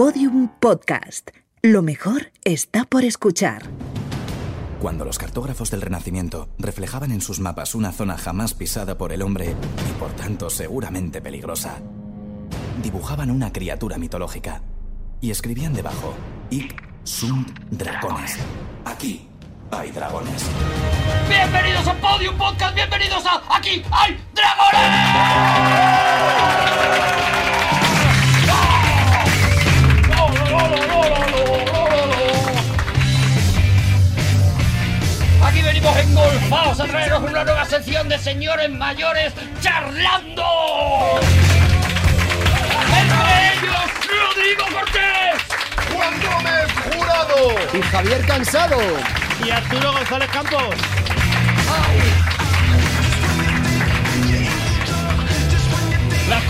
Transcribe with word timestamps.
Podium 0.00 0.48
Podcast. 0.60 1.28
Lo 1.60 1.82
mejor 1.82 2.32
está 2.42 2.86
por 2.86 3.04
escuchar. 3.04 3.64
Cuando 4.80 5.04
los 5.04 5.18
cartógrafos 5.18 5.70
del 5.70 5.82
Renacimiento 5.82 6.48
reflejaban 6.56 7.12
en 7.12 7.20
sus 7.20 7.38
mapas 7.38 7.74
una 7.74 7.92
zona 7.92 8.16
jamás 8.16 8.54
pisada 8.54 8.96
por 8.96 9.12
el 9.12 9.20
hombre 9.20 9.54
y 9.90 9.92
por 9.98 10.10
tanto 10.12 10.48
seguramente 10.48 11.20
peligrosa, 11.20 11.82
dibujaban 12.82 13.30
una 13.30 13.52
criatura 13.52 13.98
mitológica 13.98 14.62
y 15.20 15.32
escribían 15.32 15.74
debajo: 15.74 16.14
Ic 16.48 16.82
sunt 17.04 17.50
dragones. 17.70 18.38
Aquí 18.86 19.28
hay 19.70 19.90
dragones. 19.90 20.46
Bienvenidos 21.28 21.86
a 21.86 21.94
Podium 22.00 22.38
Podcast, 22.38 22.74
bienvenidos 22.74 23.22
a 23.26 23.42
Aquí 23.54 23.82
hay 23.90 24.18
dragones. 24.32 25.90
Venimos 35.72 35.96
engolfados 35.98 36.80
a 36.80 36.84
traeros 36.84 37.22
una 37.22 37.44
nueva 37.44 37.64
sección 37.64 38.08
de 38.08 38.18
señores 38.18 38.68
mayores 38.70 39.32
charlando. 39.60 40.42
Entre 43.00 43.52
ellos, 43.52 43.90
Rodrigo 44.10 44.64
Cortés. 44.76 45.40
Juan 45.92 46.14
Gómez 46.22 46.66
Jurado. 46.92 47.54
Y 47.72 47.82
Javier 47.82 48.26
Cansado. 48.26 48.78
Y 49.44 49.50
Arturo 49.50 49.92
González 49.92 50.30
Campos. 50.30 50.74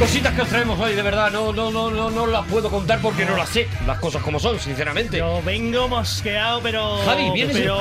Cositas 0.00 0.32
que 0.34 0.40
os 0.40 0.48
traemos 0.48 0.80
hoy, 0.80 0.94
de 0.94 1.02
verdad, 1.02 1.30
no, 1.30 1.52
no, 1.52 1.70
no, 1.70 1.90
no, 1.90 2.10
no 2.10 2.26
las 2.26 2.46
puedo 2.46 2.70
contar 2.70 3.00
porque 3.02 3.26
no 3.26 3.36
las 3.36 3.50
sé. 3.50 3.68
Las 3.86 3.98
cosas 3.98 4.22
como 4.22 4.40
son, 4.40 4.58
sinceramente. 4.58 5.18
Yo 5.18 5.42
vengo 5.44 5.88
mosqueado, 5.88 6.60
pero. 6.62 6.96
Javi, 7.04 7.30
vienes- 7.34 7.54
Pero 7.56 7.78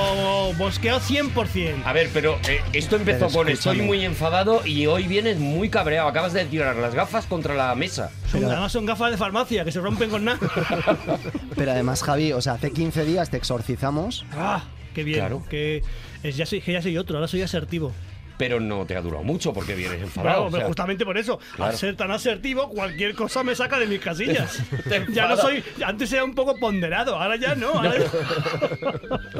mosqueado 0.57 0.99
100%. 0.99 1.81
A 1.85 1.94
ver, 1.94 2.09
pero 2.13 2.38
eh, 2.49 2.61
esto 2.73 2.97
empezó 2.97 3.27
Pero 3.27 3.31
con 3.39 3.47
estoy 3.49 3.81
muy 3.81 4.03
enfadado 4.03 4.66
y 4.66 4.85
hoy 4.88 5.07
vienes 5.07 5.39
muy 5.39 5.69
cabreado. 5.69 6.09
Acabas 6.09 6.33
de 6.33 6.44
tirar 6.44 6.75
las 6.75 6.94
gafas 6.94 7.25
contra 7.25 7.53
la 7.55 7.73
mesa. 7.75 8.11
Son- 8.29 8.44
además 8.44 8.72
son 8.73 8.85
gafas 8.85 9.11
de 9.11 9.17
farmacia 9.17 9.63
que 9.63 9.72
se 9.72 9.79
rompen 9.79 10.09
con 10.09 10.25
nada. 10.25 10.39
Pero 11.55 11.72
además, 11.72 12.03
Javi, 12.03 12.33
o 12.33 12.41
sea, 12.41 12.53
hace 12.53 12.72
15 12.72 13.05
días 13.05 13.29
te 13.29 13.38
exorcizamos. 13.38 14.25
¡Ah! 14.33 14.63
¡Qué 14.94 15.03
bien! 15.05 15.19
Claro. 15.19 15.44
Que, 15.49 15.83
es, 16.23 16.35
ya 16.35 16.45
soy, 16.45 16.59
que 16.59 16.73
ya 16.73 16.81
soy 16.81 16.97
otro, 16.97 17.16
ahora 17.16 17.27
soy 17.29 17.44
asertivo. 17.44 17.94
Pero 18.39 18.59
no 18.59 18.85
te 18.87 18.95
ha 18.95 19.01
durado 19.01 19.23
mucho 19.23 19.53
porque 19.53 19.75
vienes 19.75 20.01
enfadado. 20.01 20.23
Claro, 20.23 20.41
o 20.47 20.49
pero 20.49 20.57
sea, 20.61 20.67
justamente 20.67 21.05
por 21.05 21.17
eso, 21.17 21.37
claro. 21.55 21.71
al 21.73 21.77
ser 21.77 21.95
tan 21.95 22.09
asertivo, 22.09 22.69
cualquier 22.69 23.13
cosa 23.13 23.43
me 23.43 23.53
saca 23.53 23.77
de 23.77 23.85
mis 23.85 23.99
casillas. 23.99 24.59
Te 24.89 25.05
ya 25.13 25.27
no 25.27 25.37
soy. 25.37 25.63
Antes 25.85 26.11
era 26.13 26.23
un 26.23 26.33
poco 26.33 26.55
ponderado, 26.57 27.15
ahora 27.17 27.35
ya 27.35 27.53
no. 27.53 27.67
Ahora 27.73 27.95
ya- 27.99 28.09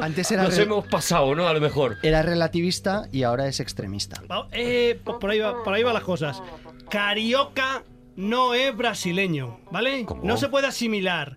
Antes 0.02 0.30
era, 0.30 0.44
Nos 0.44 0.56
re- 0.56 0.62
hemos 0.64 0.86
pasado, 0.86 1.34
¿no? 1.34 1.48
A 1.48 1.52
lo 1.54 1.60
mejor. 1.60 1.96
era 2.02 2.22
relativista 2.22 3.08
y 3.10 3.22
ahora 3.22 3.48
es 3.48 3.58
extremista. 3.58 4.22
Eh, 4.52 5.00
por, 5.02 5.18
por 5.18 5.30
ahí 5.30 5.38
va, 5.40 5.64
por 5.64 5.74
ahí 5.74 5.82
van 5.82 5.94
las 5.94 6.04
cosas. 6.04 6.42
Carioca 6.90 7.82
no 8.16 8.52
es 8.54 8.76
brasileño, 8.76 9.60
¿vale? 9.70 10.04
¿Cómo? 10.04 10.22
No 10.24 10.36
se 10.36 10.48
puede 10.48 10.66
asimilar 10.66 11.36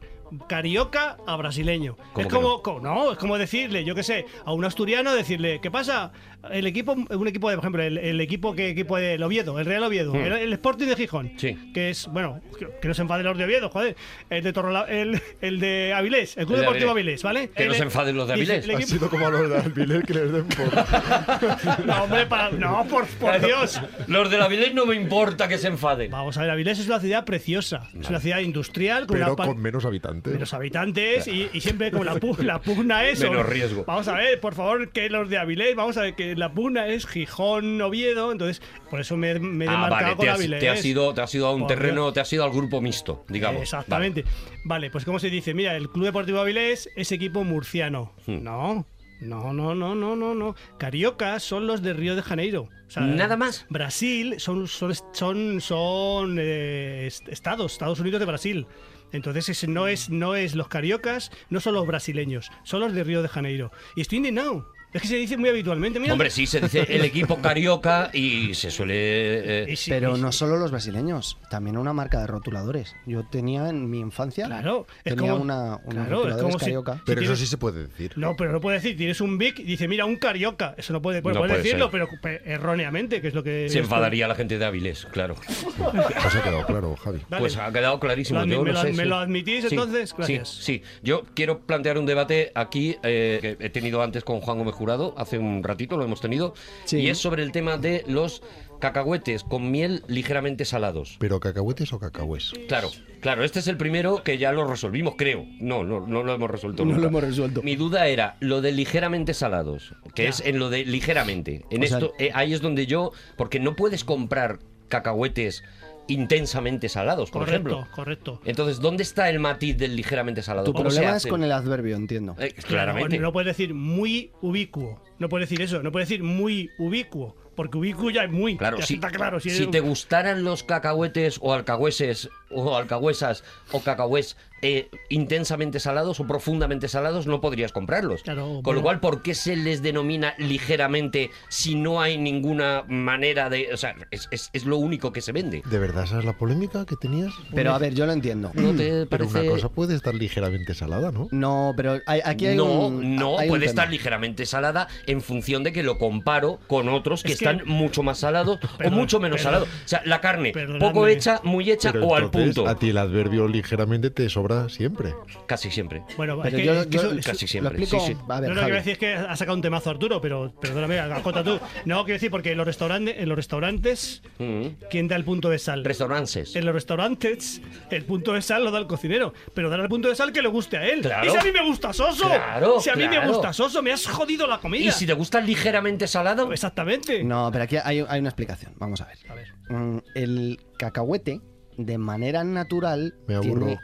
carioca 0.49 1.17
a 1.27 1.35
brasileño. 1.35 1.95
¿Cómo 2.13 2.27
Es 2.27 2.33
como, 2.33 2.61
co- 2.63 2.79
no? 2.81 3.11
es 3.11 3.17
como 3.19 3.37
decirle, 3.37 3.83
yo 3.85 3.93
qué 3.95 4.01
sé, 4.03 4.25
a 4.45 4.51
un 4.51 4.65
asturiano 4.65 5.13
decirle, 5.13 5.59
¿qué 5.61 5.69
pasa? 5.69 6.11
El 6.51 6.67
equipo, 6.67 6.93
un 6.93 7.27
equipo 7.27 7.49
de, 7.49 7.55
por 7.55 7.63
ejemplo, 7.63 7.81
el, 7.83 7.97
el 7.97 8.19
equipo 8.19 8.53
que 8.53 8.69
equipo 8.69 8.97
de 8.97 9.13
el 9.13 9.23
Oviedo, 9.23 9.59
el 9.59 9.65
Real 9.65 9.83
Oviedo, 9.83 10.13
el, 10.15 10.33
el 10.33 10.53
Sporting 10.53 10.87
de 10.87 10.95
Gijón. 10.95 11.31
Sí. 11.37 11.57
que 11.73 11.89
es, 11.89 12.07
bueno, 12.07 12.41
que, 12.59 12.67
que 12.81 12.87
no 12.89 12.93
se 12.93 13.01
enfaden 13.01 13.25
los 13.25 13.37
de 13.37 13.45
Oviedo, 13.45 13.69
joder, 13.69 13.95
el 14.29 14.43
de 14.43 14.51
Torrola, 14.53 14.85
el, 14.89 15.21
el 15.41 15.59
de 15.59 15.93
Avilés, 15.95 16.35
el 16.37 16.45
Club 16.45 16.55
El 16.55 16.61
de 16.61 16.65
Deportivo 16.65 16.91
Avilés. 16.91 17.23
Avilés, 17.23 17.23
¿vale? 17.23 17.49
Que 17.55 17.67
no 17.67 17.73
se 17.73 17.83
enfaden 17.83 18.17
los 18.17 18.27
de 18.27 18.33
Avilés. 18.33 18.67
Ha 18.69 18.81
sido 18.81 19.09
como 19.09 19.27
a 19.27 19.29
los 19.29 19.49
de 19.49 19.57
Albiler 19.57 20.03
que 20.03 20.13
les 20.13 20.31
den 20.33 20.45
por... 20.45 21.85
no, 21.85 22.03
hombre, 22.03 22.25
para- 22.25 22.51
no, 22.51 22.85
por, 22.89 23.05
por 23.07 23.39
Dios. 23.39 23.79
Los 24.07 24.29
de 24.29 24.37
la 24.37 24.47
Vilés 24.47 24.73
no 24.73 24.85
me 24.85 24.95
importa 24.95 25.47
que 25.47 25.57
se 25.57 25.67
enfaden. 25.67 26.11
Vamos 26.11 26.37
a 26.37 26.41
ver, 26.41 26.49
Avilés 26.49 26.79
es 26.79 26.87
una 26.87 26.99
ciudad 26.99 27.23
preciosa. 27.25 27.87
Es 27.99 28.09
una 28.09 28.19
ciudad 28.19 28.39
industrial 28.39 29.05
con, 29.07 29.17
Pero 29.17 29.33
una 29.33 29.45
con 29.45 29.61
menos 29.61 29.85
habitantes. 29.85 30.33
menos 30.33 30.53
habitantes 30.53 31.27
y, 31.27 31.49
y 31.53 31.61
siempre 31.61 31.91
como 31.91 32.03
la, 32.03 32.15
pu- 32.15 32.37
la 32.39 32.59
pugna 32.61 33.05
es. 33.07 33.21
Menos 33.21 33.45
riesgo. 33.47 33.85
Vamos 33.85 34.07
a 34.07 34.15
ver, 34.15 34.39
por 34.39 34.53
favor, 34.55 34.89
que 34.91 35.09
los 35.09 35.29
de 35.29 35.37
Avilés, 35.37 35.75
vamos 35.75 35.95
a 35.97 36.01
ver, 36.01 36.15
que 36.15 36.32
la 36.35 36.53
pugna 36.53 36.87
es 36.87 37.05
Gijón, 37.07 37.81
Oviedo. 37.81 38.31
Entonces, 38.31 38.61
por 38.89 38.99
eso 38.99 39.17
me, 39.17 39.39
me 39.39 39.65
he 39.65 39.67
Ah, 39.67 39.71
demarcado 39.71 40.01
vale, 40.01 40.15
con 40.15 40.25
te 40.25 40.29
has, 40.31 40.37
Avilés. 40.39 40.59
te 40.59 40.69
has 40.69 40.85
ido, 40.85 41.13
te 41.13 41.21
has 41.21 41.33
ido 41.35 41.47
a 41.47 41.55
un 41.55 41.67
terreno, 41.67 42.11
te 42.13 42.19
has 42.19 42.31
ido 42.33 42.43
al 42.43 42.51
grupo 42.51 42.81
mixto, 42.81 43.25
digamos. 43.29 43.61
Exactamente. 43.61 44.23
Vale. 44.65 44.89
pues 44.91 45.05
como 45.05 45.19
se 45.19 45.29
dice, 45.29 45.53
mira, 45.53 45.75
el 45.75 45.89
Club 45.89 46.05
Deportivo 46.05 46.39
Avilés 46.39 46.89
es 46.95 47.11
equipo 47.11 47.43
murciano. 47.43 48.13
Hmm. 48.25 48.43
No. 48.43 48.85
No, 49.21 49.53
no, 49.53 49.73
no, 49.73 49.95
no, 49.95 50.15
no, 50.17 50.35
no. 50.35 50.55
Cariocas 50.77 51.43
son 51.43 51.65
los 51.65 51.81
de 51.81 51.93
Río 51.93 52.15
de 52.17 52.21
Janeiro. 52.21 52.67
O 52.87 52.91
sea, 52.91 53.03
¿Nada 53.03 53.37
más? 53.37 53.65
Brasil 53.69 54.35
son, 54.37 54.67
son, 54.67 54.93
son, 55.13 55.61
son 55.61 56.37
eh, 56.39 57.05
est- 57.07 57.29
estados, 57.29 57.71
Estados 57.71 57.99
Unidos 58.01 58.19
de 58.19 58.25
Brasil. 58.25 58.67
Entonces 59.13 59.47
ese 59.47 59.67
no 59.67 59.87
es, 59.87 60.09
no 60.09 60.35
es 60.35 60.55
los 60.55 60.67
cariocas, 60.67 61.31
no 61.49 61.61
son 61.61 61.75
los 61.75 61.87
brasileños, 61.87 62.49
son 62.63 62.81
los 62.81 62.93
de 62.93 63.03
Río 63.03 63.21
de 63.21 63.29
Janeiro. 63.29 63.71
Y 63.95 64.01
estoy 64.01 64.17
indignado. 64.17 64.67
Es 64.93 65.01
que 65.01 65.07
se 65.07 65.15
dice 65.15 65.37
muy 65.37 65.49
habitualmente. 65.49 65.99
Mira, 65.99 66.13
Hombre, 66.13 66.29
sí, 66.29 66.45
se 66.45 66.59
dice 66.61 66.85
el 66.89 67.03
equipo 67.03 67.37
carioca 67.39 68.09
y 68.13 68.53
se 68.53 68.69
suele... 68.71 69.63
eh, 69.71 69.75
Pero 69.87 70.17
no 70.17 70.31
sí. 70.31 70.37
solo 70.39 70.57
los 70.57 70.71
brasileños, 70.71 71.37
también 71.49 71.77
una 71.77 71.93
marca 71.93 72.19
de 72.19 72.27
rotuladores. 72.27 72.95
Yo 73.05 73.23
tenía 73.29 73.69
en 73.69 73.89
mi 73.89 73.99
infancia, 73.99 74.45
Claro, 74.45 74.85
es 75.03 75.15
tenía 75.15 75.31
como- 75.31 75.43
una, 75.43 75.77
unos 75.77 75.79
claro, 75.83 76.01
es 76.03 76.09
rotuladores 76.09 76.43
como 76.43 76.59
si- 76.59 76.65
carioca. 76.65 77.01
Pero 77.05 77.21
si 77.21 77.25
eso 77.25 77.35
sí 77.35 77.45
se 77.47 77.57
puede 77.57 77.87
decir. 77.87 78.13
No, 78.17 78.35
pero 78.35 78.51
no 78.51 78.61
puede 78.61 78.77
decir, 78.77 78.95
tienes 78.95 79.19
un 79.21 79.37
Vic 79.37 79.59
y 79.59 79.63
dice, 79.63 79.87
mira, 79.87 80.05
un 80.05 80.15
carioca. 80.17 80.75
Eso 80.77 80.93
no 80.93 81.01
puede, 81.01 81.21
puede, 81.21 81.35
No 81.35 81.41
puede 81.41 81.57
decirlo, 81.57 81.89
ser. 81.89 81.91
pero 81.91 82.07
pe- 82.21 82.41
erróneamente, 82.45 83.21
que 83.21 83.29
es 83.29 83.33
lo 83.33 83.43
que... 83.43 83.69
se 83.69 83.79
enfadaría 83.79 84.27
la 84.27 84.35
gente 84.35 84.57
de 84.59 84.65
Avilés, 84.65 85.05
claro. 85.11 85.35
Os 85.79 86.35
ha 86.35 86.43
quedado 86.43 86.65
claro, 86.65 86.95
Javi. 86.97 87.19
Dale. 87.29 87.41
Pues 87.41 87.57
ha 87.57 87.71
quedado 87.71 87.99
clarísimo. 87.99 88.39
Lo 88.39 88.45
admi- 88.45 88.51
yo 88.51 88.63
me 88.63 88.71
lo 88.71 88.73
lo- 88.73 88.81
sé, 88.81 88.93
me 88.93 89.03
sí. 89.03 89.09
lo 89.09 89.15
admitís, 89.17 89.61
Sí, 89.61 89.67
entonces, 89.71 90.09
sí, 90.09 90.15
gracias. 90.17 90.49
Sí, 90.49 90.81
yo 91.01 91.23
quiero 91.33 91.59
plantear 91.61 91.97
un 91.97 92.05
debate 92.05 92.51
aquí 92.55 92.95
eh, 93.03 93.39
que 93.41 93.57
he 93.65 93.69
tenido 93.69 94.01
antes 94.03 94.23
con 94.23 94.39
Juan 94.41 94.57
Gómez 94.57 94.75
Jurado, 94.83 95.13
hace 95.15 95.37
un 95.37 95.63
ratito 95.63 95.95
lo 95.95 96.03
hemos 96.03 96.19
tenido, 96.19 96.53
Sí. 96.83 96.97
y 96.97 97.07
es 97.09 97.17
sobre 97.17 97.41
el 97.41 97.53
tema 97.53 97.77
de 97.77 98.03
los 98.05 98.41
cacahuetes 98.81 99.45
con 99.45 99.71
miel 99.71 100.03
ligeramente 100.09 100.65
salados. 100.65 101.15
¿Pero 101.19 101.39
cacahuetes 101.39 101.93
o 101.93 101.99
cacahués? 101.99 102.51
Claro, 102.67 102.89
claro, 103.21 103.45
este 103.45 103.59
es 103.59 103.67
el 103.69 103.77
primero 103.77 104.23
que 104.23 104.37
ya 104.37 104.51
lo 104.51 104.67
resolvimos, 104.67 105.13
creo. 105.17 105.45
No, 105.61 105.85
no, 105.85 106.05
no 106.05 106.21
lo 106.23 106.33
hemos 106.33 106.51
resuelto. 106.51 106.83
No 106.83 106.89
nunca. 106.91 107.01
lo 107.03 107.07
hemos 107.07 107.23
resuelto. 107.23 107.61
Mi 107.63 107.77
duda 107.77 108.07
era 108.07 108.35
lo 108.41 108.59
de 108.59 108.73
ligeramente 108.73 109.33
salados, 109.33 109.93
que 110.15 110.27
es 110.27 110.41
en 110.41 110.59
lo 110.59 110.69
de 110.69 110.83
ligeramente. 110.83 111.63
En 111.69 111.81
O 111.81 111.87
sea- 111.87 111.99
esto, 111.99 112.13
eh, 112.19 112.31
ahí 112.33 112.51
es 112.53 112.59
donde 112.59 112.85
yo, 112.85 113.13
porque 113.37 113.61
no 113.61 113.77
puedes 113.77 114.03
comprar 114.03 114.59
cacahuetes 114.89 115.63
intensamente 116.07 116.89
salados, 116.89 117.31
por 117.31 117.43
Correcto, 117.45 117.69
ejemplo. 117.69 117.95
correcto. 117.95 118.41
Entonces, 118.45 118.79
¿dónde 118.79 119.03
está 119.03 119.29
el 119.29 119.39
matiz 119.39 119.77
del 119.77 119.95
ligeramente 119.95 120.41
salado? 120.41 120.65
Tu 120.65 120.73
¿Cómo 120.73 120.89
se 120.89 120.97
problema 120.97 121.17
es 121.17 121.25
con 121.27 121.43
el 121.43 121.51
adverbio, 121.51 121.95
entiendo. 121.95 122.35
Eh, 122.39 122.51
Claro, 122.53 122.67
claramente. 122.67 123.19
no 123.19 123.31
puedes 123.31 123.47
decir 123.47 123.73
muy 123.73 124.31
ubicuo. 124.41 125.01
No 125.19 125.29
puedes 125.29 125.49
decir 125.49 125.61
eso. 125.63 125.81
No 125.81 125.91
puedes 125.91 126.09
decir 126.09 126.23
muy 126.23 126.69
ubicuo. 126.77 127.35
Porque 127.55 127.77
ubicuo 127.77 128.09
ya 128.09 128.23
es 128.23 128.31
muy. 128.31 128.57
Claro, 128.57 128.79
ya 128.79 128.85
si, 128.85 128.95
está 128.95 129.09
claro. 129.11 129.39
Si, 129.39 129.49
si 129.51 129.57
eres- 129.57 129.71
te 129.71 129.79
gustaran 129.79 130.43
los 130.43 130.63
cacahuetes 130.63 131.37
o 131.39 131.53
alcahueses 131.53 132.29
o 132.49 132.75
alcahuesas 132.75 133.43
o 133.71 133.79
cacahués 133.81 134.37
eh, 134.63 134.89
intensamente 135.09 135.79
salados 135.79 136.19
o 136.19 136.25
profundamente 136.25 136.87
salados, 136.87 137.27
no 137.27 137.39
podrías 137.41 137.71
comprarlos. 137.71 138.23
Claro, 138.23 138.45
Con 138.45 138.63
bueno. 138.63 138.77
lo 138.79 138.83
cual, 138.83 138.99
¿por 138.99 139.21
qué 139.21 139.35
se 139.35 139.55
les 139.55 139.81
denomina 139.83 140.33
ligeramente 140.39 141.29
si 141.49 141.75
no 141.75 142.01
hay 142.01 142.17
ninguna 142.17 142.83
manera 142.87 143.49
de... 143.49 143.69
O 143.73 143.77
sea, 143.77 143.93
es, 144.09 144.27
es- 144.31 144.49
es 144.53 144.65
lo 144.65 144.77
único 144.77 145.11
que 145.11 145.21
se 145.21 145.31
vende. 145.31 145.61
¿De 145.69 145.79
verdad 145.79 146.05
esa 146.05 146.19
es 146.19 146.25
la 146.25 146.33
polémica 146.37 146.85
que 146.85 146.95
tenías? 146.95 147.31
Pero 147.53 147.73
a 147.73 147.77
ver, 147.77 147.93
yo 147.93 148.05
lo 148.05 148.13
entiendo. 148.13 148.51
¿No 148.55 148.73
te 148.73 149.05
Pero 149.05 149.27
una 149.27 149.45
cosa 149.45 149.69
puede 149.69 149.95
estar 149.95 150.15
ligeramente 150.15 150.73
salada, 150.73 151.11
¿no? 151.11 151.27
No, 151.31 151.73
pero 151.75 151.99
hay- 152.05 152.21
aquí 152.23 152.47
hay 152.47 152.55
no, 152.55 152.87
un. 152.87 153.15
no, 153.15 153.37
hay 153.37 153.47
un 153.47 153.49
puede 153.49 153.65
estar 153.65 153.89
ligeramente 153.89 154.45
salada 154.45 154.87
en 155.07 155.21
función 155.21 155.63
de 155.63 155.73
que 155.73 155.83
lo 155.83 155.97
comparo 155.97 156.59
con 156.67 156.87
otros 156.89 157.21
que 157.23 157.33
Es 157.33 157.39
que- 157.39 157.45
están 157.45 157.67
mucho 157.67 158.01
más 158.01 158.19
salados 158.19 158.59
o 158.83 158.89
mucho 158.89 159.19
menos 159.19 159.41
salados. 159.41 159.67
O 159.67 159.87
sea, 159.87 160.01
la 160.05 160.21
carne 160.21 160.53
poco 160.79 161.07
hecha, 161.07 161.41
muy 161.43 161.69
hecha 161.69 161.91
Pero 161.91 162.07
o 162.07 162.15
al 162.15 162.31
punto. 162.31 162.67
A 162.67 162.75
ti 162.75 162.89
el 162.89 162.97
adverbio 162.97 163.47
ligeramente 163.47 164.09
te 164.09 164.29
sobra 164.29 164.52
siempre. 164.69 165.13
Casi 165.47 165.69
siempre. 165.71 166.03
Bueno, 166.17 166.39
Pero 166.41 166.57
es 166.57 166.61
que, 166.61 166.67
yo, 166.67 166.89
que 166.89 166.97
yo 166.97 167.01
eso- 167.11 167.31
casi 167.31 167.47
siempre. 167.47 167.77
lo 167.77 167.83
explico. 167.83 168.05
Sí, 168.05 168.13
sí. 168.13 168.19
A 168.29 168.39
ver, 168.39 168.49
no, 168.49 168.55
lo 168.55 168.61
Javi. 168.61 168.73
decir 168.73 168.93
es 168.93 168.97
que 168.99 169.13
ha 169.13 169.35
sacado 169.35 169.55
un 169.55 169.61
temazo 169.61 169.89
Arturo, 169.89 170.21
pero 170.21 170.53
perdóname, 170.59 170.99
acota 170.99 171.43
tú. 171.43 171.59
No, 171.85 172.03
quiero 172.03 172.15
decir, 172.15 172.31
porque 172.31 172.51
en 172.51 172.57
los 172.57 172.65
restaurantes, 172.65 173.15
en 173.17 173.29
los 173.29 173.35
restaurantes, 173.35 174.21
Mm. 174.39 174.67
¿quién 174.89 175.07
da 175.07 175.15
el 175.15 175.23
punto 175.25 175.49
de 175.49 175.59
sal? 175.59 175.83
Restaurantes. 175.85 176.55
En 176.55 176.65
los 176.65 176.73
restaurantes, 176.73 177.61
el 177.91 178.03
punto 178.05 178.33
de 178.33 178.41
sal 178.41 178.63
lo 178.63 178.71
da 178.71 178.79
el 178.79 178.87
cocinero, 178.87 179.33
pero 179.53 179.69
dará 179.69 179.83
el 179.83 179.89
punto 179.89 180.07
de 180.09 180.15
sal 180.15 180.31
que 180.31 180.41
le 180.41 180.47
guste 180.49 180.77
a 180.77 180.87
él. 180.87 181.01
Claro. 181.01 181.27
¿Y 181.27 181.29
si 181.31 181.37
a 181.37 181.43
mí 181.43 181.51
me 181.51 181.63
gusta 181.65 181.93
soso? 181.93 182.27
Claro, 182.27 182.79
si 182.79 182.89
a 182.89 182.95
mí 182.95 183.07
me 183.07 183.25
gusta 183.27 183.53
soso, 183.53 183.81
me 183.81 183.91
has 183.91 184.05
jodido 184.07 184.47
la 184.47 184.59
comida. 184.59 184.85
¿Y 184.85 184.91
si 184.91 185.05
te 185.05 185.13
gusta 185.13 185.39
ligeramente 185.41 186.07
salado? 186.07 186.51
Exactamente. 186.51 187.23
No, 187.23 187.49
pero 187.51 187.63
aquí 187.65 187.77
hay, 187.77 188.03
hay 188.07 188.19
una 188.19 188.29
explicación. 188.29 188.73
Vamos 188.77 189.01
a 189.01 189.05
ver. 189.05 189.17
A 189.29 189.33
ver. 189.35 189.47
Mm, 189.69 189.97
El 190.15 190.59
cacahuete 190.77 191.41
de 191.77 191.97
manera 191.97 192.43
natural 192.43 193.15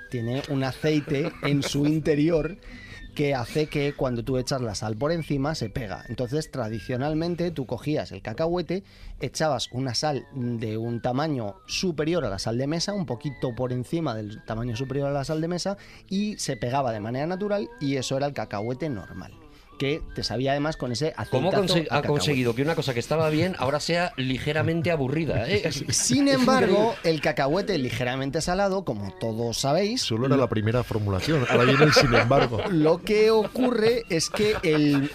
tiene 0.09 0.43
un 0.49 0.63
aceite 0.63 1.31
en 1.43 1.63
su 1.63 1.85
interior 1.87 2.57
que 3.15 3.35
hace 3.35 3.67
que 3.67 3.93
cuando 3.93 4.23
tú 4.23 4.37
echas 4.37 4.61
la 4.61 4.75
sal 4.75 4.95
por 4.95 5.11
encima 5.11 5.55
se 5.55 5.69
pega. 5.69 6.05
Entonces, 6.07 6.51
tradicionalmente 6.51 7.51
tú 7.51 7.65
cogías 7.65 8.11
el 8.11 8.21
cacahuete, 8.21 8.83
echabas 9.19 9.67
una 9.73 9.93
sal 9.93 10.25
de 10.33 10.77
un 10.77 11.01
tamaño 11.01 11.55
superior 11.67 12.23
a 12.23 12.29
la 12.29 12.39
sal 12.39 12.57
de 12.57 12.67
mesa, 12.67 12.93
un 12.93 13.05
poquito 13.05 13.53
por 13.55 13.73
encima 13.73 14.15
del 14.15 14.43
tamaño 14.45 14.75
superior 14.75 15.09
a 15.09 15.11
la 15.11 15.25
sal 15.25 15.41
de 15.41 15.49
mesa, 15.49 15.77
y 16.07 16.37
se 16.37 16.55
pegaba 16.55 16.93
de 16.93 17.01
manera 17.01 17.27
natural 17.27 17.67
y 17.81 17.97
eso 17.97 18.15
era 18.15 18.27
el 18.27 18.33
cacahuete 18.33 18.89
normal. 18.89 19.33
Que 19.79 20.01
te 20.13 20.23
sabía 20.23 20.51
además 20.51 20.77
con 20.77 20.91
ese 20.91 21.13
aceite. 21.17 21.29
¿Cómo 21.31 21.51
conse- 21.51 21.87
ha 21.89 22.01
conseguido 22.03 22.53
que 22.53 22.61
una 22.61 22.75
cosa 22.75 22.93
que 22.93 22.99
estaba 22.99 23.29
bien 23.29 23.55
ahora 23.57 23.79
sea 23.79 24.11
ligeramente 24.17 24.91
aburrida? 24.91 25.49
eh? 25.49 25.71
Sin 25.89 26.27
embargo, 26.27 26.93
el 27.03 27.21
cacahuete 27.21 27.77
ligeramente 27.79 28.41
salado, 28.41 28.83
como 28.85 29.11
todos 29.19 29.57
sabéis, 29.57 30.01
Solo 30.01 30.27
era 30.27 30.37
la 30.37 30.47
primera 30.49 30.83
formulación. 30.83 31.45
Ahora 31.49 31.63
viene 31.63 31.85
el 31.85 31.93
sin 31.93 32.13
embargo. 32.13 32.59
Lo 32.69 33.01
que 33.01 33.31
ocurre 33.31 34.03
es 34.09 34.29
que 34.29 34.53
el, 34.63 35.09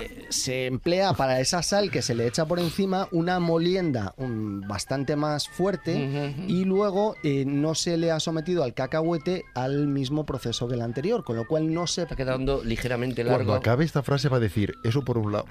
eh, 0.00 0.26
se 0.30 0.66
emplea 0.66 1.12
para 1.14 1.40
esa 1.40 1.62
sal 1.62 1.90
que 1.90 2.02
se 2.02 2.14
le 2.14 2.26
echa 2.26 2.44
por 2.44 2.58
encima 2.58 3.08
una 3.12 3.38
molienda 3.38 4.14
um, 4.18 4.60
bastante 4.66 5.14
más 5.16 5.48
fuerte 5.48 6.34
y 6.48 6.64
luego 6.64 7.14
eh, 7.22 7.44
no 7.46 7.74
se 7.76 7.96
le 7.96 8.10
ha 8.10 8.18
sometido 8.20 8.64
al 8.64 8.74
cacahuete 8.74 9.44
al 9.54 9.86
mismo 9.86 10.26
proceso 10.26 10.66
que 10.66 10.74
el 10.74 10.82
anterior, 10.82 11.22
con 11.22 11.36
lo 11.36 11.46
cual 11.46 11.72
no 11.72 11.86
se, 11.86 12.02
Está 12.02 12.16
quedando 12.16 12.64
ligeramente 12.64 13.22
Cuando 13.22 13.38
largo. 13.38 13.54
acabe 13.54 13.84
esta 13.84 14.02
frase 14.08 14.30
va 14.30 14.38
a 14.38 14.40
decir, 14.40 14.78
eso 14.82 15.04
por 15.04 15.18
un 15.18 15.32
lado. 15.32 15.44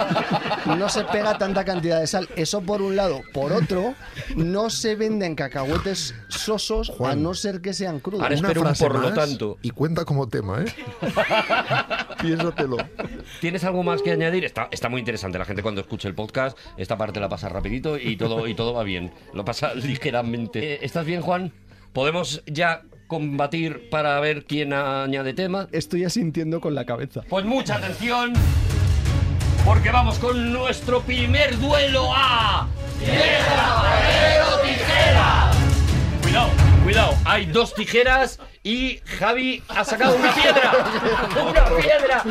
no 0.78 0.88
se 0.88 1.04
pega 1.04 1.36
tanta 1.36 1.62
cantidad 1.62 2.00
de 2.00 2.06
sal. 2.06 2.26
Eso 2.36 2.62
por 2.62 2.80
un 2.80 2.96
lado. 2.96 3.20
Por 3.34 3.52
otro, 3.52 3.94
no 4.34 4.70
se 4.70 4.96
venden 4.96 5.34
cacahuetes 5.34 6.14
sosos 6.28 6.90
a 7.04 7.14
no 7.14 7.34
ser 7.34 7.60
que 7.60 7.74
sean 7.74 8.00
crudos. 8.00 8.22
Ahora 8.22 8.34
espero 8.34 8.62
un 8.62 8.72
por 8.72 8.98
lo 8.98 9.12
tanto. 9.12 9.58
Y 9.60 9.70
cuenta 9.70 10.06
como 10.06 10.26
tema, 10.26 10.62
¿eh? 10.62 10.72
Piénsatelo. 12.22 12.78
¿Tienes 13.42 13.62
algo 13.64 13.82
más 13.82 14.00
que 14.00 14.10
añadir? 14.10 14.46
Está, 14.46 14.68
está 14.70 14.88
muy 14.88 15.00
interesante. 15.00 15.38
La 15.38 15.44
gente 15.44 15.62
cuando 15.62 15.82
escucha 15.82 16.08
el 16.08 16.14
podcast, 16.14 16.56
esta 16.78 16.96
parte 16.96 17.20
la 17.20 17.28
pasa 17.28 17.50
rapidito 17.50 17.98
y 17.98 18.16
todo, 18.16 18.48
y 18.48 18.54
todo 18.54 18.72
va 18.72 18.84
bien. 18.84 19.12
Lo 19.34 19.44
pasa 19.44 19.74
ligeramente. 19.74 20.76
Eh, 20.76 20.78
¿Estás 20.80 21.04
bien, 21.04 21.20
Juan? 21.20 21.52
¿Podemos 21.92 22.42
ya 22.46 22.84
combatir 23.12 23.90
para 23.90 24.18
ver 24.20 24.46
quién 24.46 24.72
añade 24.72 25.34
tema? 25.34 25.68
Estoy 25.70 26.04
asintiendo 26.04 26.62
con 26.62 26.74
la 26.74 26.86
cabeza. 26.86 27.20
Pues 27.28 27.44
mucha 27.44 27.74
atención, 27.74 28.32
porque 29.66 29.90
vamos 29.90 30.18
con 30.18 30.50
nuestro 30.50 31.02
primer 31.02 31.58
duelo 31.58 32.10
a... 32.10 32.66
¡Piedra, 32.98 33.82
papel 33.82 34.42
o 34.50 34.60
tijera! 34.62 35.50
Cuidado, 36.22 36.48
cuidado, 36.82 37.14
hay 37.24 37.46
dos 37.46 37.74
tijeras 37.74 38.38
y 38.64 39.00
Javi 39.18 39.62
ha 39.68 39.84
sacado 39.84 40.16
una 40.16 40.32
piedra. 40.34 40.72
¡Una 41.50 41.64
piedra! 41.80 42.22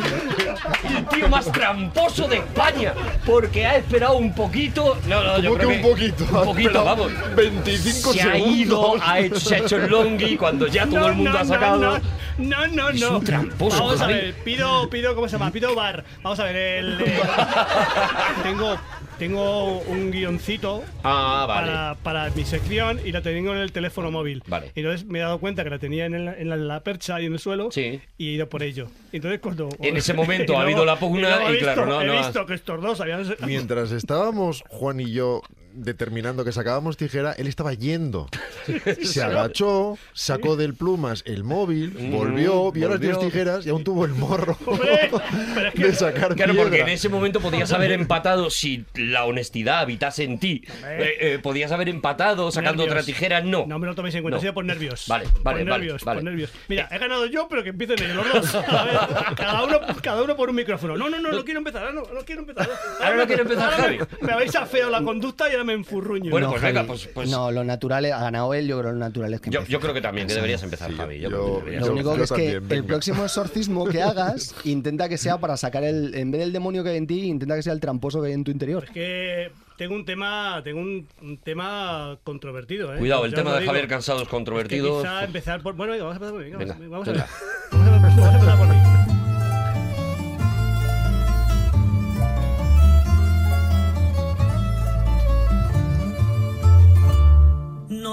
El 0.96 1.06
tío 1.08 1.28
más 1.28 1.50
tramposo 1.52 2.26
de 2.28 2.38
España, 2.38 2.94
porque 3.26 3.66
ha 3.66 3.76
esperado 3.76 4.16
un 4.16 4.34
poquito... 4.34 4.98
No, 5.06 5.22
no, 5.22 5.38
yo 5.38 5.50
¿Cómo 5.50 5.60
que 5.60 5.66
creo 5.66 5.76
un 5.76 5.82
poquito? 5.82 6.24
Un 6.24 6.44
poquito, 6.44 6.84
vamos. 6.84 7.12
25 7.36 8.12
se 8.12 8.22
ha 8.22 8.38
ido, 8.38 8.82
segundos. 8.82 9.08
ha 9.08 9.18
hecho, 9.20 9.40
se 9.40 9.54
ha 9.54 9.58
hecho 9.58 9.76
el 9.76 9.90
longi 9.90 10.36
cuando 10.36 10.66
ya 10.66 10.86
todo 10.86 11.00
No, 11.00 11.06
el 11.08 11.14
mundo 11.14 11.30
no, 11.32 11.38
ha 11.38 11.42
no, 11.44 11.48
sacado... 11.48 12.00
No, 12.38 12.66
no, 12.66 12.66
no. 12.68 12.88
Es 12.90 13.02
un 13.02 13.24
tramposo, 13.24 13.76
Vamos 13.78 14.00
a 14.00 14.06
ver, 14.06 14.34
pido, 14.42 14.88
pido, 14.88 15.14
¿cómo 15.14 15.28
se 15.28 15.32
llama? 15.38 15.50
Pido 15.50 15.74
bar. 15.74 16.02
Vamos 16.22 16.40
a 16.40 16.44
ver, 16.44 16.56
el, 16.56 17.00
el- 17.00 17.12
tengo, 18.42 18.78
tengo 19.22 19.78
un 19.82 20.10
guioncito 20.10 20.82
Ah, 21.04 21.44
vale. 21.46 21.70
para, 21.70 21.94
para 22.02 22.30
mi 22.34 22.44
sección 22.44 22.98
y 23.04 23.12
la 23.12 23.22
tengo 23.22 23.52
en 23.52 23.58
el 23.60 23.70
teléfono 23.70 24.10
móvil. 24.10 24.42
Vale. 24.48 24.72
Y 24.74 24.80
entonces 24.80 25.06
me 25.06 25.20
he 25.20 25.22
dado 25.22 25.38
cuenta 25.38 25.62
que 25.62 25.70
la 25.70 25.78
tenía 25.78 26.06
en, 26.06 26.14
el- 26.14 26.28
en 26.34 26.48
la, 26.48 26.56
en 26.56 26.66
la 26.66 26.80
percha 26.82 27.20
y 27.20 27.26
en 27.26 27.34
el 27.34 27.38
suelo 27.38 27.70
Sí. 27.70 28.00
y 28.18 28.28
he 28.30 28.32
ido 28.32 28.48
por 28.48 28.64
ello. 28.64 28.88
Entonces 29.12 29.38
cuando... 29.38 29.68
En 29.80 29.96
ese 30.02 30.12
momento 30.12 30.56
ha 30.58 30.62
habido 30.62 30.84
la 30.84 30.96
pugna 30.96 31.38
y 31.54 31.58
claro, 31.58 31.86
no- 31.86 32.00
He 32.02 32.06
no 32.06 32.14
has- 32.14 32.26
visto 32.26 32.44
que 32.46 32.54
estos 32.54 32.82
dos 32.82 33.00
habían... 33.00 33.24
Mientras 33.46 33.92
estábamos 33.92 34.64
Juan 34.68 34.98
y 34.98 35.12
yo 35.12 35.42
determinando 35.74 36.44
que 36.44 36.52
sacábamos 36.52 36.96
tijera, 36.96 37.32
él 37.32 37.46
estaba 37.46 37.72
yendo. 37.74 38.28
Se 39.02 39.22
agachó, 39.22 39.98
sacó 40.12 40.56
del 40.56 40.74
plumas 40.74 41.22
el 41.26 41.44
móvil, 41.44 41.90
volvió, 42.10 42.70
vio 42.72 42.88
las 42.88 42.98
Mm, 42.98 43.02
volvió. 43.02 43.14
dos 43.16 43.24
tijeras 43.26 43.66
y 43.66 43.70
aún 43.70 43.84
tuvo 43.84 44.04
el 44.04 44.12
morro 44.12 44.56
de 45.74 45.94
sacar 45.94 46.34
Claro, 46.34 46.54
porque 46.54 46.80
en 46.80 46.88
ese 46.88 47.08
momento 47.08 47.40
podías 47.40 47.72
haber 47.72 47.92
empatado 47.92 48.50
si 48.50 48.84
la 48.94 49.24
honestidad 49.24 49.80
habitase 49.80 50.24
en 50.24 50.38
ti. 50.38 50.62
Eh, 50.84 51.14
eh, 51.20 51.38
podías 51.42 51.72
haber 51.72 51.88
empatado 51.88 52.50
sacando 52.50 52.82
Nervios. 52.84 53.02
otra 53.02 53.06
tijera, 53.06 53.40
no. 53.40 53.66
No 53.66 53.78
me 53.78 53.86
lo 53.86 53.94
toméis 53.94 54.14
en 54.14 54.22
cuenta, 54.22 54.36
No. 54.36 54.38
ha 54.38 54.40
sido 54.40 54.54
por 54.54 54.64
nervios. 54.64 55.04
Vale, 55.08 55.24
por 55.26 55.42
vale, 55.42 55.64
vale, 55.64 55.78
nervios, 55.78 56.04
vale. 56.04 56.16
por 56.18 56.24
nervios. 56.24 56.50
Mira, 56.68 56.88
he 56.90 56.98
ganado 56.98 57.26
yo, 57.26 57.48
pero 57.48 57.62
que 57.62 57.70
empiecen 57.70 57.98
ellos 58.02 58.26
los 58.34 58.52
dos. 58.52 58.64
A 58.68 58.84
ver, 58.84 58.96
cada, 59.36 59.64
uno, 59.64 59.80
cada 60.02 60.22
uno 60.22 60.36
por 60.36 60.48
un 60.50 60.56
micrófono. 60.56 60.96
No, 60.96 61.08
no, 61.08 61.18
no, 61.20 61.30
no 61.32 61.44
quiero 61.44 61.58
empezar, 61.58 61.82
ahora 61.82 61.94
no, 61.94 62.02
no 62.12 62.24
quiero 62.24 62.42
empezar. 62.42 62.68
Ahora 63.00 63.16
no 63.16 63.26
quiere 63.26 63.42
empezar, 63.42 63.72
ahora 63.72 63.88
me- 63.88 63.98
Javi. 63.98 64.16
Me, 64.20 64.32
habéis 64.32 64.54
afeado 64.56 64.90
la 64.90 65.02
conducta 65.02 65.48
y 65.48 65.52
ahora 65.52 65.61
me 65.64 65.72
enfurruño. 65.74 66.30
Bueno, 66.30 66.46
No, 66.48 66.52
pues 66.52 66.62
venga, 66.62 66.84
pues- 66.84 67.08
pues- 67.12 67.30
No, 67.30 67.50
lo 67.50 67.64
natural 67.64 68.04
es- 68.04 68.12
ha 68.12 68.20
ganado 68.20 68.52
él, 68.54 68.66
yo 68.66 68.78
creo 68.78 68.90
que 68.90 68.98
lo 68.98 68.98
natural 69.00 69.34
es 69.34 69.40
que 69.40 69.50
Yo, 69.50 69.64
yo 69.64 69.80
creo 69.80 69.94
que 69.94 70.00
también, 70.00 70.26
que 70.28 70.34
deberías 70.34 70.62
empezar, 70.62 70.90
Sí, 70.90 70.96
Javi. 70.96 71.20
Yo, 71.20 71.30
yo- 71.30 71.36
creo 71.36 71.54
que 71.54 71.60
deberías. 71.60 71.86
Lo 71.86 71.92
único 71.92 72.10
yo 72.12 72.16
que 72.16 72.22
es 72.24 72.32
que 72.32 72.52
también, 72.54 72.78
el 72.78 72.84
próximo 72.84 73.24
exorcismo 73.24 73.84
que 73.86 74.02
hagas, 74.02 74.54
intenta 74.64 75.08
que 75.08 75.18
sea 75.18 75.38
para 75.38 75.56
sacar 75.56 75.84
el. 75.84 76.14
En 76.14 76.30
vez 76.30 76.40
del 76.40 76.52
demonio 76.52 76.82
que 76.84 76.90
hay 76.90 76.96
en 76.98 77.06
ti, 77.06 77.20
intenta 77.24 77.56
que 77.56 77.62
sea 77.62 77.72
el 77.72 77.80
tramposo 77.80 78.20
que 78.20 78.28
hay 78.28 78.34
en 78.34 78.44
tu 78.44 78.50
interior. 78.50 78.84
Es 78.84 78.90
que 78.90 79.50
tengo 79.78 79.94
un 79.94 80.04
tema, 80.04 80.60
tengo 80.62 80.80
un, 80.80 81.08
un 81.22 81.38
tema 81.38 82.16
controvertido. 82.22 82.94
¿eh? 82.94 82.98
Cuidado, 82.98 83.24
el 83.24 83.34
tema 83.34 83.52
de 83.54 83.60
digo. 83.60 83.72
Javier 83.72 83.88
Cansado 83.88 84.18
es 84.18 84.22
Es 84.22 84.28
que 84.28 84.30
controvertido. 84.36 85.00
quizá 85.00 85.24
empezar 85.24 85.62
por. 85.62 85.74
Bueno, 85.74 85.92
venga, 85.92 86.04
vamos 86.04 86.22
a 86.22 86.26
empezar. 86.26 86.44
Venga, 86.44 86.58
Venga, 86.58 86.88
vamos, 86.88 87.08
a 87.08 87.10
venga. 87.12 87.26
Vamos, 87.26 87.42
a, 87.42 87.51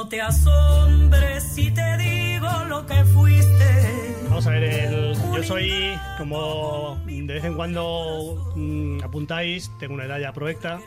te 0.10 0.22
asombres 0.22 1.44
si 1.44 1.72
te 1.72 1.98
digo 1.98 2.48
lo 2.68 2.86
que 2.86 3.04
fuiste. 3.06 4.16
Vamos 4.28 4.48
a 4.48 4.52
ver, 4.52 4.64
el- 4.64 5.14
yo 5.36 5.44
soy, 5.44 5.72
como 6.18 7.00
de 7.06 7.34
vez 7.34 7.44
en 7.44 7.54
cuando 7.56 8.52
mm, 8.56 9.04
apuntáis, 9.04 9.72
tengo 9.80 9.94
una 9.94 10.06
edad 10.06 10.20
ya 10.20 10.34
provecta. 10.34 10.80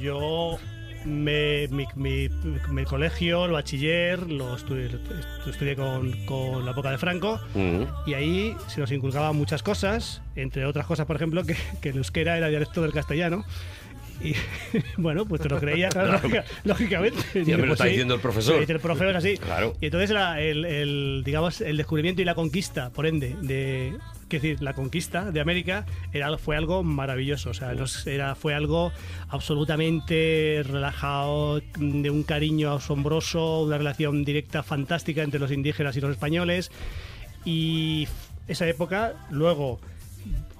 Yo, 0.00 0.58
me, 1.04 1.68
mi, 1.68 1.86
mi- 1.94 2.28
mi 2.70 2.84
colegio, 2.84 3.44
el 3.46 3.52
bachiller, 3.52 4.20
lo 4.30 4.56
estudié, 4.56 4.90
lo 5.44 5.50
estudié 5.50 5.76
con, 5.76 6.12
con 6.26 6.64
la 6.64 6.72
época 6.72 6.90
de 6.90 6.98
Franco. 6.98 7.40
Mm. 7.54 7.82
Y 8.06 8.14
ahí 8.14 8.56
se 8.68 8.80
nos 8.80 8.90
inculcaban 8.92 9.36
muchas 9.36 9.62
cosas, 9.62 10.22
entre 10.34 10.66
otras 10.66 10.86
cosas, 10.86 11.06
por 11.06 11.16
ejemplo, 11.16 11.44
que, 11.44 11.56
que 11.80 11.90
el 11.90 11.96
euskera 11.98 12.36
era 12.36 12.48
dialecto 12.48 12.82
del 12.82 12.92
castellano. 12.92 13.44
Y 14.22 14.34
bueno, 14.96 15.26
pues 15.26 15.42
te 15.42 15.48
lo 15.48 15.58
creía, 15.60 15.88
claro, 15.88 16.12
lógica- 16.22 16.44
lógicamente. 16.64 17.18
Ya 17.44 17.56
me 17.56 17.62
lo 17.62 17.68
Pues 17.68 17.72
está 17.72 17.84
sí. 17.84 17.90
diciendo 17.90 18.14
el 18.14 18.20
profesor. 18.20 18.60
Dice 18.60 18.72
el 18.72 18.80
profesor 18.80 19.08
es 19.10 19.16
así. 19.16 19.36
Claro. 19.36 19.74
Y 19.80 19.86
entonces 19.86 20.10
la- 20.10 20.40
el, 20.40 20.64
el, 20.64 21.22
digamos, 21.24 21.60
el 21.60 21.76
descubrimiento 21.76 22.22
y 22.22 22.24
la 22.24 22.34
conquista, 22.34 22.90
por 22.90 23.06
ende, 23.06 23.36
de. 23.42 23.96
Decir, 24.28 24.60
la 24.60 24.72
conquista 24.72 25.30
de 25.30 25.40
América 25.40 25.86
era, 26.12 26.36
fue 26.36 26.56
algo 26.56 26.82
maravilloso. 26.82 27.50
O 27.50 27.54
sea, 27.54 27.72
era, 28.06 28.34
fue 28.34 28.54
algo 28.54 28.90
absolutamente 29.28 30.62
relajado, 30.68 31.60
de 31.78 32.10
un 32.10 32.24
cariño 32.24 32.72
asombroso, 32.74 33.62
una 33.62 33.78
relación 33.78 34.24
directa 34.24 34.62
fantástica 34.64 35.22
entre 35.22 35.38
los 35.38 35.52
indígenas 35.52 35.96
y 35.96 36.00
los 36.00 36.10
españoles. 36.10 36.72
Y 37.44 38.08
esa 38.48 38.66
época, 38.68 39.14
luego, 39.30 39.80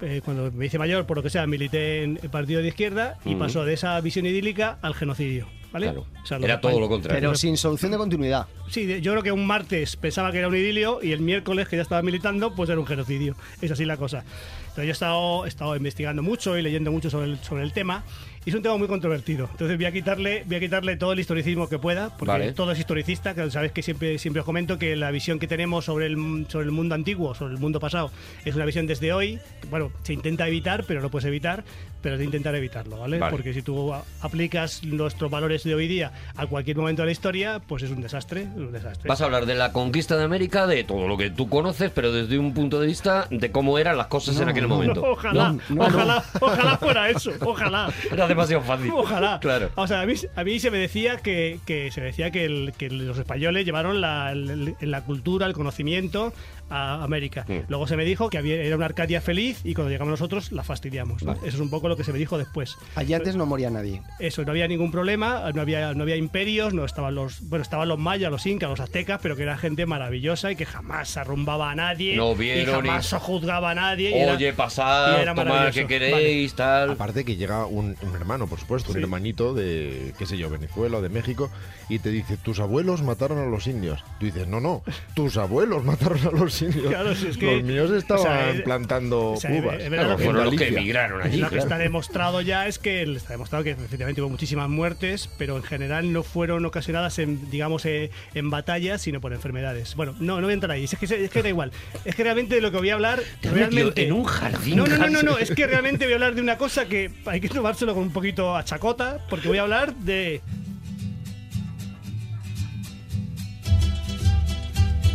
eh, 0.01 0.21
cuando 0.23 0.51
me 0.51 0.65
hice 0.65 0.77
mayor, 0.77 1.05
por 1.05 1.17
lo 1.17 1.23
que 1.23 1.29
sea, 1.29 1.47
milité 1.47 2.03
en 2.03 2.19
el 2.21 2.29
partido 2.29 2.61
de 2.61 2.67
izquierda 2.67 3.17
y 3.25 3.35
pasó 3.35 3.65
de 3.65 3.73
esa 3.73 3.99
visión 4.01 4.25
idílica 4.25 4.77
al 4.81 4.93
genocidio. 4.93 5.47
¿vale? 5.71 5.87
Claro. 5.87 6.05
O 6.23 6.25
sea, 6.25 6.37
Era 6.37 6.61
todo 6.61 6.79
lo 6.79 6.87
contrario. 6.87 7.19
Pero 7.19 7.35
sin 7.35 7.57
solución 7.57 7.91
de 7.91 7.97
continuidad. 7.97 8.47
Sí, 8.69 9.01
yo 9.01 9.11
creo 9.11 9.23
que 9.23 9.31
un 9.31 9.45
martes 9.45 9.95
pensaba 9.95 10.31
que 10.31 10.39
era 10.39 10.47
un 10.47 10.55
idilio 10.55 10.99
y 11.01 11.11
el 11.11 11.21
miércoles 11.21 11.67
que 11.67 11.75
ya 11.75 11.81
estaba 11.81 12.01
militando, 12.01 12.53
pues 12.55 12.69
era 12.69 12.79
un 12.79 12.85
genocidio. 12.85 13.35
Es 13.61 13.71
así 13.71 13.85
la 13.85 13.97
cosa. 13.97 14.23
Entonces 14.59 14.85
yo 14.85 14.89
he 14.89 14.91
estado, 14.91 15.45
he 15.45 15.47
estado 15.47 15.75
investigando 15.75 16.21
mucho 16.21 16.57
y 16.57 16.61
leyendo 16.61 16.91
mucho 16.91 17.09
sobre 17.09 17.27
el, 17.27 17.37
sobre 17.39 17.63
el 17.63 17.73
tema 17.73 18.03
y 18.47 18.49
es 18.49 18.55
un 18.55 18.61
tema 18.61 18.77
muy 18.77 18.87
controvertido. 18.87 19.49
Entonces 19.51 19.75
voy 19.75 19.85
a 19.87 19.91
quitarle, 19.91 20.43
voy 20.45 20.55
a 20.55 20.59
quitarle 20.61 20.95
todo 20.95 21.11
el 21.11 21.19
historicismo 21.19 21.67
que 21.67 21.79
pueda, 21.79 22.15
porque 22.15 22.31
Vale. 22.31 22.53
todo 22.53 22.71
es 22.71 22.79
historicista, 22.79 23.35
que 23.35 23.51
sabes 23.51 23.73
que 23.73 23.83
siempre, 23.83 24.17
siempre 24.19 24.39
os 24.39 24.45
comento 24.45 24.79
que 24.79 24.95
la 24.95 25.11
visión 25.11 25.37
que 25.37 25.47
tenemos 25.47 25.83
sobre 25.83 26.05
el, 26.05 26.45
sobre 26.47 26.63
el 26.63 26.71
mundo 26.71 26.95
antiguo, 26.95 27.35
sobre 27.35 27.55
el 27.55 27.59
mundo 27.59 27.81
pasado, 27.81 28.09
es 28.45 28.55
una 28.55 28.63
visión 28.63 28.87
desde 28.87 29.11
hoy. 29.11 29.37
Bueno, 29.69 29.91
se 30.03 30.13
intenta 30.13 30.47
evitar, 30.47 30.85
pero 30.87 31.01
no 31.01 31.09
puedes 31.11 31.25
evitar, 31.25 31.65
pero 32.01 32.15
es 32.15 32.19
de 32.19 32.25
intentar 32.25 32.53
evitarlo, 32.55 32.97
¿vale? 32.99 33.17
Vale. 33.19 33.31
Porque 33.31 33.53
si 33.53 33.61
tú 33.61 33.93
aplicas 34.21 34.83
nuestros 34.83 35.29
valores 35.31 35.63
de 35.63 35.75
hoy 35.75 35.87
día 35.87 36.11
a 36.35 36.45
cualquier 36.47 36.77
momento 36.77 37.01
de 37.01 37.07
la 37.07 37.11
historia, 37.11 37.59
pues 37.67 37.83
es 37.83 37.91
un 37.91 38.01
desastre, 38.01 38.41
es 38.43 38.47
un 38.57 38.71
desastre. 38.71 39.07
Vas 39.07 39.21
a 39.21 39.25
hablar 39.25 39.45
de 39.45 39.55
la 39.55 39.71
conquista 39.71 40.15
de 40.17 40.23
América, 40.23 40.67
de 40.67 40.83
todo 40.83 41.07
lo 41.07 41.17
que 41.17 41.29
tú 41.29 41.49
conoces, 41.49 41.91
pero 41.93 42.11
desde 42.11 42.37
un 42.37 42.53
punto 42.53 42.79
de 42.79 42.87
vista 42.87 43.27
de 43.29 43.51
cómo 43.51 43.77
eran 43.79 43.97
las 43.97 44.07
cosas 44.07 44.35
en 44.39 44.45
No, 44.45 44.51
aquel 44.51 44.63
el 44.63 44.69
momento. 44.69 45.01
No, 45.01 45.07
ojalá, 45.11 45.55
No, 45.69 45.83
ojalá, 45.83 46.23
ojalá 46.39 46.77
fuera 46.77 47.09
eso, 47.09 47.31
ojalá. 47.41 47.91
Era 48.11 48.27
demasiado 48.27 48.63
fácil. 48.63 48.91
Ojalá. 48.93 49.39
Claro. 49.39 49.69
O 49.75 49.87
sea, 49.87 50.01
a 50.01 50.05
mí, 50.05 50.13
a 50.35 50.43
mí 50.43 50.59
se 50.59 50.71
me 50.71 50.77
decía 50.77 51.17
que, 51.17 51.59
que 51.65 51.91
se 51.91 52.01
me 52.01 52.07
decía 52.07 52.31
que, 52.31 52.45
el- 52.45 52.73
que 52.77 52.89
los 52.89 53.17
españoles 53.17 53.65
llevaron 53.65 54.01
la, 54.01 54.33
la 54.35 55.01
cultura, 55.03 55.45
el 55.47 55.53
conocimiento 55.53 56.33
a 56.69 57.03
América. 57.03 57.45
Luego 57.67 57.87
se 57.87 57.95
me 57.97 58.05
dijo 58.05 58.29
que 58.29 58.37
había, 58.37 58.55
era 58.55 58.75
una 58.75 58.85
Arcadia 58.85 59.21
feliz 59.21 59.61
y 59.63 59.73
cuando 59.73 59.89
llegamos 59.91 60.11
nosotros 60.11 60.51
la 60.51 60.63
fastidiamos. 60.63 61.23
¿no? 61.23 61.33
Vale. 61.33 61.47
Eso 61.47 61.57
es 61.57 61.61
un 61.61 61.69
poco 61.69 61.87
lo 61.87 61.95
que 61.97 62.03
se 62.03 62.11
me 62.13 62.19
dijo 62.19 62.37
después. 62.37 62.75
Allí 62.95 63.13
antes 63.13 63.35
no 63.35 63.45
moría 63.45 63.69
nadie. 63.69 64.01
Eso, 64.19 64.43
no 64.43 64.51
había 64.51 64.67
ningún 64.67 64.91
problema, 64.91 65.51
no 65.53 65.61
había, 65.61 65.93
no 65.93 66.03
había 66.03 66.15
imperios, 66.15 66.73
no 66.73 66.85
estaban 66.85 67.15
los, 67.15 67.41
bueno, 67.49 67.63
estaban 67.63 67.87
los 67.87 67.97
mayas, 67.99 68.31
los 68.31 68.45
incas, 68.45 68.69
los 68.69 68.79
aztecas, 68.79 69.19
pero 69.21 69.35
que 69.35 69.43
era 69.43 69.57
gente 69.57 69.85
maravillosa 69.85 70.51
y 70.51 70.55
que 70.55 70.65
jamás 70.65 71.17
arrumbaba 71.17 71.71
a 71.71 71.75
nadie, 71.75 72.15
No 72.15 72.33
y 72.33 72.37
vieron 72.37 72.75
jamás 72.85 73.05
y- 73.05 73.09
se 73.09 73.19
juzgaba 73.19 73.71
a 73.71 73.75
nadie. 73.75 74.09
y 74.11 74.29
Oye, 74.29 74.49
y 74.49 74.51
pasad, 74.51 75.23
tomad, 75.35 75.71
que 75.71 75.87
queréis, 75.87 76.53
tal. 76.55 76.91
Aparte 76.91 77.23
que 77.25 77.35
llega 77.35 77.65
un, 77.65 77.95
un 78.01 78.15
hermano, 78.15 78.47
por 78.47 78.59
supuesto, 78.59 78.91
un 78.91 78.97
hermanito 78.99 79.53
de, 79.53 80.13
qué 80.17 80.25
sé 80.25 80.37
yo, 80.37 80.49
Venezuela 80.49 80.97
o 80.97 81.01
de 81.01 81.09
México, 81.09 81.49
y 81.89 81.99
te 81.99 82.09
dice, 82.09 82.37
tus 82.37 82.59
abuelos 82.59 83.01
mataron 83.01 83.37
a 83.39 83.45
los 83.45 83.67
indios. 83.67 84.03
Tú 84.19 84.25
dices, 84.25 84.47
no, 84.47 84.59
no, 84.59 84.83
tus 85.13 85.37
abuelos 85.37 85.83
mataron 85.85 86.19
a 86.27 86.31
los 86.31 86.56
Claro, 86.87 87.15
si 87.15 87.27
es 87.27 87.37
que- 87.37 87.55
los 87.57 87.63
míos 87.63 87.91
estaban 87.91 88.21
o 88.21 88.53
sea, 88.53 88.63
plantando 88.63 89.31
o 89.31 89.37
sea, 89.37 89.51
uvas. 89.51 89.79
es 89.81 89.89
verdad 89.89 90.05
Claro, 90.05 90.17
que- 90.17 90.23
fueron 90.25 90.45
los 90.45 90.55
que 90.55 90.67
emigraron 90.67 91.21
allí. 91.21 91.37
lo 91.39 91.49
que 91.49 91.57
está 91.57 91.77
demostrado 91.77 92.41
ya 92.41 92.67
es 92.67 92.79
que 92.79 93.03
está 93.03 93.33
demostrado 93.33 93.63
que 93.63 93.71
efectivamente 93.71 94.21
hubo 94.21 94.29
muchísimas 94.29 94.69
muertes, 94.69 95.29
pero 95.37 95.57
en 95.57 95.63
general 95.63 96.11
no 96.13 96.23
fueron 96.23 96.65
ocasionadas 96.65 97.19
en, 97.19 97.49
digamos, 97.49 97.85
eh, 97.85 98.11
en 98.33 98.49
batallas, 98.49 99.01
sino 99.01 99.21
por 99.21 99.33
enfermedades. 99.33 99.95
Bueno, 99.95 100.15
no, 100.19 100.35
no 100.37 100.43
voy 100.43 100.51
a 100.51 100.53
entrar 100.53 100.71
ahí. 100.71 100.83
Es 100.85 100.95
que, 100.97 101.05
es 101.05 101.29
que 101.29 101.43
da 101.43 101.49
igual. 101.49 101.71
Es 102.05 102.15
que 102.15 102.23
realmente 102.23 102.59
lo 102.61 102.71
que 102.71 102.77
voy 102.77 102.89
a 102.89 102.93
hablar 102.95 103.21
Te 103.41 103.49
realmente 103.49 104.05
en 104.05 104.11
un 104.13 104.23
jardín, 104.25 104.77
No, 104.77 104.85
no, 104.85 104.97
no, 104.97 105.09
no, 105.09 105.21
no. 105.23 105.37
Es 105.37 105.51
que 105.51 105.67
realmente 105.67 106.05
voy 106.05 106.13
a 106.13 106.15
hablar 106.15 106.35
de 106.35 106.41
una 106.41 106.57
cosa 106.57 106.85
que 106.87 107.11
hay 107.25 107.39
que 107.41 107.49
tomárselo 107.49 107.93
con 107.93 108.03
un 108.03 108.11
poquito 108.13 108.55
a 108.55 108.63
chacota, 108.63 109.19
porque 109.29 109.47
voy 109.47 109.57
a 109.57 109.61
hablar 109.61 109.93
de 109.95 110.41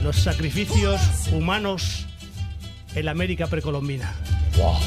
los 0.02 0.16
sacrificios 0.16 1.00
humanos 1.30 2.06
en 2.94 3.04
la 3.04 3.12
América 3.12 3.46
precolombina. 3.46 4.12
Guau. 4.56 4.78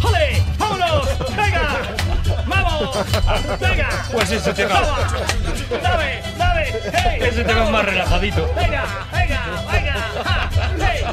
¡Jole! 0.00 0.42
¡Vámonos! 0.58 1.08
¡Venga! 1.36 1.78
¡Vamos! 2.46 2.96
¡Venga! 3.60 3.88
Pues 4.12 4.30
ese 4.30 4.52
tema- 4.54 4.80
¡Toma! 4.80 4.98
¡Dame! 5.82 6.22
¡Dame! 6.38 6.64
¡Hey! 6.92 7.18
Ese 7.20 7.44
tema 7.44 7.64
es 7.64 7.70
más 7.70 7.84
relajadito. 7.84 8.50
¡Venga! 8.54 8.84
¡Venga! 9.12 9.62
¡Venga! 9.72 9.94
¡Ja! 10.24 10.50
¡Sí! 10.78 11.04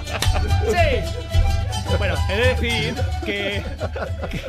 ¡Sí! 0.71 1.42
Bueno, 1.97 2.15
he 2.29 2.35
de 2.35 2.47
decir 2.49 2.95
que, 3.25 3.61
que- 4.31 4.41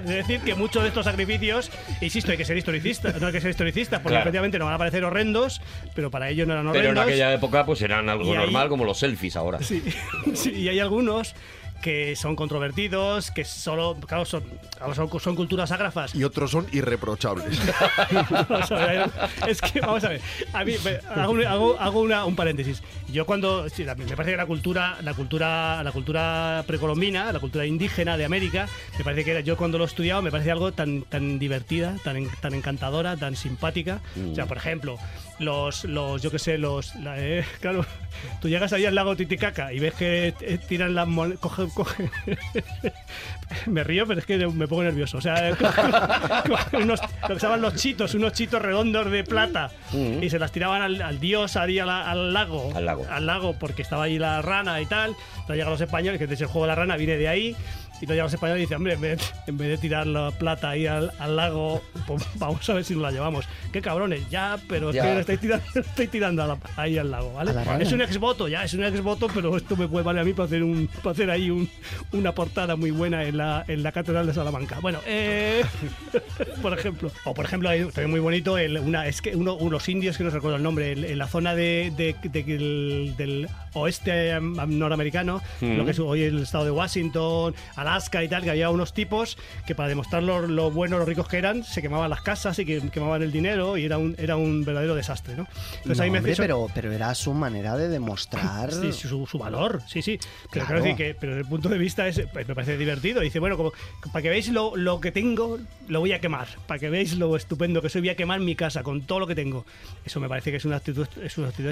he 0.00 0.08
de 0.08 0.14
decir 0.16 0.40
que 0.40 0.54
muchos 0.54 0.82
de 0.82 0.88
estos 0.88 1.04
sacrificios, 1.04 1.70
insisto, 2.00 2.30
hay 2.32 2.36
que 2.36 2.44
ser 2.44 2.56
historicista, 2.56 3.12
no 3.20 3.26
hay 3.28 3.32
que 3.32 3.40
ser 3.40 3.50
historicista, 3.50 3.96
porque 3.98 4.10
Claro. 4.14 4.22
efectivamente 4.24 4.58
no 4.58 4.64
van 4.66 4.74
a 4.74 4.78
parecer 4.78 5.04
horrendos, 5.04 5.60
pero 5.94 6.10
para 6.10 6.28
ellos 6.28 6.46
no 6.46 6.54
eran 6.54 6.66
horrendos. 6.66 6.90
Pero 6.90 7.02
en 7.02 7.08
aquella 7.08 7.32
época 7.32 7.64
pues 7.66 7.80
eran 7.82 8.08
algo 8.08 8.32
Y 8.32 8.36
normal 8.36 8.68
como 8.68 8.84
los 8.84 8.98
selfies 8.98 9.36
ahora. 9.36 9.62
Sí, 9.62 9.82
sí, 10.34 10.50
y 10.52 10.68
hay 10.68 10.80
algunos 10.80 11.34
que 11.82 12.16
son 12.16 12.34
controvertidos, 12.36 13.30
que 13.30 13.44
solo, 13.44 13.96
claro, 14.06 14.24
son, 14.24 14.42
son, 14.94 15.20
son 15.20 15.36
culturas 15.36 15.70
ágrafas. 15.70 16.14
Y 16.14 16.24
otros 16.24 16.50
son 16.50 16.66
irreprochables. 16.72 17.58
Vamos 18.48 18.70
a 18.72 18.74
ver, 18.86 19.10
es 19.46 19.60
que, 19.60 19.80
vamos 19.80 20.02
a 20.04 20.08
ver, 20.08 20.20
a 20.52 20.64
mí, 20.64 20.74
hago, 21.14 21.32
un- 21.32 21.44
hago- 21.46 21.76
hago 21.78 22.00
una- 22.00 22.24
un 22.24 22.34
paréntesis. 22.36 22.82
Yo 23.12 23.26
cuando, 23.26 23.66
me 23.78 24.16
parece 24.16 24.30
que 24.32 24.36
la 24.36 24.46
cultura, 24.46 24.98
la 25.02 25.14
cultura, 25.14 25.82
la 25.82 25.92
cultura 25.92 26.64
precolombina, 26.66 27.32
la 27.32 27.38
cultura 27.40 27.64
indígena 27.66 28.16
de 28.16 28.24
América, 28.24 28.66
me 28.98 29.04
parece 29.04 29.24
que 29.24 29.30
era- 29.32 29.40
yo 29.40 29.56
cuando 29.56 29.78
lo 29.78 29.84
he 29.84 29.86
estudiado 29.86 30.20
me 30.22 30.30
parece 30.30 30.50
algo 30.50 30.72
tan, 30.72 31.02
tan 31.02 31.38
divertida, 31.38 31.96
tan, 32.04 32.26
tan 32.40 32.54
encantadora, 32.54 33.16
tan 33.16 33.36
simpática. 33.36 34.00
O 34.30 34.34
sea, 34.34 34.46
por 34.46 34.56
ejemplo, 34.56 34.98
los, 35.38 35.84
los 35.84 36.20
yo 36.22 36.30
qué 36.30 36.38
sé, 36.38 36.58
los, 36.58 36.94
la- 36.96 37.18
eh, 37.18 37.44
claro, 37.60 37.84
tú 38.40 38.48
llegas 38.48 38.72
ahí 38.72 38.84
al 38.86 38.94
lago 38.94 39.16
Titicaca 39.16 39.72
y 39.72 39.78
ves 39.78 39.94
que 39.94 40.34
eh, 40.40 40.58
tiran 40.68 40.94
las 40.94 41.06
monedas, 41.06 41.38
coge, 41.40 41.68
coge, 41.74 42.10
me 43.66 43.84
río, 43.84 44.06
pero 44.06 44.20
es 44.20 44.26
que 44.26 44.38
me 44.46 44.66
pongo 44.68 44.82
nervioso. 44.82 45.18
O 45.18 45.20
sea, 45.20 45.50
cogen 45.56 46.82
unos, 46.82 47.00
lo 47.22 47.28
que 47.34 47.40
se 47.40 47.46
llaman 47.46 47.62
los 47.62 47.74
chitos, 47.76 48.14
unos 48.14 48.32
chitos 48.32 48.60
redondos 48.60 49.10
de 49.10 49.24
plata, 49.24 49.70
y 50.20 50.28
se 50.30 50.38
las 50.38 50.52
tiraban 50.52 50.82
al, 50.82 51.00
al 51.02 51.20
dios, 51.20 51.56
ahí 51.56 51.78
a 51.78 51.86
la- 51.86 52.10
al 52.10 52.32
lago. 52.32 52.72
Al 52.74 52.84
lago. 52.84 53.06
Al 53.10 53.26
lago, 53.26 53.54
porque 53.58 53.82
estaba 53.82 54.04
ahí 54.04 54.18
la 54.18 54.42
rana 54.42 54.80
y 54.80 54.86
tal. 54.86 55.10
Entonces 55.34 55.56
llegan 55.56 55.70
los 55.70 55.80
españoles, 55.80 56.18
que 56.18 56.26
de 56.26 56.34
ese 56.34 56.46
juego 56.46 56.62
de 56.62 56.68
la 56.68 56.74
rana 56.74 56.96
viene 56.96 57.16
de 57.16 57.28
ahí. 57.28 57.56
Y 58.00 58.06
llegan 58.06 58.24
los 58.24 58.32
españoles 58.34 58.60
y 58.60 58.64
dicen, 58.66 58.76
hombre, 58.76 58.92
en 58.94 59.00
vez, 59.00 59.34
en 59.46 59.58
vez 59.58 59.68
de 59.68 59.78
tirar 59.78 60.06
la 60.06 60.30
plata 60.30 60.70
ahí 60.70 60.86
al, 60.86 61.12
al 61.18 61.36
lago, 61.36 61.82
pues 62.06 62.24
vamos 62.36 62.68
a 62.68 62.74
ver 62.74 62.84
si 62.84 62.94
nos 62.94 63.02
la 63.02 63.10
llevamos. 63.10 63.44
Qué 63.72 63.80
cabrones, 63.82 64.28
ya, 64.30 64.56
pero 64.68 64.90
es 64.90 64.96
Ya. 64.96 65.02
que 65.02 65.14
lo 65.14 65.20
estáis 65.20 65.40
tirando, 65.40 65.64
lo 65.74 65.80
estáis 65.80 66.10
tirando 66.10 66.42
a 66.42 66.46
la- 66.46 66.58
ahí 66.76 66.96
al 66.98 67.10
lago, 67.10 67.32
¿vale? 67.32 67.50
A 67.50 67.54
la. 67.54 67.78
Es 67.80 67.92
un 67.92 68.00
exvoto, 68.02 68.48
ya, 68.48 68.64
es 68.64 68.74
un 68.74 68.84
exvoto, 68.84 69.28
pero 69.34 69.56
esto 69.56 69.76
me 69.76 69.88
puede 69.88 70.04
valer 70.04 70.22
a 70.22 70.24
mí 70.24 70.32
para 70.32 70.46
hacer, 70.46 70.62
un, 70.62 70.88
para 71.02 71.10
hacer 71.12 71.30
ahí 71.30 71.50
un- 71.50 71.68
una 72.12 72.32
portada 72.34 72.76
muy 72.76 72.90
buena 72.90 73.24
en 73.24 73.36
la, 73.36 73.64
en 73.68 73.82
la 73.82 73.92
Catedral 73.92 74.26
de 74.26 74.34
Salamanca. 74.34 74.78
Bueno, 74.80 75.00
eh, 75.06 75.62
por 76.62 76.76
ejemplo. 76.78 77.10
O 77.24 77.34
por 77.34 77.44
ejemplo, 77.44 77.68
hay 77.68 77.84
también 77.86 78.10
muy 78.10 78.20
bonito, 78.20 78.58
el, 78.58 78.78
una, 78.78 79.06
es 79.06 79.20
que 79.22 79.34
uno, 79.36 79.54
unos 79.54 79.88
indios, 79.88 80.16
que 80.16 80.24
no 80.24 80.30
recuerdo 80.30 80.56
el 80.56 80.62
nombre, 80.62 80.92
en, 80.92 81.04
en 81.04 81.18
la 81.18 81.26
zona 81.26 81.54
de, 81.54 81.92
de- 81.96 82.14
de- 82.28 82.42
del, 82.42 83.14
del 83.16 83.48
oeste 83.74 84.32
am- 84.32 84.58
am- 84.58 84.78
norteamericano, 84.78 85.40
lo 85.60 85.84
que 85.84 85.90
es 85.90 85.98
hoy 85.98 86.22
el 86.22 86.42
estado 86.42 86.64
de 86.64 86.70
Washington, 86.70 87.54
Alaska 87.88 88.22
y 88.22 88.28
tal, 88.28 88.42
que 88.42 88.50
había 88.50 88.70
unos 88.70 88.92
tipos 88.92 89.38
que 89.66 89.74
para 89.74 89.88
demostrar 89.88 90.22
lo, 90.22 90.46
lo 90.46 90.70
buenos, 90.70 90.98
lo 90.98 91.04
ricos 91.06 91.28
que 91.28 91.38
eran, 91.38 91.64
se 91.64 91.80
quemaban 91.82 92.10
las 92.10 92.20
casas 92.22 92.58
y 92.58 92.64
que 92.64 92.80
quemaban 92.90 93.22
el 93.22 93.32
dinero 93.32 93.76
y 93.76 93.84
era 93.84 93.98
un, 93.98 94.14
era 94.18 94.36
un 94.36 94.64
verdadero 94.64 94.94
desastre, 94.94 95.36
¿no? 95.36 95.46
Entonces 95.76 95.98
No, 95.98 96.04
ahí 96.04 96.10
me 96.10 96.18
hombre, 96.18 96.34
pero, 96.36 96.66
pero 96.74 96.92
era 96.92 97.14
su 97.14 97.32
manera 97.32 97.76
de 97.76 97.88
demostrar. 97.88 98.72
Sí, 98.72 98.92
su, 98.92 99.26
su 99.26 99.38
valor, 99.38 99.82
sí, 99.88 100.02
sí. 100.02 100.18
Pero, 100.52 100.66
Claro. 100.66 100.82
decir 100.82 100.96
que, 100.96 101.14
pero 101.18 101.32
desde 101.32 101.42
el 101.42 101.48
punto 101.48 101.68
de 101.68 101.78
vista 101.78 102.06
es, 102.08 102.20
pues, 102.32 102.46
me 102.46 102.54
parece 102.54 102.76
divertido. 102.76 103.20
Dice, 103.20 103.38
bueno, 103.38 103.56
como, 103.56 103.72
para 104.12 104.22
que 104.22 104.28
veáis 104.28 104.48
lo, 104.50 104.76
lo 104.76 105.00
que 105.00 105.12
tengo, 105.12 105.58
lo 105.88 106.00
voy 106.00 106.12
a 106.12 106.20
quemar. 106.20 106.48
Para 106.66 106.78
que 106.78 106.90
veáis 106.90 107.16
lo 107.16 107.36
estupendo 107.36 107.80
que 107.80 107.88
soy, 107.88 108.02
voy 108.02 108.10
a 108.10 108.16
quemar 108.16 108.40
mi 108.40 108.54
casa 108.54 108.82
con 108.82 109.02
todo 109.02 109.20
lo 109.20 109.26
que 109.26 109.34
tengo. 109.34 109.64
Eso 110.04 110.20
me 110.20 110.28
parece 110.28 110.50
que 110.50 110.58
es 110.58 110.64
una 110.64 110.76
actitud, 110.76 111.06
es 111.22 111.38
una 111.38 111.48
actitud 111.48 111.70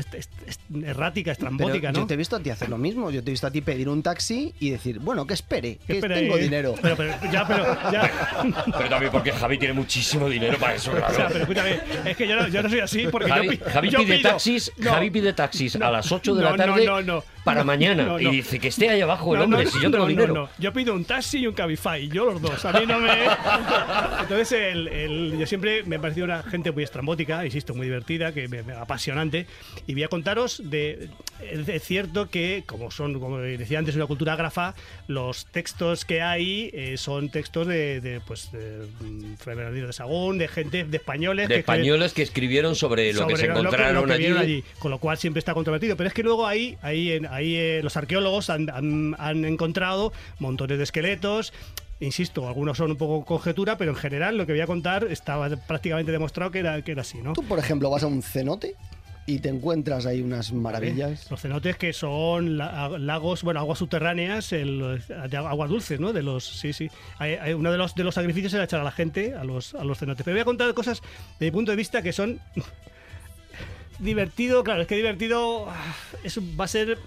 errática, 0.85 1.25
Pero 1.25 1.33
estrambótica, 1.33 1.93
¿no? 1.93 2.01
yo 2.01 2.07
te 2.07 2.15
he 2.15 2.17
visto 2.17 2.37
a 2.37 2.41
ti 2.41 2.51
hacer 2.51 2.69
lo 2.69 2.79
mismo. 2.79 3.11
Yo 3.11 3.23
te 3.23 3.31
he 3.31 3.33
visto 3.33 3.47
a 3.47 3.51
ti 3.51 3.61
pedir 3.61 3.89
un 3.89 4.03
taxi 4.03 4.55
y 4.61 4.71
decir, 4.71 4.99
bueno, 4.99 5.27
que 5.27 5.35
espere, 5.35 5.79
que 5.87 5.95
Tengo 6.15 6.37
eh, 6.39 6.43
dinero. 6.43 6.75
Pero, 6.81 6.97
pero, 6.97 7.15
ya, 7.33 7.47
pero, 7.47 7.65
ya. 7.93 8.11
Pero 8.77 8.89
también 8.89 9.13
porque 9.13 9.33
Javi 9.33 9.59
tiene 9.59 9.75
muchísimo 9.75 10.29
dinero 10.29 10.57
para 10.59 10.75
eso, 10.75 10.93
O 10.93 10.95
sea, 10.97 11.07
claro. 11.09 11.29
pero 11.29 11.41
escúchame, 11.41 11.81
es 12.05 12.17
que 12.17 12.29
yo 12.29 12.37
no, 12.37 12.49
yo 12.49 12.63
no 12.63 12.69
soy 12.69 12.81
así 12.81 13.07
porque 13.11 13.29
Javi, 13.31 13.59
yo, 13.59 13.65
Javi 13.71 13.91
yo 13.91 13.99
pide 14.01 14.17
pido- 14.19 14.31
taxis, 14.31 14.73
No. 14.79 14.91
Javi 14.93 15.11
pide 15.11 15.33
taxis 15.33 15.77
a 15.77 15.91
las 15.91 16.11
8 16.13 16.35
de 16.35 16.43
No, 16.43 16.51
la 16.51 16.57
no, 16.57 16.65
tarde 16.65 16.87
no, 16.87 17.03
no. 17.03 17.25
para 17.45 17.61
No, 17.61 17.67
mañana 17.67 18.05
no, 18.05 18.21
y 18.21 18.25
no. 18.25 18.31
dice 18.31 18.59
que 18.59 18.69
esté 18.69 18.89
ahí 18.89 19.01
abajo 19.01 19.33
el 19.35 19.39
No, 19.41 19.45
hombre 19.45 19.65
no, 19.65 19.71
si 19.71 19.77
yo 19.81 19.91
tengo 19.91 19.99
no, 20.05 20.07
dinero. 20.07 20.35
no, 20.35 20.41
no. 20.43 20.49
Yo 20.59 20.73
pido 20.73 20.95
un 20.95 21.05
taxi 21.05 21.39
y 21.39 21.47
un 21.47 21.55
Cabify, 21.55 22.09
yo 22.09 22.27
los 22.27 22.41
dos. 22.43 22.65
A 22.65 22.73
mí 22.73 22.87
no 22.87 22.99
me. 22.99 23.11
Entonces, 24.21 24.53
el, 24.73 24.89
el- 24.89 25.39
yo 25.39 25.47
siempre 25.47 25.83
me 25.85 25.97
ha 25.97 26.01
parecido 26.01 26.25
una 26.25 26.43
gente 26.43 26.71
muy 26.73 26.83
estrambótica, 26.85 27.45
insisto, 27.45 27.75
muy 27.75 27.87
divertida, 27.87 28.33
que 28.33 28.49
me, 28.49 28.63
me- 28.63 28.73
apasionante. 28.75 29.47
Y 29.87 29.95
voy 29.95 30.03
a 30.05 30.09
contaros 30.09 30.61
de. 30.65 31.09
Es 31.41 31.83
cierto 31.85 32.29
que, 32.31 32.65
como 32.67 32.91
son, 32.91 33.19
como 33.21 33.39
decía 33.39 33.79
antes, 33.79 33.95
una 33.97 34.07
cultura 34.07 34.33
ágrafa, 34.33 34.75
los 35.07 35.47
textos 35.47 35.96
que 36.05 36.21
hay 36.23 36.71
eh, 36.73 36.97
son 36.97 37.31
textos 37.31 37.67
de, 37.67 38.01
de, 38.01 38.21
pues, 38.21 38.51
de, 38.53 38.87
mm, 39.01 39.35
de 39.87 39.93
Sagún, 39.93 40.39
de 40.39 40.49
gente, 40.49 40.85
de 40.85 40.97
españoles. 40.97 41.49
De 41.49 41.57
españoles 41.57 42.13
que 42.13 42.23
escribieron 42.23 42.75
sobre 42.75 43.13
lo 43.13 43.27
que 43.27 43.37
se 43.37 43.47
encontraron 43.47 43.95
lo 43.95 44.07
que 44.07 44.13
allí. 44.39 44.65
Con 44.79 44.91
lo 44.91 44.99
cual 44.99 45.17
siempre 45.19 45.39
está 45.39 45.55
controvertido. 45.55 45.97
Pero 45.97 46.09
es 46.09 46.15
que 46.15 46.23
luego 46.23 46.47
ahí, 46.47 46.77
ahí, 46.83 47.13
en- 47.13 47.27
ahí 47.27 47.55
eh, 47.57 47.81
los 47.83 47.97
arqueólogos 47.97 48.51
han, 48.51 48.69
han- 48.71 49.15
han 49.19 49.45
encontrado 49.45 50.13
montones 50.39 50.79
de 50.79 50.85
esqueletos. 50.85 51.53
Insisto, 51.99 52.47
algunos 52.47 52.77
son 52.77 52.91
un 52.91 52.97
poco 52.99 53.25
conjetura, 53.25 53.79
pero 53.79 53.93
en 53.93 53.97
general 53.97 54.37
lo 54.37 54.45
que 54.45 54.53
voy 54.53 54.61
a 54.61 54.67
contar 54.67 55.05
estaba 55.11 55.49
prácticamente 55.49 56.13
demostrado 56.13 56.51
que 56.51 56.59
era, 56.59 56.83
que 56.83 56.93
era 56.93 57.01
así, 57.01 57.19
¿no? 57.19 57.33
Tú, 57.33 57.43
por 57.43 57.59
ejemplo, 57.59 57.89
vas 57.89 58.03
a 58.03 58.07
un 58.07 58.23
cenote 58.23 58.75
y 59.29 59.41
te 59.41 59.49
encuentras 59.49 60.07
ahí 60.07 60.21
unas 60.23 60.53
maravillas. 60.53 61.29
Los 61.31 61.41
cenotes 61.41 61.77
que 61.77 61.93
son 61.93 62.57
la- 62.57 62.91
lagos, 62.99 63.43
bueno, 63.43 63.59
aguas 63.61 63.79
subterráneas, 63.81 64.53
el- 64.53 65.03
de 65.29 65.37
aguas 65.37 65.69
dulces, 65.69 65.99
¿no? 65.99 66.13
De 66.13 66.23
los, 66.23 66.45
sí, 66.45 66.73
sí. 66.73 66.89
Hay- 67.19 67.35
hay- 67.35 67.53
uno 67.55 67.73
de 67.73 67.79
los, 67.79 67.95
de 67.97 68.05
los 68.05 68.15
sacrificios 68.15 68.55
era 68.55 68.65
echar 68.65 68.81
a 68.81 68.85
la 68.85 68.93
gente 68.93 69.35
a 69.35 69.43
los, 69.43 69.75
a 69.75 69.83
los 69.85 69.99
cenotes. 69.99 70.25
Pero 70.25 70.35
voy 70.37 70.43
a 70.43 70.45
contar 70.45 70.73
cosas 70.75 71.03
desde 71.41 71.47
mi 71.47 71.51
punto 71.51 71.73
de 71.73 71.77
vista 71.77 72.03
que 72.03 72.13
son 72.13 72.39
divertido, 73.99 74.63
claro, 74.63 74.83
es 74.83 74.87
que 74.89 74.97
divertido 74.97 75.69
ah, 75.71 75.95
eso 76.23 76.41
va 76.59 76.67
a 76.67 76.69
ser 76.69 76.99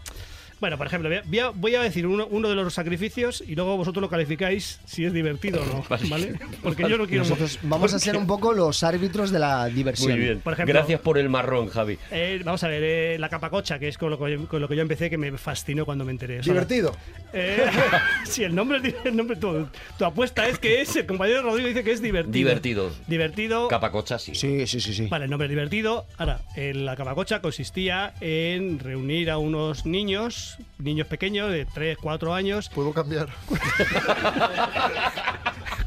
Bueno, 0.60 0.78
por 0.78 0.88
ejemplo, 0.88 1.10
voy 1.26 1.40
a- 1.40 1.50
voy 1.50 1.76
a, 1.76 1.82
decir 1.82 2.06
uno, 2.06 2.28
uno 2.30 2.50
de 2.50 2.56
los 2.56 2.74
sacrificios 2.74 3.42
y 3.48 3.56
luego 3.56 3.78
vosotros 3.78 4.02
lo 4.02 4.10
calificáis 4.10 4.80
si 4.86 5.06
es 5.06 5.14
divertido 5.14 5.62
o 5.62 5.66
no, 5.66 5.86
¿vale? 6.10 6.38
Porque 6.62 6.84
yo 6.90 6.98
no 6.98 7.08
quiero... 7.08 7.24
Nosotros 7.24 7.60
vamos 7.64 7.94
a 7.94 8.00
ser 8.00 8.18
un 8.18 8.28
poco 8.28 8.54
los 8.54 8.84
árbitros 8.84 9.32
de 9.32 9.40
la 9.40 9.66
diversión. 9.68 10.12
Muy 10.12 10.20
bien. 10.20 10.40
Por 10.42 10.54
ejemplo- 10.54 10.74
Gracias 10.74 11.00
por 11.02 11.18
el 11.18 11.30
marrón, 11.30 11.70
Javi. 11.70 11.98
Eh, 12.12 12.42
vamos 12.44 12.64
a 12.64 12.68
ver, 12.68 12.84
eh, 12.84 13.18
la 13.20 13.30
capacocha, 13.30 13.80
que 13.80 13.88
es 13.88 13.98
con 13.98 14.10
lo 14.10 14.20
que, 14.20 14.32
yo, 14.34 14.48
con 14.48 14.62
lo 14.62 14.68
que 14.68 14.76
yo 14.76 14.82
empecé, 14.82 15.10
que 15.10 15.18
me 15.18 15.38
fascinó 15.38 15.86
cuando 15.86 16.04
me 16.06 16.12
enteré. 16.12 16.42
Divertido. 16.42 16.96
Eh, 17.34 17.66
sí, 18.26 18.44
el 18.44 18.54
nombre, 18.56 18.80
es- 18.84 18.96
el 19.06 19.16
nombre 19.16 19.38
tu, 19.38 19.68
tu 19.98 20.06
apuesta 20.06 20.48
es 20.48 20.60
que 20.60 20.82
es, 20.82 20.96
el 20.96 21.06
compañero 21.06 21.42
Rodrigo 21.44 21.68
dice 21.70 21.84
que 21.84 21.92
es 21.92 22.02
divertido. 22.02 22.34
Divertido. 22.34 22.92
Divertido. 23.08 23.68
Capacocha, 23.70 24.20
sí. 24.20 24.36
Sí, 24.36 24.68
sí, 24.68 24.80
sí, 24.82 24.94
sí. 24.94 25.08
Vale, 25.08 25.26
el 25.26 25.32
nombre 25.32 25.46
es 25.46 25.50
divertido. 25.50 26.06
Ahora, 26.18 26.42
eh, 26.56 26.74
la 26.74 26.96
capacocha 26.96 27.42
consistía 27.42 28.14
en 28.22 28.80
reunir 28.80 29.30
a 29.32 29.38
unos 29.38 29.86
niños, 29.86 30.49
niños 30.78 31.08
pequeños 31.08 31.52
de 31.52 31.66
3, 31.66 31.98
4 32.02 32.34
años. 32.34 32.70
¿Puedo 32.70 32.94
cambiar? 32.94 33.30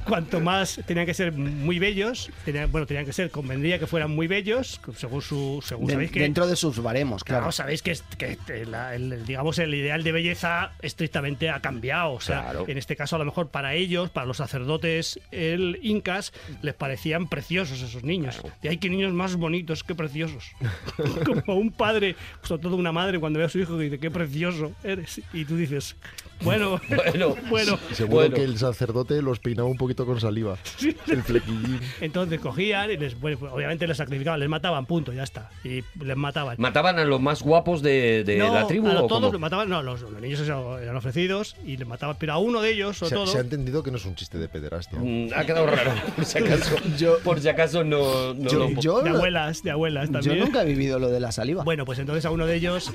Cuanto 0.07 0.41
más 0.41 0.81
tenían 0.85 1.07
que 1.07 1.15
ser 1.15 1.33
muy 1.33 1.79
bellos, 1.79 2.29
tenían, 2.45 2.71
bueno, 2.73 2.87
tenían 2.89 3.07
que 3.07 3.13
ser, 3.13 3.31
convendría 3.31 3.79
que 3.79 3.87
fueran 3.87 4.11
muy 4.11 4.27
bellos, 4.27 4.81
según 4.97 5.23
su. 5.23 5.63
Según 5.65 5.87
Den- 5.87 5.95
sabéis 5.95 6.11
que. 6.11 6.21
Dentro 6.21 6.47
de 6.49 6.57
sus 6.57 6.83
baremos, 6.83 7.23
Claro, 7.23 7.43
claro. 7.43 7.53
sabéis 7.53 7.83
que, 7.83 7.93
es- 7.93 8.03
que 8.19 8.37
la- 8.67 8.95
el, 8.97 9.25
digamos 9.25 9.59
el 9.61 9.73
ideal 9.75 10.03
de 10.03 10.11
belleza 10.13 10.73
estrictamente 10.83 11.51
ha 11.51 11.61
cambiado. 11.61 12.13
O 12.15 12.21
sea, 12.21 12.43
Claro. 12.43 12.65
en 12.67 12.79
este 12.79 12.97
caso, 12.97 13.15
a 13.15 13.21
lo 13.21 13.25
mejor 13.25 13.51
para 13.51 13.75
ellos, 13.75 14.11
para 14.11 14.27
los 14.27 14.39
sacerdotes 14.39 15.21
el 15.31 15.79
incas, 15.83 16.33
les 16.63 16.75
parecían 16.75 17.29
preciosos 17.29 17.81
esos 17.81 18.03
niños. 18.03 18.41
Y 18.61 18.69
hay 18.69 18.79
que 18.79 18.91
niños 18.91 19.13
más 19.13 19.37
bonitos 19.37 19.85
que 19.85 19.95
preciosos. 19.95 20.51
Como 21.47 21.55
un 21.59 21.71
padre, 21.71 22.17
sobre 22.43 22.61
todo 22.61 22.75
una 22.77 22.93
madre, 22.93 23.21
cuando 23.21 23.39
ve 23.39 23.45
a 23.45 23.49
su 23.49 23.61
hijo 23.61 23.79
que 23.79 23.85
dice, 23.85 23.99
qué 24.01 24.11
precioso 24.11 24.52
eres. 24.85 25.21
Y 25.33 25.45
tú 25.45 25.57
dices, 25.57 25.97
bueno, 26.43 26.81
Bueno, 26.89 27.37
bueno. 27.51 27.79
Seguro 27.93 28.17
Bueno. 28.17 28.35
que 28.35 28.43
el 28.45 28.59
sacerdote 28.59 29.21
los 29.23 29.39
peinaba 29.39 29.69
un 29.69 29.77
poquito 29.77 30.05
con 30.07 30.21
saliva. 30.21 30.57
El 31.09 31.23
flequillín. 31.23 31.81
Entonces 32.01 32.41
cogían 32.41 32.91
y 32.91 32.97
les, 32.97 33.19
bueno, 33.21 33.39
pues, 33.39 33.53
obviamente 33.53 33.87
les 33.87 33.97
sacrificaban, 33.97 34.41
les 34.41 34.49
mataban, 34.49 34.87
punto, 34.87 35.13
ya 35.13 35.23
está. 35.23 35.51
Y 35.65 35.83
les 36.03 36.17
mataban. 36.17 36.57
¿Mataban 36.59 36.99
a 36.99 37.05
los 37.05 37.21
más 37.21 37.43
guapos 37.43 37.83
de, 37.83 38.25
de 38.25 38.39
no, 38.39 38.53
la 38.53 38.67
tribu? 38.67 38.89
a 38.89 38.93
o 39.03 39.07
todos 39.07 39.21
cómo? 39.21 39.33
los 39.33 39.41
mataban, 39.41 39.69
no, 39.69 39.83
los, 39.83 40.01
los 40.03 40.21
niños 40.21 40.41
eran 40.41 40.97
ofrecidos 40.97 41.57
y 41.65 41.77
les 41.77 41.87
mataban, 41.87 42.17
pero 42.19 42.33
a 42.33 42.39
uno 42.39 42.61
de 42.61 42.71
ellos, 42.73 42.97
sobre 42.99 43.11
Se, 43.11 43.15
todo. 43.17 43.27
se 43.27 43.39
ha 43.39 43.41
entendido 43.43 43.83
que 43.83 43.91
no 43.91 43.97
es 43.99 44.05
un 44.05 44.15
chiste 44.15 44.39
de 44.39 44.49
pederastia. 44.49 44.99
Mm, 45.01 45.29
Ha 45.35 45.45
quedado 45.45 45.67
raro. 45.67 45.93
Por 46.17 46.25
si 46.25 46.39
acaso, 46.39 46.77
por 47.25 47.41
si 47.41 47.49
acaso 47.49 47.85
no, 47.85 48.35
no 48.35 48.51
Yo- 48.51 48.59
lo- 48.59 48.81
yo- 48.81 49.03
de 49.03 49.11
abuelas, 49.11 49.63
de 49.63 49.71
abuelas 49.71 50.09
Yo 50.09 50.13
también. 50.13 50.39
nunca 50.41 50.63
he 50.63 50.67
vivido 50.67 50.99
lo 50.99 51.09
de 51.11 51.21
la 51.21 51.31
saliva. 51.33 51.63
Bueno, 51.65 51.85
pues 51.85 51.99
entonces 51.99 52.25
a 52.25 52.31
uno 52.31 52.47
de 52.47 52.57
ellos, 52.57 52.93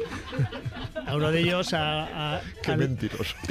a 1.08 1.16
uno 1.16 1.32
de 1.32 1.40
ellos, 1.40 1.74
a, 1.74 2.36
a- 2.38 2.42
Qué 2.64 2.72
a- 2.72 2.78
mentiroso. 2.78 3.36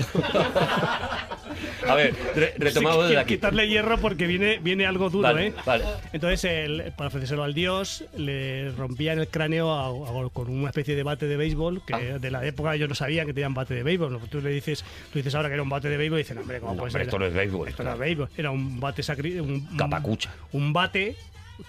A 1.89 1.95
ver, 1.95 2.15
re- 2.35 2.55
retomamos 2.59 3.05
Sí, 3.05 3.09
desde 3.11 3.21
aquí. 3.21 3.35
quitarle 3.35 3.69
hierro 3.69 3.99
porque 3.99 4.27
viene, 4.27 4.59
viene 4.59 4.87
algo 4.87 5.09
duro, 5.09 5.23
Vale, 5.29 5.49
¿eh? 5.49 5.55
vale. 5.65 5.85
Entonces, 6.13 6.45
el- 6.45 6.93
para 6.97 7.09
ofrecérselo 7.09 7.45
al 7.45 7.55
dios, 7.55 8.05
le 8.17 8.71
rompían 8.73 9.19
el 9.19 9.29
cráneo 9.29 9.73
a- 9.73 9.87
a- 9.89 10.31
con 10.31 10.51
una 10.51 10.69
especie 10.69 10.95
de 10.97 11.03
bate 11.03 11.27
de 11.27 11.37
béisbol, 11.37 11.83
que 11.87 11.95
Ah. 11.95 12.19
de 12.19 12.31
la 12.31 12.45
época 12.45 12.75
ellos 12.75 12.89
no 12.89 12.95
sabían 12.95 13.27
que 13.27 13.33
tenían 13.33 13.55
bate 13.55 13.75
de 13.75 13.83
béisbol. 13.83 14.21
Tú 14.29 14.41
le 14.41 14.51
dices, 14.51 14.85
tú 15.13 15.19
dices 15.19 15.35
ahora 15.35 15.49
que 15.49 15.55
era 15.55 15.63
un 15.63 15.69
bate 15.69 15.89
de 15.89 15.97
béisbol 15.97 16.19
y 16.19 16.23
dicen, 16.23 16.39
hombre, 16.39 16.61
¿cómo 16.61 16.73
No, 16.73 16.79
puede 16.79 16.89
hombre, 16.91 17.05
ser? 17.05 17.09
esto 17.09 17.19
no 17.19 17.27
es 17.27 17.35
béisbol. 17.35 17.69
Esto 17.69 17.85
no 17.85 17.93
es 17.93 17.99
béisbol. 17.99 18.29
Era 18.37 18.51
un 18.51 18.81
bate 18.81 19.03
sacri... 19.03 19.39
Un, 19.39 19.77
Capacucha. 19.77 20.31
Un 20.53 20.73
bate 20.73 21.17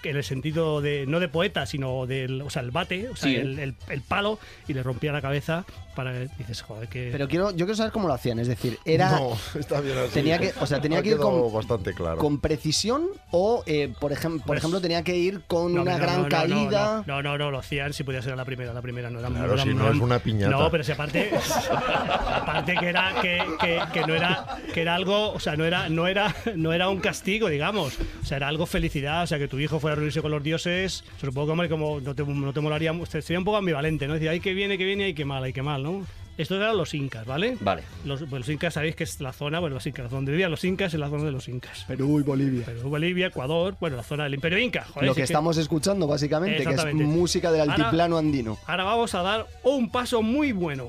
en 0.02 0.16
el 0.16 0.24
sentido 0.24 0.80
de 0.80 1.06
no 1.06 1.18
de 1.20 1.28
poeta 1.28 1.64
sino 1.66 2.06
del 2.06 2.42
o 2.42 2.50
sea 2.50 2.62
el 2.62 2.70
bate 2.70 3.08
o 3.08 3.16
sea 3.16 3.28
Sí, 3.30 3.36
¿eh? 3.36 3.40
el, 3.40 3.58
el- 3.58 3.74
el 3.88 4.00
palo 4.02 4.38
y 4.66 4.74
le 4.74 4.82
rompía 4.82 5.12
la 5.12 5.20
cabeza 5.22 5.64
para 5.94 6.12
dices 6.12 6.62
joder 6.62 6.88
que 6.88 7.08
Pero 7.10 7.26
quiero, 7.26 7.50
yo 7.50 7.66
quiero 7.66 7.74
saber 7.74 7.90
cómo 7.92 8.06
lo 8.06 8.14
hacían. 8.14 8.38
Es 8.38 8.46
decir, 8.46 8.78
era 8.84 9.10
No, 9.18 9.36
está 9.58 9.80
bien 9.80 9.98
así. 9.98 10.12
Tenía 10.14 10.38
que- 10.38 10.52
o 10.60 10.64
sea, 10.66 10.80
tenía 10.80 11.00
Ha 11.00 11.02
que 11.02 11.08
ir 11.10 11.16
con- 11.16 11.52
bastante 11.52 11.92
claro. 11.92 12.18
con 12.18 12.38
precisión 12.38 13.06
o, 13.32 13.64
eh, 13.66 13.92
por, 13.98 14.12
ejem- 14.12 14.36
por 14.38 14.46
Pues- 14.46 14.58
ejemplo, 14.60 14.80
tenía 14.80 15.02
que 15.02 15.16
ir 15.16 15.40
con 15.48 15.74
No, 15.74 15.82
una 15.82 15.94
no, 15.94 15.98
gran 15.98 16.16
no, 16.18 16.22
no, 16.22 16.28
caída. 16.28 17.02
No, 17.04 17.20
no, 17.20 17.36
no, 17.36 17.50
lo 17.50 17.58
hacían 17.58 17.92
si 17.94 18.04
podía 18.04 18.22
ser 18.22 18.34
a 18.34 18.36
la 18.36 18.44
primera. 18.44 18.72
La 18.72 18.80
primera 18.80 19.10
no 19.10 19.18
era 19.18 19.28
Claro, 19.28 19.54
era- 19.54 19.62
si 19.64 19.74
no 19.74 19.90
es 19.90 19.98
una 19.98 20.20
piñata. 20.20 20.50
No, 20.56 20.70
pero 20.70 20.84
si 20.84 20.92
aparte, 20.92 21.32
aparte 21.98 22.76
que 22.76 22.88
era 22.88 23.14
que, 23.20 23.42
que- 23.60 23.80
que 23.92 24.06
no 24.06 24.14
era 24.14 24.58
que 24.72 24.82
era 24.82 24.94
algo, 24.94 25.32
o 25.32 25.40
sea, 25.40 25.56
no 25.56 25.64
era 25.64 25.88
no 25.88 26.06
era 26.06 26.34
no 26.54 26.72
era 26.72 26.88
un 26.88 27.00
castigo, 27.00 27.48
digamos. 27.48 27.98
O 28.22 28.24
sea, 28.24 28.36
era 28.36 28.48
algo 28.48 28.66
felicidad, 28.66 29.22
o 29.24 29.26
sea, 29.26 29.38
que 29.38 29.48
tu 29.48 29.58
hijo 29.58 29.77
fuera 29.80 29.92
a 29.92 29.96
reunirse 29.96 30.20
con 30.22 30.30
los 30.30 30.42
dioses. 30.42 31.04
Supongo 31.20 31.46
que 31.46 31.52
hombre, 31.52 31.68
como 31.68 32.00
no 32.00 32.14
te, 32.14 32.24
no 32.24 32.52
te 32.52 32.60
molaría, 32.60 32.92
sería 33.06 33.38
un 33.38 33.44
poco 33.44 33.56
ambivalente, 33.58 34.06
¿no? 34.06 34.14
Decir, 34.14 34.28
ay 34.28 34.40
que 34.40 34.54
viene, 34.54 34.78
que 34.78 34.84
viene, 34.84 35.04
ay 35.04 35.14
que 35.14 35.24
mal, 35.24 35.42
ay 35.44 35.52
que 35.52 35.62
mal, 35.62 35.82
¿no? 35.82 36.06
Estos 36.36 36.58
eran 36.58 36.76
los 36.76 36.94
incas, 36.94 37.26
¿vale? 37.26 37.56
Vale. 37.60 37.82
Los, 38.04 38.20
pues 38.20 38.30
los 38.30 38.48
incas 38.48 38.74
sabéis 38.74 38.94
que 38.94 39.02
es 39.02 39.20
la 39.20 39.32
zona, 39.32 39.58
bueno, 39.58 39.74
los 39.74 39.86
incas, 39.88 40.08
donde 40.08 40.30
vivían 40.30 40.52
los 40.52 40.62
incas 40.62 40.94
es 40.94 41.00
la 41.00 41.08
zona 41.08 41.24
de 41.24 41.32
los 41.32 41.48
incas. 41.48 41.84
Perú 41.88 42.20
y 42.20 42.22
Bolivia. 42.22 42.64
Perú, 42.64 42.88
Bolivia, 42.90 43.26
Ecuador, 43.26 43.74
bueno, 43.80 43.96
la 43.96 44.04
zona 44.04 44.22
del 44.22 44.34
Imperio 44.34 44.56
Inca. 44.60 44.84
Joder, 44.84 45.08
Lo 45.08 45.14
que 45.16 45.22
es 45.22 45.30
estamos 45.30 45.56
escuchando, 45.56 46.06
básicamente, 46.06 46.62
que 46.64 46.74
es 46.74 46.94
música 46.94 47.50
del 47.50 47.62
Ahora- 47.62 47.74
altiplano 47.74 48.18
andino. 48.18 48.56
Ahora 48.68 48.84
vamos 48.84 49.12
a 49.16 49.22
dar 49.22 49.46
un 49.64 49.90
paso 49.90 50.22
muy 50.22 50.52
bueno. 50.52 50.88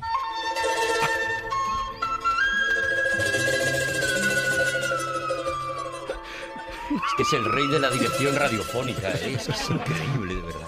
Es 7.09 7.15
que 7.17 7.23
es 7.23 7.33
el 7.33 7.45
rey 7.45 7.67
de 7.67 7.79
la 7.79 7.89
dirección 7.89 8.35
radiofónica. 8.35 9.09
¿eh? 9.11 9.35
Es, 9.35 9.49
es 9.49 9.69
increíble, 9.69 10.35
de 10.35 10.41
verdad. 10.41 10.67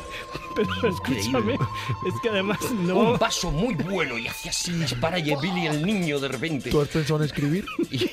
Pero 0.55 0.89
escúchame, 0.89 1.53
es 1.53 2.13
que 2.21 2.29
además 2.29 2.59
no. 2.71 3.11
Un 3.11 3.17
paso 3.17 3.51
muy 3.51 3.73
bueno 3.75 4.17
y 4.17 4.27
hacia 4.27 4.51
así 4.51 4.73
dispara 4.73 5.17
y 5.19 5.33
Billy 5.35 5.67
el 5.67 5.85
niño 5.85 6.19
de 6.19 6.27
repente. 6.27 6.69
¿Tú 6.69 6.81
has 6.81 6.89
pensado 6.89 7.19
en 7.19 7.25
escribir? 7.25 7.65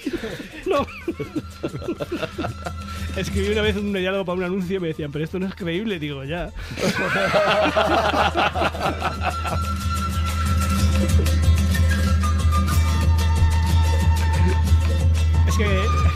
No. 0.66 0.86
Escribí 3.16 3.52
una 3.52 3.62
vez 3.62 3.74
un 3.76 3.94
diálogo 3.94 4.26
para 4.26 4.36
un 4.36 4.44
anuncio 4.44 4.76
y 4.76 4.80
me 4.80 4.88
decían, 4.88 5.10
pero 5.10 5.24
esto 5.24 5.38
no 5.38 5.46
es 5.46 5.54
creíble. 5.54 5.98
Digo, 5.98 6.24
ya. 6.24 6.52
es 15.48 15.56
que. 15.56 16.07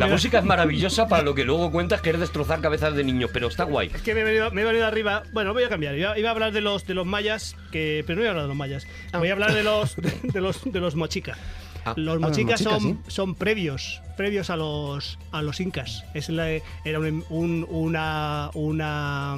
La 0.00 0.06
me 0.06 0.10
da- 0.10 0.16
música 0.16 0.38
es 0.40 0.44
maravillosa 0.44 1.06
para 1.08 1.22
lo 1.22 1.34
que 1.34 1.44
luego 1.44 1.70
cuentas 1.70 2.00
que 2.00 2.10
es 2.10 2.18
destrozar 2.18 2.60
cabezas 2.60 2.94
de 2.94 3.04
niños, 3.04 3.30
pero 3.32 3.46
está 3.48 3.64
guay. 3.64 3.90
Es 3.94 4.02
que 4.02 4.14
me 4.14 4.22
he, 4.22 4.24
venido, 4.24 4.50
me 4.50 4.62
he 4.62 4.64
venido 4.64 4.86
arriba. 4.86 5.22
Bueno, 5.32 5.52
voy 5.52 5.62
a 5.62 5.68
cambiar. 5.68 5.96
Iba, 5.96 6.18
iba 6.18 6.28
a 6.28 6.32
hablar 6.32 6.52
de 6.52 6.60
los 6.60 6.86
de 6.86 6.94
los 6.94 7.06
mayas, 7.06 7.54
que 7.70 8.02
pero 8.06 8.16
no 8.16 8.20
voy 8.22 8.26
a 8.26 8.30
hablar 8.30 8.44
de 8.44 8.48
los 8.48 8.56
mayas. 8.56 8.86
Voy 9.12 9.28
a 9.28 9.32
hablar 9.32 9.52
de 9.54 9.62
los 9.62 9.96
de, 9.96 10.40
los 10.40 10.60
de 10.64 10.80
los 10.80 10.94
mochica. 10.96 11.36
Ah. 11.84 11.94
Los 11.96 12.16
Ah, 12.16 12.18
los 12.18 12.20
mochicas 12.20 12.60
mochicas, 12.60 12.82
son, 12.82 13.04
sí. 13.06 13.10
son 13.10 13.34
previos, 13.34 14.02
previos 14.16 14.50
a 14.50 14.56
los 14.56 15.18
a 15.32 15.40
los 15.42 15.60
incas. 15.60 16.04
Es 16.14 16.28
la- 16.28 16.50
era 16.84 16.98
un- 16.98 17.24
un- 17.30 17.66
una 17.70 18.50
una 18.54 19.36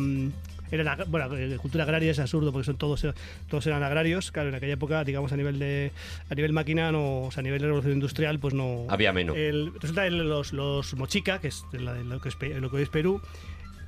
era 0.73 0.83
la, 0.83 1.05
bueno, 1.05 1.29
la 1.37 1.59
cultura 1.59 1.85
agraria 1.85 2.11
es 2.11 2.19
absurdo 2.19 2.51
porque 2.51 2.65
son 2.67 2.77
todos 2.77 3.07
todos 3.49 3.67
eran 3.67 3.83
agrarios. 3.83 4.33
Claro, 4.33 4.49
en 4.49 4.55
aquella 4.57 4.73
época, 4.75 5.05
digamos 5.05 5.33
a 5.33 5.37
nivel 5.37 5.59
de 5.59 5.93
a 6.31 6.35
nivel 6.35 6.53
máquina, 6.53 6.91
no, 6.91 7.21
o 7.23 7.31
sea, 7.31 7.43
a 7.43 7.45
nivel 7.45 7.61
de 7.61 7.67
revolución 7.67 7.93
industrial, 7.95 8.39
pues 8.41 8.55
no 8.55 8.87
Había 8.89 9.13
menos. 9.13 9.37
el- 9.37 9.73
resulta 9.81 10.05
que 10.05 10.11
los, 10.11 10.53
los 10.53 10.95
mochica, 10.97 11.41
que 11.41 11.49
es 11.49 11.65
la- 11.73 11.95
lo 11.95 12.21
que 12.21 12.31
es, 12.31 12.37
lo 12.61 12.71
que 12.71 12.77
hoy 12.77 12.83
es 12.83 12.89
Perú, 12.89 13.21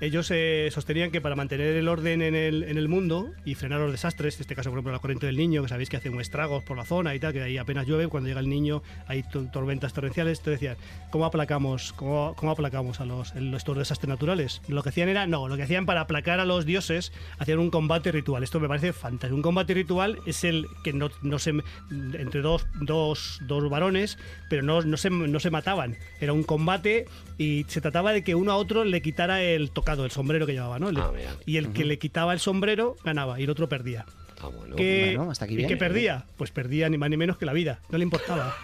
ellos 0.04 0.30
eh, 0.30 0.68
sostenían 0.72 1.10
que 1.10 1.20
para 1.20 1.34
mantener 1.36 1.76
el 1.76 1.88
orden 1.88 2.22
en 2.22 2.34
el, 2.34 2.62
en 2.62 2.78
el 2.78 2.88
mundo 2.88 3.32
y 3.44 3.54
frenar 3.54 3.80
los 3.80 3.92
desastres, 3.92 4.36
en 4.36 4.42
este 4.42 4.54
caso 4.54 4.70
por 4.70 4.78
ejemplo 4.78 4.92
la 4.92 4.98
corriente 4.98 5.26
del 5.26 5.36
niño, 5.36 5.62
que 5.62 5.68
sabéis 5.68 5.88
que 5.88 5.96
hace 5.96 6.10
un 6.10 6.20
estragos 6.20 6.62
por 6.64 6.76
la 6.76 6.84
zona 6.84 7.14
y 7.14 7.20
tal, 7.20 7.32
que 7.32 7.42
ahí 7.42 7.58
apenas 7.58 7.86
llueve, 7.86 8.08
cuando 8.08 8.28
llega 8.28 8.40
el 8.40 8.48
niño 8.48 8.82
hay 9.06 9.22
to- 9.22 9.46
tormentas 9.52 9.92
torrenciales, 9.92 10.40
te 10.40 10.50
decían, 10.50 10.76
¿cómo 11.10 11.24
aplacamos, 11.26 11.92
cómo, 11.92 12.34
cómo 12.36 12.52
aplacamos 12.52 13.00
a 13.00 13.04
los, 13.04 13.34
estos 13.34 13.76
desastres 13.76 14.08
naturales? 14.08 14.62
Lo 14.68 14.82
que 14.82 14.88
hacían 14.88 15.08
era, 15.08 15.26
no, 15.26 15.48
lo 15.48 15.56
que 15.56 15.62
hacían 15.62 15.86
para 15.86 16.02
aplacar 16.02 16.40
a 16.40 16.44
los 16.44 16.66
dioses, 16.66 17.12
hacían 17.38 17.58
un 17.58 17.70
combate 17.70 18.12
ritual. 18.12 18.42
Esto 18.42 18.60
me 18.60 18.68
parece 18.68 18.92
fantástico. 18.92 19.36
Un 19.36 19.42
combate 19.42 19.74
ritual 19.74 20.18
es 20.26 20.44
el 20.44 20.66
que 20.82 20.92
no, 20.92 21.10
no 21.22 21.38
se 21.38 21.54
entre 21.90 22.40
dos, 22.40 22.66
dos, 22.80 23.38
dos 23.42 23.70
varones, 23.70 24.18
pero 24.50 24.62
no, 24.62 24.82
no, 24.82 24.96
se, 24.96 25.10
no 25.10 25.40
se 25.40 25.50
mataban. 25.50 25.96
Era 26.20 26.32
un 26.32 26.42
combate 26.42 27.06
y 27.38 27.64
se 27.68 27.80
trataba 27.80 28.12
de 28.12 28.22
que 28.22 28.34
uno 28.34 28.52
a 28.52 28.56
otro 28.56 28.84
le 28.84 29.00
quitara 29.02 29.42
el 29.42 29.70
tocado, 29.70 29.93
el 30.04 30.10
sombrero 30.10 30.46
que 30.46 30.52
llevaba, 30.54 30.78
¿no? 30.78 30.88
Ah, 30.88 31.12
mira. 31.14 31.30
y 31.46 31.56
el 31.58 31.72
que 31.72 31.84
le 31.84 31.98
quitaba 31.98 32.32
el 32.32 32.40
sombrero 32.40 32.96
ganaba 33.04 33.38
y 33.38 33.44
el 33.44 33.50
otro 33.50 33.68
perdía. 33.68 34.06
Ah, 34.40 34.48
bueno. 34.48 34.74
¿Qué, 34.76 35.14
bueno, 35.16 35.30
hasta 35.30 35.44
aquí 35.44 35.54
¿y 35.62 35.66
qué 35.66 35.76
perdía? 35.76 36.24
Pues 36.36 36.50
perdía 36.50 36.88
ni 36.88 36.98
más 36.98 37.08
ni 37.10 37.16
menos 37.16 37.36
que 37.38 37.46
la 37.46 37.52
vida. 37.52 37.78
No 37.90 37.98
le 37.98 38.04
importaba. 38.04 38.54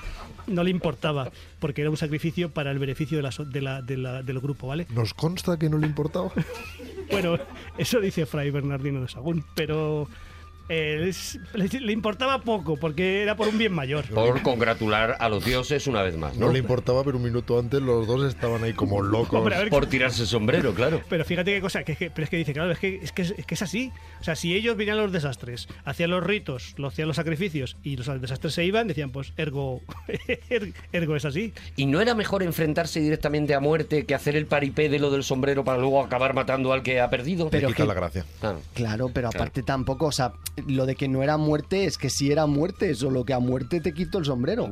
No 0.46 0.64
le 0.64 0.70
importaba, 0.70 1.30
porque 1.60 1.82
era 1.82 1.90
un 1.90 1.96
sacrificio 1.96 2.50
para 2.50 2.70
el 2.72 2.78
beneficio 2.80 3.16
de 3.18 3.22
la, 3.22 3.30
so- 3.30 3.44
de 3.44 3.60
la- 3.60 3.82
de 3.82 3.96
la- 3.96 4.22
del 4.22 4.40
grupo, 4.40 4.66
¿vale? 4.66 4.86
¿Nos 4.90 5.14
consta 5.14 5.58
que 5.58 5.68
no 5.70 5.78
le 5.78 5.86
importaba? 5.86 6.32
Bueno, 7.10 7.36
eso 7.76 7.98
dice 8.00 8.24
Fray 8.24 8.50
Bernardino 8.52 9.00
de 9.02 9.08
Sagún, 9.08 9.44
pero 9.56 10.08
eh, 10.70 11.10
le, 11.54 11.68
le 11.80 11.92
importaba 11.92 12.40
poco 12.42 12.76
porque 12.76 13.22
era 13.22 13.36
por 13.36 13.48
un 13.48 13.58
bien 13.58 13.72
mayor. 13.72 14.04
Por 14.06 14.40
congratular 14.42 15.16
a 15.18 15.28
los 15.28 15.44
dioses 15.44 15.86
una 15.88 16.02
vez 16.02 16.16
más, 16.16 16.36
No 16.36 16.46
¿no? 16.46 16.52
le 16.52 16.60
importaba, 16.60 17.02
pero 17.04 17.16
un 17.16 17.24
minuto 17.24 17.58
antes 17.58 17.82
los 17.82 18.06
dos 18.06 18.24
estaban 18.32 18.62
ahí 18.62 18.72
como 18.72 19.02
locos. 19.02 19.38
Hombre, 19.40 19.56
a 19.56 19.58
ver, 19.58 19.70
Por 19.70 19.86
tirarse 19.86 20.22
el 20.22 20.28
sombrero, 20.28 20.72
claro. 20.72 21.00
Pero 21.08 21.24
fíjate 21.24 21.52
qué 21.52 21.60
cosa, 21.60 21.82
que, 21.82 21.96
que- 21.96 22.10
pero 22.10 22.24
es 22.24 22.30
que 22.30 22.36
dice, 22.36 22.52
claro, 22.52 22.70
es 22.70 22.78
que, 22.78 23.00
es, 23.02 23.10
que, 23.12 23.22
es, 23.22 23.32
que 23.46 23.54
es 23.54 23.62
así. 23.62 23.92
O 24.20 24.24
sea, 24.24 24.36
si 24.36 24.54
ellos 24.54 24.76
venían 24.76 24.98
a 24.98 25.02
los 25.02 25.12
desastres, 25.12 25.66
hacían 25.84 26.10
los 26.10 26.22
ritos, 26.24 26.74
lo 26.76 26.86
hacían 26.88 27.08
los 27.08 27.16
sacrificios 27.16 27.76
y 27.82 27.96
los 27.96 28.06
desastres 28.20 28.54
se 28.54 28.64
iban, 28.64 28.86
decían, 28.86 29.10
pues 29.10 29.32
ergo, 29.36 29.80
er- 30.48 30.72
ergo 30.92 31.16
es 31.16 31.24
así. 31.24 31.52
¿Y 31.76 31.86
no 31.86 32.00
era 32.00 32.14
mejor 32.14 32.42
enfrentarse 32.42 33.00
directamente 33.00 33.54
a 33.54 33.60
muerte 33.60 34.06
que 34.06 34.14
hacer 34.14 34.36
el 34.36 34.46
paripé 34.46 34.88
de 34.88 34.98
lo 35.00 35.10
del 35.10 35.24
sombrero 35.24 35.64
para 35.64 35.78
luego 35.78 36.02
acabar 36.02 36.32
matando 36.34 36.72
al 36.72 36.82
que 36.82 37.00
ha 37.00 37.10
perdido? 37.10 37.50
Pero 37.50 37.68
quita 37.68 37.82
que- 37.82 37.88
la 37.88 37.94
gracia. 37.94 38.24
Claro. 38.40 38.60
Claro, 38.74 39.10
pero 39.12 39.28
aparte 39.28 39.62
tampoco, 39.62 40.06
o 40.06 40.12
sea, 40.12 40.32
lo 40.66 40.86
de 40.86 40.94
que 40.96 41.08
no 41.08 41.22
era 41.22 41.36
muerte 41.36 41.84
es 41.84 41.98
que 41.98 42.10
si 42.10 42.30
era 42.30 42.46
muerte, 42.46 42.94
solo 42.94 43.24
que 43.24 43.32
a 43.32 43.38
muerte 43.38 43.80
te 43.80 43.92
quito 43.94 44.18
el 44.18 44.24
sombrero. 44.24 44.70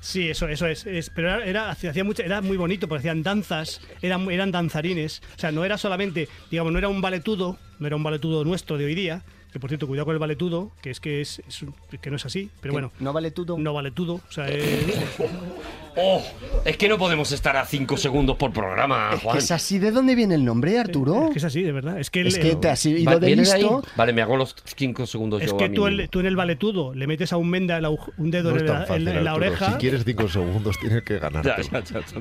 Sí, 0.00 0.28
eso, 0.28 0.48
eso 0.48 0.66
es. 0.66 0.86
es- 0.86 1.10
pero 1.10 1.28
era, 1.28 1.44
era, 1.44 1.70
hacía 1.70 2.04
mucho, 2.04 2.22
era 2.22 2.40
muy 2.42 2.56
bonito, 2.56 2.88
porque 2.88 3.00
hacían 3.00 3.22
danzas, 3.22 3.80
eran, 4.02 4.30
eran 4.30 4.50
danzarines. 4.52 5.22
O 5.36 5.40
sea, 5.40 5.52
no 5.52 5.64
era 5.64 5.78
solamente, 5.78 6.28
digamos, 6.50 6.72
no 6.72 6.78
era 6.78 6.88
un 6.88 7.00
valetudo, 7.00 7.58
no 7.78 7.86
era 7.86 7.96
un 7.96 8.02
valetudo 8.02 8.44
nuestro 8.44 8.78
de 8.78 8.84
hoy 8.86 8.94
día. 8.94 9.22
Que 9.52 9.58
por 9.58 9.68
cierto, 9.68 9.88
cuidado 9.88 10.04
con 10.06 10.14
el 10.14 10.20
valetudo, 10.20 10.70
que 10.80 10.90
es 10.90 11.00
que 11.00 11.20
es, 11.20 11.42
es 11.48 11.62
un- 11.62 11.74
que 12.00 12.08
no 12.10 12.14
es 12.16 12.24
así, 12.24 12.50
pero 12.60 12.72
bueno. 12.72 12.92
¿No 13.00 13.12
vale 13.12 13.32
todo? 13.32 13.58
No 13.58 13.72
valetudo, 13.74 14.14
o 14.28 14.32
sea, 14.32 14.48
es- 14.48 14.64
¡Oh! 15.96 16.22
Es 16.64 16.76
que 16.76 16.88
no 16.88 16.98
podemos 16.98 17.32
estar 17.32 17.56
a 17.56 17.64
cinco 17.64 17.96
segundos 17.96 18.36
por 18.36 18.52
programa, 18.52 19.10
Es 19.12 19.20
que 19.20 19.24
Juan. 19.24 19.38
es 19.38 19.50
así 19.50 19.78
de 19.78 19.90
dónde 19.90 20.14
viene 20.14 20.34
el 20.34 20.44
nombre, 20.44 20.78
Arturo. 20.78 21.26
es 21.26 21.30
que 21.32 21.38
es 21.38 21.44
así, 21.44 21.62
de 21.62 21.72
verdad. 21.72 21.98
Es 21.98 22.10
que, 22.10 22.20
el- 22.20 22.26
Es 22.28 22.38
que 22.38 22.54
te 22.56 22.68
has 22.68 22.84
ido 22.86 23.18
de 23.18 23.36
listo. 23.36 23.82
Vale, 23.96 24.12
me 24.12 24.22
hago 24.22 24.36
los 24.36 24.54
cinco 24.76 25.06
segundos 25.06 25.42
Es 25.42 25.50
yo 25.50 25.56
a 25.56 25.58
que 25.58 25.68
mí 25.68 25.74
tú, 25.76 25.84
mismo. 25.86 26.00
el- 26.02 26.08
tú 26.08 26.20
en 26.20 26.26
el 26.26 26.36
valetudo 26.36 26.94
le 26.94 27.06
metes 27.06 27.32
a 27.32 27.36
un 27.38 27.48
menda 27.50 27.76
el 27.78 27.86
un 28.18 28.30
dedo 28.30 28.50
No 28.50 28.56
en, 28.58 28.62
es 28.64 28.70
la, 28.70 28.78
tan 28.78 28.86
fácil, 28.86 29.08
en 29.08 29.14
la- 29.14 29.18
en 29.18 29.24
la 29.24 29.30
Arturo. 29.32 29.46
oreja. 29.48 29.72
Si 29.72 29.78
quieres 29.78 30.04
cinco 30.04 30.28
segundos, 30.28 30.78
tienes 30.80 31.02
que 31.02 31.18
ya. 31.20 31.56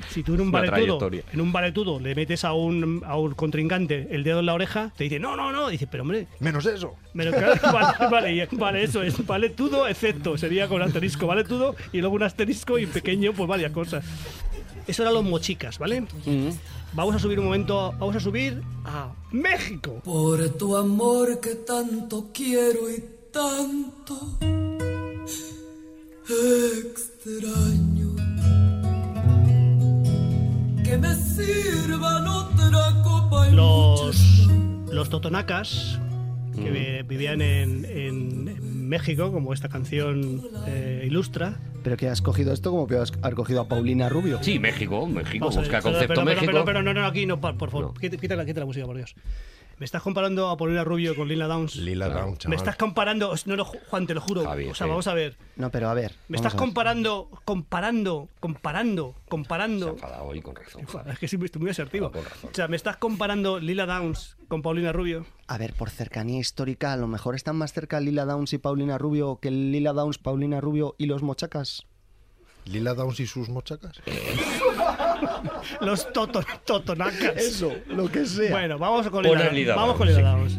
Si 0.10 0.24
tú 0.24 0.34
en 0.36 0.42
un 0.42 0.52
valetudo, 0.52 1.10
en 1.34 1.42
un 1.42 1.52
valetudo 1.52 2.00
le 2.00 2.16
metes 2.16 2.44
a 2.46 2.54
un, 2.54 3.04
a 3.06 3.18
un 3.18 3.34
contrincante 3.34 4.08
el 4.12 4.24
dedo 4.24 4.40
en 4.40 4.46
la 4.46 4.54
oreja, 4.54 4.92
te 4.98 5.04
dice, 5.06 5.20
no, 5.20 5.36
no, 5.36 5.52
no. 5.52 5.70
Dice, 5.70 5.88
pero 5.88 6.04
hombre, 6.04 6.28
Menos 6.40 6.66
eso. 6.66 6.96
Vale, 7.14 8.10
vale, 8.10 8.48
vale, 8.54 8.84
eso 8.84 9.02
es, 9.04 9.26
vale 9.26 9.50
todo, 9.50 9.88
excepto, 9.88 10.38
sería 10.38 10.68
con 10.68 10.82
asterisco, 10.82 11.28
vale 11.28 11.44
todo, 11.44 11.76
y 11.92 12.00
luego 12.00 12.16
un 12.16 12.24
asterisco 12.24 12.78
y 12.80 12.86
pequeño, 12.86 13.34
pues 13.34 13.48
varias 13.60 13.72
cosas. 13.74 14.06
Eso 14.88 15.02
eran 15.04 15.14
los 15.14 15.24
mochicas, 15.26 15.78
¿vale? 15.78 16.06
Vamos 16.94 17.16
a 17.16 17.20
subir 17.20 17.40
un 17.40 17.46
momento, 17.46 17.94
vamos 18.00 18.16
a 18.16 18.20
subir 18.20 18.62
a 18.86 19.12
México. 19.32 20.02
Por 20.04 20.50
tu 20.58 20.76
amor 20.78 21.40
que 21.42 21.56
tanto 21.56 22.30
quiero 22.34 22.90
y 22.90 23.04
tanto 23.32 24.38
extraño. 26.90 28.16
Que 30.84 30.98
me 30.98 31.14
sirvan 31.16 32.28
otra 32.28 33.02
copa 33.04 33.50
y 33.50 33.54
Los, 33.54 34.48
los 34.92 35.10
totonacas, 35.10 36.00
que 36.56 36.72
vi- 36.72 37.04
vivían 37.08 37.42
en, 37.42 37.86
en- 37.86 38.48
en 38.48 38.69
México, 38.90 39.32
como 39.32 39.54
esta 39.54 39.70
canción 39.70 40.42
eh, 40.68 41.04
ilustra. 41.06 41.60
Pero 41.84 41.96
que 41.96 42.10
has 42.10 42.22
cogido 42.22 42.52
esto 42.52 42.72
como 42.72 42.88
que 42.88 42.98
has, 42.98 43.12
cogido 43.12 43.62
a 43.62 43.68
Paulina 43.70 44.10
Rubio. 44.10 44.40
Sí, 44.42 44.60
México, 44.60 45.08
México, 45.08 45.46
Vamos 45.46 45.56
ver, 45.56 45.64
busca 45.66 45.78
pero- 45.78 45.84
concepto 45.94 46.08
pero, 46.16 46.26
pero, 46.26 46.36
México. 46.36 46.52
Pero, 46.52 46.66
pero, 46.66 46.82
no, 46.84 46.94
no, 46.94 47.06
aquí 47.06 47.26
no, 47.26 47.40
por, 47.40 47.58
por 47.58 47.70
favor, 47.70 47.88
No. 47.88 47.94
quita, 47.94 48.18
quita 48.18 48.36
la, 48.36 48.46
quita 48.46 48.60
la 48.60 48.66
música, 48.66 48.86
por 48.86 48.98
Dios. 48.98 49.16
¿Me 49.80 49.86
estás 49.86 50.02
comparando 50.02 50.50
a 50.50 50.58
Paulina 50.58 50.84
Rubio 50.84 51.16
con 51.16 51.30
Lila 51.30 51.48
Downs? 51.48 51.78
Lila 51.78 52.10
Down, 52.10 52.32
¿Me 52.32 52.38
chaval. 52.38 52.58
estás 52.58 52.76
comparando? 52.76 53.34
No, 53.46 53.56
no, 53.56 53.64
Juan, 53.64 54.06
te 54.08 54.14
lo 54.14 54.20
juro. 54.20 54.44
Javi, 54.44 54.68
o 54.68 54.76
sea, 54.76 54.86
sí. 54.88 54.90
vamos 54.90 55.08
a 55.08 55.14
ver. 55.14 55.38
No, 55.56 55.72
pero 55.72 55.88
a 55.90 55.94
ver. 55.94 56.16
Me 56.28 56.36
estás 56.36 56.52
ver. 56.52 56.60
comparando, 56.60 57.30
comparando, 57.46 58.28
comparando, 58.42 59.14
Se 59.16 59.26
ha 59.26 59.30
comparando. 59.30 59.90
enfadado 59.92 60.26
hoy 60.26 60.42
con 60.42 60.56
razón. 60.58 60.86
Es 61.10 61.18
que 61.18 61.30
sí, 61.30 61.38
estoy 61.42 61.62
muy 61.62 61.72
asertivo. 61.72 62.12
Con 62.12 62.26
razón. 62.26 62.50
O 62.52 62.54
sea, 62.54 62.68
me 62.68 62.76
estás 62.76 62.98
comparando 62.98 63.60
Lila 63.62 63.86
Downs 63.86 64.36
con 64.50 64.62
Paulina 64.62 64.92
Rubio. 64.92 65.26
A 65.48 65.58
ver, 65.58 65.74
por 65.74 65.90
cercanía 65.90 66.40
histórica, 66.40 66.92
a 66.92 66.98
lo 66.98 67.08
mejor 67.08 67.36
están 67.36 67.56
más 67.56 67.72
cerca 67.72 68.02
Lila 68.02 68.26
Downs 68.26 68.52
y 68.52 68.58
Paulina 68.58 68.98
Rubio 68.98 69.40
que 69.42 69.50
Lila 69.50 69.94
Downs, 69.94 70.18
Paulina 70.18 70.60
Rubio 70.60 70.96
y 70.98 71.06
los 71.06 71.24
mochacas. 71.24 71.86
Lila 72.66 72.94
Downs 72.96 73.22
y 73.22 73.28
sus 73.28 73.48
mochacas. 73.48 74.02
Los 75.82 76.12
toto- 76.14 76.44
totonacas. 76.66 77.36
Eso, 77.38 77.72
lo 77.88 78.10
que 78.12 78.26
sea. 78.26 78.52
Bueno, 78.52 78.78
vamos 78.78 79.08
con 79.10 79.26
a 79.26 79.50
Lila 79.52 79.76
Vamos 79.76 79.96
con 79.98 80.08
sí. 80.08 80.22
Downs. 80.22 80.54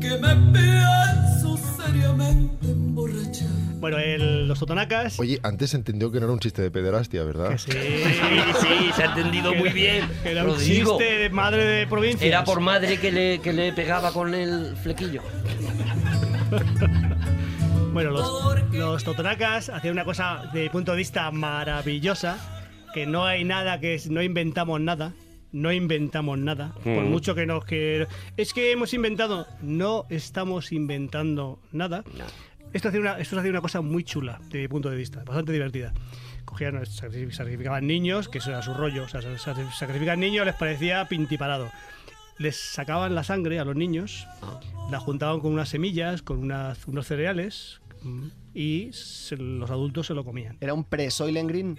que 0.00 0.10
me 0.18 0.36
pienso 0.52 1.56
seriamente 1.82 2.70
emborrachar. 2.70 3.48
Bueno, 3.80 3.98
el- 3.98 4.48
los 4.48 4.58
totonacas. 4.58 5.18
Oye, 5.20 5.38
antes 5.42 5.70
se 5.70 5.76
entendió 5.76 6.10
que 6.10 6.18
no 6.18 6.26
era 6.26 6.32
un 6.32 6.40
chiste 6.40 6.62
de 6.62 6.70
pederastia, 6.70 7.22
¿verdad? 7.22 7.50
que 7.50 7.58
sí, 7.58 7.70
Sí, 7.72 8.40
sí, 8.60 8.90
se 8.96 9.02
ha 9.02 9.06
entendido 9.06 9.54
muy 9.54 9.70
bien. 9.70 10.08
que 10.22 10.32
era 10.32 10.42
un 10.44 10.50
Rodrigo. 10.50 10.98
chiste 10.98 11.18
de 11.18 11.30
madre 11.30 11.64
de 11.64 11.86
provincia. 11.86 12.26
Era 12.26 12.42
por 12.44 12.60
madre 12.60 12.98
que 12.98 13.12
le, 13.12 13.38
que 13.40 13.52
le 13.52 13.72
pegaba 13.72 14.12
con 14.12 14.34
el 14.34 14.76
flequillo. 14.82 15.22
Bueno, 17.92 18.10
los, 18.10 18.72
los 18.72 19.04
totonacas 19.04 19.68
hacían 19.70 19.92
una 19.92 20.04
cosa 20.04 20.42
mi 20.52 20.68
punto 20.68 20.92
de 20.92 20.98
vista 20.98 21.30
maravillosa, 21.30 22.36
que 22.94 23.06
no 23.06 23.24
hay 23.26 23.44
nada 23.44 23.80
que 23.80 23.94
es- 23.94 24.10
no 24.10 24.22
inventamos 24.22 24.80
nada. 24.80 25.12
No 25.50 25.72
inventamos 25.72 26.38
nada. 26.38 26.74
Por 26.84 27.04
Mm. 27.04 27.10
mucho 27.10 27.34
que 27.34 27.46
nos 27.46 27.64
que 27.64 28.06
es 28.36 28.52
que 28.52 28.70
hemos 28.70 28.92
inventado, 28.92 29.46
no 29.62 30.04
estamos 30.10 30.72
inventando 30.72 31.58
nada. 31.72 32.04
Esto 32.74 32.88
hacía 32.88 33.00
una 33.00 33.18
esto 33.18 33.38
hacía 33.38 33.50
una 33.50 33.62
cosa 33.62 33.80
muy 33.80 34.04
chula 34.04 34.40
desde 34.44 34.58
mi 34.60 34.68
punto 34.68 34.90
de 34.90 34.96
vista, 34.96 35.24
bastante 35.24 35.52
divertida. 35.52 35.94
Cogían, 36.44 36.74
sacri- 36.84 37.30
sacrificaban 37.30 37.86
niños, 37.86 38.28
que 38.28 38.38
eso 38.38 38.50
era 38.50 38.60
su 38.62 38.74
rollo, 38.74 39.04
o 39.04 39.08
sea, 39.08 39.22
sa- 39.38 39.72
sacrifican 39.72 40.20
niños 40.20 40.44
les 40.44 40.54
parecía 40.54 41.02
pintiparado. 41.06 41.70
Les 42.38 42.56
sacaban 42.56 43.14
la 43.14 43.24
sangre 43.24 43.58
a 43.58 43.64
los 43.64 43.74
niños, 43.74 44.26
la 44.90 45.00
juntaban 45.00 45.40
con 45.40 45.52
unas 45.52 45.70
semillas, 45.70 46.20
con 46.22 46.38
unas- 46.38 46.86
unos 46.86 47.06
cereales 47.06 47.80
y 48.54 48.90
se- 48.92 49.36
los 49.38 49.70
adultos 49.70 50.06
se 50.06 50.14
lo 50.14 50.24
comían. 50.24 50.56
Era 50.60 50.74
un 50.74 50.84
pre-Soylent 50.84 51.48
Green. 51.48 51.78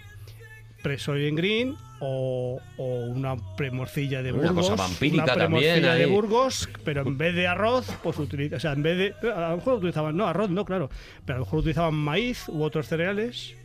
Presoy 0.82 1.28
en 1.28 1.36
green 1.36 1.76
o, 2.00 2.60
o 2.78 2.86
una 3.08 3.36
premorcilla 3.58 4.22
de 4.24 4.32
Una 4.32 4.52
Burgos. 4.52 4.70
cosa 4.70 4.84
vampírica 4.84 5.24
una 5.24 5.36
también 5.36 5.82
de. 5.82 6.06
Burgos, 6.06 6.70
pero 6.84 7.02
en 7.02 7.18
vez 7.18 7.36
de 7.36 7.48
arroz, 7.48 7.88
pues 8.02 8.18
utiliza, 8.18 8.56
o 8.56 8.60
sea, 8.60 8.74
en 8.74 8.84
vez 8.84 8.98
de 9.22 9.30
a 9.32 9.50
lo 9.52 9.58
mejor 9.58 9.74
utilizaban 9.76 10.16
no 10.16 10.28
arroz, 10.28 10.50
no, 10.50 10.66
claro, 10.66 10.90
pero 11.26 11.38
a 11.38 11.40
lo 11.40 11.46
mejor 11.46 11.60
utilizaban 11.60 11.96
maíz 11.96 12.48
u 12.48 12.64
otros 12.64 12.88
cereales 12.88 13.56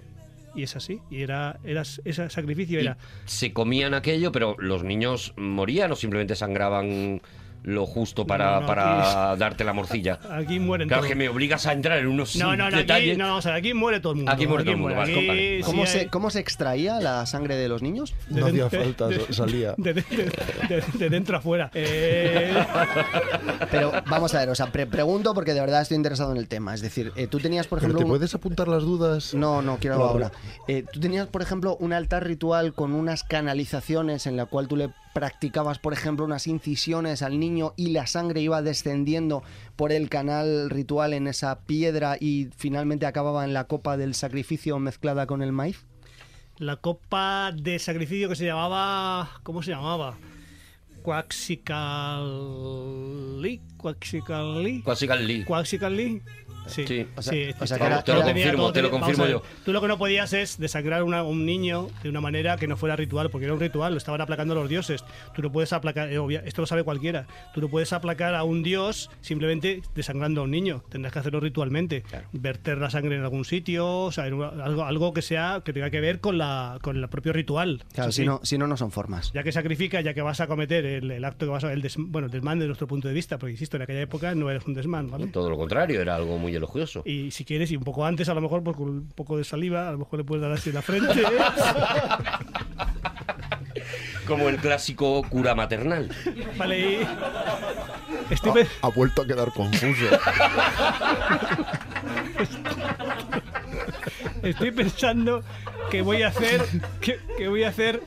y 0.56 0.62
es 0.62 0.76
así, 0.76 1.00
y 1.10 1.22
era 1.22 1.58
era 1.64 1.82
ese 1.82 2.30
sacrificio 2.30 2.78
era 2.80 2.96
se 3.24 3.52
comían 3.52 3.94
aquello, 3.94 4.32
pero 4.32 4.56
los 4.58 4.84
niños 4.84 5.32
morían 5.36 5.90
o 5.92 5.96
simplemente 5.96 6.36
sangraban 6.36 7.20
lo 7.64 7.86
justo 7.86 8.26
para, 8.26 8.56
No, 8.56 8.60
no, 8.60 8.66
para 8.66 9.36
darte 9.36 9.64
la 9.64 9.72
morcilla. 9.72 10.18
aquí 10.30 10.60
mueren 10.60 10.86
Claro 10.86 11.00
todos. 11.02 11.08
que 11.10 11.14
me 11.16 11.28
obligas 11.30 11.66
a 11.66 11.72
entrar 11.72 11.98
en 11.98 12.06
unos 12.08 12.36
No, 12.36 12.50
no, 12.50 12.56
no, 12.58 12.64
aquí, 12.66 12.76
detalles. 12.76 13.18
no, 13.18 13.26
vamos 13.26 13.46
a 13.46 13.50
ver, 13.50 13.58
aquí 13.58 13.72
muere 13.74 14.00
todo 14.00 14.12
el 14.12 14.16
mundo. 14.18 14.30
Aquí 14.32 14.46
muere 14.46 14.64
todo 14.64 14.72
el 14.74 14.78
mundo, 14.80 14.96
vale, 14.96 15.12
Aquí 15.16 15.26
vale. 15.26 15.56
sí 15.58 15.62
¿Cómo, 15.64 15.82
hay- 15.82 15.88
se, 15.88 16.06
¿Cómo 16.08 16.30
se 16.30 16.40
extraía 16.40 17.00
la 17.00 17.24
sangre 17.26 17.56
de 17.56 17.68
los 17.68 17.80
niños? 17.82 18.14
No 18.28 18.46
hacía 18.46 18.68
falta, 18.68 19.08
de- 19.08 19.32
salía. 19.32 19.74
De, 19.78 19.94
de- 19.94 20.02
de- 20.02 20.30
de- 20.68 20.84
de 20.98 21.08
dentro 21.10 21.36
a 21.38 21.40
fuera. 21.40 21.70
Eh, 21.74 22.54
Pero 23.70 23.92
vamos 24.10 24.34
a 24.34 24.40
ver, 24.40 24.50
o 24.50 24.54
sea, 24.54 24.66
pre- 24.70 24.86
pregunto 24.86 25.32
porque 25.34 25.54
de 25.54 25.60
verdad 25.60 25.82
estoy 25.82 25.96
interesado 25.96 26.32
en 26.32 26.38
el 26.38 26.48
tema. 26.48 26.74
Es 26.74 26.80
decir, 26.82 27.12
eh, 27.16 27.26
tú 27.26 27.38
tenías, 27.40 27.66
por 27.66 27.78
Pero 27.78 27.92
ejemplo. 27.92 28.06
te 28.06 28.08
puedes 28.10 28.34
apuntar 28.34 28.68
las 28.68 28.82
dudas. 28.82 29.34
No, 29.34 29.62
no 29.62 29.78
quiero 29.78 29.96
No, 29.98 30.04
ahora. 30.04 30.32
Eh, 30.68 30.84
tú 30.92 31.00
tenías, 31.00 31.26
por 31.28 31.42
ejemplo, 31.42 31.76
un 31.80 31.92
altar 31.92 32.24
ritual 32.26 32.74
con 32.74 32.92
unas 32.92 33.24
canalizaciones 33.24 34.26
en 34.26 34.36
la 34.36 34.46
cual 34.46 34.68
tú 34.68 34.76
le 34.76 34.90
practicabas, 35.14 35.78
por 35.78 35.92
ejemplo, 35.92 36.24
unas 36.24 36.46
incisiones 36.48 37.22
al 37.22 37.38
niño 37.38 37.53
y 37.76 37.90
la 37.90 38.06
sangre 38.06 38.40
iba 38.40 38.62
descendiendo 38.62 39.42
por 39.76 39.92
el 39.92 40.08
canal 40.08 40.70
ritual 40.70 41.12
en 41.12 41.26
esa 41.26 41.60
piedra 41.60 42.16
y 42.18 42.48
finalmente 42.56 43.06
acababa 43.06 43.44
en 43.44 43.54
la 43.54 43.64
copa 43.64 43.96
del 43.96 44.14
sacrificio 44.14 44.78
mezclada 44.78 45.26
con 45.26 45.42
el 45.42 45.52
maíz. 45.52 45.84
la 46.58 46.76
copa 46.76 47.52
de 47.52 47.78
sacrificio 47.78 48.28
que 48.28 48.36
se 48.36 48.46
llamaba. 48.46 49.40
¿Cómo 49.42 49.62
se 49.62 49.72
llamaba? 49.72 50.16
Quaxicali. 51.02 51.60
Quaxicali. 53.76 54.82
Quasical 54.82 55.26
Lee. 55.26 55.44
Quaxicali. 55.44 56.22
Sí, 56.66 56.86
Sí. 56.86 57.06
O 57.16 57.22
sea- 57.22 57.32
sí, 57.32 57.50
o 57.60 57.66
sea 57.66 57.76
sí, 57.76 57.82
que 57.84 58.02
te 58.04 58.14
lo 58.14 58.22
confirmo, 58.22 58.62
todo 58.62 58.72
te 58.72 58.82
lo 58.82 58.90
confirmo 58.90 59.24
a 59.24 59.28
yo. 59.28 59.42
Tú 59.64 59.72
lo 59.72 59.80
que 59.80 59.88
no 59.88 59.98
podías 59.98 60.32
es 60.32 60.58
desangrar 60.58 61.02
una- 61.02 61.22
un 61.22 61.44
niño 61.46 61.88
de 62.02 62.08
una 62.08 62.20
manera 62.20 62.56
que 62.56 62.66
no 62.66 62.76
fuera 62.76 62.96
ritual, 62.96 63.30
porque 63.30 63.44
era 63.46 63.54
un 63.54 63.60
ritual, 63.60 63.92
lo 63.92 63.98
estaban 63.98 64.20
aplacando 64.20 64.54
los 64.54 64.68
dioses. 64.68 65.04
Tú 65.34 65.42
no 65.42 65.50
puedes 65.52 65.72
aplacar, 65.72 66.10
eh, 66.12 66.18
obvia- 66.18 66.42
esto 66.44 66.62
lo 66.62 66.66
sabe 66.66 66.82
cualquiera, 66.84 67.26
tú 67.54 67.60
no 67.60 67.68
puedes 67.68 67.92
aplacar 67.92 68.34
a 68.34 68.44
un 68.44 68.62
dios 68.62 69.10
simplemente 69.20 69.82
desangrando 69.94 70.40
a 70.40 70.44
un 70.44 70.50
niño. 70.50 70.82
Tendrás 70.88 71.12
que 71.12 71.18
hacerlo 71.20 71.40
ritualmente. 71.40 72.02
Verter 72.32 72.78
la 72.78 72.90
sangre 72.90 73.16
en 73.16 73.22
algún 73.22 73.44
sitio, 73.44 73.86
o 74.04 74.12
sea, 74.12 74.26
en 74.26 74.34
un- 74.34 74.44
algo, 74.60 74.84
algo 74.84 75.12
que 75.14 75.22
sea 75.22 75.62
que 75.64 75.72
tenga 75.72 75.90
que 75.90 76.00
ver 76.00 76.20
con 76.20 76.38
la 76.38 76.78
con 76.82 76.96
el 76.96 77.08
propio 77.08 77.32
ritual. 77.32 77.82
Claro, 77.92 78.12
si 78.12 78.24
no, 78.24 78.40
si 78.42 78.58
no, 78.58 78.66
no 78.66 78.76
son 78.76 78.90
formas. 78.90 79.32
Ya 79.32 79.42
que 79.42 79.52
sacrifica, 79.52 80.00
ya 80.00 80.14
que 80.14 80.22
vas 80.22 80.40
a 80.40 80.46
cometer 80.46 80.84
el, 80.84 81.10
el 81.10 81.24
acto 81.24 81.46
que 81.46 81.50
vas 81.50 81.64
a 81.64 81.72
el 81.72 81.82
des- 81.82 81.96
bueno, 81.98 82.26
el 82.26 82.32
desmán 82.32 82.58
de 82.58 82.66
nuestro 82.66 82.86
punto 82.86 83.08
de 83.08 83.14
vista, 83.14 83.38
porque 83.38 83.52
insisto, 83.52 83.76
en 83.76 83.82
aquella 83.82 84.00
época 84.02 84.34
no 84.34 84.50
eres 84.50 84.64
un 84.66 84.74
desmán, 84.74 85.10
¿vale? 85.10 85.26
Todo 85.28 85.50
lo 85.50 85.56
contrario, 85.56 86.00
era 86.00 86.16
algo 86.16 86.38
muy 86.38 86.53
elogioso. 86.56 87.02
Y 87.04 87.30
si 87.30 87.44
quieres, 87.44 87.70
y 87.70 87.76
un 87.76 87.84
poco 87.84 88.04
antes, 88.04 88.28
a 88.28 88.34
lo 88.34 88.40
mejor, 88.40 88.62
pues 88.62 88.76
con 88.76 88.88
un 88.88 89.08
poco 89.08 89.36
de 89.36 89.44
saliva, 89.44 89.88
a 89.88 89.92
lo 89.92 89.98
mejor 89.98 90.18
le 90.18 90.24
puedes 90.24 90.42
dar 90.42 90.52
así 90.52 90.70
en 90.70 90.74
la 90.74 90.82
frente. 90.82 91.22
Como 94.26 94.48
el 94.48 94.56
clásico 94.56 95.22
cura 95.28 95.54
maternal. 95.54 96.10
vale, 96.56 96.80
y... 96.80 97.06
Ha 98.82 98.88
vuelto 98.88 99.22
a 99.22 99.26
quedar 99.26 99.52
confuso. 99.52 100.04
Estoy 104.42 104.70
pensando 104.72 105.42
que 105.90 106.02
voy 106.02 106.22
a 106.22 106.28
hacer 106.28 106.62
que, 107.00 107.18
que 107.36 107.48
voy 107.48 107.64
a 107.64 107.68
hacer 107.68 108.02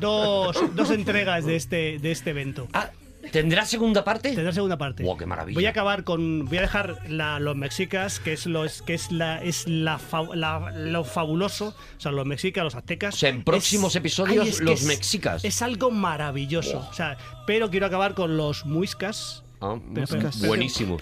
dos, 0.00 0.56
dos 0.74 0.90
entregas 0.90 1.44
de 1.44 1.56
este 1.56 1.98
de 1.98 2.12
este 2.12 2.30
evento. 2.30 2.68
Ah, 2.72 2.90
¿tendrá 3.32 3.64
segunda 3.64 4.04
parte? 4.04 4.32
Tendrá 4.34 4.52
segunda 4.52 4.76
parte. 4.78 5.02
Wow, 5.02 5.16
qué 5.16 5.26
maravilla. 5.26 5.56
Voy 5.56 5.66
a 5.66 5.70
acabar 5.70 6.04
con 6.04 6.44
voy 6.46 6.58
a 6.58 6.62
dejar 6.62 6.98
la- 7.10 7.38
los 7.40 7.56
mexicas, 7.56 8.20
que 8.20 8.32
es 8.32 8.46
lo 8.46 8.64
es 8.64 8.82
que 8.82 8.94
es 8.94 9.10
la 9.12 9.42
es 9.42 9.66
la, 9.68 9.98
fa- 9.98 10.34
la- 10.34 10.72
lo 10.74 11.04
fabuloso, 11.04 11.74
o 11.96 12.00
sea, 12.00 12.12
los 12.12 12.26
mexicas, 12.26 12.64
los 12.64 12.74
aztecas. 12.74 13.14
O 13.14 13.18
sea, 13.18 13.28
en 13.30 13.44
próximos 13.44 13.92
Es- 13.92 13.96
episodios, 13.96 14.46
es 14.48 14.60
los 14.60 14.82
mexicas. 14.82 15.44
Es 15.44 15.62
algo 15.62 15.90
maravilloso, 15.90 16.86
o 16.90 16.92
sea, 16.94 17.16
pero 17.46 17.70
quiero 17.70 17.86
acabar 17.86 18.14
con 18.14 18.36
los 18.36 18.64
muiscas. 18.66 19.42
Ah, 19.60 19.76
Pero- 19.94 20.06
pero- 20.06 20.30
pero- 20.30 20.46
buenísimos. 20.48 21.00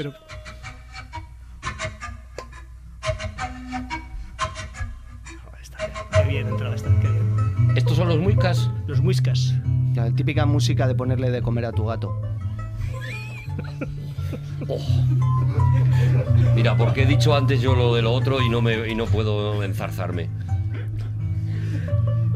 Qué 6.12 6.22
bien 6.28 6.46
entrado 6.48 6.74
esta, 6.74 6.88
qué 7.00 7.08
bien. 7.08 7.23
Estos 7.74 7.96
son 7.96 8.08
los 8.08 8.18
muicas. 8.18 8.70
Los 8.86 9.00
muiscas. 9.00 9.54
La 9.94 10.10
típica 10.10 10.46
música 10.46 10.86
de 10.86 10.94
ponerle 10.94 11.30
de 11.30 11.42
comer 11.42 11.66
a 11.66 11.72
tu 11.72 11.86
gato. 11.86 12.20
Mira, 16.54 16.76
porque 16.76 17.02
he 17.02 17.06
dicho 17.06 17.34
antes 17.34 17.60
yo 17.60 17.74
lo 17.74 17.94
de 17.94 18.02
lo 18.02 18.12
otro 18.12 18.40
y 18.42 18.48
no 18.48 18.62
me 18.62 18.88
y 18.88 18.94
no 18.94 19.06
puedo 19.06 19.62
enzarzarme. 19.62 20.28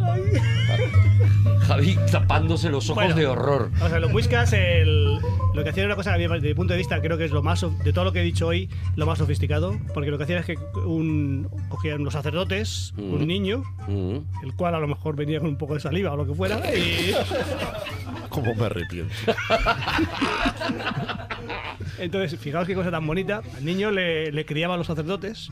Javi 1.66 1.98
tapándose 2.10 2.70
los 2.70 2.88
ojos 2.88 3.04
Bueno, 3.04 3.16
de 3.18 3.26
horror. 3.26 3.70
O 3.82 3.88
sea, 3.88 4.00
los 4.00 4.10
muiscas, 4.10 4.52
el- 4.54 5.18
lo 5.54 5.64
que 5.64 5.70
hacían 5.70 5.84
era 5.84 5.94
una 5.94 5.96
cosa, 5.96 6.16
desde 6.16 6.48
mi 6.48 6.54
punto 6.54 6.72
de 6.72 6.78
vista, 6.78 7.00
creo 7.02 7.18
que 7.18 7.24
es 7.26 7.30
lo 7.30 7.42
más, 7.42 7.64
de 7.84 7.92
todo 7.92 8.04
lo 8.04 8.12
que 8.12 8.20
he 8.20 8.24
dicho 8.24 8.46
hoy, 8.46 8.70
lo 8.96 9.04
más 9.06 9.18
sofisticado, 9.18 9.76
porque 9.92 10.10
lo 10.10 10.16
que 10.18 10.24
hacían 10.24 10.38
es 10.40 10.46
que 10.46 10.56
un, 10.86 11.48
cogían 11.68 12.04
los 12.04 12.14
sacerdotes, 12.14 12.94
Mm. 12.96 13.12
un 13.12 13.26
niño, 13.26 13.62
Mm. 13.86 14.16
el 14.44 14.54
cual 14.56 14.74
a 14.76 14.80
lo 14.80 14.88
mejor 14.88 15.14
venía 15.16 15.40
con 15.40 15.48
un 15.48 15.58
poco 15.58 15.74
de 15.74 15.80
saliva 15.80 16.12
o 16.12 16.16
lo 16.16 16.26
que 16.26 16.34
fuera, 16.34 16.60
y 16.74 17.12
Cómo 18.30 18.54
me 18.54 18.64
arrepiento. 18.66 19.12
entonces, 21.98 22.38
fijaos 22.38 22.66
qué 22.66 22.74
cosa 22.74 22.90
tan 22.90 23.06
bonita, 23.06 23.42
al 23.56 23.64
niño 23.64 23.90
le, 23.90 24.30
le 24.32 24.44
criaban 24.46 24.78
los 24.78 24.86
sacerdotes 24.86 25.50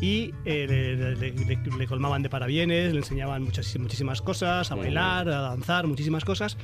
y 0.00 0.32
eh, 0.44 0.66
le, 0.68 1.16
le- 1.16 1.32
le- 1.32 1.76
le 1.78 1.86
colmaban 1.86 2.22
de 2.22 2.30
parabienes, 2.30 2.92
le 2.92 2.98
enseñaban 2.98 3.42
muchas, 3.42 3.76
muchísimas 3.78 4.22
cosas, 4.22 4.70
a 4.70 4.74
bailar, 4.74 5.28
a 5.28 5.40
danzar, 5.40 5.86
muchísimas 5.86 6.24
cosas, 6.24 6.56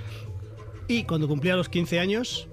y 0.88 1.05
cuando 1.05 1.27
cumplía 1.29 1.57
los 1.57 1.68
15 1.68 1.99
años, 1.99 2.49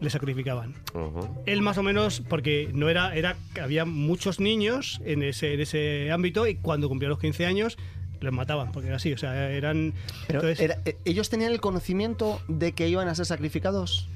le 0.00 0.10
sacrificaban. 0.10 0.74
Ajá. 0.94 1.30
Él 1.46 1.62
más 1.62 1.78
o 1.78 1.82
menos, 1.82 2.22
porque 2.28 2.68
no 2.74 2.88
era, 2.90 3.14
era 3.16 3.36
había 3.62 3.84
muchos 3.86 4.40
niños 4.40 5.00
en 5.06 5.22
ese, 5.22 5.54
en 5.54 5.60
ese 5.60 6.10
ámbito 6.12 6.46
y 6.46 6.56
cuando 6.56 6.88
cumplía 6.88 7.08
los 7.08 7.18
15 7.18 7.46
años 7.46 7.78
les 8.20 8.32
mataban, 8.32 8.72
porque 8.72 8.88
era 8.88 8.96
así, 8.96 9.12
o 9.12 9.18
sea, 9.18 9.50
eran... 9.50 9.94
Pero 10.26 10.40
entonces- 10.40 10.60
era- 10.64 10.78
eh, 10.84 10.96
ellos 11.06 11.30
tenían 11.30 11.52
el 11.52 11.60
conocimiento 11.60 12.40
de 12.48 12.72
que 12.72 12.88
iban 12.88 13.08
a 13.08 13.14
ser 13.14 13.24
sacrificados. 13.26 14.08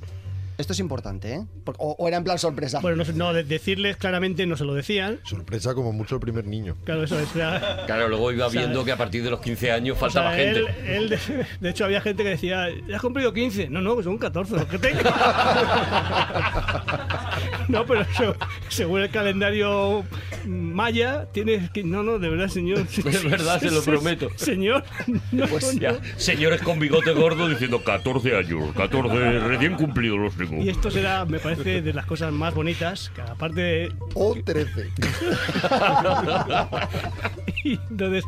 Esto 0.61 0.73
es 0.75 0.79
importante, 0.81 1.33
¿eh? 1.35 1.45
O, 1.79 1.97
o 1.99 2.09
era 2.09 2.17
en 2.19 2.25
plan 2.25 2.39
sorpresa. 2.39 2.81
bueno, 2.81 2.97
no, 2.99 3.05
sé, 3.05 3.13
no, 3.15 3.33
de- 3.33 3.45
decirles 3.45 3.97
claramente 3.97 4.47
no 4.47 4.57
se 4.57 4.65
lo 4.65 4.75
decían. 4.75 5.19
Sorpresa 5.25 5.75
como 5.75 5.93
mucho 5.93 6.17
el 6.17 6.21
primer 6.21 6.47
niño. 6.47 6.77
Claro, 6.85 7.05
eso 7.05 7.19
es. 7.19 7.29
Claro, 7.31 8.09
luego 8.09 8.31
iba 8.33 8.47
O 8.47 8.51
sea, 8.51 8.61
viendo 8.63 8.85
que 8.85 8.93
a 8.93 8.97
partir 8.97 9.23
de 9.25 9.31
los 9.31 9.41
15 9.41 9.73
años 9.73 9.97
o 9.97 10.01
faltaba 10.01 10.35
sea, 10.35 10.45
gente. 10.45 10.61
él- 10.61 10.69
él, 10.87 11.09
de, 11.09 11.19
de 11.61 11.71
hecho, 11.71 11.85
había 11.85 12.01
gente 12.01 12.23
que 12.23 12.31
decía, 12.31 12.67
¿ya 12.89 12.97
has 12.97 13.03
cumplido 13.03 13.33
15? 13.33 13.69
No, 13.71 13.81
no, 13.81 13.97
que 13.97 14.03
son 14.03 14.19
14 14.19 14.55
los 14.55 14.65
que 14.67 14.79
tengo. 14.79 15.01
no, 17.69 17.85
pero 17.87 18.03
eso, 18.03 18.35
según 18.69 19.01
el 19.03 19.11
calendario 19.11 20.05
maya, 20.47 21.27
tienes 21.33 21.71
que... 21.71 21.83
No, 21.85 22.03
no, 22.03 22.19
de 22.19 22.29
verdad, 22.29 22.49
señor. 22.49 22.81
Es 23.11 23.25
verdad, 23.25 23.61
se 23.61 23.71
lo 23.71 23.83
prometo. 23.85 24.29
Señor, 24.37 24.85
no, 25.33 25.47
Pues 25.47 25.75
no. 25.75 25.81
ya, 25.81 25.99
señores 26.17 26.61
con 26.63 26.79
bigote 26.79 27.13
gordo 27.13 27.49
diciendo 27.49 27.83
14 27.83 28.37
años, 28.37 28.73
14 28.77 29.41
recién 29.41 29.75
cumplidos 29.75 30.19
los 30.19 30.35
tengo. 30.35 30.63
Y 30.63 30.69
esto 30.69 30.91
será, 30.91 31.25
me 31.25 31.39
parece, 31.39 31.83
de 31.83 31.93
las 31.93 32.07
cosas 32.07 32.33
más 32.33 32.55
bonitas, 32.55 33.11
que 33.15 33.23
aparte 33.23 33.61
de... 33.61 33.93
O 34.15 34.35
13. 34.45 34.91
Y 37.63 37.75
entonces 37.91 38.25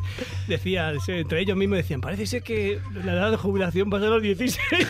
decía, 0.46 0.92
entre 1.08 1.40
ellos 1.40 1.56
mismos 1.56 1.78
decían, 1.78 2.02
parece 2.02 2.26
ser 2.26 2.42
que 2.42 2.78
la 3.02 3.14
edad 3.14 3.30
de 3.30 3.38
jubilación 3.38 3.90
va 3.90 3.96
a 3.96 4.00
ser 4.02 4.10
los 4.10 4.22
16. 4.22 4.88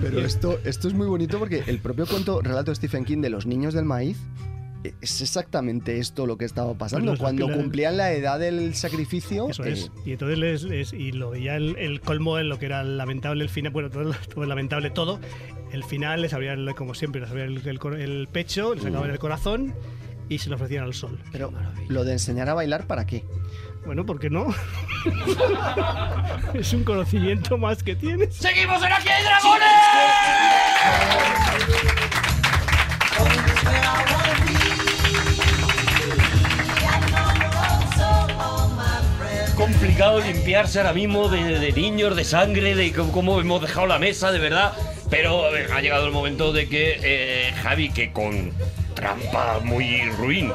Pero 0.00 0.20
esto, 0.20 0.58
esto 0.64 0.88
es 0.88 0.94
muy 0.94 1.06
bonito 1.06 1.38
porque 1.38 1.62
el 1.66 1.78
propio 1.78 2.06
cuento, 2.06 2.42
relato 2.42 2.70
de 2.70 2.74
Stephen 2.74 3.06
King 3.06 3.22
de 3.22 3.30
los 3.30 3.46
niños 3.46 3.72
del 3.72 3.86
maíz, 3.86 4.18
es 5.00 5.20
exactamente 5.20 5.98
esto 5.98 6.26
lo 6.26 6.36
que 6.36 6.44
estaba 6.44 6.74
pasando. 6.74 7.02
Bueno, 7.06 7.14
es 7.14 7.20
Cuando 7.20 7.50
cumplían 7.50 7.96
la 7.96 8.12
edad 8.12 8.38
del 8.38 8.74
sacrificio, 8.74 9.48
Eso 9.48 9.64
eh, 9.64 9.72
es. 9.72 9.90
Y 10.04 10.12
entonces 10.12 10.38
les, 10.38 10.62
les- 10.64 10.92
y 10.92 11.12
lo 11.12 11.30
veía 11.30 11.56
el, 11.56 11.76
el 11.78 12.00
colmo 12.00 12.38
en 12.38 12.48
lo 12.48 12.58
que 12.58 12.66
era 12.66 12.82
lamentable 12.84 13.42
el 13.44 13.50
final, 13.50 13.72
bueno, 13.72 13.90
todo, 13.90 14.12
todo 14.34 14.44
lamentable 14.46 14.90
todo. 14.90 15.20
El 15.72 15.82
final 15.84 16.22
les 16.22 16.32
abrían, 16.34 16.72
como 16.74 16.94
siempre, 16.94 17.20
les 17.20 17.30
abrían 17.30 17.48
el, 17.56 17.66
el 17.66 17.78
cor- 17.78 17.98
el 18.00 18.28
pecho, 18.28 18.74
les 18.74 18.84
sacaban 18.84 19.10
el 19.10 19.18
corazón 19.18 19.74
y 20.28 20.38
se 20.38 20.48
lo 20.48 20.56
ofrecían 20.56 20.84
al 20.84 20.94
sol. 20.94 21.18
pero 21.32 21.52
lo 21.88 22.04
de 22.04 22.12
enseñar 22.12 22.48
a 22.48 22.54
bailar, 22.54 22.86
¿para 22.86 23.04
qué? 23.06 23.24
Bueno, 23.84 24.06
¿por 24.06 24.18
qué 24.18 24.30
no? 24.30 24.46
es 26.54 26.72
un 26.72 26.84
conocimiento 26.84 27.58
más 27.58 27.82
que 27.82 27.94
tienes. 27.94 28.34
¡Seguimos 28.34 28.82
en 28.82 28.92
Aquí 28.92 29.08
hay 29.08 29.22
dragones! 29.24 29.68
Complicado 39.54 40.20
limpiarse 40.20 40.78
ahora 40.78 40.92
mismo 40.92 41.28
de, 41.28 41.72
niños, 41.72 42.16
de 42.16 42.24
sangre, 42.24 42.74
de 42.74 42.92
cómo- 42.92 43.40
hemos 43.40 43.60
dejado 43.62 43.86
la 43.86 43.98
mesa, 43.98 44.32
de 44.32 44.38
verdad. 44.38 44.72
Pero 45.10 45.44
ha 45.72 45.80
llegado 45.80 46.06
el 46.06 46.12
momento 46.12 46.52
de 46.52 46.68
que 46.68 46.98
eh, 47.02 47.52
Javi, 47.62 47.90
que 47.90 48.10
con 48.12 48.52
trampa 48.94 49.60
muy 49.62 50.02
ruin. 50.18 50.52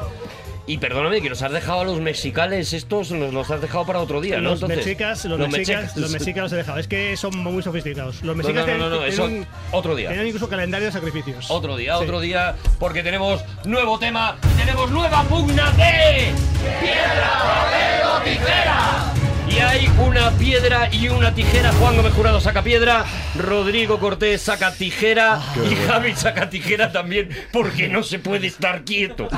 Y 0.70 0.78
perdóname, 0.78 1.20
que 1.20 1.28
nos 1.28 1.42
has 1.42 1.50
dejado 1.50 1.80
a 1.80 1.84
los 1.84 2.00
mexicales 2.00 2.72
estos, 2.72 3.10
nos 3.10 3.34
los 3.34 3.50
has 3.50 3.60
dejado 3.60 3.84
para 3.86 3.98
otro 3.98 4.20
día, 4.20 4.36
¿no? 4.36 4.50
Los 4.50 4.62
Entonces, 4.62 4.86
mexicas, 4.86 5.24
los, 5.24 5.36
mexicas, 5.48 5.96
los 5.96 6.10
mexicas 6.12 6.42
los 6.44 6.52
he 6.52 6.56
dejado. 6.56 6.78
Es 6.78 6.86
que 6.86 7.16
son 7.16 7.36
muy 7.38 7.60
sofisticados. 7.60 8.22
Los 8.22 8.36
No, 8.36 8.42
mexicas 8.44 8.66
no, 8.68 8.72
no, 8.74 8.78
no, 8.78 8.90
no, 8.90 8.96
tienen 8.98 9.12
eso 9.12 9.24
un- 9.24 9.46
otro 9.72 9.96
día. 9.96 10.10
tienen 10.10 10.28
incluso 10.28 10.48
calendario 10.48 10.86
de 10.86 10.92
sacrificios. 10.92 11.50
Otro 11.50 11.76
día, 11.76 11.96
Sí. 11.98 12.04
otro 12.04 12.20
día, 12.20 12.54
porque 12.78 13.02
tenemos 13.02 13.42
nuevo 13.64 13.98
tema, 13.98 14.36
tenemos 14.56 14.88
nueva 14.92 15.24
pugna 15.24 15.72
de 15.72 16.28
piedra, 16.80 17.30
papel 17.42 18.06
o 18.06 18.20
tijera. 18.22 19.12
Y 19.50 19.58
hay 19.58 19.88
una 20.06 20.30
piedra 20.32 20.88
y 20.94 21.08
una 21.08 21.34
tijera. 21.34 21.72
Juan 21.72 21.96
Gómez 21.96 22.12
Jurado 22.14 22.40
saca 22.40 22.62
piedra, 22.62 23.04
Rodrigo 23.36 23.98
Cortés 23.98 24.40
saca 24.42 24.72
tijera 24.72 25.40
y 25.68 25.74
Javi 25.74 26.14
saca 26.14 26.48
tijera 26.48 26.92
también, 26.92 27.28
porque 27.52 27.88
no 27.88 28.02
se 28.04 28.20
puede 28.20 28.46
estar 28.46 28.84
quieto. 28.84 29.28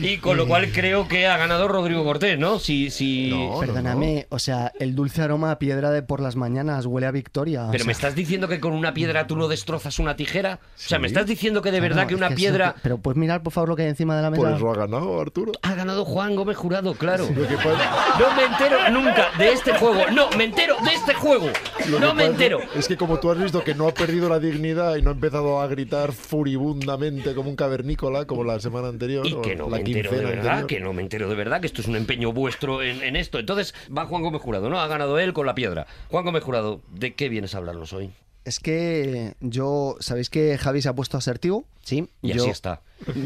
Y 0.00 0.16
con 0.18 0.36
lo 0.38 0.46
cual 0.46 0.70
creo 0.72 1.06
que 1.06 1.26
ha 1.26 1.36
ganado 1.36 1.68
Rodrigo 1.68 2.02
Cortés, 2.04 2.38
¿no? 2.38 2.58
Si, 2.58 2.90
si... 2.90 3.28
No, 3.30 3.60
Perdóname, 3.60 4.26
o 4.30 4.38
sea, 4.38 4.72
el 4.80 4.94
dulce 4.94 5.22
aroma 5.22 5.50
a 5.50 5.58
piedra 5.58 5.90
de 5.90 6.02
por 6.02 6.20
las 6.20 6.34
mañanas 6.36 6.86
huele 6.86 7.06
a 7.06 7.10
victoria. 7.10 7.64
o 7.66 7.70
Pero 7.70 7.84
sea, 7.84 7.86
me 7.86 7.92
estás 7.92 8.14
diciendo 8.14 8.48
que 8.48 8.58
con 8.58 8.72
una 8.72 8.94
piedra 8.94 9.26
tú 9.26 9.36
no 9.36 9.48
destrozas 9.48 9.98
una 9.98 10.16
tijera? 10.16 10.60
O 10.62 10.68
sea, 10.76 10.98
me 10.98 11.06
estás 11.08 11.26
diciendo 11.26 11.60
que 11.62 11.70
de 11.70 11.80
verdad 11.80 12.06
que 12.06 12.14
es 12.14 12.18
una 12.18 12.30
piedra... 12.30 12.72
que- 12.74 12.80
Pero 12.82 12.98
puedes 12.98 13.18
mirar, 13.18 13.42
por 13.42 13.52
favor, 13.52 13.68
lo 13.68 13.76
que 13.76 13.82
hay 13.82 13.88
encima 13.88 14.16
de 14.16 14.22
la 14.22 14.30
mesa. 14.30 14.42
Por 14.42 14.52
eso 14.52 14.70
ha 14.70 14.76
ganado 14.76 15.20
Arturo. 15.20 15.52
Ha 15.62 15.74
ganado 15.74 16.04
Juan 16.06 16.34
Gómez 16.36 16.56
Jurado, 16.56 16.94
claro. 16.94 17.28
Lo 17.28 17.46
que 17.48 17.54
No 17.54 18.34
me 18.36 18.44
entero, 18.44 18.78
nunca 18.94 19.28
de 19.36 19.52
este 19.52 19.72
juego. 19.74 20.10
No, 20.12 20.30
me 20.38 20.44
entero 20.44 20.76
de 20.84 20.94
este 20.94 21.12
juego. 21.14 21.48
Lo 21.90 21.98
No 22.00 22.14
me 22.14 22.24
entero. 22.24 22.60
Es 22.74 22.88
que 22.88 22.96
como 22.96 23.18
tú 23.20 23.30
has 23.30 23.38
visto 23.38 23.62
que 23.64 23.74
no 23.74 23.88
ha 23.88 23.92
perdido 23.94 24.28
la 24.28 24.38
dignidad 24.38 24.96
y 24.96 25.02
no 25.02 25.10
ha 25.10 25.12
empezado 25.12 25.60
a 25.60 25.66
gritar 25.66 26.12
furibundamente 26.12 27.34
como 27.34 27.50
un 27.50 27.56
cavernícola 27.56 28.26
como 28.26 28.44
la 28.44 28.60
semana 28.60 28.88
anterior 28.88 29.26
Y 29.26 29.34
que 29.42 29.56
no 29.56 29.64
la 29.68 29.76
me 29.78 29.82
entero 29.82 30.10
de 30.10 30.16
verdad, 30.24 30.36
anterior. 30.60 30.66
que 30.66 30.80
no 30.80 30.92
me 30.92 31.02
entero 31.02 31.28
de 31.28 31.34
verdad, 31.34 31.60
que 31.60 31.66
esto 31.66 31.80
es 31.82 31.88
un 31.88 31.96
empeño 31.96 32.32
vuestro 32.32 32.82
en, 32.82 33.02
en 33.02 33.16
esto. 33.16 33.38
Entonces, 33.38 33.74
va 33.96 34.06
Juan 34.06 34.22
Gómez 34.22 34.40
Jurado, 34.40 34.70
¿no? 34.70 34.80
Ha 34.80 34.86
ganado 34.86 35.18
él 35.18 35.32
con 35.32 35.46
la 35.46 35.54
piedra. 35.54 35.86
Juan 36.10 36.24
Gómez 36.24 36.42
Jurado, 36.44 36.80
¿de 36.92 37.14
qué 37.14 37.28
vienes 37.28 37.54
a 37.54 37.58
hablarnos 37.58 37.92
hoy? 37.92 38.10
Es 38.44 38.60
que 38.60 39.34
yo, 39.40 39.96
¿sabéis 40.00 40.28
que 40.28 40.58
Javi 40.58 40.82
se 40.82 40.88
ha 40.90 40.94
puesto 40.94 41.16
asertivo? 41.16 41.64
Sí. 41.82 42.08
Y 42.20 42.34
yo, 42.34 42.42
así 42.42 42.50
está. 42.50 42.82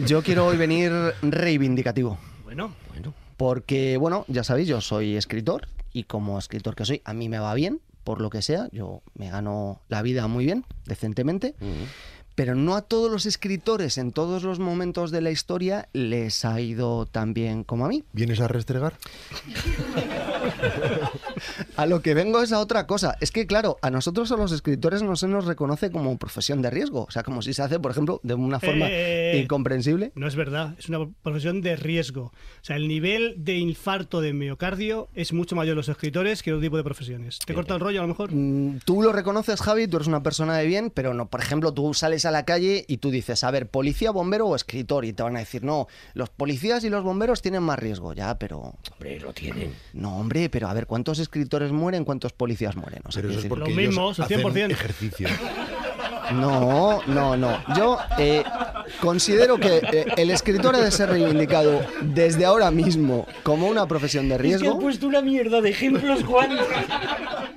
Yo 0.07 0.23
quiero 0.23 0.47
hoy 0.47 0.57
venir 0.57 0.93
reivindicativo. 1.23 2.19
Bueno, 2.45 2.73
Bueno, 2.93 3.13
Porque, 3.39 3.97
bueno, 3.97 4.27
ya 4.29 4.45
sabéis, 4.45 4.69
yo 4.69 4.83
soy 4.83 5.17
escritor 5.17 5.69
y 5.93 6.05
como 6.05 6.39
escritor 6.39 6.75
que 6.75 6.85
soy, 6.85 7.01
a 7.05 7.15
mí 7.15 7.29
me 7.29 7.39
va 7.39 7.55
bien, 7.55 7.81
por 8.03 8.21
lo 8.21 8.31
que 8.31 8.43
sea, 8.43 8.69
yo 8.73 9.01
me 9.15 9.31
gano 9.31 9.81
la 9.89 10.03
vida 10.03 10.27
muy 10.27 10.45
bien, 10.45 10.65
decentemente, 10.87 11.55
pero 12.35 12.57
no 12.57 12.75
a 12.75 12.83
todos 12.83 13.11
los 13.11 13.27
escritores 13.27 13.97
en 13.97 14.13
todos 14.13 14.43
los 14.43 14.59
momentos 14.59 15.13
de 15.13 15.21
la 15.21 15.31
historia 15.31 15.89
les 15.93 16.45
ha 16.45 16.61
ido 16.61 17.07
tan 17.07 17.33
bien 17.33 17.63
como 17.63 17.87
a 17.87 17.89
mí. 17.89 18.03
¿Vienes 18.13 18.41
a 18.41 18.49
restregar? 18.49 18.95
A 21.77 21.87
lo 21.87 22.03
que 22.03 22.15
vengo 22.15 22.43
es 22.43 22.53
a 22.53 22.61
otra 22.61 22.87
cosa. 22.87 23.17
Es 23.21 23.31
que, 23.31 23.47
claro, 23.47 23.79
a 23.83 23.91
nosotros 23.91 24.31
a 24.33 24.37
los 24.37 24.53
escritores 24.53 25.03
no 25.03 25.17
se 25.17 25.29
nos 25.29 25.45
reconoce 25.47 25.91
como 25.91 26.17
profesión 26.19 26.63
de 26.63 26.71
riesgo. 26.71 27.05
O 27.09 27.11
sea, 27.11 27.23
como 27.23 27.43
si 27.43 27.55
se 27.55 27.63
hace, 27.63 27.79
por 27.81 27.91
ejemplo, 27.91 28.21
de 28.23 28.35
una 28.35 28.61
forma 28.61 28.87
Eh. 28.89 29.41
incomprensible. 29.43 30.13
no 30.15 30.27
es 30.27 30.37
verdad. 30.37 30.75
Es 30.79 30.89
una 30.89 31.09
profesión 31.23 31.61
de 31.63 31.77
riesgo. 31.77 32.23
O 32.27 32.33
sea, 32.65 32.77
el 32.77 32.89
nivel 32.89 33.35
de 33.39 33.57
infarto 33.59 34.21
de 34.21 34.33
miocardio 34.33 35.09
es 35.15 35.33
mucho 35.33 35.57
mayor 35.57 35.73
en 35.73 35.77
los 35.79 35.89
escritores 35.89 36.43
que 36.43 36.51
en 36.51 36.57
otro 36.57 36.67
tipo 36.67 36.77
de 36.77 36.85
profesiones. 36.85 37.39
¿Te 37.45 37.55
corta 37.55 37.75
el 37.75 37.81
rollo 37.81 38.01
a 38.01 38.03
lo 38.03 38.09
mejor? 38.09 38.31
Mm, 38.33 38.79
Tú 38.85 39.03
lo 39.03 39.13
reconoces, 39.13 39.61
Javi, 39.61 39.87
tú 39.89 39.97
eres 39.97 40.09
una 40.09 40.23
persona 40.23 40.57
de 40.57 40.67
bien, 40.67 40.91
pero 40.95 41.15
no, 41.15 41.29
por 41.29 41.41
ejemplo, 41.41 41.73
tú 41.73 41.93
sales 41.95 42.25
a 42.25 42.31
la 42.31 42.45
calle 42.45 42.85
y 42.89 42.99
tú 42.99 43.11
dices, 43.11 43.45
a 43.45 43.51
ver, 43.51 43.69
policía, 43.69 44.11
bombero 44.11 44.47
o 44.47 44.57
escritor, 44.57 45.05
y 45.05 45.13
te 45.13 45.23
van 45.23 45.37
a 45.37 45.41
decir, 45.41 45.65
no, 45.65 45.87
los 46.15 46.31
policías 46.31 46.85
y 46.85 46.91
los 46.91 47.03
bomberos 47.05 47.43
tienen 47.43 47.63
más 47.63 47.79
riesgo, 47.79 48.13
ya, 48.13 48.39
pero 48.39 48.75
hombre, 48.93 49.21
lo 49.21 49.33
tienen. 49.33 49.73
no, 49.93 50.17
hombre, 50.19 50.49
pero 50.49 50.69
a 50.69 50.75
ver, 50.75 50.87
¿cuántos 50.87 51.19
escritores 51.29 51.71
mueren, 51.73 52.05
cuántos 52.05 52.33
policías 52.33 52.75
mueren? 52.77 53.03
O 53.07 53.13
sea, 53.13 53.21
Pero 53.23 53.33
eso 53.33 53.41
es 53.43 53.47
porque 53.47 53.67
Los 53.67 53.77
mismos, 53.77 54.19
el 54.19 54.25
hacen 54.25 54.41
100%. 54.41 54.71
ejercicio. 54.73 55.29
No, 56.33 57.01
no, 57.07 57.37
no. 57.37 57.59
Yo 57.77 57.99
eh, 58.19 58.43
considero 59.01 59.59
que 59.59 59.77
eh, 59.93 60.07
el 60.17 60.31
escritor 60.31 60.75
ha 60.77 60.81
de 60.81 60.91
ser 60.91 61.09
reivindicado 61.11 61.81
desde 62.03 62.45
ahora 62.45 62.71
mismo 62.71 63.27
como 63.43 63.67
una 63.69 63.87
profesión 63.87 64.29
de 64.29 64.39
riesgo. 64.39 64.79
puesto 64.79 65.07
una 65.07 65.21
mierda 65.23 65.61
de 65.61 65.71
ejemplos, 65.71 66.25
Juan. 66.25 66.51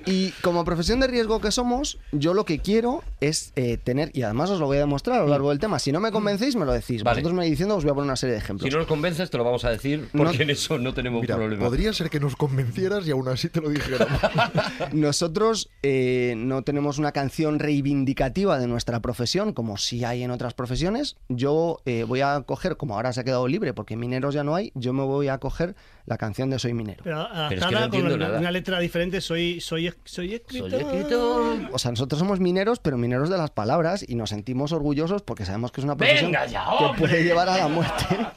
Y 0.05 0.31
como 0.41 0.65
profesión 0.65 0.99
de 0.99 1.07
riesgo 1.07 1.39
que 1.41 1.51
somos, 1.51 1.99
yo 2.11 2.33
lo 2.33 2.43
que 2.45 2.59
quiero 2.59 3.03
es 3.19 3.53
eh, 3.55 3.77
tener, 3.83 4.09
y 4.13 4.23
además 4.23 4.49
os 4.49 4.59
lo 4.59 4.65
voy 4.65 4.77
a 4.77 4.81
demostrar 4.81 5.19
a 5.19 5.21
lo 5.23 5.27
largo 5.27 5.49
del 5.49 5.59
tema, 5.59 5.77
si 5.77 5.91
no 5.91 5.99
me 5.99 6.11
convencéis, 6.11 6.55
me 6.55 6.65
lo 6.65 6.71
decís. 6.73 7.03
Vale. 7.03 7.21
Vosotros 7.21 7.37
me 7.37 7.45
diciendo, 7.45 7.75
os 7.75 7.83
voy 7.83 7.91
a 7.91 7.93
poner 7.93 8.05
una 8.07 8.15
serie 8.15 8.33
de 8.33 8.39
ejemplos. 8.39 8.65
Si 8.67 8.71
no 8.71 8.79
nos 8.79 8.87
convences, 8.87 9.29
te 9.29 9.37
lo 9.37 9.43
vamos 9.43 9.63
a 9.63 9.69
decir, 9.69 10.07
porque 10.11 10.37
No- 10.37 10.43
en 10.43 10.49
eso 10.49 10.79
no 10.79 10.93
tenemos 10.93 11.21
Mira, 11.21 11.35
problema. 11.35 11.63
podría 11.63 11.93
ser 11.93 12.09
que 12.09 12.19
nos 12.19 12.35
convencieras 12.35 13.07
y 13.07 13.11
aún 13.11 13.27
así 13.27 13.49
te 13.49 13.61
lo 13.61 13.69
dijéramos. 13.69 14.19
Nosotros 14.91 15.69
eh, 15.83 16.33
no 16.37 16.63
tenemos 16.63 16.97
una 16.97 17.11
canción 17.11 17.59
reivindicativa 17.59 18.40
de 18.41 18.67
nuestra 18.67 18.99
profesión, 18.99 19.53
como 19.53 19.77
sí 19.77 20.03
hay 20.03 20.23
en 20.23 20.31
otras 20.31 20.53
profesiones. 20.53 21.15
Yo 21.29 21.79
eh, 21.85 22.03
voy 22.07 22.21
a 22.21 22.41
coger, 22.41 22.75
como 22.77 22.95
ahora 22.95 23.13
se 23.13 23.21
ha 23.21 23.23
quedado 23.23 23.47
libre, 23.47 23.73
porque 23.73 23.95
mineros 23.95 24.33
ya 24.33 24.43
no 24.43 24.55
hay, 24.55 24.71
yo 24.75 24.93
me 24.93 25.03
voy 25.03 25.27
a 25.27 25.37
coger 25.37 25.75
la 26.07 26.17
canción 26.17 26.49
de 26.49 26.57
Soy 26.57 26.73
Minero. 26.73 27.03
Pero 27.03 27.27
Pero 27.49 27.61
es 27.61 27.67
que 27.67 27.75
no 27.75 27.83
entiendo 27.83 28.09
con 28.09 28.19
nada. 28.19 28.39
una 28.39 28.51
letra 28.51 28.79
diferente, 28.79 29.21
soy, 29.21 29.61
soy, 29.61 29.93
soy 30.03 30.33
escritor. 30.33 30.71
Soy 30.71 30.79
escritor. 30.81 31.69
O 31.71 31.79
sea, 31.79 31.91
nosotros 31.91 32.17
somos 32.19 32.39
mineros, 32.39 32.79
pero 32.79 32.97
mineros 32.97 33.29
de 33.29 33.37
las 33.37 33.51
palabras 33.51 34.03
y 34.07 34.15
nos 34.15 34.31
sentimos 34.31 34.71
orgullosos 34.71 35.21
porque 35.21 35.45
sabemos 35.45 35.71
que 35.71 35.81
es 35.81 35.85
una 35.85 35.95
profesión 35.95 36.31
ya, 36.31 36.65
que 36.79 36.97
puede 36.99 37.23
llevar 37.23 37.47
a 37.49 37.57
la 37.57 37.67
muerte. 37.67 38.05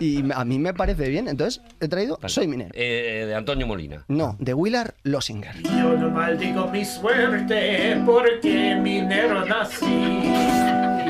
Y 0.00 0.22
a 0.32 0.44
mí 0.44 0.58
me 0.58 0.74
parece 0.74 1.08
bien. 1.08 1.28
Entonces, 1.28 1.60
he 1.80 1.88
traído 1.88 2.16
Vale. 2.20 2.28
Soy 2.28 2.46
Minero. 2.46 2.70
Eh, 2.74 3.24
de 3.26 3.34
Antonio 3.34 3.66
Molina. 3.66 4.04
No, 4.08 4.36
de 4.38 4.54
Willard 4.54 4.94
Lossinger. 5.02 5.60
Yo 5.62 5.96
no 5.96 6.10
maldigo 6.10 6.68
mi 6.68 6.84
suerte 6.84 8.00
porque 8.06 8.76
minero 8.80 9.44
nací. 9.48 9.86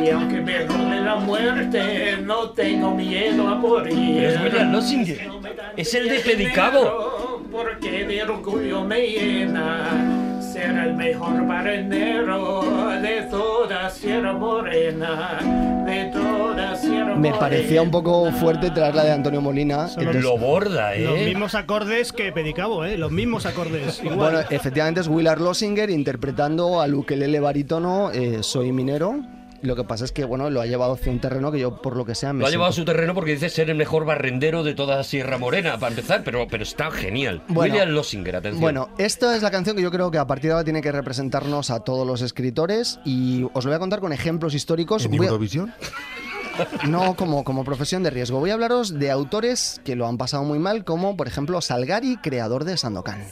Y 0.05 0.11
aunque 0.11 0.40
me 0.40 0.61
rode 0.61 1.01
la 1.01 1.16
muerte, 1.16 2.18
no 2.22 2.51
tengo 2.51 2.94
miedo 2.94 3.48
a 3.48 3.55
morir. 3.55 4.16
Pero 4.16 4.29
es 4.29 4.40
William 4.42 4.72
Lossinger. 4.72 5.31
Es 5.77 5.94
el 5.94 6.09
de 6.09 6.20
Pedicabo. 6.20 7.42
Porque 7.51 8.05
de 8.05 8.22
orgullo 8.22 8.85
me 8.85 9.07
llena 9.07 10.27
ser 10.58 10.76
el 10.76 10.94
mejor 10.94 11.42
marinero 11.44 12.62
de 13.00 13.22
toda 13.30 13.90
Sierra 13.90 14.32
Morena. 14.32 15.38
De 15.86 16.10
toda 16.12 16.74
Sierra 16.76 17.14
Me 17.14 17.28
Morena. 17.30 17.38
parecía 17.38 17.80
un 17.82 17.90
poco 17.90 18.30
fuerte 18.32 18.70
traerla 18.70 19.04
de 19.04 19.12
Antonio 19.12 19.40
Molina. 19.40 19.88
Entonces- 19.96 20.22
Lo 20.22 20.36
borda, 20.36 20.94
¿eh? 20.94 21.04
Los 21.04 21.18
mismos 21.20 21.54
acordes 21.54 22.12
que 22.12 22.32
Pedicabo, 22.32 22.84
¿eh? 22.84 22.98
Los 22.98 23.12
mismos 23.12 23.46
acordes. 23.46 24.00
Igual. 24.02 24.16
Bueno, 24.18 24.40
efectivamente 24.50 25.00
es 25.00 25.08
Willard 25.08 25.40
Lossinger 25.40 25.90
interpretando 25.90 26.80
al 26.80 26.94
ukelele 26.94 27.38
barítono 27.40 28.10
eh, 28.12 28.38
Soy 28.42 28.72
Minero. 28.72 29.20
Lo 29.62 29.74
que 29.74 29.84
pasa 29.84 30.04
es 30.04 30.12
que, 30.12 30.24
bueno, 30.24 30.50
lo 30.50 30.60
ha 30.60 30.66
llevado 30.66 30.92
hacia 30.92 31.10
un 31.10 31.20
terreno 31.20 31.50
que 31.50 31.58
yo, 31.58 31.82
por 31.82 31.96
lo 31.96 32.04
que 32.04 32.14
sea, 32.14 32.32
me 32.32 32.40
Lo 32.40 32.46
ha 32.46 32.50
llevado 32.50 32.70
a 32.70 32.72
su 32.72 32.84
terreno 32.84 33.14
porque 33.14 33.32
dice 33.32 33.48
ser 33.48 33.70
el 33.70 33.76
mejor 33.76 34.04
barrendero 34.04 34.62
de 34.62 34.74
toda 34.74 35.02
Sierra 35.02 35.38
Morena, 35.38 35.78
para 35.78 35.90
empezar, 35.90 36.22
pero, 36.24 36.46
pero 36.48 36.62
está 36.62 36.90
genial. 36.90 37.42
Bueno. 37.48 37.74
William 37.74 37.90
Lossinger, 37.90 38.36
atención. 38.36 38.60
Bueno, 38.60 38.90
esta 38.98 39.36
es 39.36 39.42
la 39.42 39.50
canción 39.50 39.76
que 39.76 39.82
yo 39.82 39.90
creo 39.90 40.10
que 40.10 40.18
a 40.18 40.26
partir 40.26 40.48
de 40.48 40.52
ahora 40.52 40.64
tiene 40.64 40.80
que 40.80 40.92
representarnos 40.92 41.70
a 41.70 41.80
todos 41.80 42.06
los 42.06 42.22
escritores 42.22 43.00
y 43.04 43.44
os 43.52 43.64
lo 43.64 43.70
voy 43.70 43.76
a 43.76 43.80
contar 43.80 44.00
con 44.00 44.12
ejemplos 44.12 44.54
históricos. 44.54 45.04
¿En 45.04 45.14
Eurovisión? 45.14 45.72
no 46.88 47.14
como, 47.14 47.44
como 47.44 47.64
profesión 47.64 48.02
de 48.02 48.10
riesgo. 48.10 48.40
Voy 48.40 48.50
a 48.50 48.54
hablaros 48.54 48.98
de 48.98 49.10
autores 49.10 49.80
que 49.84 49.96
lo 49.96 50.06
han 50.06 50.18
pasado 50.18 50.44
muy 50.44 50.58
mal, 50.58 50.84
como 50.84 51.16
por 51.16 51.26
ejemplo 51.26 51.60
Salgari, 51.60 52.16
creador 52.16 52.64
de 52.64 52.76
Sandokan. 52.76 53.24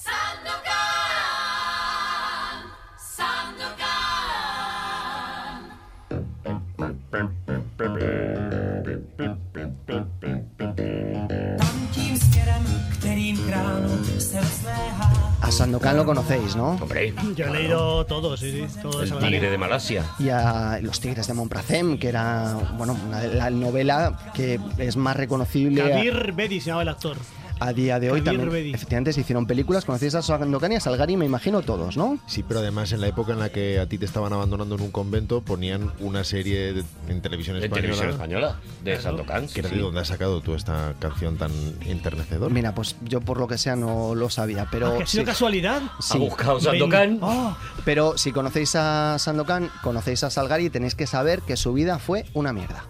Sandokan 15.57 15.97
lo 15.97 16.05
conocéis, 16.05 16.55
¿no? 16.55 16.73
Hombre, 16.73 17.15
Yo 17.35 17.47
he 17.47 17.51
leído 17.51 18.05
todo, 18.05 18.37
sí, 18.37 18.67
sí. 18.69 18.79
Todo 18.83 19.03
el 19.03 19.11
tigre 19.11 19.51
de 19.51 19.57
Malasia. 19.57 20.05
y 20.19 20.29
a 20.29 20.79
Los 20.83 21.01
Tigres 21.01 21.27
de 21.27 21.33
Montpracem, 21.33 21.99
que 21.99 22.09
era, 22.09 22.59
bueno, 22.77 22.95
una 23.07 23.23
la 23.23 23.49
novela 23.49 24.19
que 24.35 24.61
es 24.77 24.97
más 24.99 25.17
reconocible 25.17 25.81
a, 25.81 25.89
Kabir 25.89 26.33
Bedi 26.33 26.61
se 26.61 26.67
llamaba 26.67 26.83
el 26.83 26.89
actor. 26.91 27.17
A 27.61 27.73
día 27.73 27.99
de 28.01 28.11
hoy 28.11 28.23
también. 28.23 28.75
Efectivamente, 28.75 29.13
se 29.13 29.21
hicieron 29.23 29.47
películas, 29.47 29.85
conocéis 29.85 30.15
a 30.15 30.23
Sandokan 30.23 30.73
y 30.73 30.77
a 30.77 30.81
Salgari, 30.81 31.17
me 31.17 31.25
imagino 31.25 31.63
todos, 31.63 31.97
¿no? 31.97 32.19
Sí, 32.27 32.43
pero 32.47 32.61
además 32.61 32.93
en 32.93 33.01
la 33.01 33.09
época 33.09 33.33
en 33.33 33.39
la 33.39 33.51
que 33.51 33.79
a 33.81 33.87
ti 33.89 33.99
te 33.99 34.05
estaban 34.05 34.33
abandonando 34.33 34.75
en 34.75 34.83
un 34.83 34.91
convento 34.91 35.41
ponían 35.43 35.93
una 36.01 36.25
serie 36.25 36.73
de- 36.73 36.85
en 37.09 37.23
televisión 37.23 37.59
De 37.59 37.67
española 37.67 37.81
televisión 37.93 38.11
española, 38.11 38.57
de 38.85 39.01
Sandokan. 39.01 39.49
que 39.49 39.63
de 39.63 39.99
has 40.01 40.09
sacado 40.09 40.41
tú 40.41 40.55
esta 40.55 40.95
canción 40.99 41.37
tan 41.37 41.51
enternecedora. 41.87 42.53
Mira, 42.53 42.75
pues 42.75 42.97
yo 43.05 43.21
por 43.21 43.39
lo 43.39 43.47
que 43.49 43.59
sea 43.59 43.77
no 43.77 44.15
lo 44.15 44.29
sabía, 44.31 44.67
pero... 44.71 44.89
Ah, 44.89 44.97
¿que 44.99 45.03
ha 45.05 45.07
sido 45.07 45.23
sí. 45.23 45.27
casualidad? 45.27 45.83
Ha 45.99 46.03
Sí. 46.03 46.19
buscado 46.19 46.61
Sandokan. 46.61 47.19
Oh, 47.23 47.57
Pero 47.85 48.19
si 48.19 48.33
conocéis 48.33 48.75
a 48.77 49.17
Sandokan, 49.19 49.71
conocéis 49.83 50.23
a 50.25 50.31
Salgari, 50.31 50.71
tenéis 50.71 50.95
que 50.95 51.07
saber 51.07 51.41
que 51.43 51.57
su 51.57 51.73
vida 51.73 51.99
fue 51.99 52.25
una 52.35 52.53
mierda. 52.53 52.85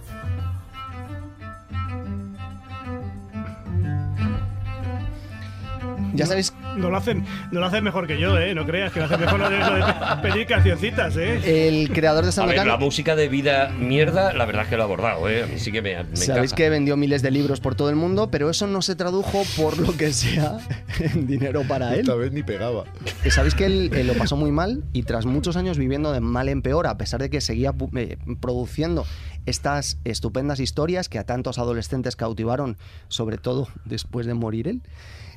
Ya 6.17 6.27
sabéis, 6.27 6.55
no 6.77 6.91
lo 6.91 6.97
hacen, 6.97 7.25
no 7.53 7.61
lo 7.61 7.67
hacen 7.67 7.85
mejor 7.85 8.07
que 8.07 8.19
yo, 8.19 8.39
¿eh? 8.39 8.55
No 8.55 8.67
creas 8.67 8.93
que 8.93 9.01
lo 9.01 9.07
hacen 9.07 9.21
mejor 9.21 9.41
lo 9.41 9.51
de, 9.51 9.59
lo 9.59 9.75
de 9.75 9.85
pedir 10.23 10.47
cancioncitas, 10.47 11.17
¿eh? 11.17 11.69
el 11.69 11.91
creador 11.91 12.25
de 12.25 12.29
A 12.29 12.31
ver, 12.31 12.33
Sandokan, 12.33 12.69
la 12.69 12.77
música 12.77 13.17
de 13.17 13.29
vida 13.29 13.69
mierda, 13.69 14.33
la 14.33 14.45
verdad 14.47 14.65
es 14.65 14.69
que 14.69 14.77
lo 14.77 14.83
ha 14.83 14.87
abordado, 14.87 15.29
¿eh? 15.29 15.45
A 15.45 15.47
mí 15.47 15.59
sí 15.59 15.73
que 15.73 15.83
me, 15.83 16.03
me 16.05 16.17
sabéis 16.17 16.53
encaja. 16.53 16.57
que 16.57 16.71
vendió 16.71 16.97
miles 16.97 17.23
de 17.23 17.31
libros 17.31 17.61
por 17.61 17.75
todo 17.75 17.91
el 17.91 17.97
mundo, 17.97 18.31
pero 18.31 18.51
eso 18.51 18.67
no 18.67 18.83
se 18.83 18.97
tradujo 18.97 19.43
por 19.57 19.79
lo 19.79 19.97
que 19.97 20.13
sea 20.13 20.59
en 21.01 21.27
dinero 21.27 21.63
para 21.69 21.95
él. 21.95 22.01
Esta 22.01 22.15
vez 22.15 22.33
ni 22.33 22.43
pegaba. 22.43 22.85
Sabéis 23.31 23.55
que 23.55 23.67
él 23.67 23.91
eh, 23.95 24.05
lo 24.05 24.15
pasó 24.15 24.37
muy 24.37 24.53
mal 24.53 24.85
y 24.93 25.03
tras 25.03 25.27
muchos 25.27 25.57
años 25.57 25.79
viviendo 25.79 26.13
de 26.13 26.21
mal 26.21 26.49
en 26.49 26.63
peor, 26.63 26.87
a 26.87 26.97
pesar 26.97 27.21
de 27.21 27.31
que 27.31 27.41
seguía 27.41 27.75
eh, 27.97 28.17
produciendo 28.41 29.07
estas 29.47 29.99
estupendas 30.05 30.61
historias 30.61 31.09
que 31.09 31.19
a 31.19 31.25
tantos 31.25 31.59
adolescentes 31.59 32.17
cautivaron, 32.17 32.77
sobre 33.09 33.39
todo 33.39 33.69
después 33.85 34.27
de 34.27 34.35
morir 34.35 34.69
él, 34.69 34.83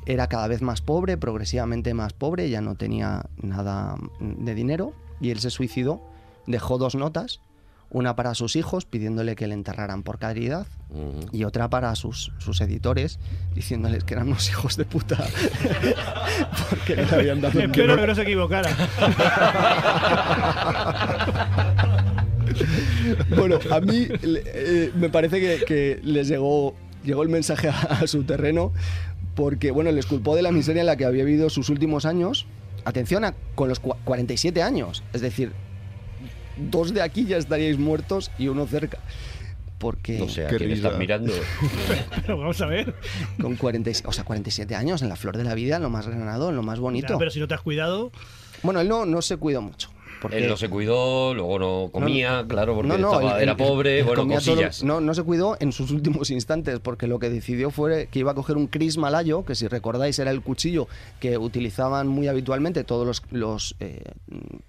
era 0.09 0.27
cada 0.27 0.47
vez 0.47 0.63
más 0.63 0.81
pobre, 0.81 1.17
progresivamente 1.17 1.93
más 1.93 2.13
pobre, 2.13 2.49
ya 2.49 2.61
no 2.61 2.73
tenía 2.73 3.27
nada 3.43 3.95
de 4.19 4.55
dinero 4.55 4.93
y 5.21 5.29
él 5.29 5.39
se 5.39 5.51
suicidó, 5.51 6.01
dejó 6.47 6.79
dos 6.79 6.95
notas, 6.95 7.41
Una 7.91 8.15
para 8.15 8.35
sus 8.35 8.55
hijos, 8.55 8.85
pidiéndole 8.85 9.35
que 9.35 9.47
le 9.47 9.55
enterraran 9.55 10.03
por 10.03 10.19
caridad, 10.19 10.67
y 11.31 11.43
otra 11.43 11.69
para 11.69 11.95
sus, 11.95 12.31
sus 12.37 12.61
editores, 12.61 13.19
diciéndoles 13.55 14.03
que 14.03 14.13
eran 14.13 14.27
unos 14.27 14.47
hijos 14.49 14.77
de 14.77 14.85
puta. 14.85 15.17
porque 16.69 16.95
no 16.95 17.03
le 17.03 17.15
habían 17.15 17.41
dado 17.41 17.59
un 17.59 17.65
Espero 17.65 17.95
que 17.95 18.07
no 18.07 18.15
se 18.15 18.21
equivocara. 18.21 18.69
Bueno, 23.35 23.59
a 23.71 23.79
mí 23.79 24.07
eh, 24.21 24.91
me 24.95 25.09
parece 25.09 25.39
que, 25.39 25.65
que 25.65 25.99
les 26.03 26.27
llegó, 26.27 26.75
llegó 27.03 27.23
el 27.23 27.29
mensaje 27.29 27.69
a, 27.69 27.79
a 27.79 28.07
su 28.07 28.23
terreno 28.23 28.71
porque, 29.39 29.71
bueno, 29.71 29.89
les 29.93 30.05
culpó 30.05 30.35
de 30.35 30.41
la 30.41 30.51
miseria 30.51 30.81
en 30.81 30.85
la 30.87 30.97
que 30.97 31.05
había 31.05 31.23
vivido 31.23 31.49
sus 31.49 31.69
últimos 31.69 32.05
años. 32.05 32.45
Atención, 32.83 33.23
a, 33.23 33.33
con 33.55 33.69
los 33.69 33.81
cua- 33.81 33.95
47 34.03 34.61
años. 34.61 35.01
Es 35.13 35.21
decir, 35.21 35.53
dos 36.57 36.93
de 36.93 37.01
aquí 37.01 37.23
ya 37.25 37.37
estaríais 37.37 37.77
muertos 37.79 38.31
y 38.37 38.49
uno 38.49 38.67
cerca. 38.67 38.97
Porque 39.77 40.19
No 40.19 40.27
sé, 40.27 40.45
a 40.45 40.49
Qué 40.49 40.57
quién 40.57 40.71
estás 40.71 40.97
mirando. 40.97 41.31
Pero 42.21 42.37
vamos 42.37 42.59
a 42.59 42.65
ver. 42.65 42.93
con 43.41 43.55
40, 43.55 43.91
o 44.05 44.11
sea, 44.11 44.25
47 44.25 44.75
años 44.75 45.01
en 45.03 45.07
la 45.07 45.15
flor 45.15 45.37
de 45.37 45.45
la 45.45 45.53
vida, 45.55 45.77
en 45.77 45.83
lo 45.83 45.89
más 45.89 46.05
granado, 46.05 46.49
en 46.49 46.57
lo 46.57 46.63
más 46.63 46.79
bonito. 46.79 47.13
Ya, 47.13 47.17
pero 47.17 47.31
si 47.31 47.39
no 47.39 47.47
te 47.47 47.53
has 47.53 47.61
cuidado, 47.61 48.11
Bueno, 48.61 48.81
él 48.81 48.89
no, 48.89 49.05
no 49.05 49.21
se 49.21 49.37
cuidó 49.37 49.61
mucho. 49.61 49.89
Porque 50.21 50.37
Él 50.39 50.47
no 50.49 50.57
se 50.57 50.69
cuidó, 50.69 51.33
luego 51.33 51.59
no 51.59 51.89
comía, 51.91 52.45
claro, 52.47 52.75
porque 52.75 52.89
No, 52.89 52.97
no, 52.97 53.13
estaba- 53.13 53.37
él- 53.37 53.43
era 53.43 53.55
pobre, 53.55 53.99
él 53.99 54.05
bueno, 54.05 54.25
no, 54.83 54.99
no 55.01 55.13
se 55.13 55.23
cuidó 55.23 55.55
en 55.59 55.71
sus 55.71 55.91
últimos 55.91 56.29
instantes, 56.29 56.79
porque 56.79 57.07
lo 57.07 57.19
que 57.19 57.29
decidió 57.29 57.71
fue 57.71 58.07
que 58.11 58.19
iba 58.19 58.31
a 58.31 58.35
coger 58.35 58.57
un 58.57 58.67
Chris 58.67 58.97
Malayo, 58.97 59.45
que 59.45 59.55
si 59.55 59.67
recordáis 59.67 60.19
era 60.19 60.31
el 60.31 60.41
cuchillo 60.41 60.87
que 61.21 61.37
utilizaban 61.37 62.07
muy 62.07 62.27
habitualmente 62.27 62.83
todos 62.83 63.07
los, 63.07 63.23
los, 63.31 63.75
eh, 63.79 64.03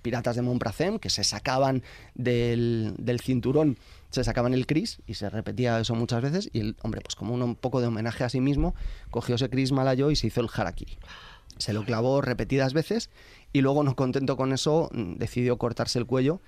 piratas 0.03 0.37
de 0.37 0.43
Montpracem, 0.43 0.99
que 0.99 1.11
se 1.11 1.25
sacaban 1.25 1.83
del, 2.15 2.95
del 2.99 3.21
cinturón, 3.21 3.77
se 4.11 4.25
sacaban 4.25 4.55
el 4.55 4.67
Chris, 4.67 5.01
y 5.07 5.15
se 5.15 5.31
repetía 5.31 5.79
eso 5.81 5.95
muchas 5.95 6.23
veces, 6.23 6.51
y 6.53 6.61
el 6.61 6.77
hombre, 6.83 7.01
pues 7.01 7.15
como 7.17 7.35
un, 7.35 7.55
poco 7.57 7.81
de 7.81 7.87
homenaje 7.89 8.25
a 8.25 8.29
sí 8.29 8.41
mismo, 8.41 8.75
cogió 9.11 9.35
ese 9.37 9.49
Chris 9.51 9.73
Malayo 9.73 10.11
y 10.11 10.17
se 10.17 10.27
hizo 10.29 10.41
el 10.41 10.49
harakiri. 10.55 10.99
Se 11.59 11.73
lo 11.75 11.85
clavó 11.85 12.23
repetidas 12.23 12.73
veces 12.73 13.11
y 13.53 13.61
luego, 13.61 13.83
no 13.83 13.97
contento 13.97 14.37
con 14.37 14.53
eso, 14.53 14.91
mm, 14.93 15.15
decidió 15.17 15.59
cortarse 15.59 15.99
el 15.99 16.07
cuello 16.07 16.41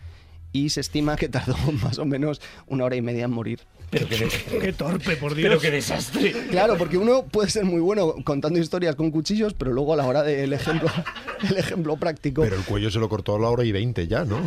y 0.52 0.70
se 0.70 0.80
estima 0.80 1.16
que 1.16 1.28
tardó 1.28 1.56
más 1.82 1.98
o 1.98 2.04
menos 2.04 2.40
una 2.66 2.84
hora 2.84 2.96
y 2.96 3.02
media 3.02 3.24
en 3.24 3.32
morir. 3.32 3.60
Pero 3.92 4.08
qué, 4.08 4.26
qué 4.60 4.72
torpe, 4.72 5.16
por 5.16 5.34
Dios. 5.34 5.48
pero 5.48 5.60
qué 5.60 5.70
desastre. 5.70 6.32
Claro, 6.50 6.76
porque 6.78 6.96
uno 6.96 7.24
puede 7.30 7.50
ser 7.50 7.64
muy 7.66 7.80
bueno 7.80 8.14
contando 8.24 8.58
historias 8.58 8.96
con 8.96 9.10
cuchillos, 9.10 9.52
pero 9.52 9.70
luego 9.72 9.92
a 9.92 9.96
la 9.96 10.06
hora 10.06 10.22
del 10.22 10.52
ejemplo, 10.54 10.88
el 11.50 11.58
ejemplo 11.58 11.96
práctico, 11.96 12.40
Pero 12.42 12.56
el 12.56 12.62
cuello 12.62 12.90
se 12.90 12.98
lo 12.98 13.08
cortó 13.10 13.36
a 13.36 13.38
la 13.38 13.50
hora 13.50 13.64
y 13.64 13.70
20 13.72 14.08
ya, 14.08 14.24
¿no? 14.24 14.38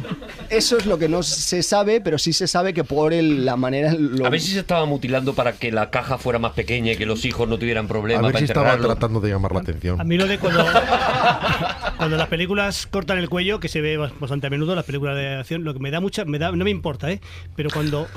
eso 0.50 0.78
es 0.78 0.86
lo 0.88 0.98
que 0.98 1.08
no 1.08 1.22
se 1.22 1.62
sabe, 1.62 2.02
pero 2.02 2.18
sí 2.18 2.34
se 2.34 2.48
sabe 2.48 2.74
que 2.74 2.84
por 2.84 3.14
el- 3.14 3.46
la 3.46 3.56
manera... 3.56 3.94
Lo, 3.94 4.26
A 4.26 4.30
ver 4.30 4.42
si 4.42 4.52
se 4.52 4.60
estaba 4.60 4.86
mutilando 4.86 5.34
para 5.36 5.54
que 5.54 5.72
la 5.72 5.92
caja 5.92 6.18
fuera 6.18 6.40
más 6.40 6.54
pequeña 6.54 6.94
y 6.94 6.98
que 6.98 7.06
los 7.06 7.24
hijos 7.26 7.48
no 7.48 7.60
tuvieran 7.60 7.86
A 7.86 7.88
problemas 7.88 8.24
ver 8.24 8.34
para 8.34 8.40
si 8.40 8.52
estaba 8.52 8.78
tratando 8.78 9.20
de 9.20 9.30
llamar 9.30 9.52
la 9.54 9.60
atención. 9.60 10.02
A 10.02 10.04
mí 10.04 10.18
lo 10.18 10.26
de 10.26 10.40
cuando, 10.40 10.66
cuando 11.98 12.18
las 12.18 12.28
películas 12.28 12.88
cortan 12.88 13.20
el 13.20 13.30
cuello, 13.30 13.60
que 13.60 13.68
se 13.68 13.82
ve 13.82 13.98
bastante 13.98 14.48
a 14.48 14.50
menudo, 14.50 14.74
las 14.76 14.86
películas 14.86 15.16
de 15.16 15.36
acción, 15.36 15.64
lo 15.64 15.74
que 15.74 15.80
me 15.80 15.92
da 15.92 16.00
mucha, 16.00 16.26
me 16.26 16.40
da, 16.40 16.52
no 16.52 16.64
me 16.64 16.72
importa, 16.72 17.12
¿eh? 17.12 17.20
Pero 17.56 17.70
cuando, 17.72 18.08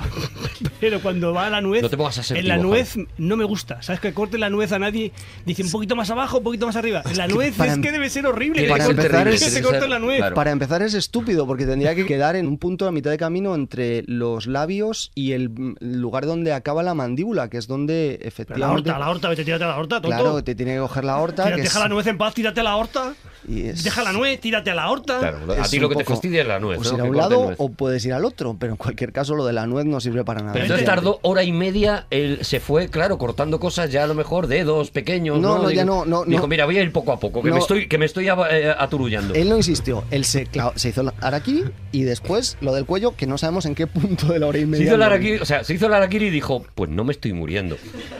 pero 0.79 0.99
cuando 1.01 1.18
va 1.33 1.47
a 1.47 1.49
la 1.49 1.61
nuez, 1.61 1.81
No 1.83 1.89
te 1.89 1.97
pongas 1.97 2.17
asertivo, 2.17 2.41
en 2.41 2.47
la 2.47 2.57
nuez 2.57 2.95
no 3.17 3.37
me 3.37 3.43
gusta. 3.43 3.81
¿Sabes? 3.81 3.99
Que 4.01 4.13
corte 4.13 4.37
la 4.37 4.49
nuez 4.49 4.71
a 4.71 4.79
nadie, 4.79 5.11
dice 5.45 5.63
un 5.63 5.71
poquito 5.71 5.95
más 5.95 6.09
abajo, 6.09 6.37
un 6.39 6.43
poquito 6.43 6.65
más 6.65 6.75
arriba. 6.75 7.03
En 7.09 7.17
la 7.17 7.27
nuez 7.27 7.55
para 7.55 7.71
es 7.71 7.77
em- 7.77 7.83
que 7.83 7.91
debe 7.91 8.09
ser 8.09 8.25
horrible. 8.25 8.67
Para 8.67 8.85
que 8.85 8.91
empezar 8.91 9.27
es- 9.27 9.33
que 9.35 9.39
se 9.39 9.45
tiene 9.45 9.59
que 9.59 9.63
corte 9.63 9.79
ser- 9.81 9.89
la 9.89 9.99
nuez. 9.99 10.17
claro. 10.17 10.35
Para 10.35 10.51
empezar 10.51 10.81
es 10.81 10.93
estúpido 10.93 11.45
porque 11.45 11.65
tendría 11.65 11.95
que 11.95 12.05
quedar 12.05 12.35
en 12.35 12.47
un 12.47 12.57
punto 12.57 12.87
a 12.87 12.91
mitad 12.91 13.11
de 13.11 13.17
camino 13.17 13.55
entre 13.55 14.03
los 14.07 14.47
labios 14.47 15.11
y 15.15 15.33
el 15.33 15.51
lugar 15.79 16.25
donde 16.25 16.53
acaba 16.53 16.83
la 16.83 16.93
mandíbula, 16.93 17.49
que 17.49 17.57
es 17.57 17.67
donde 17.67 18.15
Pero 18.17 18.23
la 18.23 18.27
efectivamente... 18.27 18.89
horta, 18.89 18.99
la 18.99 19.09
horta, 19.09 19.29
vete, 19.29 19.45
tírate 19.45 19.63
a 19.63 19.67
la 19.67 19.77
horta, 19.77 20.01
tonto. 20.01 20.07
Claro, 20.15 20.43
te 20.43 20.55
tiene 20.55 20.73
que 20.73 20.79
coger 20.79 21.03
la 21.05 21.17
horta. 21.17 21.43
Tira- 21.45 21.55
que 21.57 21.61
deja 21.63 21.77
es- 21.79 21.83
la 21.83 21.89
nuez 21.89 22.07
en 22.07 22.17
paz, 22.17 22.33
tírate 22.33 22.59
a 22.59 22.63
la 22.63 22.75
horta. 22.75 23.13
y 23.47 23.63
es- 23.67 23.83
Deja 23.83 24.03
la 24.03 24.11
nuez, 24.13 24.39
tírate 24.39 24.69
a 24.71 24.75
la 24.75 24.89
horta. 24.91 25.19
Claro, 25.19 25.37
a 25.59 25.67
ti 25.67 25.79
lo 25.79 25.89
que 25.89 25.95
te 25.95 26.03
fastidia 26.03 26.41
es 26.41 26.47
la 26.47 26.59
nuez. 26.59 26.79
¿no? 26.79 26.93
ir 26.95 27.01
a 27.01 27.03
un 27.03 27.15
lado 27.17 27.45
nuez. 27.45 27.55
o 27.59 27.69
puedes 27.69 28.05
ir 28.05 28.13
al 28.13 28.25
otro, 28.25 28.55
pero 28.59 28.73
en 28.73 28.77
cualquier 28.77 29.11
caso 29.11 29.33
lo 29.35 29.45
de 29.45 29.53
la 29.53 29.65
nuez 29.65 29.85
no 29.85 29.99
sirve 29.99 30.23
para 30.23 30.41
nada. 30.41 30.53
Pero 30.53 30.65
entonces 30.65 30.85
tardó 30.85 31.08
hora 31.23 31.43
y 31.43 31.51
media, 31.51 32.05
él 32.11 32.39
se 32.43 32.59
fue, 32.59 32.89
claro, 32.89 33.17
cortando 33.17 33.59
cosas 33.59 33.91
ya 33.91 34.03
a 34.03 34.07
lo 34.07 34.13
mejor 34.13 34.45
dedos 34.47 34.91
pequeños. 34.91 35.39
No, 35.39 35.57
No, 35.57 35.63
no, 35.63 35.71
ya 35.71 35.83
no, 35.83 36.05
no, 36.05 36.23
Dijo, 36.25 36.47
mira, 36.47 36.65
voy 36.65 36.77
a 36.77 36.83
ir 36.83 36.91
poco 36.91 37.11
a 37.11 37.19
poco, 37.19 37.41
que 37.41 37.51
me 37.51 37.57
estoy, 37.59 37.87
que 37.87 37.97
me 37.97 38.05
estoy 38.05 38.27
eh, 38.29 38.73
aturullando. 38.77 39.33
Él 39.33 39.49
no 39.49 39.57
insistió, 39.57 40.03
él 40.11 40.25
se, 40.25 40.45
clavó- 40.47 40.73
se 40.75 40.89
hizo 40.89 41.01
el 41.01 41.11
araquiri 41.21 41.65
y 41.91 42.03
después 42.03 42.57
lo 42.61 42.73
del 42.73 42.85
cuello, 42.85 43.15
que 43.15 43.25
no 43.27 43.37
sabemos 43.37 43.65
en 43.65 43.75
qué 43.75 43.87
punto 43.87 44.27
de 44.27 44.39
la 44.39 44.47
hora 44.47 44.57
y 44.57 44.61
Se 44.61 44.67
media. 44.67 44.85
hizo 44.85 44.95
el 44.95 45.01
harakiri, 45.01 45.37
o 45.39 45.45
sea, 45.45 45.63
se 45.63 45.73
hizo 45.73 45.87
el 45.87 46.13
y 46.13 46.29
dijo, 46.29 46.65
pues 46.75 46.89
no 46.89 47.03
me 47.03 47.11
estoy 47.11 47.33
muriendo, 47.33 47.77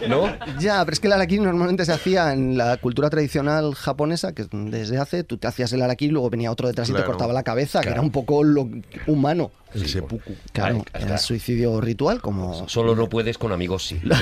¿no? 0.08 0.26
Ya, 0.60 0.84
pero 0.86 0.94
es 0.94 1.00
que 1.00 1.08
el 1.08 1.14
araquiri 1.14 1.42
normalmente 1.42 1.86
se 1.86 1.92
hacía 1.94 2.34
en 2.34 2.58
la 2.58 2.78
cultura 2.78 3.10
tradicional 3.10 3.76
japonesa, 3.76 4.34
que 4.34 4.46
desde 4.52 4.98
hace 4.98 5.24
tú 5.24 5.38
te 5.38 5.48
hacías 5.48 5.72
el 5.74 5.82
araquiri 5.82 6.10
y 6.10 6.14
luego 6.14 6.30
venía 6.30 6.52
otro 6.52 6.68
detrás 6.68 6.88
y 6.90 6.92
te 6.92 6.98
Claro. 6.98 7.08
cortaba 7.12 7.34
la 7.34 7.44
cabeza, 7.44 7.80
que 7.80 7.88
Claro. 7.88 7.96
era 7.96 8.02
un 8.02 8.12
poco 8.12 8.44
lo 8.44 8.70
humano. 9.08 9.52
El 9.74 9.88
seppuku. 9.88 10.34
Claro, 10.52 10.84
está. 10.94 11.18
suicidio 11.18 11.80
ritual, 11.80 12.22
como 12.22 12.68
Solo 12.68 12.96
no 12.96 13.08
puedes 13.08 13.38
con 13.38 13.52
amigos, 13.52 13.86
sí. 13.88 14.00
lo, 14.04 14.14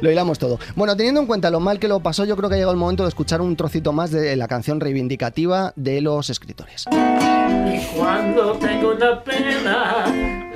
lo 0.00 0.10
hilamos 0.10 0.38
todo. 0.38 0.58
Bueno, 0.76 0.96
teniendo 0.96 1.20
en 1.20 1.26
cuenta 1.26 1.50
lo 1.50 1.60
mal 1.60 1.78
que 1.78 1.88
lo 1.88 2.00
pasó, 2.00 2.24
yo 2.24 2.36
creo 2.36 2.48
que 2.48 2.54
ha 2.54 2.58
llegado 2.58 2.72
el 2.72 2.78
momento 2.78 3.02
de 3.02 3.08
escuchar 3.08 3.40
un 3.40 3.56
trocito 3.56 3.92
más 3.92 4.10
de 4.10 4.36
la 4.36 4.46
canción 4.48 4.80
reivindicativa 4.80 5.72
de 5.76 6.00
los 6.00 6.30
escritores. 6.30 6.86
Y 6.92 7.80
cuando 7.96 8.52
tengo 8.54 8.92
una 8.94 9.22
pena, 9.22 10.06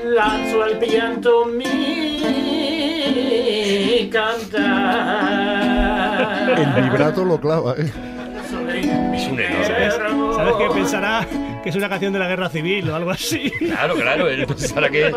lanzo 0.04 0.62
al 0.62 0.80
llanto 0.80 1.46
mi 1.46 2.74
cantar. 4.10 5.64
El 6.58 6.82
vibrato 6.84 7.24
lo 7.24 7.40
clava, 7.40 7.74
¿eh? 7.76 7.92
Es 9.14 9.26
un 9.28 9.40
enorme. 9.40 10.33
¿Sabes, 10.44 10.56
minero. 10.56 10.58
¿Sabes 10.58 10.68
qué 10.68 10.74
pensará? 10.80 11.60
Que 11.62 11.70
es 11.70 11.76
una 11.76 11.88
canción 11.88 12.12
de 12.12 12.18
la 12.18 12.28
guerra 12.28 12.48
civil 12.50 12.90
o 12.90 12.94
algo 12.94 13.10
así. 13.10 13.50
Claro, 13.58 13.94
claro, 13.94 14.28
él 14.28 14.46
pensará 14.46 14.90
que... 14.90 15.10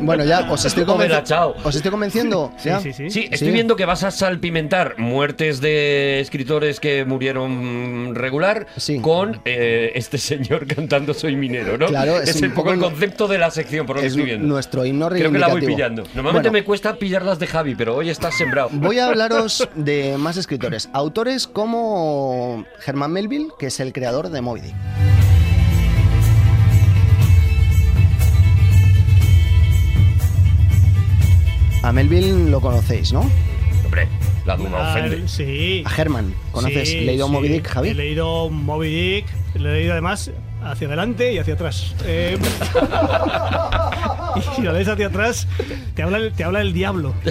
Bueno, 0.00 0.24
ya 0.24 0.50
os 0.50 0.64
estoy, 0.64 0.84
Come 0.84 1.06
la 1.08 1.20
convenci- 1.20 1.24
chao. 1.28 1.54
os 1.62 1.74
estoy 1.74 1.90
convenciendo. 1.90 2.50
Sí, 2.56 2.68
¿ya? 2.70 2.80
sí, 2.80 2.92
sí. 2.92 3.10
Sí, 3.10 3.28
estoy 3.30 3.48
Sí. 3.48 3.52
viendo 3.52 3.76
que 3.76 3.84
vas 3.84 4.02
a 4.02 4.10
salpimentar 4.10 4.94
muertes 4.98 5.60
de 5.60 6.20
escritores 6.20 6.80
que 6.80 7.04
murieron 7.04 8.14
regular 8.14 8.66
Sí. 8.78 9.00
con 9.00 9.42
eh, 9.44 9.92
este 9.94 10.16
señor 10.18 10.66
cantando 10.66 11.12
Soy 11.12 11.36
minero, 11.36 11.76
¿no? 11.76 11.86
Claro, 11.86 12.18
es 12.20 12.30
es, 12.30 12.36
un 12.42 12.48
un 12.48 12.54
poco 12.54 12.72
el 12.72 12.80
concepto 12.80 13.28
de 13.28 13.36
la 13.38 13.50
sección, 13.50 13.84
por 13.86 13.96
lo 13.96 14.00
que 14.00 14.06
Es 14.06 14.12
estoy 14.14 14.24
viendo. 14.24 14.46
nuestro 14.48 14.86
himno 14.86 15.08
Creo 15.10 15.30
que 15.30 15.38
la 15.38 15.48
voy 15.48 15.60
pillando. 15.60 16.02
Normalmente 16.14 16.48
Bueno, 16.48 16.52
me 16.52 16.64
cuesta 16.64 16.96
pillarlas 16.96 17.38
de 17.38 17.46
Javi, 17.46 17.74
pero 17.74 17.96
hoy 17.96 18.08
estás 18.08 18.34
sembrado. 18.34 18.70
Voy 18.72 18.98
a 18.98 19.06
hablaros 19.08 19.68
de 19.74 20.16
más 20.16 20.38
escritores. 20.38 20.88
Autores 20.94 21.46
como 21.46 22.64
Herman 22.86 23.12
Melville, 23.12 23.48
que 23.58 23.66
es 23.66 23.78
el 23.80 23.92
creador 23.92 24.30
de 24.30 24.40
Moby 24.40 24.61
A 31.82 31.92
Melville 31.92 32.50
lo 32.50 32.60
conocéis, 32.60 33.12
¿no? 33.12 33.28
Hombre, 33.84 34.06
la 34.46 34.56
duma 34.56 34.78
Ah, 34.78 34.90
ofende. 34.92 35.26
sí. 35.28 35.82
A 35.84 36.00
Herman. 36.00 36.32
¿Conoces? 36.52 36.88
Sí, 36.88 37.00
¿Leído 37.00 37.26
sí. 37.26 37.32
Moby 37.32 37.48
Dick, 37.48 37.66
He 37.66 37.68
Javi? 37.68 37.94
leído 37.94 38.50
Moby 38.50 38.88
Dick, 38.88 39.26
lo 39.56 39.70
he 39.70 39.72
leído 39.78 39.92
además 39.92 40.30
hacia 40.64 40.86
adelante 40.86 41.32
y 41.32 41.38
hacia 41.38 41.54
atrás. 41.54 41.94
Eh, 42.04 42.38
y 44.36 44.40
si 44.56 44.62
lo 44.62 44.72
lees 44.72 44.88
hacia 44.88 45.06
atrás, 45.08 45.46
te 45.94 46.02
habla, 46.02 46.18
el- 46.18 46.32
te 46.32 46.44
habla 46.44 46.60
el 46.60 46.72
diablo. 46.72 47.14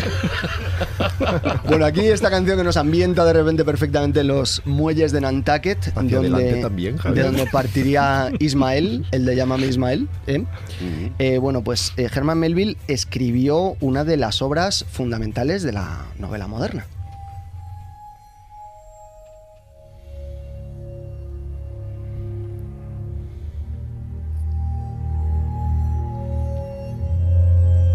Bueno, 1.67 1.85
aquí 1.85 2.01
esta 2.01 2.29
canción 2.29 2.57
que 2.57 2.63
nos 2.63 2.77
ambienta 2.77 3.23
de 3.25 3.33
repente 3.33 3.63
perfectamente 3.63 4.21
en 4.21 4.27
los 4.27 4.61
muelles 4.65 5.11
de 5.11 5.21
Nantucket, 5.21 5.93
donde, 5.93 6.61
también, 6.61 6.97
de 6.97 7.21
donde 7.23 7.45
partiría 7.47 8.31
Ismael, 8.39 9.05
el 9.11 9.25
de 9.25 9.35
Llámame 9.35 9.67
Ismael. 9.67 10.07
¿eh? 10.27 10.43
Eh, 11.19 11.37
bueno, 11.37 11.63
pues 11.63 11.93
eh, 11.97 12.09
Herman 12.13 12.39
Melville 12.39 12.77
escribió 12.87 13.75
una 13.79 14.03
de 14.03 14.17
las 14.17 14.41
obras 14.41 14.85
fundamentales 14.91 15.63
de 15.63 15.71
la 15.73 16.05
novela 16.17 16.47
moderna. 16.47 16.85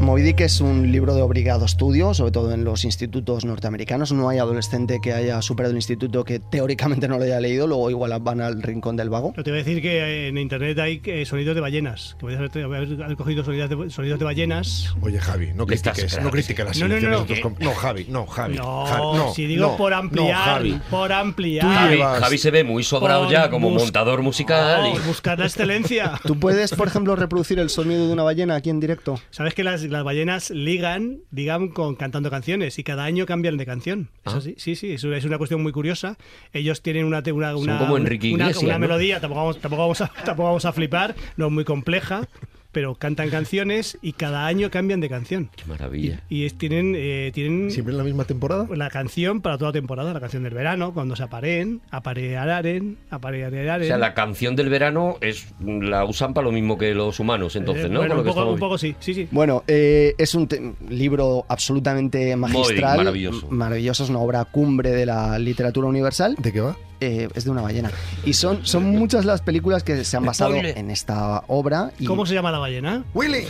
Moby 0.07 0.22
Dick 0.22 0.40
es 0.42 0.61
un 0.61 0.92
libro 0.92 1.16
de 1.16 1.22
obligado 1.22 1.64
estudio, 1.64 2.14
sobre 2.14 2.30
todo 2.30 2.52
en 2.52 2.62
los 2.62 2.84
institutos 2.84 3.44
norteamericanos. 3.44 4.12
No 4.12 4.28
hay 4.28 4.38
adolescente 4.38 5.00
que 5.02 5.12
haya 5.12 5.42
superado 5.42 5.72
el 5.72 5.78
instituto 5.78 6.22
que 6.22 6.38
teóricamente 6.38 7.09
no 7.09 7.18
lo 7.18 7.24
haya 7.24 7.40
leído, 7.40 7.66
luego 7.66 7.90
igual 7.90 8.16
van 8.20 8.40
al 8.40 8.62
rincón 8.62 8.96
del 8.96 9.11
vago. 9.11 9.34
No 9.36 9.42
te 9.42 9.50
voy 9.50 9.59
a 9.59 9.64
decir 9.64 9.82
que 9.82 10.28
en 10.28 10.38
internet 10.38 10.78
hay 10.78 11.02
eh, 11.07 11.26
sonidos 11.26 11.57
de 11.57 11.61
ballenas. 11.61 12.14
Que 12.20 12.20
puedes 12.20 12.38
haber, 12.38 13.02
haber 13.02 13.16
cogido 13.16 13.42
sonidos 13.42 13.68
de, 13.68 13.90
sonidos 13.90 14.20
de 14.20 14.24
ballenas. 14.24 14.94
Oye, 15.02 15.18
Javi, 15.18 15.52
no 15.57 15.66
critiques, 15.66 16.22
no 16.22 16.30
critiques 16.30 16.64
las 16.64 16.78
No, 16.78 16.86
no, 16.86 16.94
no, 16.94 17.00
selecciones 17.26 17.44
no, 17.61 17.66
No, 17.66 17.74
Javi, 17.74 18.07
no, 18.09 18.26
Javi. 18.26 18.54
No, 18.59 18.86
Javi, 18.86 19.18
no, 19.18 19.34
si 19.34 19.46
digo 19.46 19.66
no, 19.72 19.76
por 19.76 19.92
ampliar, 19.92 20.36
Javi. 20.36 20.80
por 20.88 21.12
ampliar. 21.12 21.66
Javi, 21.66 21.96
llevas- 21.96 22.20
Javi 22.20 22.38
se 22.38 22.52
ve 22.52 22.62
muy 22.62 22.84
sobrado 22.84 23.24
Por 23.24 23.32
ya 23.32 23.50
como 23.50 23.70
montador 23.70 24.22
musical. 24.22 24.88
Por 24.92 25.00
y- 25.02 25.04
buscar 25.09 25.36
la 25.40 25.46
excelencia. 25.46 26.12
¿Tú 26.24 26.38
puedes, 26.38 26.72
por 26.76 26.86
ejemplo, 26.86 27.16
reproducir 27.16 27.59
el 27.59 27.70
sonido 27.70 28.07
de 28.07 28.12
una 28.12 28.22
ballena 28.22 28.54
aquí 28.54 28.70
en 28.70 28.78
directo? 28.78 29.18
Sabes 29.30 29.52
que 29.52 29.64
las, 29.64 29.82
las 29.97 30.05
ballenas 30.05 30.51
ligan, 30.51 31.18
ligan 31.32 31.68
con 31.68 31.94
cantando 31.97 32.30
canciones 32.30 32.78
y 32.78 32.84
cada 32.84 33.05
año 33.05 33.26
cambian 33.26 33.57
de 33.57 33.66
canción. 33.66 34.09
Eso 34.24 34.36
Ah. 34.36 34.40
sí, 34.40 34.55
sí, 34.59 34.76
sí, 34.76 34.92
es 34.92 35.05
una, 35.05 35.16
es 35.18 35.24
una 35.24 35.38
cuestión 35.38 35.62
muy 35.62 35.72
curiosa. 35.72 36.16
Ellos 36.53 36.82
tienen 36.82 37.05
una, 37.05 37.22
una, 37.32 37.53
Son 37.53 37.62
una, 37.62 37.78
como 37.78 37.97
Enrique 37.97 38.32
una- 38.32 38.51
una 38.61 38.72
¿no? 38.74 38.78
melodía, 38.78 39.20
tampoco 39.20 39.40
vamos, 39.40 39.59
tampoco, 39.61 39.82
vamos 39.82 40.01
a, 40.01 40.09
tampoco 40.24 40.49
vamos 40.49 40.64
a 40.64 40.72
flipar, 40.72 41.14
no 41.36 41.47
es 41.47 41.53
muy 41.53 41.64
compleja, 41.64 42.28
pero 42.77 42.95
cantan 42.95 43.31
canciones 43.31 43.97
y 44.03 44.12
cada 44.12 44.47
año 44.47 44.70
cambian 44.70 45.01
de 45.01 45.09
canción. 45.09 45.49
Qué 45.57 45.62
Y, 45.64 45.68
maravilla. 45.70 46.20
y 46.29 46.45
es- 46.45 46.59
tienen, 46.59 46.93
eh, 46.95 47.31
tienen 47.33 47.70
¿Siempre 47.70 47.93
en 47.93 47.97
la 47.97 48.05
misma 48.05 48.24
temporada? 48.24 48.66
la 48.70 48.91
canción 48.91 49.41
para 49.41 49.57
toda 49.57 49.72
temporada, 49.72 50.12
la 50.12 50.20
canción 50.20 50.43
del 50.43 50.53
verano, 50.53 50.93
cuando 50.93 51.16
se 51.16 51.22
apareen, 51.22 51.81
apareararen, 51.91 52.99
apareararen. 53.09 53.83
O 53.83 53.87
sea, 53.87 53.97
la 53.97 54.12
canción 54.12 54.57
del 54.57 54.68
verano 54.68 55.16
es 55.22 55.47
la 55.64 56.05
usan 56.05 56.35
para 56.35 56.45
lo 56.45 56.53
mismo 56.53 56.77
que 56.77 56.95
los 56.95 57.18
humanos, 57.18 57.57
entonces, 57.57 57.87
Eh, 57.87 57.89
¿no? 57.89 58.01
bueno, 58.01 58.14
lo 58.16 58.20
un, 58.20 58.27
que 58.27 58.35
poco, 58.35 58.53
un 58.53 58.59
poco 58.59 58.77
sí, 58.77 58.95
sí, 59.01 59.14
sí. 59.14 59.27
Bueno, 59.31 59.64
eh, 59.66 60.14
es 60.18 60.35
un 60.35 60.47
libro 60.91 61.47
absolutamente 61.49 62.37
magistral. 62.37 62.99
maravilloso. 62.99 63.49
Maravilloso, 63.49 64.05
es 64.05 64.11
una 64.11 64.18
obra 64.18 64.45
cumbre 64.45 64.91
de 64.91 65.07
la 65.07 65.39
literatura 65.39 65.89
universal. 65.89 66.37
¿De 66.39 66.53
qué 66.53 66.61
va? 66.61 66.77
Eh, 67.01 67.28
es 67.34 67.44
de 67.44 67.51
una 67.51 67.61
ballena. 67.61 67.90
Y 68.24 68.32
son, 68.32 68.64
son 68.64 68.84
muchas 68.90 69.26
las 69.26 69.42
películas 69.42 69.82
que 69.84 70.03
se 70.05 70.16
han 70.16 70.24
basado 70.24 70.53
Spoiler. 70.53 70.78
en 70.78 70.90
esta 70.90 71.44
obra. 71.47 71.92
Y 71.99 72.07
¿Cómo 72.07 72.24
se 72.24 72.32
llama 72.34 72.51
la 72.51 72.59
ballena? 72.59 73.05
¡Willy! 73.12 73.44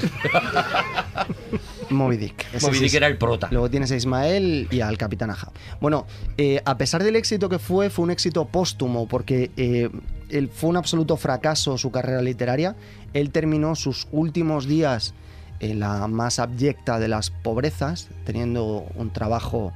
Moby 1.91 2.17
Dick. 2.17 2.47
Ese 2.53 2.67
Moby 2.67 2.79
Dick 2.79 2.87
es- 2.89 2.95
era 2.95 3.07
el 3.07 3.19
prota. 3.19 3.49
Luego 3.51 3.71
tienes 3.71 3.91
a 3.93 3.97
Ismael 3.97 4.69
y 4.71 4.81
al 4.81 4.99
Capitán 4.99 5.31
Ahab. 5.31 5.53
Bueno, 5.81 6.07
eh, 6.37 6.61
a 6.65 6.77
pesar 6.77 7.03
del 7.05 7.17
éxito 7.17 7.49
que 7.49 7.59
fue, 7.59 7.91
fue 7.91 8.05
un 8.05 8.11
éxito 8.11 8.45
póstumo 8.47 9.07
porque 9.07 9.51
eh, 9.57 9.91
él 10.29 10.51
fue 10.53 10.71
un 10.71 10.77
absoluto 10.77 11.17
fracaso 11.17 11.79
su 11.79 11.91
carrera 11.91 12.23
literaria. 12.23 12.75
Él 13.13 13.31
terminó 13.31 13.77
sus 13.77 14.09
últimos 14.11 14.67
días 14.67 15.15
en 15.61 15.81
la 15.81 16.07
más 16.09 16.39
abyecta 16.39 16.99
de 16.99 17.09
las 17.09 17.31
pobrezas, 17.31 18.09
teniendo 18.25 18.85
un 18.97 19.11
trabajo 19.11 19.73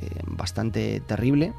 eh, 0.00 0.08
bastante 0.26 1.00
terrible 1.00 1.52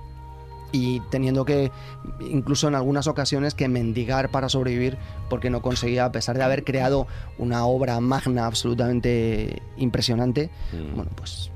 y 0.72 0.99
teniendo 1.09 1.45
que, 1.45 1.72
incluso 2.19 2.67
en 2.67 2.76
algunas 2.76 3.07
ocasiones, 3.07 3.53
que 3.53 3.67
mendigar 3.67 4.30
para 4.30 4.49
sobrevivir 4.49 4.97
porque 5.30 5.49
no 5.49 5.61
conseguía, 5.61 6.05
a 6.05 6.11
pesar 6.11 6.38
de 6.38 6.43
haber 6.43 6.63
creado 6.63 7.07
una 7.38 7.65
obra 7.65 7.99
magna 7.99 8.45
absolutamente 8.45 9.61
impresionante, 9.78 10.49
Mm. 10.72 10.95
bueno, 10.95 11.11
pues... 11.15 11.51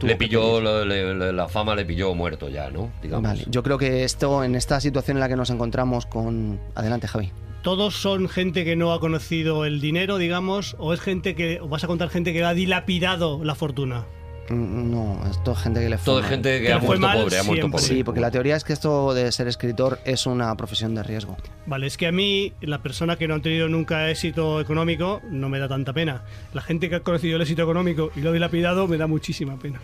Le 0.00 0.14
pilló, 0.14 0.60
la 0.60 1.48
fama 1.48 1.74
le 1.74 1.84
pilló 1.84 2.14
muerto 2.14 2.48
ya, 2.48 2.70
¿no? 2.70 2.90
Digamos. 3.02 3.22
Vale, 3.28 3.44
yo 3.48 3.64
creo 3.64 3.78
que 3.78 4.04
esto, 4.04 4.44
en 4.44 4.54
esta 4.54 4.80
situación 4.80 5.16
en 5.16 5.20
la 5.20 5.28
que 5.28 5.34
nos 5.34 5.50
encontramos 5.50 6.06
con... 6.06 6.60
Adelante, 6.76 7.08
Javi. 7.08 7.32
todos 7.62 7.96
son 7.96 8.28
gente 8.28 8.64
que 8.64 8.76
no 8.76 8.92
ha 8.92 9.00
conocido 9.00 9.64
el 9.64 9.80
dinero, 9.80 10.16
digamos, 10.18 10.76
o 10.78 10.92
es 10.94 11.00
gente 11.00 11.34
que, 11.34 11.60
o 11.60 11.66
vas 11.68 11.82
a 11.82 11.88
contar 11.88 12.10
gente 12.10 12.32
que 12.32 12.44
ha 12.44 12.54
dilapidado 12.54 13.42
la 13.42 13.56
fortuna. 13.56 14.04
Mm, 14.50 14.90
No, 14.90 15.20
esto 15.30 15.52
es 15.52 15.58
gente 15.58 15.80
que 15.80 15.88
le 15.88 15.98
fue 15.98 16.04
Todo 16.04 16.20
mal. 16.20 16.30
gente 16.30 16.60
que 16.60 16.66
Que 16.66 16.72
ha 16.72 16.78
fue 16.78 16.98
muerto 16.98 17.06
mal 17.06 17.18
pobre, 17.22 17.38
ha 17.38 17.42
muerto 17.42 17.70
pobre. 17.70 17.84
Sí, 17.84 18.04
porque 18.04 18.20
la 18.20 18.30
teoría 18.30 18.56
es 18.56 18.64
que 18.64 18.72
esto 18.72 19.14
de 19.14 19.30
ser 19.32 19.48
escritor 19.48 19.98
es 20.04 20.26
una 20.26 20.54
profesión 20.56 20.94
de 20.94 21.02
riesgo. 21.02 21.36
Vale, 21.66 21.86
es 21.86 21.96
que 21.96 22.06
a 22.06 22.12
mí, 22.12 22.52
la 22.60 22.78
persona 22.82 23.16
que 23.16 23.28
no 23.28 23.34
ha 23.34 23.40
tenido 23.40 23.68
nunca 23.68 24.08
éxito 24.10 24.60
económico, 24.60 25.20
no 25.30 25.48
me 25.48 25.58
da 25.58 25.68
tanta 25.68 25.92
pena. 25.92 26.22
La 26.54 26.62
gente 26.62 26.88
que 26.88 26.96
ha 26.96 27.00
conocido 27.00 27.36
el 27.36 27.42
éxito 27.42 27.62
económico 27.62 28.10
y 28.16 28.20
lo 28.20 28.30
ha 28.30 28.32
dilapidado, 28.32 28.88
me 28.88 28.96
da 28.96 29.06
muchísima 29.06 29.58
pena. 29.58 29.80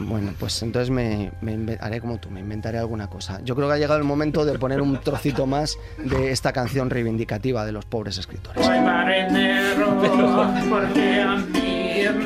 Bueno, 0.00 0.32
pues 0.38 0.62
entonces 0.62 0.90
me, 0.90 1.30
haré 1.80 2.00
como 2.00 2.18
tú, 2.18 2.30
me 2.30 2.40
inventaré 2.40 2.78
alguna 2.78 3.08
cosa. 3.08 3.40
Yo 3.44 3.54
creo 3.56 3.68
que 3.68 3.74
ha 3.74 3.78
llegado 3.78 3.98
el 3.98 4.04
momento 4.04 4.44
de 4.44 4.58
poner 4.58 4.80
un 4.80 4.98
trocito 4.98 5.46
más 5.46 5.76
de 5.98 6.30
esta 6.30 6.52
canción 6.52 6.90
reivindicativa 6.90 7.64
de 7.64 7.72
los 7.72 7.84
pobres 7.84 8.18
escritores. 8.18 8.66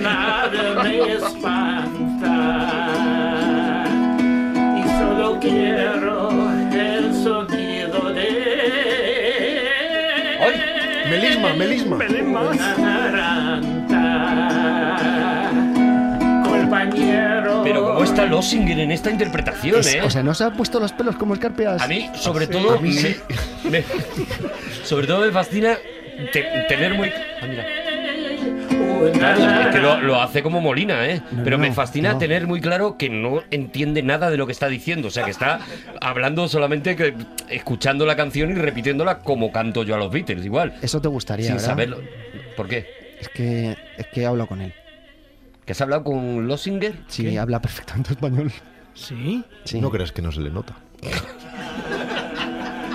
Nada 0.00 0.82
me 0.82 1.12
espanta 1.12 2.34
y 4.76 4.82
solo 4.98 5.38
quiero 5.40 6.30
el 6.72 7.14
sonido 7.22 8.12
de 8.12 8.26
Melisma, 11.08 11.52
melisma. 11.54 11.96
una 11.96 12.76
naranta 12.76 14.04
compañero 16.44 17.62
Pero 17.64 17.84
cómo 17.84 18.02
está 18.04 18.26
Lossinger 18.26 18.78
en 18.80 18.90
esta 18.90 19.10
interpretación, 19.10 19.80
Es- 19.80 19.94
¿eh? 19.94 20.02
o 20.02 20.10
sea, 20.10 20.22
¿no 20.24 20.34
se 20.34 20.44
ha 20.44 20.50
puesto 20.50 20.80
los 20.80 20.92
pelos 20.92 21.16
como 21.16 21.34
escarpias? 21.34 21.80
A 21.80 21.86
mí, 21.88 22.10
sobre 22.14 22.46
todo, 22.48 22.80
me, 22.80 22.90
me- 23.70 23.84
sobre 24.84 25.06
todo 25.06 25.24
me 25.24 25.30
fascina 25.32 25.76
te- 26.32 26.64
tener 26.68 26.94
muy. 26.94 27.08
Ah, 27.40 27.46
mira. 27.48 27.64
Claro, 29.12 29.60
es 29.68 29.74
que 29.74 29.80
lo, 29.80 30.00
lo 30.00 30.20
hace 30.20 30.42
como 30.42 30.60
Molina, 30.60 31.06
¿eh? 31.08 31.22
No, 31.32 31.44
Pero 31.44 31.56
no, 31.58 31.62
me 31.62 31.72
fascina 31.72 32.12
no. 32.12 32.18
tener 32.18 32.46
muy 32.46 32.60
claro 32.60 32.96
que 32.98 33.08
no 33.08 33.42
entiende 33.50 34.02
nada 34.02 34.30
de 34.30 34.36
lo 34.36 34.46
que 34.46 34.52
está 34.52 34.68
diciendo. 34.68 35.08
O 35.08 35.10
sea, 35.10 35.24
que 35.24 35.30
está 35.30 35.60
hablando 36.00 36.48
solamente 36.48 36.96
que, 36.96 37.14
escuchando 37.48 38.06
la 38.06 38.16
canción 38.16 38.50
y 38.50 38.54
repitiéndola 38.54 39.18
como 39.20 39.52
canto 39.52 39.82
yo 39.84 39.94
a 39.94 39.98
los 39.98 40.10
Beatles, 40.10 40.44
igual. 40.44 40.74
Eso 40.82 41.00
te 41.00 41.08
gustaría, 41.08 41.46
Sin 41.46 41.54
¿verdad? 41.56 41.68
saberlo. 41.68 42.00
¿Por 42.56 42.68
qué? 42.68 42.86
Es 43.20 43.28
que, 43.28 43.76
es 43.96 44.06
que 44.12 44.22
he 44.22 44.26
hablado 44.26 44.48
con 44.48 44.60
él. 44.60 44.72
¿Que 45.64 45.72
has 45.72 45.80
hablado 45.80 46.04
con 46.04 46.46
Lossinger? 46.46 46.94
Sí, 47.08 47.24
¿Qué? 47.24 47.38
habla 47.38 47.60
perfectamente 47.60 48.12
español. 48.12 48.52
¿Sí? 48.94 49.42
Sí. 49.64 49.80
No 49.80 49.90
creas 49.90 50.12
que 50.12 50.22
no 50.22 50.30
se 50.32 50.40
le 50.40 50.50
nota. 50.50 50.74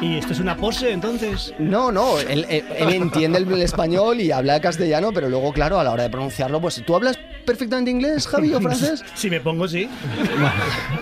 ¿Y 0.02 0.18
esto 0.18 0.34
es 0.34 0.40
una 0.40 0.58
pose 0.58 0.92
entonces? 0.92 1.54
No, 1.60 1.92
no, 1.92 2.18
él, 2.20 2.46
él- 2.50 2.66
él 2.76 2.90
entiende 2.94 3.38
el, 3.38 3.52
el 3.52 3.62
español 3.62 4.20
y 4.20 4.32
habla 4.32 4.60
castellano, 4.60 5.12
pero 5.14 5.30
luego, 5.30 5.54
claro, 5.54 5.80
a 5.80 5.84
la 5.84 5.92
hora 5.92 6.04
de 6.04 6.10
pronunciarlo, 6.10 6.60
pues 6.60 6.82
tú 6.86 6.96
hablas 6.96 7.20
perfectamente 7.46 7.92
inglés, 7.92 8.28
Javi, 8.28 8.54
o 8.54 8.60
francés. 8.62 9.04
Si 9.16 9.30
me 9.30 9.40
pongo, 9.40 9.68
sí. 9.68 9.88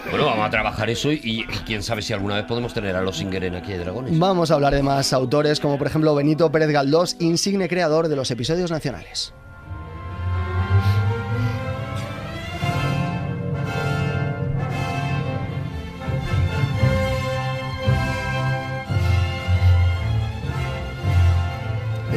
Bueno, 0.09 0.25
vamos 0.25 0.45
a 0.45 0.49
trabajar 0.49 0.89
eso 0.89 1.11
y, 1.11 1.19
y 1.23 1.43
quién 1.65 1.81
sabe 1.81 2.01
si 2.01 2.11
alguna 2.13 2.35
vez 2.35 2.45
podemos 2.45 2.73
tener 2.73 2.95
a 2.95 3.01
Lossinger 3.01 3.43
en 3.45 3.55
Aquí 3.55 3.71
de 3.71 3.79
Dragones. 3.79 4.17
Vamos 4.19 4.51
a 4.51 4.55
hablar 4.55 4.73
de 4.75 4.83
más 4.83 5.13
autores, 5.13 5.59
como 5.59 5.77
por 5.77 5.87
ejemplo 5.87 6.13
Benito 6.13 6.51
Pérez 6.51 6.69
Galdós, 6.69 7.15
insigne 7.19 7.67
creador 7.69 8.09
de 8.09 8.15
los 8.17 8.29
episodios 8.31 8.69
nacionales. 8.71 9.33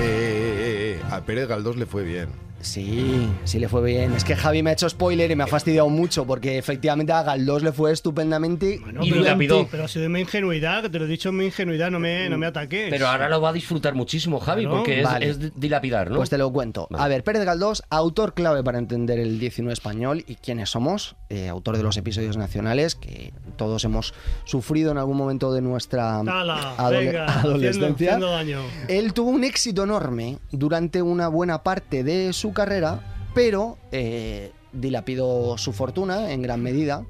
Eh, 0.04 1.00
a 1.10 1.20
Pérez 1.20 1.46
Galdós 1.46 1.76
le 1.76 1.86
fue 1.86 2.04
bien. 2.04 2.28
Sí, 2.62 3.28
sí 3.44 3.58
le 3.58 3.68
fue 3.68 3.82
bien. 3.84 4.12
Es 4.14 4.24
que 4.24 4.36
Javi 4.36 4.62
me 4.62 4.70
ha 4.70 4.72
hecho 4.72 4.88
spoiler 4.88 5.30
y 5.30 5.36
me 5.36 5.44
ha 5.44 5.46
fastidiado 5.46 5.88
mucho 5.88 6.24
porque 6.26 6.56
efectivamente 6.58 7.12
a 7.12 7.22
Galdós 7.22 7.62
le 7.62 7.72
fue 7.72 7.92
estupendamente. 7.92 8.78
Bueno, 8.80 9.04
Y 9.04 9.10
pero, 9.10 9.22
dilapidó. 9.22 9.68
pero 9.70 9.84
ha 9.84 9.88
sido 9.88 10.08
mi 10.08 10.20
ingenuidad, 10.20 10.82
que 10.82 10.88
te 10.88 10.98
lo 10.98 11.04
he 11.04 11.08
dicho 11.08 11.28
en 11.30 11.36
mi 11.36 11.44
ingenuidad, 11.46 11.90
no 11.90 11.98
me, 11.98 12.28
no 12.30 12.38
me 12.38 12.46
ataques. 12.46 12.88
Pero 12.88 13.08
ahora 13.08 13.28
lo 13.28 13.40
va 13.40 13.50
a 13.50 13.52
disfrutar 13.52 13.94
muchísimo, 13.94 14.38
Javi, 14.40 14.62
Claro. 14.62 14.76
porque 14.78 15.00
es, 15.00 15.04
Vale. 15.04 15.28
es 15.28 15.60
dilapidar, 15.60 16.10
¿no? 16.10 16.16
Pues 16.16 16.30
te 16.30 16.38
lo 16.38 16.50
cuento. 16.52 16.86
Vale. 16.88 17.04
A 17.04 17.08
ver, 17.08 17.24
Pérez 17.24 17.44
Galdós, 17.44 17.82
autor 17.90 18.32
clave 18.34 18.62
para 18.62 18.78
entender 18.78 19.18
el 19.18 19.38
19 19.38 19.72
español 19.72 20.24
y 20.26 20.36
quiénes 20.36 20.70
somos, 20.70 21.16
eh, 21.30 21.48
autor 21.48 21.76
de 21.76 21.82
los 21.82 21.96
episodios 21.96 22.36
nacionales 22.36 22.94
que 22.94 23.32
todos 23.56 23.84
hemos 23.84 24.14
sufrido 24.44 24.92
en 24.92 24.98
algún 24.98 25.16
momento 25.16 25.52
de 25.52 25.60
nuestra 25.62 26.20
Hala, 26.20 26.76
adole- 26.76 27.06
venga, 27.06 27.24
haciendo, 27.26 27.48
adolescencia. 27.48 28.06
haciendo 28.14 28.30
daño. 28.30 28.60
Él 28.88 29.12
tuvo 29.12 29.30
un 29.30 29.42
éxito 29.44 29.82
enorme 29.82 30.38
durante 30.52 31.02
una 31.02 31.28
buena 31.28 31.62
parte 31.62 32.04
de 32.04 32.32
su 32.32 32.51
carrera, 32.52 33.30
pero 33.34 33.78
eh, 33.90 34.52
dilapidó 34.72 35.56
su 35.58 35.72
fortuna 35.72 36.32
en 36.32 36.42
gran 36.42 36.62
medida 36.62 37.04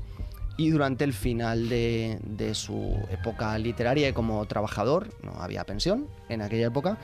y 0.57 0.71
durante 0.71 1.05
el 1.05 1.13
final 1.13 1.69
de, 1.69 2.51
su 2.55 2.97
época 3.11 3.57
literaria 3.59 4.09
y 4.09 4.13
como 4.13 4.45
trabajador, 4.47 5.09
no 5.23 5.33
había 5.41 5.65
pensión 5.65 6.07
en 6.29 6.43
aquella 6.43 6.67
época, 6.67 6.99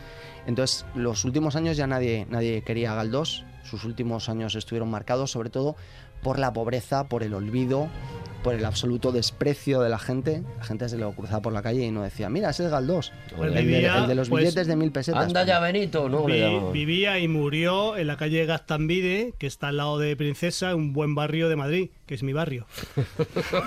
entonces 0.47 0.85
los 0.95 1.25
últimos 1.25 1.57
años 1.57 1.77
ya 1.77 1.87
nadie, 1.87 2.27
nadie 2.31 2.63
quería 2.63 2.93
a 2.93 2.97
Galdós, 2.97 3.45
sus 3.65 3.85
últimos 3.85 4.29
años 4.29 4.55
estuvieron 4.55 4.91
marcados 4.91 5.31
sobre 5.31 5.51
todo 5.51 5.77
por 6.23 6.39
la 6.39 6.53
pobreza, 6.53 7.05
por 7.09 7.23
el 7.23 7.35
olvido 7.35 7.89
por 8.43 8.55
el 8.55 8.65
absoluto 8.65 9.11
desprecio 9.11 9.81
de 9.81 9.89
la 9.89 9.99
gente. 9.99 10.45
La 10.59 10.65
gente 10.65 10.89
se 10.89 10.97
lo 10.97 11.11
cruzaba 11.11 11.43
por 11.43 11.53
la 11.53 11.61
calle 11.61 11.85
y 11.85 11.91
no 11.91 12.03
decía, 12.03 12.29
mira, 12.29 12.51
ese 12.51 12.67
es 12.67 12.71
Galdós, 12.71 13.13
Pues 13.37 13.49
el, 13.49 13.55
de, 13.57 13.63
vivía, 13.63 13.97
el 13.99 14.07
de 14.07 14.15
los 14.15 14.29
pues, 14.29 14.45
billetes 14.45 14.69
de 14.69 14.77
mil 14.77 14.93
pesetas. 14.93 15.27
Anda 15.27 15.45
ya, 15.45 15.59
Benito, 15.59 16.09
¿no? 16.09 16.25
Vi- 16.25 16.61
vivía 16.73 17.19
y 17.19 17.27
murió 17.27 17.97
en 17.97 18.07
la 18.07 18.17
calle 18.17 18.47
Gaztambide, 18.47 19.35
que 19.39 19.49
está 19.49 19.69
al 19.69 19.79
lado 19.79 19.99
de 19.99 20.15
Princesa, 20.17 20.77
un 20.77 20.93
buen 20.93 21.17
barrio 21.17 21.49
de 21.49 21.57
Madrid, 21.57 21.91
que 22.07 22.15
es 22.15 22.23
mi 22.23 22.33
barrio. 22.33 22.67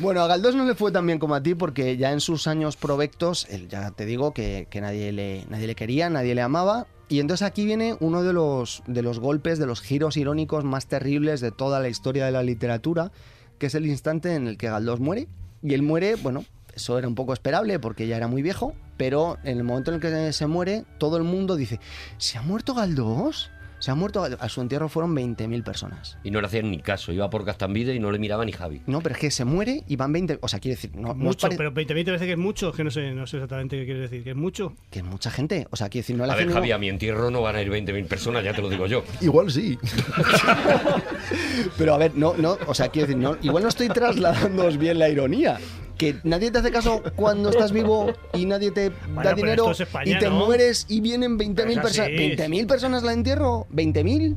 Bueno, 0.00 0.20
a 0.20 0.26
Galdós 0.26 0.54
no 0.54 0.64
le 0.66 0.74
fue 0.74 0.92
tan 0.92 1.06
bien 1.06 1.18
como 1.18 1.34
a 1.34 1.42
ti 1.42 1.54
porque 1.54 1.96
ya 1.96 2.12
en 2.12 2.20
sus 2.20 2.46
años 2.46 2.76
provectos, 2.76 3.46
él 3.48 3.68
ya 3.68 3.92
te 3.92 4.04
digo 4.04 4.34
que, 4.34 4.66
que 4.68 4.80
nadie, 4.82 5.10
le, 5.12 5.46
nadie 5.48 5.66
le 5.66 5.74
quería, 5.74 6.10
nadie 6.10 6.34
le 6.34 6.42
amaba. 6.42 6.86
Y 7.08 7.20
entonces 7.20 7.46
aquí 7.46 7.64
viene 7.64 7.96
uno 8.00 8.22
de 8.22 8.32
los, 8.32 8.82
de 8.86 9.02
los 9.02 9.20
golpes, 9.20 9.58
de 9.58 9.66
los 9.66 9.80
giros 9.80 10.16
irónicos 10.16 10.64
más 10.64 10.86
terribles 10.86 11.40
de 11.40 11.52
toda 11.52 11.78
la 11.78 11.88
historia 11.88 12.26
de 12.26 12.32
la 12.32 12.42
literatura, 12.42 13.12
que 13.58 13.66
es 13.66 13.74
el 13.74 13.86
instante 13.86 14.34
en 14.34 14.48
el 14.48 14.58
que 14.58 14.68
Galdós 14.68 14.98
muere. 14.98 15.28
Y 15.62 15.74
él 15.74 15.82
muere, 15.82 16.16
bueno, 16.16 16.44
eso 16.74 16.98
era 16.98 17.08
un 17.08 17.14
poco 17.14 17.32
esperable 17.32 17.78
porque 17.78 18.06
ya 18.06 18.16
era 18.16 18.28
muy 18.28 18.42
viejo, 18.42 18.74
pero 18.96 19.38
en 19.44 19.58
el 19.58 19.64
momento 19.64 19.90
en 19.90 19.96
el 19.96 20.00
que 20.00 20.32
se 20.32 20.46
muere, 20.46 20.84
todo 20.98 21.16
el 21.16 21.22
mundo 21.22 21.56
dice, 21.56 21.80
¿se 22.18 22.38
ha 22.38 22.42
muerto 22.42 22.74
Galdós? 22.74 23.50
Se 23.78 23.90
ha 23.90 23.94
muerto. 23.94 24.24
A 24.24 24.48
su 24.48 24.60
entierro 24.62 24.88
fueron 24.88 25.14
20.000 25.14 25.62
personas. 25.62 26.18
Y 26.24 26.30
no 26.30 26.40
le 26.40 26.46
hacían 26.46 26.70
ni 26.70 26.80
caso. 26.80 27.12
Iba 27.12 27.28
por 27.30 27.44
Castambide 27.44 27.94
y 27.94 28.00
no 28.00 28.10
le 28.10 28.18
miraba 28.18 28.44
ni 28.44 28.52
Javi. 28.52 28.82
No, 28.86 29.00
pero 29.00 29.14
es 29.14 29.20
que 29.20 29.30
se 29.30 29.44
muere 29.44 29.82
y 29.86 29.96
van 29.96 30.12
20... 30.12 30.38
O 30.40 30.48
sea, 30.48 30.58
quiere 30.60 30.76
decir, 30.76 30.96
no, 30.96 31.14
Mucho, 31.14 31.46
pare- 31.46 31.56
pero 31.56 31.72
20.000 31.72 31.86
te 31.86 32.04
parece 32.04 32.24
que 32.26 32.32
es 32.32 32.38
mucho, 32.38 32.72
que 32.72 32.82
no 32.84 32.90
sé, 32.90 33.12
no 33.12 33.26
sé 33.26 33.36
exactamente 33.36 33.76
qué 33.78 33.84
quiere 33.84 34.00
decir, 34.00 34.24
que 34.24 34.30
es 34.30 34.36
mucho. 34.36 34.74
Que 34.90 35.00
es 35.00 35.04
mucha 35.04 35.30
gente. 35.30 35.66
O 35.70 35.76
sea, 35.76 35.88
quiero 35.88 36.02
decir, 36.04 36.16
no 36.16 36.24
le 36.26 36.32
A 36.32 36.36
ver, 36.36 36.46
ningún- 36.46 36.54
Javi, 36.60 36.72
a 36.72 36.78
mi 36.78 36.88
entierro 36.88 37.30
no 37.30 37.42
van 37.42 37.56
a 37.56 37.62
ir 37.62 37.70
20.000 37.70 38.06
personas, 38.06 38.42
ya 38.42 38.54
te 38.54 38.62
lo 38.62 38.68
digo 38.70 38.86
yo. 38.86 39.04
Igual 39.20 39.50
sí. 39.50 39.78
Pero 41.78 41.94
a 41.94 41.98
ver, 41.98 42.12
no, 42.14 42.34
no, 42.36 42.56
o 42.66 42.74
sea, 42.74 42.88
quiero 42.88 43.08
decir, 43.08 43.20
no, 43.22 43.36
igual 43.42 43.62
no 43.62 43.68
estoy 43.68 43.88
trasladándoos 43.88 44.78
bien 44.78 44.98
la 44.98 45.08
ironía. 45.08 45.58
Que 45.98 46.16
nadie 46.24 46.50
te 46.50 46.58
hace 46.58 46.70
caso 46.70 47.02
cuando 47.16 47.48
estás 47.50 47.72
vivo 47.72 48.12
y 48.34 48.44
nadie 48.46 48.70
te 48.70 48.90
da 49.22 49.32
dinero 49.34 49.62
esto 49.64 49.70
es 49.72 49.80
España, 49.80 50.16
y 50.16 50.18
te 50.18 50.28
¿no? 50.28 50.44
mueres 50.46 50.84
y 50.88 51.00
vienen 51.00 51.38
20.000 51.38 51.54
Pero 51.54 51.70
es 51.70 51.78
personas. 51.78 52.08
así. 52.10 52.16
¿20.000 52.36 52.66
personas 52.66 53.02
la 53.02 53.12
entierro? 53.12 53.66
¿20.000? 53.72 54.36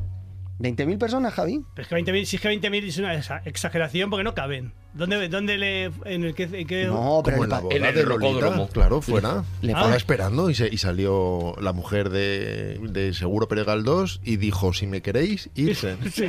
¿20.000 0.58 0.98
personas, 0.98 1.32
Javi? 1.34 1.62
Pero 1.74 1.82
es 1.82 1.88
que 1.88 1.96
20.000, 2.12 2.24
si 2.24 2.36
es 2.36 2.42
que 2.42 2.48
20.000 2.50 2.84
es 2.86 2.98
una 2.98 3.14
exa- 3.14 3.42
exageración 3.46 4.10
porque 4.10 4.24
no 4.24 4.34
caben. 4.34 4.72
¿Dónde, 4.92 5.28
dónde 5.28 5.56
le. 5.56 5.84
en 6.04 6.24
el 6.24 6.34
que, 6.34 6.44
en 6.44 6.66
qué- 6.66 6.86
No, 6.86 7.22
pero 7.24 7.44
en 7.44 7.50
la 7.50 7.60
boda 7.60 7.76
en 7.76 7.84
el 7.84 7.94
de 7.94 8.04
Lolita, 8.04 8.68
claro, 8.72 9.00
fuera. 9.00 9.44
le 9.62 9.68
Estaba 9.72 9.92
Ah. 9.92 9.96
esperando 9.96 10.50
y, 10.50 10.54
se- 10.54 10.68
y 10.68 10.78
salió 10.78 11.54
la 11.60 11.72
mujer 11.72 12.10
de, 12.10 12.78
de 12.90 13.14
Seguro 13.14 13.46
Pérez 13.48 13.66
Galdós 13.66 14.20
y 14.24 14.36
dijo, 14.36 14.72
si 14.72 14.86
me 14.86 15.00
queréis, 15.00 15.48
irse. 15.54 15.96
Sí. 16.12 16.26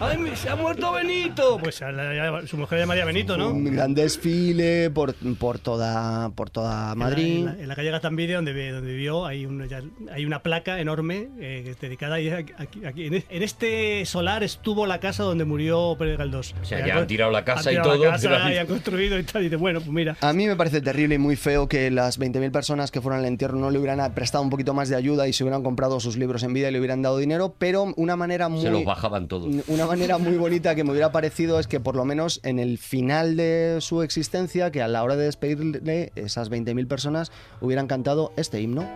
¡Ay, 0.00 0.18
se 0.36 0.48
ha 0.50 0.56
muerto 0.56 0.92
Benito! 0.92 1.58
Pues 1.62 1.82
a 1.82 1.90
la- 1.90 2.46
su 2.46 2.56
mujer 2.56 2.78
llamaría 2.80 3.04
Benito, 3.04 3.36
¿no? 3.36 3.48
Un 3.50 3.64
gran 3.74 3.94
desfile 3.94 4.90
por, 4.90 5.14
por, 5.36 5.58
toda, 5.58 6.30
por 6.30 6.50
toda 6.50 6.94
Madrid. 6.94 7.38
En 7.38 7.44
la, 7.46 7.50
en 7.52 7.56
la- 7.58 7.62
en 7.64 7.68
la 7.68 7.74
calle 7.76 7.90
Gaztambide, 7.90 8.34
donde, 8.34 8.70
donde 8.72 8.92
vivió, 8.92 9.26
hay, 9.26 9.46
un- 9.46 9.66
ya- 9.68 9.82
hay 10.12 10.24
una 10.24 10.42
placa 10.42 10.80
enorme 10.80 11.28
eh, 11.40 11.62
que 11.80 11.86
dedicada 11.86 12.16
ahí, 12.16 12.28
aquí, 12.28 12.84
aquí. 12.86 13.06
En, 13.06 13.14
en 13.14 13.42
este 13.42 14.04
solar 14.06 14.42
estuvo 14.44 14.86
la 14.86 15.00
casa 15.00 15.22
donde 15.24 15.44
murió 15.44 15.96
Pérez 15.98 16.18
Galdós. 16.18 16.54
O 16.62 16.64
sea, 16.64 16.86
ya 16.86 16.98
han 16.98 17.06
tirado 17.06 17.30
la 17.32 17.44
casa 17.44 17.63
y 17.72 17.82
todo, 17.82 18.04
La 18.04 18.10
casa, 18.12 18.40
pero- 18.46 18.66
construido 18.66 19.18
y 19.18 19.22
tal. 19.24 19.42
Y 19.42 19.44
dice, 19.46 19.56
bueno, 19.56 19.80
pues 19.80 19.90
mira. 19.92 20.16
A 20.20 20.32
mí 20.32 20.46
me 20.46 20.56
parece 20.56 20.80
terrible 20.80 21.16
y 21.16 21.18
muy 21.18 21.36
feo 21.36 21.68
que 21.68 21.90
las 21.90 22.18
20.000 22.18 22.50
personas 22.50 22.90
que 22.90 23.00
fueron 23.00 23.20
al 23.20 23.26
entierro 23.26 23.56
no 23.58 23.70
le 23.70 23.78
hubieran 23.78 24.12
prestado 24.14 24.42
un 24.44 24.50
poquito 24.50 24.74
más 24.74 24.88
de 24.88 24.96
ayuda 24.96 25.28
y 25.28 25.32
se 25.32 25.44
hubieran 25.44 25.62
comprado 25.62 26.00
sus 26.00 26.16
libros 26.16 26.42
en 26.42 26.52
vida 26.52 26.68
y 26.68 26.72
le 26.72 26.78
hubieran 26.78 27.02
dado 27.02 27.18
dinero, 27.18 27.54
pero 27.58 27.92
una 27.96 28.16
manera 28.16 28.48
muy 28.48 28.62
Se 28.62 28.70
los 28.70 28.84
bajaban 28.84 29.28
todos. 29.28 29.54
una 29.68 29.86
manera 29.86 30.18
muy 30.18 30.36
bonita 30.36 30.74
que 30.74 30.84
me 30.84 30.90
hubiera 30.90 31.12
parecido 31.12 31.58
es 31.60 31.66
que 31.66 31.80
por 31.80 31.96
lo 31.96 32.04
menos 32.04 32.40
en 32.42 32.58
el 32.58 32.78
final 32.78 33.36
de 33.36 33.78
su 33.80 34.02
existencia, 34.02 34.70
que 34.70 34.82
a 34.82 34.88
la 34.88 35.02
hora 35.02 35.16
de 35.16 35.24
despedirle, 35.24 36.12
esas 36.16 36.50
20.000 36.50 36.86
personas 36.86 37.32
hubieran 37.60 37.86
cantado 37.86 38.32
este 38.36 38.60
himno. 38.60 38.88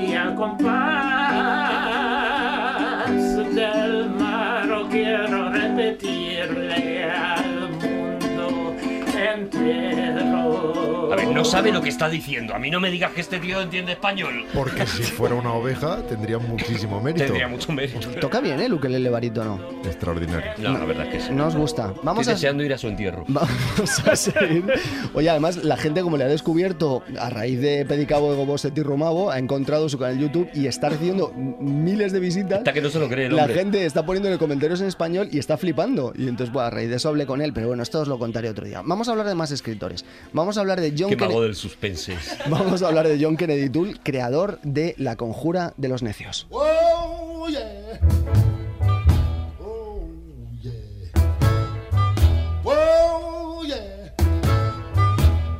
Y 0.00 0.14
al 0.14 0.34
compás 0.34 0.70
del 3.54 4.10
mar 4.10 4.68
quiero 4.90 5.50
repetirle 5.50 6.89
entero. 9.60 10.19
Ver, 11.26 11.34
no 11.34 11.44
sabe 11.44 11.72
lo 11.72 11.82
que 11.82 11.88
está 11.88 12.08
diciendo. 12.08 12.54
A 12.54 12.58
mí 12.58 12.70
no 12.70 12.80
me 12.80 12.90
digas 12.90 13.12
que 13.12 13.20
este 13.20 13.38
tío 13.38 13.60
entiende 13.60 13.92
español. 13.92 14.44
Porque 14.54 14.86
si 14.86 15.02
fuera 15.02 15.34
una 15.34 15.52
oveja 15.52 16.02
tendría 16.08 16.38
muchísimo 16.38 17.00
mérito. 17.00 17.24
Tendría 17.24 17.48
mucho 17.48 17.72
mérito. 17.72 18.08
Toca 18.20 18.40
bien, 18.40 18.60
¿eh? 18.60 18.66
El 18.66 18.74
ukelele 18.74 19.10
barítono. 19.10 19.60
Extraordinario. 19.84 20.52
No, 20.58 20.78
la 20.78 20.84
verdad 20.84 21.06
es 21.06 21.12
que 21.14 21.20
sí. 21.20 21.32
No 21.32 21.46
os 21.46 21.56
gusta. 21.56 21.92
Vamos 22.02 22.22
Estoy 22.22 22.32
a... 22.32 22.34
deseando 22.36 22.64
ir 22.64 22.72
a 22.72 22.78
su 22.78 22.88
entierro. 22.88 23.24
Vamos 23.28 24.06
a 24.06 24.16
seguir. 24.16 24.64
Oye, 25.14 25.28
además, 25.30 25.62
la 25.64 25.76
gente, 25.76 26.02
como 26.02 26.16
le 26.16 26.24
ha 26.24 26.28
descubierto 26.28 27.02
a 27.18 27.30
raíz 27.30 27.60
de 27.60 27.84
Pedicabo 27.84 28.30
de 28.30 28.36
Goboset 28.36 28.76
y 28.76 28.82
Romabo, 28.82 29.30
ha 29.30 29.38
encontrado 29.38 29.88
su 29.88 29.98
canal 29.98 30.16
de 30.16 30.22
YouTube 30.22 30.48
y 30.54 30.66
está 30.66 30.88
recibiendo 30.88 31.32
miles 31.60 32.12
de 32.12 32.20
visitas. 32.20 32.58
Hasta 32.58 32.72
que 32.72 32.80
no 32.80 32.90
se 32.90 32.98
lo 32.98 33.08
cree 33.08 33.26
el 33.26 33.36
La 33.36 33.42
hombre. 33.42 33.58
gente 33.58 33.84
está 33.86 34.04
poniéndole 34.06 34.38
comentarios 34.38 34.80
en 34.80 34.86
español 34.86 35.28
y 35.32 35.38
está 35.38 35.56
flipando. 35.56 36.12
Y 36.16 36.28
entonces, 36.28 36.52
bueno, 36.52 36.68
a 36.68 36.70
raíz 36.70 36.88
de 36.90 36.96
eso 36.96 37.08
hablé 37.08 37.26
con 37.26 37.40
él, 37.42 37.52
pero 37.52 37.68
bueno, 37.68 37.82
esto 37.82 38.00
os 38.00 38.08
lo 38.08 38.18
contaré 38.18 38.48
otro 38.48 38.64
día. 38.66 38.82
Vamos 38.84 39.08
a 39.08 39.12
hablar 39.12 39.26
de 39.26 39.34
más 39.34 39.50
escritores. 39.50 40.04
Vamos 40.32 40.56
a 40.56 40.60
hablar 40.60 40.80
de 40.80 40.94
John 40.98 41.09
Qué 41.10 41.16
mago 41.16 41.42
del 41.42 41.56
suspense. 41.56 42.16
Vamos 42.48 42.82
a 42.82 42.86
hablar 42.86 43.08
de 43.08 43.18
John 43.20 43.36
Kennedy 43.36 43.68
Toole, 43.68 43.94
creador 44.00 44.60
de 44.62 44.94
La 44.96 45.16
Conjura 45.16 45.74
de 45.76 45.88
los 45.88 46.04
Necios. 46.04 46.46
Oh, 46.50 47.48
yeah. 47.48 47.98
Oh, 49.60 50.08
yeah. 50.62 50.72
Oh, 52.64 53.64
yeah. 53.66 54.12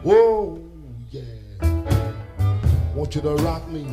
Oh, 0.04 0.58
yeah. 1.10 1.20
Want 2.94 3.12
you 3.16 3.20
to 3.20 3.34
rock 3.38 3.66
me. 3.68 3.84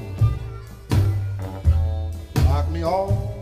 Rock 2.47 2.69
me 2.69 2.83
all 2.83 3.36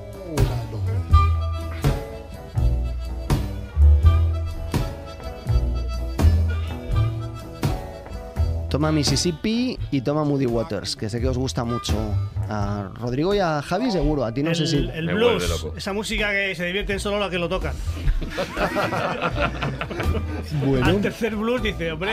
Toma 8.76 8.92
Mississippi 8.92 9.80
y 9.90 10.02
toma 10.02 10.26
Moody 10.26 10.48
Waters, 10.48 10.98
que 10.98 11.10
sé 11.10 11.22
que 11.22 11.30
os 11.30 11.38
gusta 11.38 11.64
mucho. 11.64 11.94
A 12.50 12.90
Rodrigo 12.96 13.34
y 13.34 13.40
a 13.40 13.62
Javi 13.62 13.92
seguro, 13.92 14.24
a 14.26 14.34
ti 14.34 14.44
no 14.44 14.50
el, 14.52 14.56
sé 14.56 14.68
si... 14.68 14.90
el 14.94 15.08
blues, 15.14 15.66
esa 15.76 15.94
música 15.94 16.32
que 16.32 16.54
se 16.56 16.66
divierten 16.66 17.00
solo 17.00 17.20
los 17.20 17.30
que 17.30 17.40
lo 17.40 17.50
tocan. 17.50 17.74
Bueno, 20.64 20.86
Al 20.86 21.02
tercer 21.02 21.36
blues 21.36 21.62
dice, 21.64 21.92
hombre, 21.92 22.12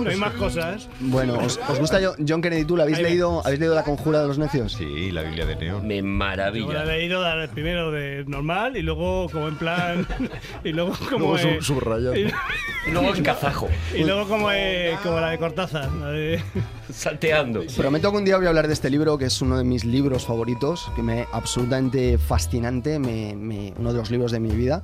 no 0.00 0.08
hay 0.10 0.16
más 0.16 0.32
cosas. 0.34 0.88
bueno 1.00 1.34
¿os, 1.38 1.60
os 1.68 1.78
gusta 1.78 2.00
yo- 2.00 2.14
John 2.26 2.40
Kennedy 2.42 2.64
Toole? 2.64 2.82
¿Habéis 2.82 2.98
Ahí 2.98 3.04
ve. 3.04 3.10
leído, 3.10 3.40
¿Habéis 3.44 3.60
leído 3.60 3.74
La 3.74 3.84
Conjura 3.84 4.20
de 4.22 4.28
los 4.28 4.38
Necios? 4.38 4.72
Sí, 4.72 5.10
la 5.12 5.22
Biblia 5.22 5.46
de 5.46 5.56
Neón. 5.56 5.86
Me 5.86 5.96
Yo 5.96 6.02
la 6.02 6.08
he 6.08 6.10
maravilla. 6.12 6.84
leído 6.84 7.22
primero 7.52 7.90
de 7.92 8.24
normal 8.26 8.76
y 8.76 8.82
luego 8.82 9.28
como 9.30 9.48
en 9.48 9.56
plan 9.56 10.06
y 10.64 10.72
luego 10.72 10.94
como 11.10 11.18
Luego 11.18 11.36
eh, 11.38 11.58
sub- 11.60 11.62
subrayando. 11.80 12.16
y, 12.86 12.90
Luego 12.90 13.14
en 13.14 13.22
kazajo, 13.22 13.68
y 13.94 14.04
luego 14.04 14.26
como 14.28 14.50
eh, 14.52 14.96
como 15.02 15.18
la 15.20 15.30
de 15.30 15.38
Cortázar 15.38 15.90
la 15.92 16.08
de- 16.10 16.42
salteando. 16.92 17.62
Prometo 17.76 18.10
que 18.10 18.16
un 18.18 18.24
día 18.24 18.36
voy 18.36 18.46
a 18.46 18.48
hablar 18.50 18.66
de 18.66 18.74
este 18.74 18.90
libro, 18.90 19.16
que 19.18 19.26
es 19.26 19.40
uno 19.42 19.56
de 19.58 19.64
mis 19.64 19.84
libros 19.84 20.24
favoritos, 20.26 20.90
que 20.96 21.02
me 21.02 21.26
absolutamente 21.32 22.18
fascinante, 22.18 22.98
me- 22.98 23.34
me- 23.36 23.72
uno 23.78 23.92
de 23.92 23.98
los 23.98 24.10
libros 24.10 24.32
de 24.32 24.40
mi 24.40 24.50
vida. 24.50 24.82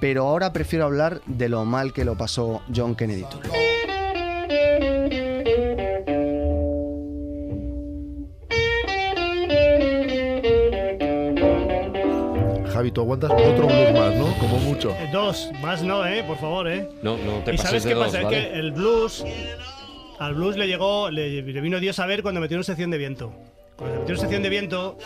Pero 0.00 0.26
ahora 0.26 0.52
prefiero 0.52 0.84
hablar 0.86 1.20
de 1.26 1.48
lo 1.48 1.64
mal 1.64 1.92
que 1.92 2.04
lo 2.04 2.16
pasó 2.16 2.62
John 2.74 2.94
Kennedy. 2.94 3.24
Javi, 12.72 12.90
tú 12.90 13.02
aguantas 13.02 13.30
otro 13.30 13.66
blues 13.66 13.92
más, 13.92 14.14
¿no? 14.16 14.36
Como 14.38 14.58
mucho. 14.58 14.90
eh, 14.90 15.08
dos 15.12 15.50
más 15.60 15.82
no 15.82 16.04
eh 16.06 16.24
por 16.26 16.36
favor 16.38 16.68
eh 16.68 16.88
No, 17.02 17.16
no 17.16 17.38
te 17.44 17.54
y 17.54 17.56
pases 17.56 17.62
sabes 17.70 17.84
de 17.84 17.90
qué 17.90 17.94
dos, 17.94 18.06
pasa 18.06 18.22
¿vale? 18.22 18.38
es 18.38 18.46
que 18.48 18.58
el 18.58 18.72
blues 18.72 19.24
al 20.18 20.34
blues 20.34 20.56
le 20.56 20.66
llegó 20.66 21.10
le, 21.10 21.42
vino 21.42 21.80
Dios 21.80 21.98
a 21.98 22.06
ver 22.06 22.22
cuando 22.22 22.40
metió 22.40 22.56
una 22.56 22.64
sección 22.64 22.90
de 22.90 22.98
viento 22.98 23.34
cuando 23.76 23.98
metió 24.00 24.14
una 24.14 24.20
sección 24.20 24.42
de 24.42 24.48
viento 24.48 24.98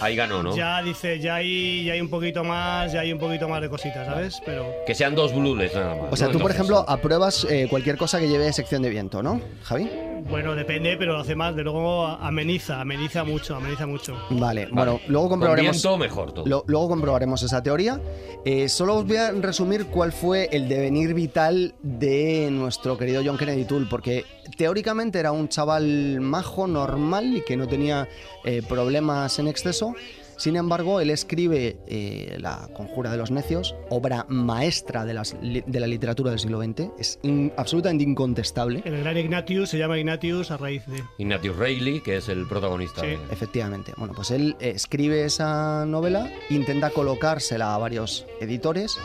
Ahí 0.00 0.16
ganó, 0.16 0.42
¿no? 0.42 0.54
ya 0.56 0.82
dice 0.82 1.18
ya 1.20 1.36
hay 1.36 1.84
ya 1.84 1.92
hay 1.94 2.00
un 2.00 2.08
poquito 2.10 2.44
más 2.44 2.92
ya 2.92 3.00
hay 3.00 3.12
un 3.12 3.18
poquito 3.18 3.48
más 3.48 3.60
de 3.60 3.68
cositas 3.68 4.06
sabes 4.06 4.40
pero 4.44 4.66
Que 4.86 4.94
sean 4.94 5.14
dos 5.14 5.34
blues 5.34 5.58
nada 5.74 5.94
más. 5.96 6.12
O 6.12 6.16
sea, 6.16 6.26
¿no? 6.28 6.32
tú, 6.32 6.38
por 6.38 6.50
Entonces, 6.50 6.54
ejemplo, 6.56 6.84
apruebas 6.88 7.46
eh, 7.50 7.66
cualquier 7.68 7.96
cosa 7.96 8.18
que 8.20 8.28
lleve 8.28 8.52
sección 8.52 8.82
de 8.82 8.90
viento, 8.90 9.22
¿no, 9.22 9.40
Javi? 9.62 9.90
bueno 10.28 10.54
depende 10.54 10.96
pero 10.96 11.18
hace 11.18 11.34
más 11.34 11.56
de 11.56 11.64
luego 11.64 12.06
ameniza 12.06 12.80
ameniza 12.80 13.24
mucho 13.24 13.56
ameniza 13.56 13.86
mucho 13.88 14.14
Vale, 14.30 14.66
Vale. 14.66 14.68
bueno, 14.72 15.00
luego 15.08 15.28
Con 15.28 15.40
comprobaremos... 15.40 15.72
viento 15.82 15.98
mejor 15.98 16.32
todo. 16.32 16.46
Lo- 16.46 16.62
luego 16.68 16.88
comprobaremos 16.88 17.42
esa 17.42 17.60
teoría. 17.62 18.00
Eh, 18.44 18.68
solo 18.68 18.96
os 18.96 19.06
voy 19.06 19.16
a 19.16 19.32
resumir 19.32 19.86
cuál 19.86 20.12
fue 20.12 20.48
el 20.52 20.68
devenir 20.68 21.12
vital 21.14 21.74
de 21.82 22.48
nuestro 22.52 22.96
querido 22.96 23.20
John 23.24 23.36
Kennedy 23.36 23.64
Toole, 23.64 23.86
porque 23.90 24.24
teóricamente 24.56 25.18
era 25.18 25.32
un 25.32 25.48
chaval 25.48 26.20
majo, 26.20 26.66
normal 26.68 27.36
y 27.38 27.42
que 27.42 27.56
no 27.56 27.66
tenía 27.66 28.08
eh, 28.44 28.62
problemas 28.68 29.38
en 29.38 29.48
exceso. 29.48 29.94
Sin 30.38 30.56
embargo, 30.56 30.98
él 31.00 31.10
escribe 31.10 31.76
eh, 31.86 32.36
La 32.40 32.68
Conjura 32.74 33.12
de 33.12 33.16
los 33.18 33.30
Necios, 33.30 33.76
obra 33.90 34.24
maestra 34.28 35.04
de, 35.04 35.14
las 35.14 35.36
li- 35.40 35.62
de 35.66 35.78
la 35.78 35.86
literatura 35.86 36.30
del 36.30 36.40
siglo 36.40 36.60
XX, 36.60 36.88
es 36.98 37.18
in- 37.22 37.52
absolutamente 37.56 38.02
incontestable. 38.02 38.82
El 38.84 38.98
gran 39.04 39.16
Ignatius 39.18 39.68
se 39.70 39.78
llama 39.78 39.98
Ignatius 39.98 40.50
a 40.50 40.56
raíz 40.56 40.84
de. 40.86 41.00
Ignatius 41.18 41.54
Reilly, 41.56 42.00
que 42.00 42.16
es 42.16 42.28
el 42.28 42.48
protagonista. 42.48 43.02
Sí. 43.02 43.08
de- 43.08 43.18
Efectivamente. 43.30 43.92
Bueno, 43.96 44.14
pues 44.16 44.32
él 44.32 44.56
eh, 44.58 44.72
escribe 44.74 45.24
esa 45.24 45.84
novela, 45.86 46.28
intenta 46.50 46.90
colocársela 46.90 47.74
a 47.74 47.78
varios 47.78 48.26
editores 48.40 48.98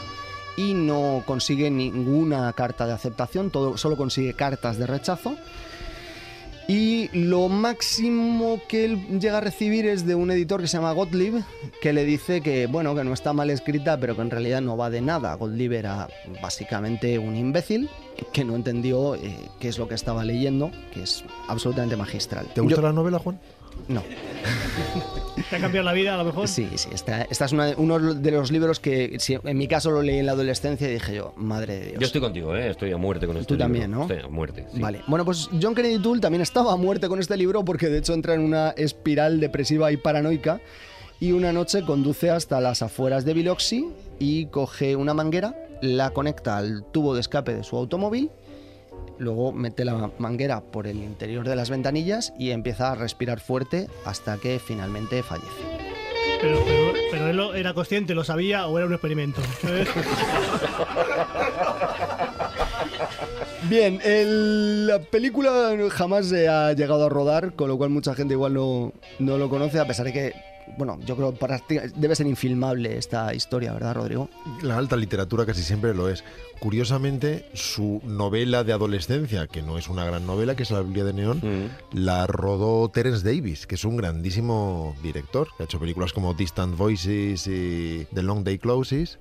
y 0.56 0.74
no 0.74 1.22
consigue 1.28 1.70
ninguna 1.70 2.52
carta 2.54 2.88
de 2.88 2.94
aceptación, 2.94 3.52
todo, 3.52 3.78
solo 3.78 3.96
consigue 3.96 4.34
cartas 4.34 4.80
de 4.80 4.88
rechazo. 4.88 5.36
Y 6.70 7.08
lo 7.14 7.48
máximo 7.48 8.60
que 8.68 8.84
él 8.84 9.20
llega 9.22 9.38
a 9.38 9.42
recibir 9.42 9.86
es 9.86 10.06
de 10.06 10.16
un 10.16 10.30
editor 10.32 10.60
que 10.60 10.68
se 10.68 10.76
llama 10.76 10.92
Gottlieb, 10.92 11.42
que 11.82 11.94
le 11.94 12.04
dice 12.04 12.42
que, 12.42 12.68
bueno, 12.68 12.94
que 12.94 13.06
no 13.06 13.14
está 13.14 13.32
mal 13.32 13.50
escrita, 13.50 13.98
pero 13.98 14.16
que 14.18 14.22
en 14.22 14.30
realidad 14.32 14.60
no 14.60 14.76
va 14.76 14.90
de 14.90 15.00
nada. 15.00 15.34
Gottlieb 15.36 15.72
era 15.72 16.10
básicamente 16.42 17.18
un 17.20 17.38
imbécil 17.38 17.90
que 18.34 18.44
no 18.44 18.56
entendió 18.56 19.16
eh, 19.16 19.34
qué 19.62 19.70
es 19.70 19.78
lo 19.78 19.88
que 19.88 19.96
estaba 19.96 20.26
leyendo, 20.26 20.70
que 20.94 21.04
es 21.04 21.24
absolutamente 21.48 21.96
magistral. 21.96 22.48
¿Te 22.54 22.60
gusta 22.60 22.76
Yo- 22.78 22.82
la 22.82 22.92
novela, 22.92 23.20
Juan? 23.20 23.40
No. 23.88 24.04
¿Te 25.50 25.56
ha 25.56 25.60
cambiado 25.60 25.86
la 25.86 25.94
vida 25.94 26.14
a 26.16 26.18
lo 26.18 26.26
mejor? 26.26 26.48
Sí, 26.48 26.68
sí, 26.76 26.90
esta, 26.94 27.22
esta 27.24 27.46
es 27.46 27.52
una- 27.52 27.74
uno 27.78 28.00
de 28.16 28.32
los 28.32 28.52
libros 28.52 28.80
que 28.80 29.18
si- 29.20 29.38
en 29.42 29.58
mi 29.58 29.68
caso 29.68 29.92
lo 29.92 30.02
leí 30.02 30.18
en 30.20 30.26
la 30.26 30.34
adolescencia 30.34 30.90
y 30.90 30.94
dije 30.94 31.16
yo, 31.16 31.34
madre 31.38 31.80
de 31.80 31.86
Dios. 31.88 32.00
Yo 32.00 32.06
estoy 32.08 32.22
contigo, 32.22 32.56
¿eh? 32.56 32.70
estoy 32.70 32.92
a 32.92 32.98
muerte 32.98 33.28
con 33.28 33.38
este 33.38 33.48
Tú 33.48 33.54
libro. 33.54 33.66
también, 33.66 33.92
¿no? 33.92 34.02
Estoy 34.02 34.20
a 34.20 34.28
muerte. 34.28 34.66
sí. 34.74 34.80
Vale, 34.82 35.02
bueno, 35.08 35.24
pues 35.26 35.50
John 35.62 35.76
Kennedy 35.76 36.00
Toole 36.00 36.20
también 36.22 36.42
estaba 36.42 36.74
a 36.74 36.76
muerte 36.76 37.08
con 37.08 37.20
este 37.20 37.38
libro 37.38 37.64
porque 37.64 37.88
de 37.90 38.00
hecho 38.00 38.14
entra 38.14 38.34
en 38.34 38.42
una 38.42 38.72
espiral 38.72 39.40
depresiva 39.40 39.92
y 39.92 39.98
paranoica 39.98 40.60
y 41.20 41.32
una 41.32 41.54
noche 41.54 41.84
conduce 41.84 42.30
hasta 42.30 42.60
las 42.62 42.82
afueras 42.82 43.26
de 43.26 43.34
Biloxi 43.34 43.88
y 44.20 44.48
coge 44.48 44.96
una 44.96 45.14
manguera, 45.14 45.56
la 45.82 46.10
conecta 46.12 46.58
al 46.58 46.84
tubo 46.92 47.14
de 47.14 47.22
escape 47.22 47.54
de 47.54 47.64
su 47.64 47.76
automóvil, 47.78 48.30
luego 49.20 49.52
mete 49.52 49.84
la 49.86 50.12
manguera 50.20 50.62
por 50.62 50.88
el 50.88 50.98
interior 50.98 51.48
de 51.48 51.56
las 51.56 51.70
ventanillas 51.70 52.34
y 52.38 52.52
empieza 52.52 52.92
a 52.92 52.96
respirar 52.96 53.40
fuerte 53.40 53.88
hasta 54.06 54.38
que 54.38 54.60
finalmente 54.60 55.24
fallece. 55.24 55.48
Pero, 56.42 56.60
pero, 56.66 56.94
pero 57.12 57.28
él 57.30 57.38
lo- 57.38 57.56
era 57.56 57.74
consciente, 57.74 58.14
lo 58.14 58.24
sabía 58.24 58.68
o 58.68 58.78
era 58.78 58.86
un 58.88 58.94
experimento. 58.94 59.42
¿sabes? 59.62 59.88
Bien, 63.70 64.00
el- 64.04 64.88
la 64.88 65.00
película 65.00 65.76
jamás 65.92 66.28
se 66.28 66.48
ha 66.48 66.74
llegado 66.74 67.06
a 67.06 67.10
rodar, 67.10 67.54
con 67.54 67.68
lo 67.68 67.78
cual 67.78 67.90
mucha 67.90 68.14
gente 68.16 68.34
igual 68.34 68.54
no, 68.54 68.94
no 69.20 69.38
lo 69.38 69.50
conoce, 69.50 69.80
a 69.80 69.86
pesar 69.88 70.06
de 70.06 70.14
que, 70.14 70.34
bueno, 70.78 71.00
yo 71.06 71.16
creo 71.16 71.34
que 71.68 71.92
debe 71.96 72.16
ser 72.16 72.28
infilmable 72.28 72.98
esta 72.98 73.34
historia, 73.34 73.74
¿verdad, 73.74 73.96
Rodrigo? 73.96 74.30
La 74.62 74.78
alta 74.78 74.96
literatura 74.96 75.46
casi 75.46 75.64
siempre 75.64 75.94
lo 75.94 76.10
es. 76.10 76.24
Curiosamente, 76.60 77.46
su 77.54 78.02
novela 78.04 78.64
de 78.64 78.74
adolescencia, 78.74 79.48
que 79.48 79.62
no 79.62 79.78
es 79.78 79.88
una 79.90 80.04
gran 80.06 80.26
novela, 80.26 80.56
que 80.56 80.64
es 80.64 80.72
La 80.72 80.82
Biblia 80.82 81.04
de 81.04 81.14
Neón, 81.14 81.38
Mm. 81.42 81.98
la 81.98 82.28
rodó 82.28 82.90
Terence 82.90 83.24
Davis, 83.24 83.68
que 83.68 83.76
es 83.76 83.86
un 83.86 83.96
grandísimo 83.96 84.96
director, 85.04 85.48
que 85.56 85.64
ha 85.64 85.66
hecho 85.66 85.80
películas 85.80 86.14
como 86.14 86.34
Distant 86.34 86.76
Voices 86.76 87.48
y 87.48 88.06
The 88.14 88.24
Long 88.24 88.44
Day 88.44 88.58
Closes, 88.58 89.20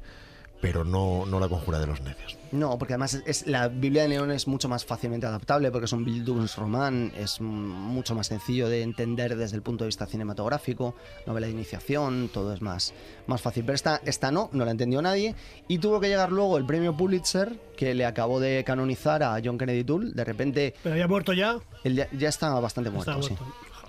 pero 0.60 0.84
no, 0.84 1.26
no 1.26 1.40
La 1.40 1.48
Conjura 1.48 1.78
de 1.78 1.86
los 1.86 2.00
Necios. 2.00 2.36
No, 2.52 2.78
porque 2.78 2.94
además 2.94 3.20
es, 3.26 3.46
la 3.46 3.68
Biblia 3.68 4.02
de 4.02 4.08
Neón 4.08 4.30
es 4.30 4.46
mucho 4.46 4.68
más 4.68 4.84
fácilmente 4.84 5.26
adaptable 5.26 5.70
porque 5.70 5.86
es 5.86 5.92
un 5.92 6.04
Bildungsroman, 6.04 7.12
es 7.16 7.40
mm, 7.40 7.44
mucho 7.44 8.14
más 8.14 8.28
sencillo 8.28 8.68
de 8.68 8.82
entender 8.82 9.36
desde 9.36 9.56
el 9.56 9.62
punto 9.62 9.84
de 9.84 9.88
vista 9.88 10.06
cinematográfico, 10.06 10.94
novela 11.26 11.46
de 11.46 11.52
iniciación, 11.52 12.30
todo 12.32 12.52
es 12.54 12.62
más, 12.62 12.94
más 13.26 13.42
fácil. 13.42 13.64
Pero 13.64 13.74
esta, 13.74 14.00
esta 14.04 14.30
no, 14.30 14.48
no 14.52 14.64
la 14.64 14.70
entendió 14.70 15.02
nadie 15.02 15.34
y 15.68 15.78
tuvo 15.78 16.00
que 16.00 16.08
llegar 16.08 16.32
luego 16.32 16.56
el 16.56 16.66
premio 16.66 16.96
Pulitzer 16.96 17.58
que 17.76 17.94
le 17.94 18.06
acabó 18.06 18.40
de 18.40 18.64
canonizar 18.64 19.22
a 19.22 19.40
John 19.44 19.58
Kennedy 19.58 19.84
Toole. 19.84 20.12
De 20.12 20.24
repente 20.24 20.74
Pero 20.82 20.94
había 20.94 21.08
muerto 21.08 21.32
ya. 21.32 21.58
él 21.84 21.96
ya, 21.96 22.08
ya 22.12 22.28
estaba 22.28 22.60
bastante 22.60 22.90
muerto, 22.90 23.18
Estaba 23.18 23.22
sí. 23.22 23.44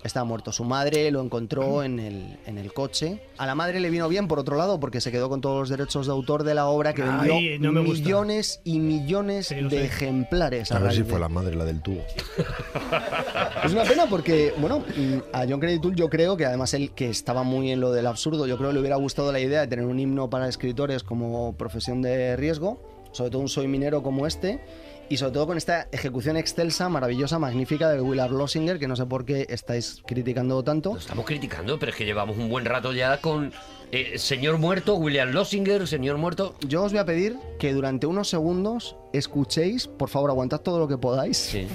Estaba 0.08 0.24
muerto. 0.24 0.52
Su 0.52 0.64
madre 0.64 1.12
lo 1.12 1.22
encontró 1.22 1.84
en 1.84 2.00
el, 2.00 2.40
en 2.48 2.58
el 2.58 2.74
coche. 2.74 3.22
A 3.38 3.46
la 3.46 3.54
madre 3.56 3.80
le 3.80 3.90
vino 3.90 4.08
bien, 4.08 4.28
por 4.28 4.40
otro 4.40 4.56
lado, 4.56 4.80
porque 4.80 5.02
se 5.02 5.12
quedó 5.12 5.28
con 5.30 5.42
todos 5.42 5.60
los 5.60 5.70
derechos 5.70 6.08
de 6.08 6.14
autor 6.14 6.44
de 6.44 6.56
la 6.56 6.68
obra 6.68 6.94
que 6.94 7.02
vendió 7.04 7.34
Ay, 7.36 7.60
no 7.60 7.72
millones 7.74 8.62
y 8.64 8.80
millones 8.80 9.48
Sí, 9.48 9.56
de 9.56 9.70
sé. 9.70 9.84
ejemplares. 9.86 10.72
A 10.72 10.76
ver 10.76 10.84
raíz 10.86 10.98
si 10.98 11.04
de- 11.04 11.10
fue 11.10 11.20
la 11.20 11.30
madre 11.30 11.56
la 11.56 11.66
del 11.66 11.82
tubo. 11.82 12.02
Es 13.64 13.74
una 13.74 13.84
pena 13.84 14.06
porque, 14.10 14.54
bueno, 14.60 14.80
mm, 14.80 15.18
a 15.34 15.40
John 15.48 15.60
Kennedy 15.60 15.80
Toole 15.80 15.96
yo 15.98 16.10
creo 16.10 16.38
que 16.38 16.46
además 16.46 16.74
él 16.74 16.92
que 16.92 17.10
estaba 17.10 17.44
muy 17.44 17.72
en 17.72 17.80
lo 17.82 17.92
del 17.92 18.08
absurdo, 18.08 18.48
yo 18.48 18.58
creo 18.58 18.70
que 18.70 18.76
le 18.76 18.80
hubiera 18.80 18.96
gustado 18.96 19.32
la 19.32 19.40
idea 19.40 19.62
de 19.62 19.68
tener 19.68 19.86
un 19.86 20.00
himno 20.00 20.30
para 20.30 20.48
escritores 20.48 21.04
como 21.04 21.54
profesión 21.58 22.02
de 22.02 22.36
riesgo, 22.38 22.80
sobre 23.12 23.32
todo 23.32 23.42
un 23.42 23.50
soy 23.50 23.68
minero 23.68 24.04
como 24.04 24.26
este, 24.28 24.62
y 25.10 25.18
sobre 25.18 25.32
todo 25.34 25.48
con 25.48 25.58
esta 25.58 25.88
ejecución 25.92 26.38
excelsa, 26.38 26.90
maravillosa, 26.90 27.40
magnífica 27.40 27.90
de 27.90 28.02
Willard 28.02 28.32
Lossinger, 28.32 28.78
que 28.80 28.88
no 28.88 28.96
sé 28.96 29.06
por 29.06 29.26
qué 29.26 29.46
estáis 29.50 30.02
criticando 30.06 30.64
tanto. 30.64 30.94
Lo 30.94 31.00
estamos 31.00 31.26
criticando, 31.26 31.80
pero 31.80 31.92
es 31.92 31.98
que 31.98 32.06
llevamos 32.06 32.38
un 32.38 32.50
buen 32.50 32.66
rato 32.66 32.92
ya 32.94 33.22
con 33.22 33.52
eh, 33.92 34.18
señor 34.18 34.58
muerto, 34.58 34.96
William 34.96 35.32
Lossinger, 35.32 35.88
señor 35.88 36.18
muerto. 36.18 36.56
Yo 36.68 36.84
os 36.84 36.92
voy 36.92 37.00
a 37.00 37.06
pedir 37.06 37.38
que 37.60 37.74
durante 37.74 38.06
unos 38.08 38.28
segundos 38.30 38.96
escuchéis, 39.14 39.88
por 39.88 40.10
favor, 40.10 40.30
aguantad 40.30 40.60
todo 40.60 40.80
lo 40.80 40.88
que 40.90 40.98
podáis, 40.98 41.38
Sí. 41.38 41.68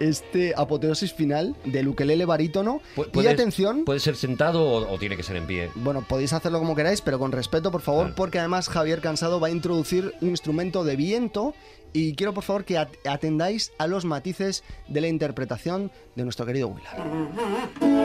este 0.00 0.54
apoteosis 0.56 1.12
final 1.14 1.54
del 1.64 1.86
ukelele 1.86 2.24
barítono. 2.24 2.80
Y 3.14 3.26
atención, 3.28 3.84
¿Puede 3.84 4.00
ser 4.00 4.16
sentado 4.16 4.62
o, 4.64 4.92
o 4.92 4.98
tiene 4.98 5.16
que 5.16 5.22
ser 5.22 5.36
en 5.36 5.46
pie? 5.46 5.70
bueno, 5.76 6.04
podéis 6.08 6.32
hacerlo 6.32 6.58
como 6.58 6.74
queráis, 6.74 7.00
pero 7.00 7.18
con 7.20 7.30
respeto, 7.30 7.70
por 7.70 7.80
favor, 7.80 8.02
Claro. 8.06 8.16
porque 8.16 8.40
además 8.40 8.68
Javier 8.68 9.00
Cansado 9.00 9.38
va 9.38 9.46
a 9.46 9.50
introducir 9.50 10.12
un 10.20 10.30
instrumento 10.30 10.82
de 10.82 10.96
viento 10.96 11.54
y 11.94 12.14
quiero, 12.16 12.34
por 12.34 12.44
favor, 12.44 12.64
que 12.66 12.76
at- 12.76 12.90
atendáis 13.08 13.72
a 13.78 13.86
los 13.86 14.04
matices 14.04 14.62
de 14.88 15.00
la 15.00 15.08
interpretación 15.08 15.90
de 16.16 16.24
nuestro 16.24 16.44
querido 16.44 16.68
Willard. 16.68 18.04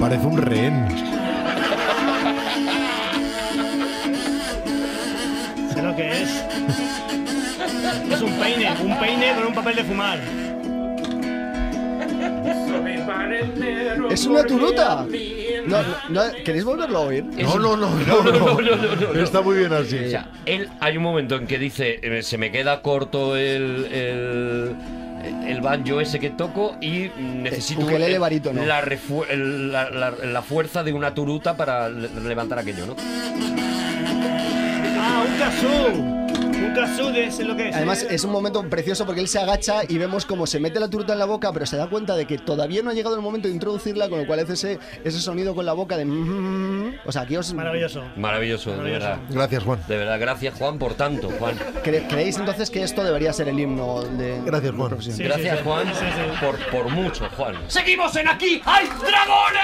Parece 0.00 0.26
un 0.26 0.36
rehén. 0.38 0.86
Sé 5.74 5.82
lo 5.82 5.94
que 5.96 6.22
es. 6.22 6.44
Es 8.12 8.20
un 8.22 8.32
peine, 8.38 8.70
un 8.82 8.98
peine 8.98 9.34
con 9.34 9.46
un 9.48 9.54
papel 9.54 9.76
de 9.76 9.84
fumar. 9.84 10.18
¡Es 14.10 14.26
una 14.26 14.44
turuta! 14.44 15.06
No, 15.66 15.82
no, 15.82 15.88
no, 16.08 16.22
¿Queréis 16.44 16.64
volverlo 16.64 16.98
a 16.98 17.00
oír? 17.02 17.24
No, 17.24 17.58
no, 17.58 17.76
no, 17.76 17.90
no, 17.90 18.22
no, 19.12 19.20
Está 19.20 19.40
muy 19.42 19.58
bien 19.58 19.72
así. 19.72 19.98
O 19.98 20.10
sea, 20.10 20.28
él 20.46 20.68
hay 20.80 20.96
un 20.96 21.02
momento 21.02 21.36
en 21.36 21.46
que 21.46 21.58
dice, 21.58 22.00
eh, 22.02 22.22
se 22.22 22.38
me 22.38 22.50
queda 22.50 22.80
corto 22.80 23.36
el, 23.36 23.86
el, 23.92 24.74
el 25.46 25.60
banjo 25.60 26.00
ese 26.00 26.18
que 26.18 26.30
toco 26.30 26.76
y 26.80 27.10
necesito 27.18 27.82
eh, 28.06 28.10
la, 28.66 28.82
refu- 28.82 29.26
el- 29.28 29.72
la, 29.72 29.90
la- 29.90 30.10
la 30.10 30.42
fuerza 30.42 30.82
de 30.82 30.92
una 30.92 31.12
turuta 31.14 31.56
para 31.56 31.88
le- 31.90 32.08
levantar 32.26 32.58
aquello, 32.60 32.86
¿no? 32.86 32.96
¡Ah, 35.00 35.24
un 35.26 35.38
kazoo! 35.38 36.27
Un 36.58 36.74
kazoo 36.74 37.10
de 37.12 37.26
ese 37.26 37.42
es 37.42 37.48
lo 37.48 37.56
que 37.56 37.68
es. 37.68 37.76
Además, 37.76 38.06
es 38.08 38.24
un 38.24 38.32
momento 38.32 38.62
precioso 38.68 39.06
porque 39.06 39.20
él 39.20 39.28
se 39.28 39.38
agacha 39.38 39.80
y 39.88 39.98
vemos 39.98 40.26
cómo 40.26 40.46
se 40.46 40.60
mete 40.60 40.80
la 40.80 40.88
turuta 40.88 41.12
en 41.12 41.18
la 41.18 41.24
boca, 41.24 41.52
pero 41.52 41.66
se 41.66 41.76
da 41.76 41.88
cuenta 41.88 42.16
de 42.16 42.26
que 42.26 42.38
todavía 42.38 42.82
no 42.82 42.90
ha 42.90 42.94
llegado 42.94 43.14
el 43.16 43.22
momento 43.22 43.48
de 43.48 43.54
introducirla, 43.54 44.08
con 44.08 44.20
lo 44.20 44.26
cual 44.26 44.40
hace 44.40 44.54
ese, 44.54 44.78
ese 45.04 45.20
sonido 45.20 45.54
con 45.54 45.64
la 45.66 45.72
boca 45.72 45.96
de... 45.96 46.04
O 47.04 47.12
sea, 47.12 47.22
aquí 47.22 47.36
os... 47.36 47.52
Maravilloso. 47.54 48.02
Maravilloso, 48.16 48.76
de 48.82 48.90
verdad. 48.90 49.18
Gracias, 49.30 49.62
Juan. 49.62 49.78
De 49.88 49.96
verdad, 49.96 50.18
gracias 50.20 50.54
Juan 50.54 50.78
por 50.78 50.94
tanto, 50.94 51.30
Juan. 51.38 51.56
¿Cre- 51.84 52.06
¿Creéis 52.08 52.38
entonces 52.38 52.70
que 52.70 52.82
esto 52.82 53.04
debería 53.04 53.32
ser 53.32 53.48
el 53.48 53.58
himno 53.58 54.02
de... 54.02 54.40
Gracias, 54.44 54.74
Juan. 54.74 55.02
Sí, 55.02 55.22
Gracias 55.22 55.50
sí, 55.52 55.56
sí. 55.58 55.62
Juan 55.64 55.86
Sí, 55.88 56.04
sí. 56.04 56.44
Por, 56.44 56.56
por 56.70 56.88
mucho, 56.90 57.28
Juan. 57.36 57.54
Seguimos 57.68 58.14
en 58.16 58.28
aquí, 58.28 58.60
hay 58.64 58.86
dragones. 58.86 59.62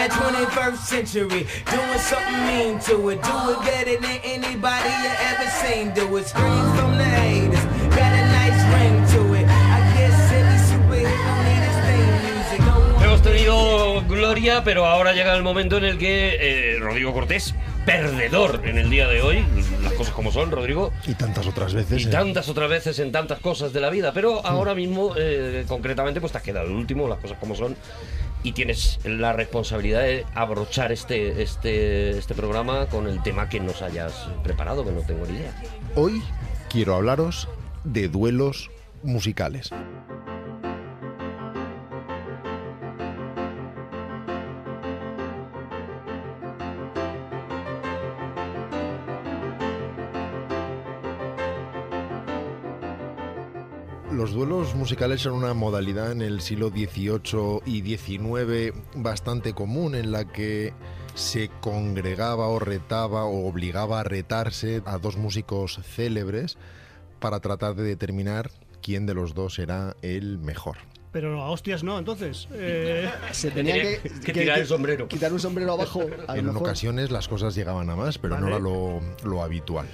That 0.00 0.10
21st 0.12 0.78
century, 0.78 1.42
doing 1.68 1.98
something 1.98 2.40
mean 2.48 2.78
to 2.88 3.10
it. 3.10 3.20
Do 3.22 3.36
it 3.52 3.60
better 3.68 3.96
than 4.00 4.18
anybody 4.24 4.88
you 5.04 5.12
ever 5.30 5.48
seen. 5.60 5.92
Do 5.92 6.16
it. 6.16 6.26
Screams 6.26 6.72
from 6.78 6.96
the 6.96 7.04
haters, 7.04 7.64
got 7.96 8.12
a 8.12 8.24
nice 8.40 8.60
ring 8.74 8.96
to 9.14 9.34
it. 9.34 9.46
I 9.46 9.78
guess 9.96 10.16
every 10.38 10.58
superhero 10.70 11.32
need 11.44 11.62
his 11.68 11.78
theme 11.84 12.16
music. 12.28 12.60
No 12.64 12.74
one 12.96 13.04
Hemos 13.04 13.22
tenido 13.22 14.02
gloria, 14.08 14.64
pero 14.64 14.86
ahora 14.86 15.12
llega 15.12 15.36
el 15.36 15.42
momento 15.42 15.76
en 15.76 15.84
el 15.84 15.98
que 15.98 16.36
eh, 16.40 16.78
Rodrigo 16.78 17.12
Cortés, 17.12 17.54
perdedor 17.84 18.62
en 18.64 18.78
el 18.78 18.88
día 18.88 19.06
de 19.06 19.20
hoy, 19.20 19.44
las 19.82 19.92
cosas 19.94 20.14
como 20.14 20.32
son, 20.32 20.50
Rodrigo, 20.50 20.92
Y 21.06 21.12
tantas 21.14 21.46
otras 21.46 21.74
veces. 21.74 22.00
y 22.00 22.06
eh. 22.06 22.10
tantas 22.10 22.48
otras 22.48 22.70
veces 22.70 22.98
en 23.00 23.12
tantas 23.12 23.40
cosas 23.40 23.72
de 23.74 23.80
la 23.80 23.90
vida, 23.90 24.12
pero 24.14 24.44
ahora 24.46 24.74
mismo, 24.74 25.12
eh, 25.18 25.64
concretamente, 25.68 26.20
pues 26.20 26.32
te 26.32 26.38
has 26.38 26.44
quedado 26.44 26.66
el 26.66 26.72
último, 26.72 27.06
las 27.06 27.18
cosas 27.18 27.36
como 27.38 27.54
son. 27.54 27.76
Y 28.42 28.52
tienes 28.52 28.98
la 29.04 29.32
responsabilidad 29.32 30.02
de 30.02 30.24
abrochar 30.34 30.92
este, 30.92 31.42
este, 31.42 32.10
este 32.10 32.34
programa 32.34 32.86
con 32.86 33.06
el 33.06 33.22
tema 33.22 33.48
que 33.48 33.60
nos 33.60 33.82
hayas 33.82 34.28
preparado, 34.42 34.84
que 34.84 34.92
no 34.92 35.02
tengo 35.02 35.26
ni 35.26 35.38
idea. 35.38 35.54
Hoy 35.94 36.22
quiero 36.68 36.94
hablaros 36.94 37.48
de 37.84 38.08
duelos 38.08 38.70
musicales. 39.02 39.70
Duelos 54.40 54.74
musicales 54.74 55.20
son 55.20 55.34
una 55.34 55.52
modalidad 55.52 56.12
en 56.12 56.22
el 56.22 56.40
siglo 56.40 56.70
XVIII 56.70 57.60
y 57.66 57.82
XIX 57.96 58.72
bastante 58.94 59.52
común 59.52 59.94
en 59.94 60.12
la 60.12 60.24
que 60.24 60.72
se 61.14 61.50
congregaba 61.60 62.48
o 62.48 62.58
retaba 62.58 63.24
o 63.24 63.46
obligaba 63.46 64.00
a 64.00 64.02
retarse 64.02 64.80
a 64.86 64.96
dos 64.96 65.18
músicos 65.18 65.78
célebres 65.84 66.56
para 67.18 67.40
tratar 67.40 67.74
de 67.74 67.82
determinar 67.82 68.50
quién 68.82 69.04
de 69.04 69.12
los 69.12 69.34
dos 69.34 69.58
era 69.58 69.94
el 70.00 70.38
mejor. 70.38 70.78
Pero 71.12 71.42
a 71.42 71.50
hostias 71.50 71.82
no, 71.84 71.98
entonces. 71.98 72.48
Eh, 72.54 73.10
Se 73.32 73.50
tenía 73.50 73.74
que, 73.74 74.00
que 74.24 74.32
tirar 74.32 74.58
el 74.60 74.66
sombrero. 74.66 75.06
Quitar 75.06 75.34
un 75.34 75.40
sombrero 75.40 75.72
abajo. 75.74 76.00
A 76.28 76.32
lo 76.34 76.38
En 76.40 76.46
mejor. 76.46 76.62
ocasiones 76.62 77.10
las 77.10 77.28
cosas 77.28 77.54
llegaban 77.54 77.90
a 77.90 77.96
más, 77.96 78.16
pero 78.16 78.40
no 78.40 78.46
era 78.48 78.58
lo, 78.58 79.00
lo 79.22 79.42
habitual. 79.42 79.86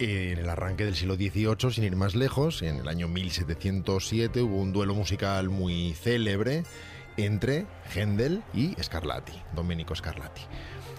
En 0.00 0.38
el 0.38 0.48
arranque 0.48 0.84
del 0.84 0.94
siglo 0.94 1.16
XVIII, 1.16 1.72
sin 1.72 1.82
ir 1.82 1.96
más 1.96 2.14
lejos, 2.14 2.62
en 2.62 2.76
el 2.76 2.86
año 2.86 3.08
1707 3.08 4.42
hubo 4.42 4.58
un 4.58 4.72
duelo 4.72 4.94
musical 4.94 5.48
muy 5.48 5.92
célebre 5.94 6.62
entre 7.16 7.66
Händel 7.92 8.44
y 8.54 8.76
Scarlatti, 8.80 9.32
Domenico 9.56 9.96
Scarlatti. 9.96 10.42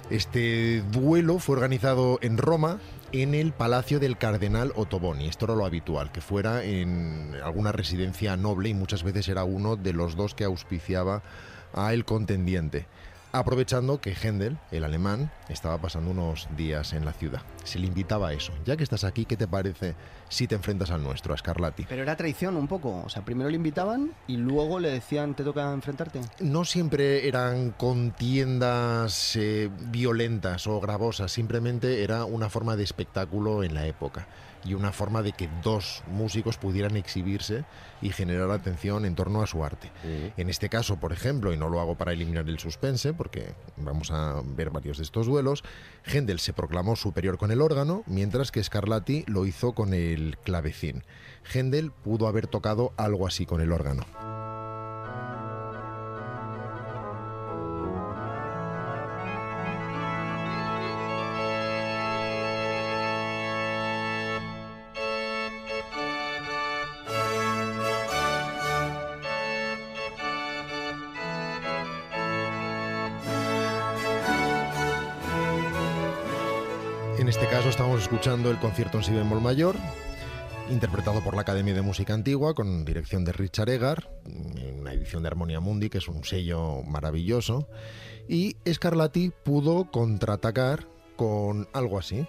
Este 0.09 0.81
duelo 0.91 1.39
fue 1.39 1.55
organizado 1.55 2.19
en 2.21 2.37
Roma 2.37 2.79
en 3.13 3.35
el 3.35 3.53
palacio 3.53 4.01
del 4.01 4.17
cardenal 4.17 4.73
Ottoboni. 4.75 5.29
Esto 5.29 5.45
era 5.45 5.55
lo 5.55 5.65
habitual, 5.65 6.11
que 6.11 6.19
fuera 6.19 6.65
en 6.65 7.35
alguna 7.41 7.71
residencia 7.71 8.35
noble 8.35 8.67
y 8.67 8.73
muchas 8.73 9.03
veces 9.03 9.29
era 9.29 9.45
uno 9.45 9.77
de 9.77 9.93
los 9.93 10.17
dos 10.17 10.35
que 10.35 10.43
auspiciaba 10.43 11.23
a 11.73 11.93
el 11.93 12.03
contendiente. 12.03 12.85
Aprovechando 13.32 14.01
que 14.01 14.15
Händel, 14.15 14.57
el 14.71 14.84
alemán, 14.84 15.32
estaba 15.49 15.77
pasando 15.77 16.09
unos 16.09 16.47
días 16.57 16.93
en 16.93 17.05
la 17.05 17.13
ciudad. 17.13 17.41
Se 17.63 17.77
le 17.77 17.86
invitaba 17.86 18.30
a 18.30 18.34
eso. 18.34 18.51
Ya 18.65 18.75
que 18.75 18.84
estás 18.84 19.03
aquí, 19.03 19.25
¿qué 19.25 19.38
te 19.38 19.47
parece 19.47 19.93
si 20.30 20.47
te 20.47 20.55
enfrentas 20.55 20.89
al 20.89 21.03
nuestro, 21.03 21.36
a 21.36 21.38
Scarlatti? 21.38 21.86
Pero 21.88 22.01
era 22.01 22.15
traición 22.15 22.57
un 22.57 22.67
poco. 22.67 23.03
O 23.05 23.09
sea, 23.09 23.23
primero 23.23 23.49
le 23.49 23.55
invitaban 23.55 24.13
y 24.27 24.38
luego 24.38 24.80
le 24.80 24.89
decían, 24.89 25.36
te 25.36 25.43
toca 25.43 25.71
enfrentarte. 25.71 26.21
no 26.39 26.65
siempre 26.65 27.27
eran 27.27 27.69
contiendas 27.71 29.36
eh, 29.36 29.69
violentas 29.91 30.65
o 30.65 30.80
gravosas, 30.80 31.32
simplemente 31.32 32.03
era 32.03 32.25
una 32.25 32.49
forma 32.49 32.75
de 32.75 32.84
espectáculo 32.84 33.63
en 33.63 33.75
la 33.75 33.86
época 33.86 34.27
y 34.66 34.74
una 34.74 34.91
forma 34.91 35.22
de 35.22 35.32
que 35.32 35.49
dos 35.64 36.03
músicos 36.07 36.57
pudieran 36.57 36.97
exhibirse 36.97 37.66
y 38.01 38.10
generar 38.10 38.51
atención 38.51 39.05
en 39.05 39.16
torno 39.16 39.41
a 39.41 39.47
su 39.47 39.64
arte. 39.64 39.91
En 40.38 40.49
este 40.49 40.70
caso, 40.70 40.97
por 40.97 41.14
ejemplo, 41.14 41.53
y 41.53 41.57
no 41.57 41.70
lo 41.70 41.80
hago 41.80 41.95
para 41.95 42.14
eliminar 42.14 42.47
el 42.47 42.60
suspense, 42.60 43.14
porque 43.14 43.53
vamos 43.78 44.12
a 44.12 44.41
ver 44.43 44.70
varios 44.70 44.97
de 44.97 45.03
estos 45.03 45.28
duelos, 45.28 45.64
Händel 46.05 46.39
se 46.39 46.53
proclamó 46.53 46.95
superior 46.95 47.38
con 47.38 47.51
el 47.51 47.62
órgano, 47.62 48.03
mientras 48.05 48.51
que 48.51 48.64
Scarlatti 48.64 49.24
lo 49.28 49.45
hizo 49.45 49.74
con 49.74 49.93
el 49.93 50.38
clavecín. 50.43 51.03
Händel 51.53 51.91
pudo 51.91 52.28
haber 52.28 52.47
tocado 52.47 52.93
algo 52.97 53.28
así 53.28 53.45
con 53.45 53.62
el 53.62 53.72
órgano. 53.72 54.05
Escuchando 78.10 78.49
el 78.49 78.57
concierto 78.57 78.97
en 78.97 79.03
si 79.03 79.14
bemol 79.14 79.39
mayor, 79.39 79.76
interpretado 80.72 81.24
por 81.24 81.36
la 81.36 81.41
Academia 81.41 81.76
de 81.76 81.84
Música 81.84 82.16
Antigua 82.16 82.55
con 82.55 82.84
dirección 82.84 83.24
de 83.24 83.34
Richard 83.34 83.70
Egar, 83.70 84.10
una 84.80 84.93
edición 84.93 85.22
de 85.22 85.28
Armonia 85.28 85.60
Mundi, 85.60 85.91
que 85.91 85.99
es 85.99 86.07
un 86.07 86.24
sello 86.24 86.82
maravilloso. 86.82 87.70
Y 88.28 88.57
Scarlatti 88.68 89.32
pudo 89.43 89.91
contraatacar 89.91 90.88
con 91.18 91.68
algo 91.72 91.99
así. 91.99 92.26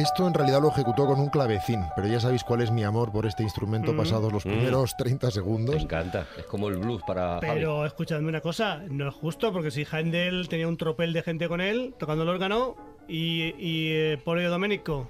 Esto 0.00 0.28
en 0.28 0.34
realidad 0.34 0.60
lo 0.62 0.68
ejecutó 0.68 1.06
con 1.06 1.18
un 1.18 1.28
clavecín, 1.28 1.82
pero 1.96 2.06
ya 2.06 2.20
sabéis 2.20 2.44
cuál 2.44 2.60
es 2.60 2.70
mi 2.70 2.84
amor 2.84 3.10
por 3.10 3.26
este 3.26 3.42
instrumento 3.42 3.92
Mm. 3.92 3.96
pasados 3.96 4.32
los 4.32 4.46
Mm. 4.46 4.50
primeros 4.50 4.96
30 4.96 5.26
Me 5.26 5.32
segundos. 5.32 5.82
encanta. 5.82 6.26
Es 6.38 6.44
como 6.44 6.68
el 6.68 6.76
blues 6.76 7.02
para 7.06 7.40
Javi. 7.40 7.46
pero 7.54 7.84
escúchame 7.84 8.28
una 8.28 8.40
cosa, 8.40 8.82
no 8.88 9.08
es 9.08 9.14
justo 9.14 9.52
porque 9.52 9.70
si 9.72 9.84
Handel 9.90 10.48
tenía 10.48 10.68
un 10.68 10.76
tropel 10.76 11.12
de 11.12 11.22
gente 11.22 11.48
con 11.48 11.60
él 11.60 11.94
tocando 11.98 12.22
el 12.22 12.28
órgano 12.28 12.76
y, 13.08 13.54
y 13.58 13.92
eh, 13.92 14.18
Polio 14.24 14.50
Domenico, 14.50 15.08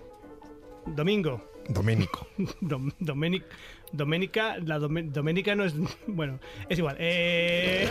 Domingo, 0.86 1.45
Doménico. 1.68 2.26
Dom- 2.62 2.95
Domenic, 2.99 3.45
Doménica, 3.93 4.57
la 4.64 4.78
Dome- 4.78 5.11
Doménica 5.11 5.55
no 5.55 5.64
es. 5.64 5.74
Bueno, 6.07 6.39
es 6.68 6.78
igual. 6.78 6.97
Eh, 6.99 7.86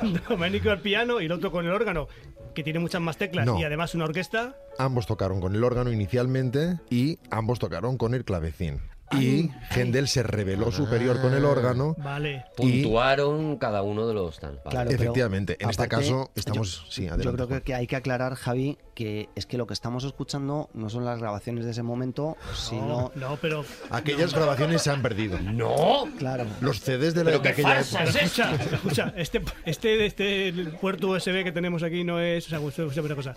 Domenico 0.28 0.70
al 0.70 0.80
piano 0.80 1.20
y 1.20 1.26
el 1.26 1.32
otro 1.32 1.50
con 1.52 1.66
el 1.66 1.72
órgano, 1.72 2.08
que 2.54 2.62
tiene 2.62 2.78
muchas 2.78 3.00
más 3.00 3.16
teclas 3.16 3.46
No. 3.46 3.58
y 3.58 3.64
además 3.64 3.94
una 3.94 4.04
orquesta. 4.04 4.56
Ambos 4.78 5.06
tocaron 5.06 5.40
con 5.40 5.54
el 5.54 5.62
órgano 5.64 5.92
inicialmente 5.92 6.78
y 6.90 7.18
ambos 7.30 7.58
tocaron 7.58 7.96
con 7.98 8.14
el 8.14 8.24
clavecín. 8.24 8.80
Y 9.12 9.50
Händel 9.70 10.08
se 10.08 10.22
reveló 10.22 10.72
superior 10.72 11.20
con 11.20 11.34
el 11.34 11.44
órgano. 11.44 11.94
Vale. 11.98 12.44
Y 12.58 12.82
Puntuaron 12.82 13.56
cada 13.58 13.82
uno 13.82 14.06
de 14.08 14.14
los 14.14 14.38
tal. 14.40 14.56
vale. 14.64 14.70
Claro, 14.70 14.90
efectivamente, 14.90 15.56
en 15.60 15.70
este 15.70 15.82
aparte, 15.84 16.04
caso 16.06 16.30
estamos... 16.34 16.86
sí, 16.90 17.04
Yo 17.06 17.14
adelante, 17.14 17.44
creo 17.44 17.48
que, 17.58 17.62
que 17.64 17.74
hay 17.74 17.86
que 17.86 17.96
aclarar, 17.96 18.34
Javi, 18.34 18.78
que 18.94 19.28
es 19.34 19.46
que 19.46 19.58
lo 19.58 19.66
que 19.66 19.74
estamos 19.74 20.04
escuchando 20.04 20.68
no 20.74 20.88
son 20.90 21.04
las 21.04 21.18
grabaciones 21.20 21.64
de 21.64 21.72
ese 21.72 21.82
momento, 21.82 22.36
sino... 22.54 23.12
No, 23.14 23.28
no, 23.28 23.38
pero. 23.40 23.64
Aquellas 23.90 24.32
grabaciones 24.34 24.82
se 24.82 24.90
han 24.90 25.02
perdido. 25.02 25.38
¡No! 25.40 26.08
Claro. 26.18 26.46
Los 26.60 26.80
CDs 26.80 27.14
de, 27.14 27.24
la, 27.24 27.30
Pero 27.30 27.42
qué 27.42 27.48
época. 27.50 27.78
es 27.80 27.88
esa. 27.88 28.04
Escucha, 28.04 28.54
escucha, 28.54 29.14
este, 29.16 29.42
este, 29.66 30.06
este 30.06 30.52
puerto 30.80 31.08
USB 31.08 31.44
que 31.44 31.52
tenemos 31.52 31.82
aquí 31.82 32.04
no 32.04 32.18
es. 32.20 32.46
O 32.46 32.50
sea, 32.50 32.60
usted- 32.60 32.84
usted 32.84 33.04
una 33.04 33.14
cosa. 33.14 33.36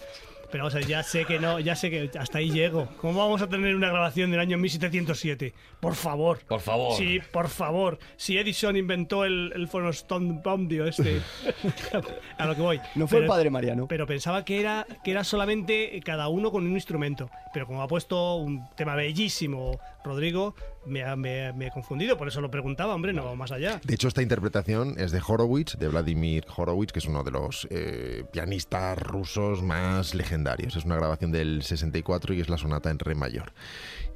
Pero 0.52 0.64
vamos 0.64 0.76
a 0.76 0.78
ver, 0.80 0.88
ya 0.88 1.04
sé 1.04 1.26
que 1.26 1.40
no, 1.40 1.60
ya 1.60 1.76
sé 1.76 1.90
que 1.90 2.10
hasta 2.18 2.38
ahí 2.38 2.52
llego. 2.52 2.88
¿Cómo 3.02 3.20
vamos 3.20 3.42
a 3.42 3.48
tener 3.48 3.76
una 3.76 3.90
grabación 3.90 4.32
del 4.32 4.40
año 4.40 4.58
1707? 4.58 5.54
Por 5.80 5.96
favor. 5.96 6.40
Por 6.48 6.62
favor. 6.62 6.96
Sí, 6.96 7.20
por 7.32 7.50
favor. 7.50 8.00
Si 8.16 8.38
Edison 8.38 8.78
inventó 8.78 9.26
el, 9.26 9.52
el 9.56 9.68
Phonostone 9.68 10.42
Bondio 10.44 10.88
este. 10.88 11.22
a 12.38 12.46
lo 12.46 12.56
que 12.56 12.62
voy. 12.62 12.80
No 12.96 13.08
fue 13.08 13.20
el 13.20 13.26
padre 13.26 13.50
Mariano. 13.50 13.88
Pero 13.88 14.08
pensaba 14.08 14.46
que 14.46 14.60
era, 14.60 14.88
que 15.04 15.12
era 15.12 15.24
solamente 15.24 16.00
cada 16.04 16.30
uno 16.30 16.52
con 16.52 16.66
un 16.66 16.74
instrumento. 16.74 17.30
Pero 17.54 17.68
como 17.68 17.82
ha 17.82 17.88
puesto 17.88 18.36
un 18.36 18.68
tema 18.76 18.96
bellísimo 18.96 19.80
Rodrigo, 20.04 20.56
me 20.88 21.68
he 21.68 21.72
confundido. 21.72 22.18
Por 22.18 22.28
eso 22.28 22.42
lo 22.42 22.50
preguntaba, 22.50 22.96
hombre, 22.96 23.14
no 23.14 23.36
más 23.36 23.52
allá. 23.52 23.80
De 23.84 23.94
hecho, 23.96 24.08
esta 24.08 24.22
interpretación 24.22 24.96
es 24.98 25.12
de 25.12 25.22
Horowitz, 25.26 25.78
de 25.78 25.88
Vladimir 25.88 26.46
Horowitz, 26.56 26.92
que 26.92 27.00
es 27.00 27.06
uno 27.06 27.24
de 27.24 27.32
los 27.32 27.68
eh, 27.70 28.26
pianistas 28.32 28.98
rusos 28.98 29.62
más 29.62 30.16
legendarios. 30.16 30.76
Es 30.76 30.86
una 30.86 30.96
grabación 30.96 31.32
del 31.32 31.64
64 31.64 32.34
y 32.34 32.42
es 32.42 32.50
la 32.50 32.58
sonata 32.58 32.90
en 32.90 33.00
re 33.00 33.16
mayor. 33.16 33.54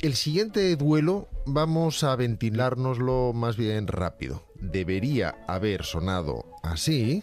El 0.02 0.16
siguiente 0.16 0.76
duelo 0.76 1.28
vamos 1.46 2.04
a 2.04 2.16
ventilárnoslo 2.16 3.34
más 3.34 3.58
bien 3.58 3.88
rápido. 3.88 4.44
Debería 4.56 5.36
haber 5.48 5.84
sonado 5.84 6.46
así. 6.64 7.22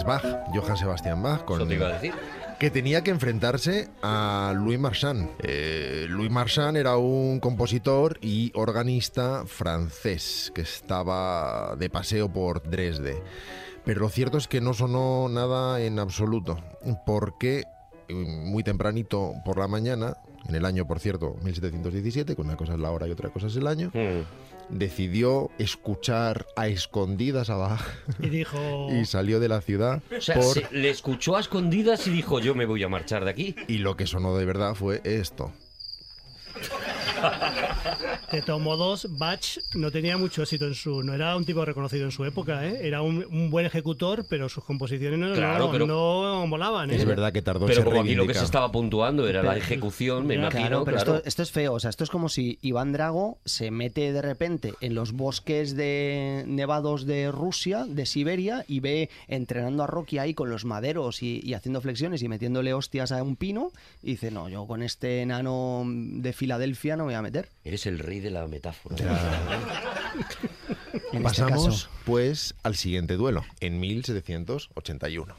Es 0.00 0.06
Bach, 0.06 0.24
Johann 0.54 0.78
Sebastian 0.78 1.22
Bach, 1.22 1.44
con 1.44 1.60
Eso 1.60 1.68
te 1.68 1.74
iba 1.74 1.88
a 1.88 1.92
decir. 1.92 2.14
que 2.58 2.70
tenía 2.70 3.04
que 3.04 3.10
enfrentarse 3.10 3.88
a 4.02 4.54
Louis 4.56 4.78
Marchand. 4.78 5.28
Eh, 5.40 6.06
Louis 6.08 6.30
Marchand 6.30 6.78
era 6.78 6.96
un 6.96 7.38
compositor 7.38 8.18
y 8.22 8.50
organista 8.54 9.44
francés 9.46 10.52
que 10.54 10.62
estaba 10.62 11.76
de 11.76 11.90
paseo 11.90 12.32
por 12.32 12.62
Dresde. 12.62 13.22
Pero 13.84 14.00
lo 14.00 14.08
cierto 14.08 14.38
es 14.38 14.48
que 14.48 14.62
no 14.62 14.72
sonó 14.72 15.28
nada 15.28 15.82
en 15.82 15.98
absoluto, 15.98 16.58
porque 17.04 17.64
eh, 18.08 18.14
muy 18.14 18.62
tempranito 18.62 19.34
por 19.44 19.58
la 19.58 19.68
mañana, 19.68 20.16
en 20.48 20.54
el 20.54 20.64
año, 20.64 20.86
por 20.86 20.98
cierto, 20.98 21.36
1717, 21.42 22.34
que 22.36 22.40
una 22.40 22.56
cosa 22.56 22.72
es 22.72 22.80
la 22.80 22.90
hora 22.90 23.06
y 23.06 23.10
otra 23.10 23.28
cosa 23.28 23.48
es 23.48 23.56
el 23.56 23.66
año, 23.66 23.90
Mm. 23.92 24.22
Decidió 24.70 25.50
escuchar 25.58 26.46
a 26.56 26.68
escondidas 26.68 27.50
a 27.50 27.56
Bach 27.56 27.82
Y 28.20 28.28
dijo... 28.28 28.88
y 28.92 29.04
salió 29.04 29.40
de 29.40 29.48
la 29.48 29.60
ciudad 29.60 30.02
O 30.16 30.20
sea, 30.20 30.36
por... 30.36 30.54
se- 30.54 30.66
le 30.72 30.90
escuchó 30.90 31.36
a 31.36 31.40
escondidas 31.40 32.06
y 32.06 32.10
dijo, 32.10 32.40
yo 32.40 32.54
me 32.54 32.66
voy 32.66 32.82
a 32.82 32.88
marchar 32.88 33.24
de 33.24 33.30
aquí. 33.30 33.56
Y 33.68 33.78
lo 33.78 33.96
que 33.96 34.06
sonó 34.06 34.36
de 34.36 34.44
verdad 34.44 34.74
fue 34.74 35.00
esto. 35.04 35.52
De 38.32 38.42
todos 38.42 38.60
modos, 38.60 39.06
Bach 39.18 39.58
no 39.74 39.90
tenía 39.90 40.16
mucho 40.16 40.42
éxito 40.42 40.66
en 40.66 40.74
su... 40.74 41.02
No 41.02 41.14
era 41.14 41.36
un 41.36 41.44
tipo 41.44 41.64
reconocido 41.64 42.04
en 42.04 42.10
su 42.12 42.24
época, 42.24 42.66
¿eh? 42.66 42.80
Era 42.86 43.02
un, 43.02 43.24
un 43.30 43.50
buen 43.50 43.66
ejecutor, 43.66 44.24
pero 44.28 44.48
sus 44.48 44.64
composiciones 44.64 45.18
no, 45.18 45.34
Claro, 45.34 45.66
no, 45.66 45.72
pero- 45.72 45.86
no 45.86 46.46
molaban, 46.46 46.90
¿eh? 46.90 46.96
Es 46.96 47.04
verdad 47.04 47.32
que 47.32 47.42
tardó 47.42 47.66
Pero 47.66 47.84
como 47.84 48.00
aquí 48.00 48.14
lo 48.14 48.26
que 48.26 48.34
se 48.34 48.44
estaba 48.44 48.70
puntuando 48.70 49.28
era 49.28 49.42
la 49.42 49.56
ejecución, 49.56 50.26
me 50.26 50.34
imagino, 50.34 50.84
pero 50.84 50.96
claro. 50.98 51.16
Esto, 51.16 51.28
esto 51.28 51.42
es 51.42 51.50
feo. 51.50 51.74
O 51.74 51.80
sea, 51.80 51.90
esto 51.90 52.04
es 52.04 52.10
como 52.10 52.28
si 52.28 52.58
Iván 52.62 52.92
Drago 52.92 53.38
se 53.44 53.70
mete 53.70 54.12
de 54.12 54.22
repente 54.22 54.74
en 54.80 54.94
los 54.94 55.12
bosques 55.12 55.74
de 55.76 56.44
nevados 56.46 57.06
de 57.06 57.30
Rusia, 57.30 57.84
de 57.86 58.06
Siberia, 58.06 58.64
y 58.68 58.80
ve 58.80 59.10
entrenando 59.28 59.82
a 59.82 59.86
Rocky 59.86 60.18
ahí 60.18 60.34
con 60.34 60.50
los 60.50 60.64
maderos 60.64 61.22
y, 61.22 61.40
y 61.42 61.54
haciendo 61.54 61.80
flexiones 61.80 62.22
y 62.22 62.28
metiéndole 62.28 62.74
hostias 62.74 63.12
a 63.12 63.22
un 63.22 63.36
pino. 63.36 63.72
Y 64.02 64.12
dice, 64.12 64.30
no, 64.30 64.48
yo 64.48 64.66
con 64.66 64.82
este 64.82 65.22
enano 65.22 65.84
de 65.86 66.32
Filadelfia 66.32 66.96
no 66.96 67.04
me 67.04 67.08
voy 67.12 67.14
a 67.14 67.22
meter. 67.22 67.48
Eres 67.64 67.79
el 67.86 67.98
rey 67.98 68.20
de 68.20 68.30
la 68.30 68.46
metáfora. 68.46 68.96
En 71.12 71.24
este 71.26 71.42
Pasamos 71.42 71.64
caso. 71.84 71.88
pues 72.04 72.54
al 72.62 72.76
siguiente 72.76 73.16
duelo, 73.16 73.44
en 73.60 73.80
1781. 73.80 75.34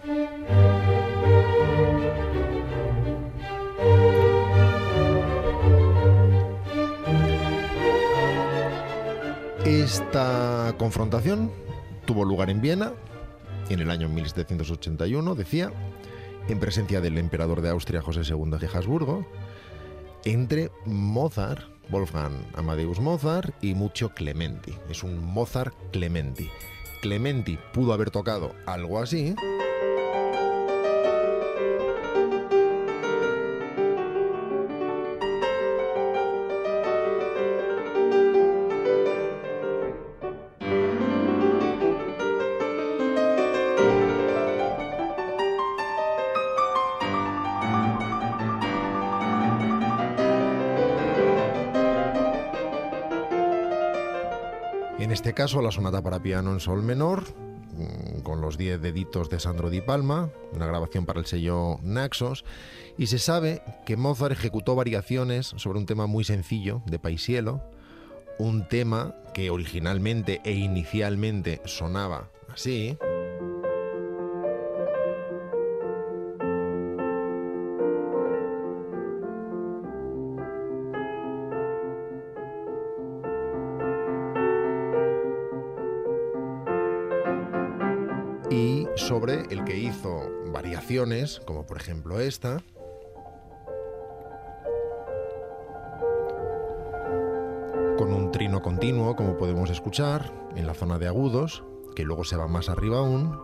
Esta 9.66 10.74
confrontación 10.78 11.52
tuvo 12.06 12.26
lugar 12.26 12.50
en 12.50 12.62
Viena 12.62 12.94
en 13.70 13.80
el 13.80 13.89
año 13.89 14.10
1781, 14.10 15.36
decía, 15.36 15.72
en 16.50 16.60
presencia 16.60 17.00
del 17.00 17.18
emperador 17.18 17.62
de 17.62 17.70
Austria 17.70 18.02
José 18.02 18.22
II 18.28 18.58
de 18.60 18.68
Habsburgo, 18.68 19.26
entre 20.26 20.72
Mozart, 20.86 21.70
Wolfgang 21.92 22.34
Amadeus 22.56 23.00
Mozart 23.00 23.54
y 23.62 23.76
Mucho 23.76 24.10
Clementi. 24.10 24.74
Es 24.89 25.04
un 25.04 25.20
Mozart 25.20 25.76
Clementi. 25.92 26.50
Clementi 27.02 27.60
pudo 27.74 27.94
haber 27.94 28.10
tocado 28.10 28.56
algo 28.66 29.00
así. 29.00 29.36
Caso, 55.42 55.64
la 55.64 55.72
sonata 55.72 56.04
para 56.04 56.22
piano 56.22 56.54
en 56.54 56.60
sol 56.60 56.84
menor, 56.84 57.24
mm, 57.74 58.20
con 58.22 58.42
los 58.42 58.60
10 58.60 58.80
deditos 58.80 59.28
de 59.32 59.39
Sandro 59.39 59.72
Di 59.72 59.82
Palma, 59.82 60.30
una 60.54 60.68
grabación 60.68 61.08
para 61.08 61.20
el 61.20 61.26
sello 61.26 61.80
Naxos, 61.82 62.46
y 62.96 63.08
se 63.08 63.18
sabe 63.18 63.64
que 63.84 63.98
Mozart 63.98 64.34
ejecutó 64.34 64.76
variaciones 64.76 65.48
sobre 65.56 65.80
un 65.80 65.88
tema 65.88 66.06
muy 66.06 66.24
sencillo 66.26 66.84
de 66.86 67.00
Paisiello, 67.00 67.60
un 68.38 68.68
tema 68.68 69.16
que 69.34 69.50
originalmente 69.50 70.42
e 70.44 70.52
inicialmente 70.52 71.60
sonaba 71.66 72.30
así. 72.54 73.00
Como 91.46 91.66
por 91.66 91.78
ejemplo 91.78 92.20
esta. 92.20 92.62
Con 97.98 98.14
un 98.14 98.32
trino 98.32 98.62
continuo, 98.62 99.16
como 99.16 99.38
podemos 99.38 99.70
escuchar, 99.70 100.34
en 100.56 100.68
la 100.68 100.74
zona 100.74 101.00
de 101.00 101.08
agudos, 101.08 101.64
que 101.96 102.04
luego 102.04 102.26
se 102.26 102.36
va 102.36 102.48
más 102.48 102.68
arriba 102.68 102.98
aún. 102.98 103.40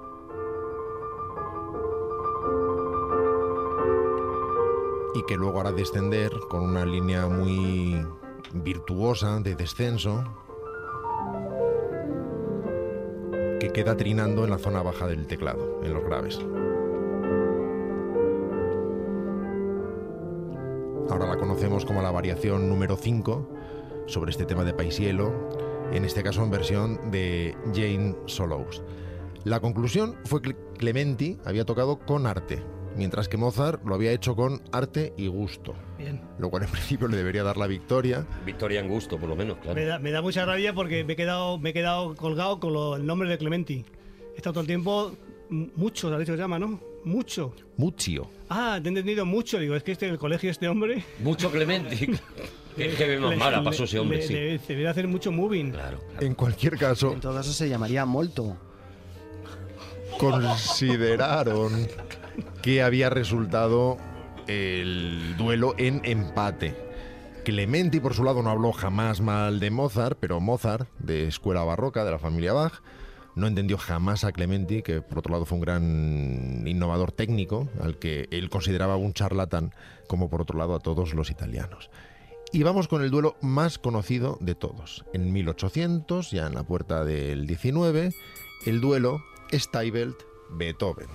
Y 5.16 5.24
que 5.26 5.38
luego 5.38 5.62
hará 5.62 5.72
descender 5.72 6.32
con 6.50 6.64
una 6.64 6.86
línea 6.86 7.28
muy 7.28 8.06
virtuosa 8.54 9.40
de 9.40 9.56
descenso, 9.56 10.24
que 13.62 13.72
queda 13.72 13.96
trinando 13.96 14.44
en 14.44 14.50
la 14.50 14.58
zona 14.58 14.82
baja 14.82 15.08
del 15.08 15.28
teclado, 15.28 15.82
en 15.84 15.94
los 15.94 16.04
graves. 16.04 16.40
Conocemos 21.78 21.86
como 21.86 22.02
la 22.02 22.12
variación 22.12 22.70
número 22.70 22.96
5 22.96 23.48
sobre 24.08 24.32
este 24.32 24.46
tema 24.46 24.64
de 24.64 24.74
Paisiello, 24.74 25.32
en 25.92 26.06
este 26.06 26.24
caso 26.24 26.44
en 26.44 26.50
versión 26.50 27.12
de 27.12 27.56
Jane 27.74 28.16
Solos. 28.26 28.82
La 29.44 29.60
conclusión 29.60 30.16
fue 30.26 30.42
que 30.42 30.56
Clementi 30.78 31.38
había 31.46 31.66
tocado 31.66 32.00
con 32.00 32.26
arte, 32.26 32.64
mientras 32.96 33.28
que 33.30 33.38
Mozart 33.38 33.84
lo 33.86 33.94
había 33.94 34.12
hecho 34.12 34.36
con 34.36 34.62
arte 34.72 35.14
y 35.18 35.28
gusto, 35.28 35.76
Bien. 36.00 36.20
lo 36.40 36.50
cual 36.50 36.64
en 36.64 36.70
principio 36.72 37.08
le 37.08 37.18
debería 37.18 37.44
dar 37.44 37.58
la 37.58 37.68
victoria. 37.68 38.26
Victoria 38.46 38.80
en 38.80 38.88
gusto, 38.90 39.20
por 39.20 39.30
lo 39.30 39.36
menos, 39.36 39.58
claro. 39.60 39.76
Me 39.76 39.86
da, 39.86 40.00
me 40.00 40.10
da 40.12 40.22
mucha 40.24 40.46
rabia 40.46 40.74
porque 40.74 41.04
me 41.04 41.14
he 41.14 41.16
quedado, 41.16 41.60
me 41.60 41.70
he 41.70 41.74
quedado 41.74 42.16
colgado 42.16 42.60
con 42.60 42.74
lo- 42.74 42.96
el 42.96 43.06
nombre 43.06 43.30
de 43.30 43.38
Clementi. 43.38 43.86
He 44.34 44.38
estado 44.38 44.54
todo 44.54 44.62
el 44.62 44.68
tiempo, 44.68 45.12
m- 45.52 45.70
mucho, 45.76 46.12
has 46.12 46.20
dicho 46.20 46.32
que 46.34 46.38
se 46.38 46.42
llama, 46.44 46.58
¿no? 46.58 46.80
Mucho. 47.08 47.54
Muchio. 47.78 48.30
Ah, 48.50 48.80
te 48.82 48.88
he 48.88 48.90
entendido 48.90 49.26
mucho. 49.26 49.58
Digo, 49.60 49.76
es 49.76 49.84
que 49.84 49.92
este, 49.94 50.06
en 50.08 50.12
el 50.14 50.18
colegio 50.20 50.52
este 50.52 50.68
hombre... 50.68 51.04
Mucho 51.20 51.52
qué 52.96 53.18
más 53.20 53.32
le- 53.32 53.36
mala 53.38 53.64
pasó 53.64 53.86
ese 53.86 53.98
hombre, 54.00 54.18
le- 54.18 54.28
sí. 54.28 54.34
le- 54.34 54.58
debería 54.60 54.92
hacer 54.92 55.08
mucho 55.08 55.32
moving. 55.32 55.72
Claro. 55.72 56.00
En 56.20 56.36
cualquier 56.36 56.78
caso, 56.78 57.14
En 57.14 57.20
todo 57.20 57.34
caso 57.34 57.52
se 57.54 57.68
llamaría 57.68 58.06
Molto. 58.06 58.56
consideraron 60.20 61.88
que 62.62 62.84
había 62.84 63.10
resultado 63.10 63.98
el 64.48 65.36
duelo 65.38 65.74
en 65.78 66.02
empate. 66.04 66.76
Clementi, 67.44 68.00
por 68.00 68.14
su 68.14 68.24
lado, 68.24 68.44
no 68.44 68.50
habló 68.50 68.74
jamás 68.74 69.22
mal 69.22 69.60
de 69.60 69.72
Mozart, 69.72 70.18
pero 70.20 70.40
Mozart, 70.40 70.88
de 71.00 71.28
escuela 71.28 71.64
barroca, 71.64 72.04
de 72.04 72.12
la 72.12 72.20
familia 72.20 72.54
Bach, 72.54 72.82
no 73.38 73.48
entendió 73.48 73.78
jamás 73.78 74.24
a 74.24 74.32
Clementi, 74.32 74.82
que 74.82 75.02
por 75.02 75.20
otro 75.20 75.32
lado 75.32 75.46
fue 75.46 75.58
un 75.58 75.62
gran 75.62 76.68
innovador 76.68 77.12
técnico, 77.12 77.70
al 77.82 78.00
que 78.00 78.28
él 78.32 78.50
consideraba 78.50 78.98
un 78.98 79.14
charlatán, 79.14 79.74
como 80.08 80.28
por 80.30 80.42
otro 80.42 80.58
lado 80.58 80.74
a 80.74 80.80
todos 80.80 81.14
los 81.14 81.30
italianos. 81.30 81.92
Y 82.52 82.64
vamos 82.64 82.88
con 82.88 83.04
el 83.04 83.12
duelo 83.12 83.36
más 83.42 83.78
conocido 83.78 84.38
de 84.42 84.56
todos. 84.56 85.06
En 85.14 85.32
1800, 85.32 86.32
ya 86.32 86.48
en 86.48 86.56
la 86.56 86.64
puerta 86.64 87.06
del 87.06 87.46
19, 87.46 88.12
el 88.66 88.82
duelo 88.82 89.24
Steibelt-Beethoven. 89.52 91.08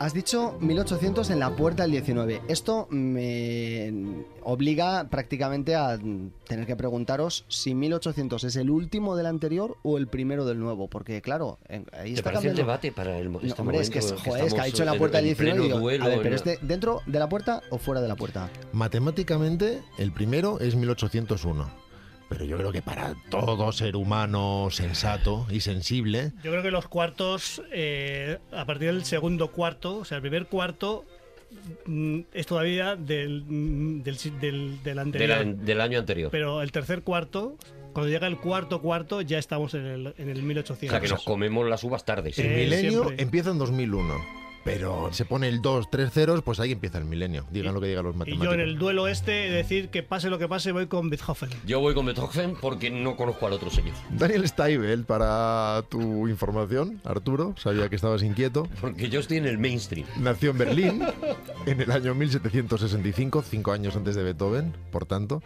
Has 0.00 0.14
dicho 0.14 0.56
1800 0.60 1.28
en 1.30 1.40
la 1.40 1.56
puerta 1.56 1.82
del 1.82 1.90
19. 1.90 2.42
Esto 2.46 2.86
me 2.90 3.92
obliga 4.44 5.08
prácticamente 5.10 5.74
a 5.74 5.98
tener 6.46 6.66
que 6.66 6.76
preguntaros 6.76 7.44
si 7.48 7.74
1800 7.74 8.44
es 8.44 8.54
el 8.54 8.70
último 8.70 9.16
del 9.16 9.26
anterior 9.26 9.76
o 9.82 9.98
el 9.98 10.06
primero 10.06 10.44
del 10.44 10.60
nuevo. 10.60 10.86
Porque, 10.88 11.20
claro, 11.20 11.58
ahí 11.68 12.12
¿Te 12.12 12.20
está 12.20 12.22
parece 12.22 12.28
el 12.28 12.32
cambiando. 12.32 12.62
debate 12.62 12.92
para 12.92 13.18
el 13.18 13.28
mo- 13.28 13.40
No, 13.42 13.48
este 13.48 13.60
hombre, 13.60 13.80
es 13.80 13.90
que, 13.90 13.98
es, 13.98 14.12
joder, 14.12 14.44
es 14.44 14.54
que 14.54 14.60
ha 14.60 14.64
dicho 14.64 14.82
en 14.84 14.86
la 14.86 14.94
puerta 14.94 15.18
del 15.18 15.26
en 15.26 15.34
19. 15.34 15.50
pleno 15.58 15.64
digo, 15.66 15.78
duelo, 15.80 16.04
a 16.04 16.08
ver, 16.08 16.18
pero 16.18 16.28
en- 16.28 16.34
este, 16.34 16.58
¿dentro 16.62 17.00
de 17.06 17.18
la 17.18 17.28
puerta 17.28 17.62
o 17.70 17.78
fuera 17.78 18.00
de 18.00 18.06
la 18.06 18.14
puerta? 18.14 18.48
Matemáticamente, 18.72 19.82
el 19.98 20.12
primero 20.12 20.60
es 20.60 20.76
1801. 20.76 21.87
Pero 22.28 22.44
yo 22.44 22.58
creo 22.58 22.72
que 22.72 22.82
para 22.82 23.14
todo 23.30 23.72
ser 23.72 23.96
humano 23.96 24.68
sensato 24.70 25.46
y 25.50 25.60
sensible, 25.60 26.32
Yo 26.42 26.50
creo 26.50 26.62
que 26.62 26.70
los 26.70 26.86
cuartos, 26.88 27.62
eh, 27.72 28.38
a 28.52 28.64
partir 28.66 28.88
del 28.88 29.04
segundo 29.04 29.50
cuarto, 29.50 29.98
o 29.98 30.04
sea, 30.04 30.16
el 30.16 30.22
primer 30.22 30.46
cuarto 30.46 31.04
mm, 31.86 32.20
es 32.32 32.46
todavía 32.46 32.96
del, 32.96 33.44
mm, 33.46 34.02
del, 34.02 34.16
del, 34.40 34.82
del 34.82 34.82
de 34.82 35.00
anterior. 35.00 35.46
del 35.56 35.80
año 35.80 35.98
anterior. 35.98 36.30
Pero 36.30 36.60
el 36.60 36.70
tercer 36.70 37.02
cuarto, 37.02 37.56
cuando 37.94 38.10
llega 38.10 38.26
el 38.26 38.36
cuarto 38.38 38.82
cuarto, 38.82 39.22
ya 39.22 39.38
estamos 39.38 39.72
en 39.74 39.86
el, 39.86 40.14
en 40.18 40.28
el 40.28 40.40
o 40.40 40.42
1800. 40.42 40.90
sea, 40.90 41.00
que 41.00 41.08
nos 41.08 41.24
comemos 41.24 41.66
las 41.66 41.82
uvas 41.82 42.04
tarde. 42.04 42.32
sí. 42.32 42.42
el 42.42 42.48
milenio 42.56 43.04
siempre. 43.04 43.22
empieza 43.22 43.50
en 43.50 43.58
2001. 43.58 44.47
Pero 44.68 45.08
se 45.12 45.24
pone 45.24 45.48
el 45.48 45.62
2, 45.62 45.88
3 45.90 46.12
ceros, 46.12 46.42
pues 46.42 46.60
ahí 46.60 46.72
empieza 46.72 46.98
el 46.98 47.06
milenio. 47.06 47.46
Digan 47.50 47.72
lo 47.72 47.80
que 47.80 47.86
digan 47.86 48.04
los 48.04 48.14
Y 48.14 48.18
matemáticos. 48.18 48.46
yo 48.48 48.52
en 48.52 48.60
el 48.60 48.76
duelo 48.76 49.08
este, 49.08 49.32
decir 49.48 49.88
que 49.88 50.02
pase 50.02 50.28
lo 50.28 50.38
que 50.38 50.46
pase, 50.46 50.72
voy 50.72 50.88
con 50.88 51.08
Beethoven. 51.08 51.48
Yo 51.66 51.80
voy 51.80 51.94
con 51.94 52.04
Beethoven 52.04 52.54
porque 52.60 52.90
no 52.90 53.16
conozco 53.16 53.46
al 53.46 53.54
otro 53.54 53.70
señor. 53.70 53.94
Daniel 54.10 54.46
Steibel, 54.46 55.06
para 55.06 55.82
tu 55.88 56.28
información, 56.28 57.00
Arturo, 57.04 57.54
sabía 57.56 57.88
que 57.88 57.96
estabas 57.96 58.22
inquieto. 58.22 58.68
Porque 58.82 59.08
yo 59.08 59.20
estoy 59.20 59.38
en 59.38 59.46
el 59.46 59.56
mainstream. 59.56 60.06
Nació 60.18 60.50
en 60.50 60.58
Berlín 60.58 61.02
en 61.66 61.80
el 61.80 61.90
año 61.90 62.14
1765, 62.14 63.42
cinco 63.48 63.72
años 63.72 63.96
antes 63.96 64.16
de 64.16 64.22
Beethoven, 64.22 64.74
por 64.92 65.06
tanto, 65.06 65.42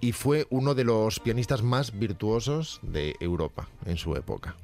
y 0.00 0.12
fue 0.12 0.46
uno 0.48 0.76
de 0.76 0.84
los 0.84 1.18
pianistas 1.18 1.62
más 1.62 1.98
virtuosos 1.98 2.78
de 2.82 3.16
Europa 3.18 3.66
en 3.84 3.96
su 3.96 4.14
época. 4.14 4.54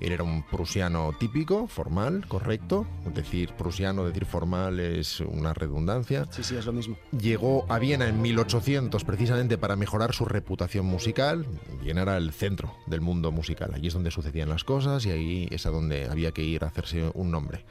Él 0.00 0.12
era 0.12 0.22
un 0.22 0.42
prusiano 0.44 1.12
típico, 1.18 1.66
formal, 1.66 2.26
correcto. 2.28 2.86
Decir 3.14 3.52
prusiano, 3.54 4.04
decir 4.04 4.26
formal 4.26 4.78
es 4.78 5.20
una 5.20 5.54
redundancia. 5.54 6.26
Sí, 6.30 6.44
sí, 6.44 6.56
es 6.56 6.66
lo 6.66 6.72
mismo. 6.72 6.96
Llegó 7.10 7.66
a 7.68 7.78
Viena 7.78 8.08
en 8.08 8.22
1800 8.22 9.04
precisamente 9.04 9.58
para 9.58 9.74
mejorar 9.74 10.14
su 10.14 10.24
reputación 10.24 10.86
musical. 10.86 11.46
Viena 11.82 12.02
era 12.02 12.16
el 12.16 12.32
centro 12.32 12.76
del 12.86 13.00
mundo 13.00 13.32
musical. 13.32 13.72
Allí 13.74 13.88
es 13.88 13.94
donde 13.94 14.10
sucedían 14.10 14.48
las 14.48 14.62
cosas 14.62 15.04
y 15.06 15.10
ahí 15.10 15.48
es 15.50 15.66
a 15.66 15.70
donde 15.70 16.08
había 16.08 16.32
que 16.32 16.42
ir 16.42 16.64
a 16.64 16.68
hacerse 16.68 17.10
un 17.14 17.30
nombre. 17.30 17.64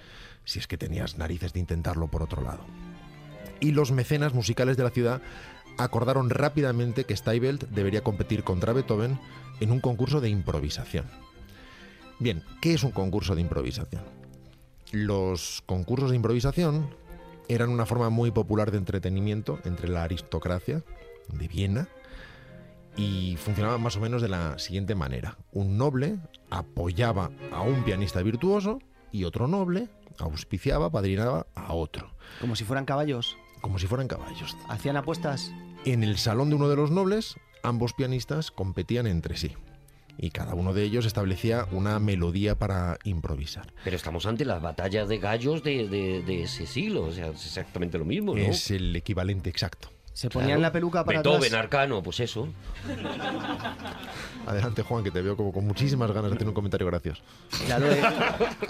Si 0.44 0.60
es 0.60 0.68
que 0.68 0.78
tenías 0.78 1.18
narices 1.18 1.54
de 1.54 1.62
intentarlo 1.62 2.08
por 2.08 2.24
otro 2.24 2.42
lado. 2.42 2.66
Y 3.60 3.72
los 3.72 3.92
mecenas 3.92 4.34
musicales 4.34 4.78
de 4.78 4.84
la 4.84 4.92
ciudad 4.92 5.22
acordaron 5.78 6.30
rápidamente 6.30 7.06
que 7.06 7.16
Steibelt 7.16 7.70
debería 7.70 8.04
competir 8.04 8.44
contra 8.44 8.74
Beethoven 8.74 9.20
en 9.60 9.72
un 9.72 9.80
concurso 9.80 10.22
de 10.22 10.30
improvisación. 10.30 11.06
Bien, 12.20 12.44
¿qué 12.62 12.74
es 12.74 12.84
un 12.84 12.92
concurso 12.92 13.36
de 13.36 13.42
improvisación? 13.42 14.02
Los 14.92 15.62
concursos 15.66 16.10
de 16.10 16.16
improvisación 16.16 16.90
eran 17.48 17.70
una 17.70 17.86
forma 17.86 18.10
muy 18.10 18.32
popular 18.32 18.72
de 18.72 18.78
entretenimiento 18.78 19.60
entre 19.66 19.88
la 19.90 20.04
aristocracia 20.04 20.84
de 21.30 21.48
Viena 21.48 21.88
y 22.96 23.36
funcionaban 23.38 23.82
más 23.82 23.96
o 23.98 24.00
menos 24.00 24.22
de 24.22 24.30
la 24.30 24.58
siguiente 24.58 24.96
manera. 24.96 25.38
Un 25.52 25.78
noble 25.78 26.18
apoyaba 26.50 27.30
a 27.52 27.62
un 27.62 27.84
pianista 27.84 28.22
virtuoso 28.24 28.80
y 29.12 29.26
otro 29.26 29.48
noble 29.48 29.90
auspiciaba, 30.18 30.90
padrinaba 30.90 31.46
a 31.54 31.74
otro, 31.74 32.10
Como 32.42 32.56
si 32.56 32.64
fueran 32.64 32.86
caballos. 32.86 33.38
como 33.62 33.78
si 33.78 33.86
fueran 33.86 34.08
caballos. 34.08 34.58
¿Hacían 34.70 34.98
apuestas? 34.98 35.52
En 35.86 36.04
el 36.04 36.18
salón 36.18 36.50
de 36.50 36.56
uno 36.56 36.70
de 36.70 36.76
los 36.76 36.90
nobles, 36.90 37.36
ambos 37.62 37.94
pianistas 37.94 38.50
competían 38.50 39.06
entre 39.06 39.38
sí 39.38 39.56
y 40.18 40.32
cada 40.32 40.54
uno 40.56 40.74
de 40.74 40.84
ellos 40.84 41.06
establecía 41.06 41.68
una 41.72 42.00
melodía 42.00 42.56
para 42.56 42.98
improvisar. 43.04 43.72
Pero 43.84 43.96
estamos 43.96 44.26
ante 44.26 44.46
la 44.46 44.60
batalla 44.60 45.06
de 45.06 45.18
gallos 45.20 45.64
de, 45.64 45.88
de- 45.88 46.22
de 46.24 46.44
ese 46.44 46.66
siglo. 46.66 47.04
O 47.04 47.12
sea, 47.12 47.28
es 47.28 47.46
exactamente 47.46 47.98
lo 47.98 48.06
mismo, 48.06 48.34
¿no? 48.36 48.42
Es 48.42 48.72
el 48.72 48.96
equivalente 48.96 49.50
exacto. 49.50 49.90
¿Se 50.18 50.30
ponían 50.32 50.48
Claro. 50.58 50.62
la 50.62 50.72
peluca 50.72 51.04
para 51.06 51.20
Beethoven, 51.20 51.44
atrás? 51.54 51.54
Arcano, 51.66 52.02
pues 52.02 52.20
eso. 52.22 52.48
Adelante, 54.48 54.82
Juan, 54.82 55.04
que 55.04 55.12
te 55.12 55.22
veo 55.22 55.36
como 55.36 55.52
con 55.52 55.68
muchísimas 55.68 56.10
ganas 56.12 56.32
de 56.32 56.38
hacer 56.38 56.48
un 56.48 56.54
comentario 56.56 56.88
gracioso. 56.88 57.22
Ya 57.68 57.78
lo, 57.78 57.92
he, 57.92 58.02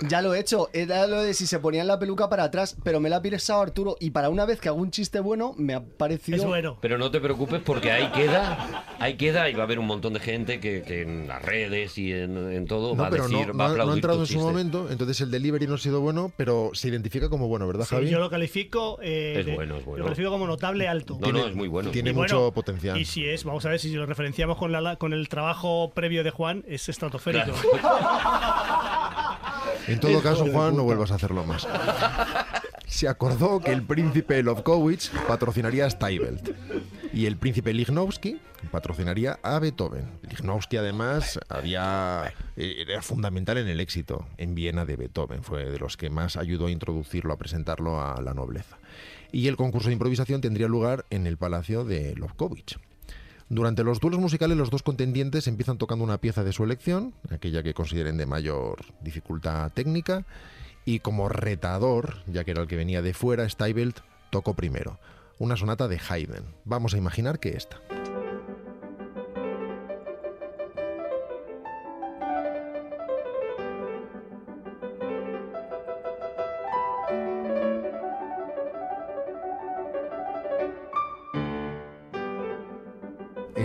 ya 0.10 0.22
lo 0.24 0.34
he 0.34 0.40
hecho. 0.40 0.70
Era 0.74 1.06
lo 1.08 1.22
de 1.22 1.34
si 1.36 1.46
se 1.48 1.60
ponían 1.60 1.86
la 1.88 2.00
peluca 2.00 2.28
para 2.30 2.44
atrás, 2.46 2.76
pero 2.84 3.00
me 3.00 3.10
la 3.10 3.18
ha 3.18 3.22
pisado 3.22 3.62
Arturo. 3.62 3.96
Y 4.00 4.10
para 4.10 4.30
una 4.30 4.46
vez 4.46 4.60
que 4.60 4.68
hago 4.70 4.80
un 4.82 4.92
chiste 4.92 5.20
bueno, 5.22 5.54
me 5.58 5.76
ha 5.76 5.82
parecido. 5.86 6.38
Es 6.38 6.44
bueno. 6.46 6.78
Pero 6.82 6.98
no 6.98 7.12
te 7.12 7.22
preocupes 7.22 7.62
porque 7.64 7.92
ahí 7.92 8.12
queda, 8.12 8.84
ahí 9.00 9.16
queda 9.16 9.50
y 9.50 9.54
va 9.54 9.62
a 9.62 9.66
haber 9.66 9.80
un 9.80 9.86
montón 9.86 10.14
de 10.16 10.20
gente 10.20 10.60
que, 10.60 10.82
que 10.82 11.04
en 11.04 11.28
las 11.30 11.42
redes 11.44 11.98
y 11.98 12.12
en, 12.12 12.52
en 12.52 12.66
todo 12.66 12.94
No, 12.96 13.02
va 13.04 13.08
a 13.08 13.12
decir, 13.12 13.30
no, 13.32 13.38
va 13.38 13.44
a 13.44 13.46
no- 13.46 13.54
no 13.56 13.64
aplaudir 13.84 13.92
ha 13.94 13.96
entrado 13.96 14.20
en 14.22 14.26
su 14.28 14.40
momento, 14.40 14.88
entonces 14.90 15.22
el 15.22 15.32
delivery 15.32 15.68
no 15.68 15.76
ha 15.76 15.78
sido 15.78 16.02
bueno, 16.02 16.32
pero 16.36 16.72
se 16.74 16.90
identifica 16.90 17.30
como 17.30 17.48
bueno, 17.48 17.68
¿verdad, 17.68 17.86
Sí, 17.86 17.96
Javi? 17.96 18.10
yo 18.10 18.20
lo 18.20 18.30
califico. 18.30 18.98
eh, 19.02 19.46
Es 19.48 19.56
bueno, 19.56 19.78
es 19.78 19.86
bueno. 19.86 20.00
Lo 20.00 20.06
califico 20.06 20.32
como 20.32 20.48
notable 20.48 20.88
alto. 20.90 21.18
No, 21.22 21.32
no, 21.38 21.48
es 21.48 21.56
muy 21.56 21.68
bueno. 21.68 21.92
Tiene 21.92 22.12
Y 22.12 22.14
mucho 22.14 22.38
bueno, 22.38 22.54
potencial. 22.54 23.00
Y 23.00 23.06
si 23.06 23.28
es, 23.28 23.44
vamos 23.44 23.66
a 23.66 23.70
ver 23.70 23.80
si 23.80 23.94
lo 23.94 24.06
referenciamos 24.06 24.58
con, 24.58 24.72
la, 24.72 24.96
con 24.98 25.14
el 25.14 25.30
trabajo 25.30 25.92
previo 25.94 26.24
de 26.24 26.32
Juan, 26.32 26.64
es 26.68 26.90
estratosférico. 26.90 27.52
En 29.88 30.00
todo 30.00 30.22
caso, 30.22 30.46
Juan, 30.52 30.76
no 30.76 30.84
vuelvas 30.84 31.12
a 31.12 31.16
hacerlo 31.16 31.46
más. 31.46 31.68
Se 32.88 33.08
acordó 33.08 33.60
que 33.60 33.72
el 33.72 33.84
príncipe 33.84 34.42
Lovkowicz 34.44 35.12
patrocinaría 35.28 35.86
a 35.86 35.90
Steibelt 35.90 36.52
y 37.14 37.26
el 37.26 37.38
príncipe 37.38 37.74
Lichnowsky 37.74 38.40
patrocinaría 38.72 39.40
a 39.44 39.60
Beethoven. 39.60 40.20
Lichnowsky, 40.24 40.78
además, 40.78 41.40
había, 41.48 42.34
eh, 42.56 42.86
era 42.88 43.02
fundamental 43.02 43.58
en 43.58 43.68
el 43.68 43.80
éxito 43.80 44.26
en 44.38 44.56
Viena 44.56 44.86
de 44.86 44.96
Beethoven. 44.96 45.44
Fue 45.44 45.66
de 45.66 45.80
los 45.80 45.96
que 45.96 46.10
más 46.10 46.38
ayudó 46.38 46.68
a 46.68 46.72
introducirlo, 46.72 47.34
a 47.34 47.38
presentarlo 47.38 48.02
a 48.02 48.22
la 48.22 48.34
nobleza. 48.34 48.78
Y 49.32 49.48
el 49.48 49.58
concurso 49.58 49.90
de 49.90 49.94
improvisación 49.94 50.42
tendría 50.42 50.68
lugar 50.68 51.06
en 51.10 51.28
el 51.28 51.38
palacio 51.38 51.84
de 51.84 52.16
Lovkowicz. 52.16 52.78
Durante 53.50 53.84
los 53.84 54.00
duelos 54.00 54.20
musicales 54.20 54.58
los 54.58 54.70
dos 54.70 54.84
contendientes 54.84 55.48
empiezan 55.48 55.78
tocando 55.78 56.04
una 56.04 56.20
pieza 56.20 56.44
de 56.44 56.52
su 56.52 56.64
elección, 56.64 57.14
aquella 57.30 57.64
que 57.64 57.74
consideren 57.74 58.18
de 58.18 58.26
mayor 58.26 58.80
dificultad 59.02 59.72
técnica, 59.72 60.26
y 60.84 61.00
como 61.00 61.30
retador, 61.30 62.24
ya 62.28 62.44
que 62.44 62.52
era 62.52 62.62
el 62.62 62.68
que 62.68 62.76
venía 62.76 63.02
de 63.02 63.14
fuera, 63.14 63.48
Steibelt 63.48 64.00
tocó 64.32 64.54
primero, 64.54 65.00
una 65.40 65.56
sonata 65.56 65.88
de 65.88 66.00
Haydn. 66.10 66.44
Vamos 66.66 66.94
a 66.94 66.98
imaginar 66.98 67.40
que 67.40 67.56
esta. 67.56 67.80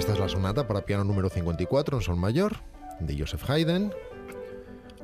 Esta 0.02 0.14
es 0.14 0.18
la 0.18 0.28
sonata 0.28 0.66
para 0.66 0.84
piano 0.84 1.04
número 1.04 1.28
54 1.28 1.98
en 1.98 2.02
sol 2.02 2.16
mayor, 2.16 2.56
de 2.98 3.16
Joseph 3.16 3.48
Haydn. 3.48 3.94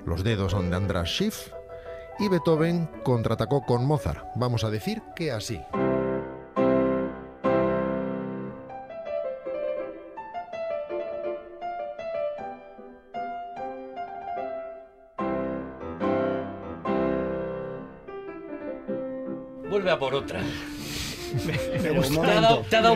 Los 0.04 0.24
dedos 0.24 0.50
son 0.50 0.70
de 0.70 0.76
Andras 0.76 1.08
Schiff. 1.08 1.52
Y 2.18 2.28
Beethoven 2.28 2.90
contraatacó 3.04 3.64
con 3.64 3.86
Mozart. 3.86 4.24
Vamos 4.34 4.64
a 4.64 4.70
decir 4.70 5.00
que 5.14 5.30
así. 5.30 5.60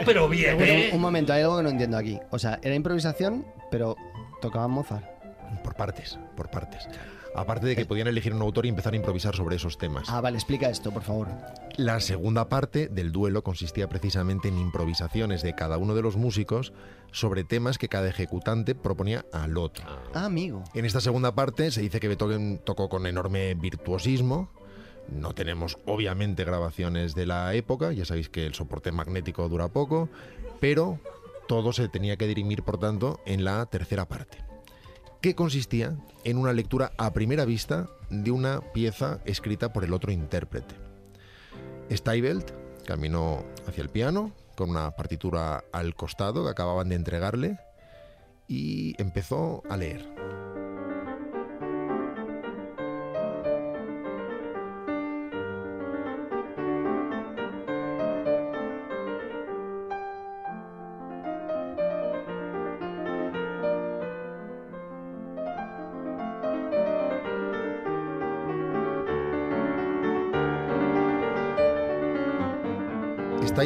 Pero 0.04 0.28
bien, 0.28 0.56
Pero 0.58 0.72
¿eh? 0.72 0.90
un 0.92 1.00
momento, 1.00 1.32
hay 1.32 1.42
algo 1.42 1.56
que 1.58 1.62
no 1.62 1.70
entiendo 1.70 1.96
aquí. 1.96 2.18
O 2.30 2.38
sea, 2.38 2.58
era 2.62 2.74
improvisación, 2.74 3.46
pero 3.70 3.96
tocaban 4.40 4.70
Mozart. 4.70 5.04
Por 5.62 5.74
partes, 5.74 6.18
por 6.36 6.50
partes. 6.50 6.88
Aparte 7.34 7.66
de 7.66 7.76
que 7.76 7.86
podían 7.86 8.08
elegir 8.08 8.34
un 8.34 8.42
autor 8.42 8.66
y 8.66 8.68
empezar 8.68 8.92
a 8.92 8.96
improvisar 8.96 9.34
sobre 9.34 9.56
esos 9.56 9.78
temas. 9.78 10.08
Ah, 10.08 10.20
vale, 10.20 10.36
explica 10.36 10.68
esto, 10.68 10.90
por 10.90 11.02
favor. 11.02 11.28
La 11.76 11.98
segunda 12.00 12.48
parte 12.48 12.88
del 12.88 13.10
duelo 13.10 13.42
consistía 13.42 13.88
precisamente 13.88 14.48
en 14.48 14.58
improvisaciones 14.58 15.40
de 15.42 15.54
cada 15.54 15.78
uno 15.78 15.94
de 15.94 16.02
los 16.02 16.16
músicos 16.16 16.74
sobre 17.10 17.44
temas 17.44 17.78
que 17.78 17.88
cada 17.88 18.08
ejecutante 18.08 18.74
proponía 18.74 19.24
al 19.32 19.56
otro. 19.56 19.86
Ah, 20.14 20.26
amigo. 20.26 20.62
En 20.74 20.84
esta 20.84 21.00
segunda 21.00 21.34
parte 21.34 21.70
se 21.70 21.80
dice 21.80 22.00
que 22.00 22.08
Beethoven 22.08 22.60
tocó 22.64 22.88
con 22.90 23.06
enorme 23.06 23.54
virtuosismo. 23.54 24.50
No 25.08 25.34
tenemos 25.34 25.78
obviamente 25.86 26.44
grabaciones 26.44 27.14
de 27.14 27.26
la 27.26 27.54
época, 27.54 27.92
ya 27.92 28.04
sabéis 28.04 28.28
que 28.28 28.46
el 28.46 28.54
soporte 28.54 28.92
magnético 28.92 29.48
dura 29.48 29.68
poco, 29.68 30.08
pero 30.60 30.98
todo 31.48 31.72
se 31.72 31.88
tenía 31.88 32.16
que 32.16 32.26
dirimir, 32.26 32.62
por 32.62 32.78
tanto, 32.78 33.20
en 33.26 33.44
la 33.44 33.66
tercera 33.66 34.06
parte. 34.08 34.38
que 35.22 35.36
consistía 35.36 35.96
en 36.24 36.36
una 36.36 36.52
lectura 36.52 36.92
a 36.98 37.12
primera 37.12 37.44
vista 37.44 37.88
de 38.10 38.32
una 38.32 38.60
pieza 38.72 39.20
escrita 39.24 39.72
por 39.72 39.84
el 39.84 39.94
otro 39.94 40.10
intérprete. 40.10 40.74
Steibelt 41.90 42.50
caminó 42.84 43.44
hacia 43.68 43.82
el 43.82 43.88
piano 43.88 44.32
con 44.56 44.70
una 44.70 44.90
partitura 44.90 45.64
al 45.72 45.94
costado 45.94 46.44
que 46.44 46.50
acababan 46.50 46.88
de 46.88 46.96
entregarle 46.96 47.58
y 48.48 49.00
empezó 49.00 49.62
a 49.70 49.76
leer. 49.76 50.04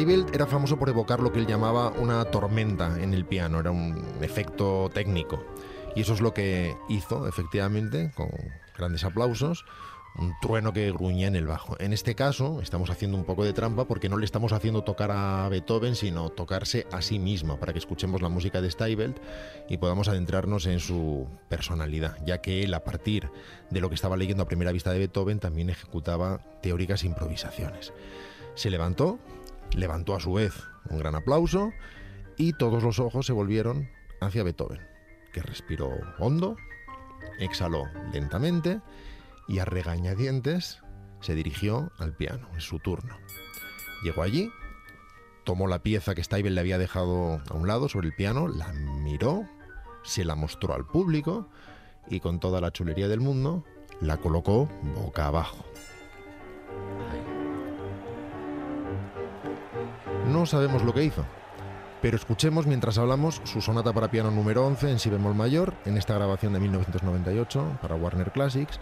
Steibelt 0.07 0.33
era 0.33 0.47
famoso 0.47 0.79
por 0.79 0.87
evocar 0.87 1.19
lo 1.19 1.33
que 1.33 1.39
él 1.39 1.47
llamaba 1.47 1.89
una 1.89 2.23
tormenta 2.23 2.97
en 3.03 3.13
el 3.13 3.25
piano, 3.25 3.59
era 3.59 3.71
un 3.71 4.05
efecto 4.21 4.89
técnico. 4.93 5.43
Y 5.97 6.01
eso 6.01 6.13
es 6.13 6.21
lo 6.21 6.33
que 6.33 6.77
hizo, 6.87 7.27
efectivamente, 7.27 8.13
con 8.15 8.29
grandes 8.77 9.03
aplausos, 9.03 9.65
un 10.17 10.33
trueno 10.39 10.71
que 10.71 10.89
gruñía 10.93 11.27
en 11.27 11.35
el 11.35 11.45
bajo. 11.45 11.75
En 11.81 11.91
este 11.91 12.15
caso, 12.15 12.61
estamos 12.61 12.89
haciendo 12.89 13.17
un 13.17 13.25
poco 13.25 13.43
de 13.43 13.51
trampa 13.51 13.83
porque 13.83 14.07
no 14.07 14.15
le 14.15 14.23
estamos 14.23 14.53
haciendo 14.53 14.85
tocar 14.85 15.11
a 15.11 15.49
Beethoven, 15.49 15.93
sino 15.95 16.29
tocarse 16.29 16.87
a 16.89 17.01
sí 17.01 17.19
mismo, 17.19 17.59
para 17.59 17.73
que 17.73 17.79
escuchemos 17.79 18.21
la 18.21 18.29
música 18.29 18.61
de 18.61 18.71
Steibelt 18.71 19.17
y 19.67 19.75
podamos 19.75 20.07
adentrarnos 20.07 20.67
en 20.67 20.79
su 20.79 21.27
personalidad, 21.49 22.15
ya 22.25 22.39
que 22.39 22.63
él, 22.63 22.73
a 22.73 22.85
partir 22.85 23.29
de 23.71 23.81
lo 23.81 23.89
que 23.89 23.95
estaba 23.95 24.15
leyendo 24.15 24.43
a 24.43 24.47
primera 24.47 24.71
vista 24.71 24.93
de 24.93 24.99
Beethoven, 24.99 25.41
también 25.41 25.69
ejecutaba 25.69 26.39
teóricas 26.61 27.03
improvisaciones. 27.03 27.91
Se 28.55 28.69
levantó, 28.69 29.19
levantó 29.75 30.15
a 30.15 30.19
su 30.19 30.33
vez 30.33 30.53
un 30.89 30.99
gran 30.99 31.15
aplauso 31.15 31.71
y 32.37 32.53
todos 32.53 32.83
los 32.83 32.99
ojos 32.99 33.25
se 33.25 33.33
volvieron 33.33 33.89
hacia 34.21 34.43
Beethoven, 34.43 34.81
que 35.33 35.41
respiró 35.41 35.89
hondo, 36.19 36.55
exhaló 37.39 37.83
lentamente 38.11 38.81
y 39.47 39.59
a 39.59 39.65
regañadientes 39.65 40.81
se 41.21 41.35
dirigió 41.35 41.91
al 41.97 42.15
piano, 42.15 42.47
en 42.53 42.61
su 42.61 42.79
turno. 42.79 43.17
Llegó 44.03 44.21
allí, 44.21 44.51
tomó 45.43 45.67
la 45.67 45.81
pieza 45.81 46.13
que 46.13 46.23
Steibel 46.23 46.55
le 46.55 46.61
había 46.61 46.77
dejado 46.77 47.41
a 47.49 47.53
un 47.53 47.67
lado 47.67 47.89
sobre 47.89 48.07
el 48.07 48.15
piano, 48.15 48.47
la 48.47 48.71
miró, 48.73 49.47
se 50.03 50.25
la 50.25 50.35
mostró 50.35 50.73
al 50.73 50.85
público 50.85 51.49
y 52.09 52.19
con 52.19 52.39
toda 52.39 52.61
la 52.61 52.71
chulería 52.71 53.07
del 53.07 53.19
mundo 53.19 53.65
la 53.99 54.17
colocó 54.17 54.69
boca 54.95 55.27
abajo. 55.27 55.66
Sabemos 60.47 60.83
lo 60.83 60.93
que 60.93 61.03
hizo, 61.03 61.23
pero 62.01 62.17
escuchemos 62.17 62.67
mientras 62.67 62.97
hablamos 62.97 63.41
su 63.43 63.61
sonata 63.61 63.93
para 63.93 64.11
piano 64.11 64.31
número 64.31 64.65
11 64.65 64.91
en 64.91 64.99
si 64.99 65.09
bemol 65.09 65.35
mayor, 65.35 65.73
en 65.85 65.97
esta 65.97 66.13
grabación 66.13 66.53
de 66.53 66.59
1998 66.59 67.79
para 67.81 67.95
Warner 67.95 68.31
Classics, 68.31 68.79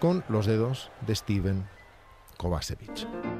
con 0.00 0.24
los 0.28 0.46
dedos 0.46 0.90
de 1.06 1.14
Steven 1.14 1.68
Kovacevic. 2.36 3.35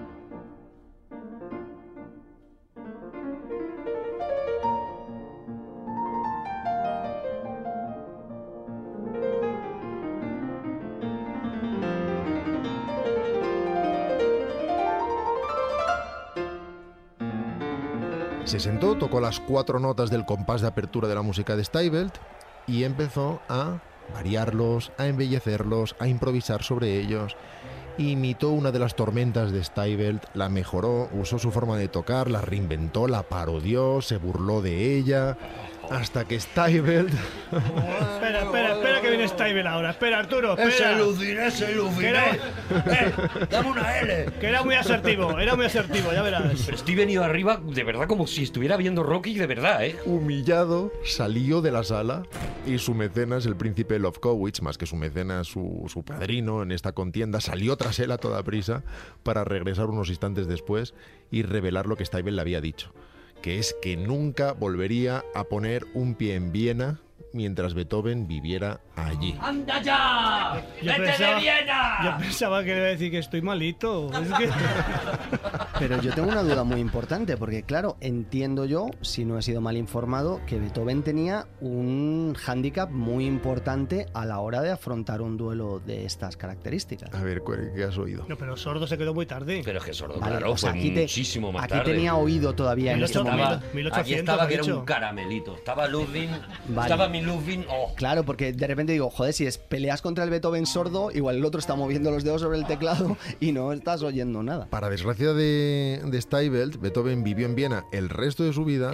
Se 18.56 18.60
sentó, 18.60 18.96
tocó 18.96 19.20
las 19.20 19.38
cuatro 19.38 19.78
notas 19.78 20.08
del 20.08 20.24
compás 20.24 20.62
de 20.62 20.68
apertura 20.68 21.08
de 21.08 21.14
la 21.14 21.20
música 21.20 21.56
de 21.56 21.62
Steibelt 21.62 22.14
y 22.66 22.84
empezó 22.84 23.42
a 23.50 23.82
variarlos, 24.14 24.92
a 24.96 25.06
embellecerlos, 25.08 25.94
a 25.98 26.08
improvisar 26.08 26.62
sobre 26.62 26.98
ellos. 26.98 27.36
Imitó 27.98 28.52
una 28.52 28.70
de 28.72 28.78
las 28.78 28.96
tormentas 28.96 29.52
de 29.52 29.62
Steibelt, 29.62 30.24
la 30.32 30.48
mejoró, 30.48 31.10
usó 31.12 31.38
su 31.38 31.50
forma 31.50 31.76
de 31.76 31.88
tocar, 31.88 32.30
la 32.30 32.40
reinventó, 32.40 33.08
la 33.08 33.24
parodió, 33.24 34.00
se 34.00 34.16
burló 34.16 34.62
de 34.62 34.96
ella, 34.96 35.36
hasta 35.90 36.24
que 36.24 36.38
Steibelt... 36.40 37.12
Espera, 37.12 38.42
espera, 38.42 38.74
espera 38.74 39.00
que 39.00 39.08
viene 39.08 39.28
Steibel 39.28 39.66
ahora. 39.66 39.90
Espera, 39.90 40.18
Arturo, 40.18 40.56
espera. 40.58 40.68
Ese 40.68 40.96
Lucin, 40.96 41.38
ese 41.38 42.06
era, 42.06 42.32
Eh, 42.32 43.12
dame 43.50 43.70
una 43.70 43.98
L. 44.00 44.32
que 44.40 44.46
era 44.46 44.62
muy 44.62 44.74
asertivo, 44.74 45.38
era 45.38 45.54
muy 45.56 45.66
asertivo, 45.66 46.12
ya 46.12 46.22
verás. 46.22 46.62
Pero 46.64 46.76
estoy 46.76 46.94
venido 46.94 47.24
arriba 47.24 47.60
de 47.64 47.84
verdad 47.84 48.06
como 48.06 48.26
si 48.26 48.42
estuviera 48.42 48.76
viendo 48.76 49.02
Rocky 49.02 49.34
de 49.34 49.46
verdad, 49.46 49.84
¿eh? 49.84 49.96
Humillado, 50.06 50.92
salió 51.04 51.60
de 51.60 51.70
la 51.72 51.84
sala 51.84 52.22
y 52.66 52.78
su 52.78 52.94
mecenas, 52.94 53.46
el 53.46 53.56
príncipe 53.56 53.98
Lovkowicz, 53.98 54.62
más 54.62 54.78
que 54.78 54.86
su 54.86 54.96
mecenas, 54.96 55.46
su, 55.46 55.84
su 55.88 56.04
padrino 56.04 56.62
en 56.62 56.72
esta 56.72 56.92
contienda, 56.92 57.40
salió 57.40 57.76
tras 57.76 57.98
él 58.00 58.10
a 58.10 58.18
toda 58.18 58.42
prisa 58.42 58.82
para 59.22 59.44
regresar 59.44 59.86
unos 59.86 60.08
instantes 60.08 60.46
después 60.48 60.94
y 61.30 61.42
revelar 61.42 61.86
lo 61.86 61.96
que 61.96 62.04
Steibel 62.04 62.36
le 62.36 62.42
había 62.42 62.60
dicho, 62.60 62.92
que 63.46 63.60
es 63.60 63.76
que 63.80 63.96
nunca 63.96 64.54
volvería 64.54 65.24
a 65.32 65.44
poner 65.44 65.86
un 65.94 66.16
pie 66.16 66.34
en 66.34 66.50
Viena 66.50 67.00
mientras 67.36 67.74
Beethoven 67.74 68.26
viviera 68.26 68.80
allí. 68.96 69.36
¡Anda 69.40 69.80
ya! 69.82 70.64
Yo 70.82 70.92
¡Vete 70.92 71.02
pensaba, 71.02 71.34
de 71.34 71.40
Viena! 71.40 71.98
Yo 72.02 72.18
pensaba 72.18 72.64
que 72.64 72.70
iba 72.70 72.78
a 72.78 72.88
decir 72.88 73.10
que 73.10 73.18
estoy 73.18 73.42
malito. 73.42 74.10
Es 74.12 74.32
que... 74.32 74.50
Pero 75.78 76.00
yo 76.00 76.12
tengo 76.14 76.28
una 76.28 76.42
duda 76.42 76.64
muy 76.64 76.80
importante, 76.80 77.36
porque 77.36 77.62
claro, 77.62 77.98
entiendo 78.00 78.64
yo, 78.64 78.88
si 79.02 79.26
no 79.26 79.38
he 79.38 79.42
sido 79.42 79.60
mal 79.60 79.76
informado, 79.76 80.40
que 80.46 80.58
Beethoven 80.58 81.02
tenía 81.02 81.46
un 81.60 82.34
hándicap 82.34 82.90
muy 82.90 83.26
importante 83.26 84.06
a 84.14 84.24
la 84.24 84.40
hora 84.40 84.62
de 84.62 84.70
afrontar 84.70 85.20
un 85.20 85.36
duelo 85.36 85.80
de 85.80 86.06
estas 86.06 86.38
características. 86.38 87.12
A 87.12 87.22
ver, 87.22 87.42
¿qué 87.74 87.84
has 87.84 87.98
oído? 87.98 88.24
No, 88.26 88.36
pero 88.36 88.56
Sordo 88.56 88.86
se 88.86 88.96
quedó 88.96 89.12
muy 89.12 89.26
tarde. 89.26 89.60
Pero 89.64 89.78
es 89.78 89.84
que 89.84 89.92
Sordo, 89.92 90.18
vale, 90.18 90.38
claro, 90.38 90.52
o 90.52 90.56
sea, 90.56 90.70
fue 90.70 90.80
aquí 90.80 90.90
te, 90.92 91.02
muchísimo 91.02 91.52
más 91.52 91.64
aquí 91.64 91.72
tarde. 91.72 91.82
Aquí 91.82 91.90
tenía 91.90 92.14
oído 92.14 92.54
todavía 92.54 92.94
18, 92.94 92.98
en 92.98 93.04
este 93.04 93.18
momento. 93.18 93.54
Estaba, 93.54 93.74
1800, 93.74 93.98
aquí 93.98 94.14
estaba 94.14 94.48
que 94.48 94.54
era 94.54 94.64
un 94.64 94.84
caramelito. 94.86 95.54
Estaba 95.56 95.86
Ludwig, 95.88 96.30
vale. 96.68 96.82
estaba 96.82 97.08
19 97.08 97.25
Oh. 97.28 97.94
Claro, 97.96 98.24
porque 98.24 98.52
de 98.52 98.66
repente 98.66 98.92
digo, 98.92 99.10
joder, 99.10 99.32
si 99.32 99.46
es 99.46 99.58
peleas 99.58 100.02
contra 100.02 100.24
el 100.24 100.30
Beethoven 100.30 100.66
sordo, 100.66 101.10
igual 101.12 101.36
el 101.36 101.44
otro 101.44 101.58
está 101.58 101.74
moviendo 101.74 102.10
los 102.10 102.24
dedos 102.24 102.42
sobre 102.42 102.58
el 102.58 102.66
teclado 102.66 103.16
y 103.40 103.52
no 103.52 103.72
estás 103.72 104.02
oyendo 104.02 104.42
nada. 104.42 104.66
Para 104.66 104.90
desgracia 104.90 105.32
de, 105.32 106.00
de 106.04 106.20
Steibelt, 106.20 106.80
Beethoven 106.80 107.24
vivió 107.24 107.46
en 107.46 107.54
Viena 107.54 107.84
el 107.92 108.08
resto 108.08 108.44
de 108.44 108.52
su 108.52 108.64
vida 108.64 108.92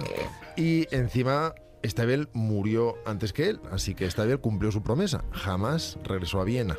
y 0.55 0.87
encima 0.95 1.53
Steibelt 1.85 2.29
murió 2.33 2.95
antes 3.05 3.33
que 3.33 3.49
él, 3.49 3.59
así 3.71 3.93
que 3.93 4.09
Steibelt 4.09 4.41
cumplió 4.41 4.71
su 4.71 4.83
promesa, 4.83 5.23
jamás 5.31 5.97
regresó 6.03 6.39
a 6.39 6.45
Viena. 6.45 6.77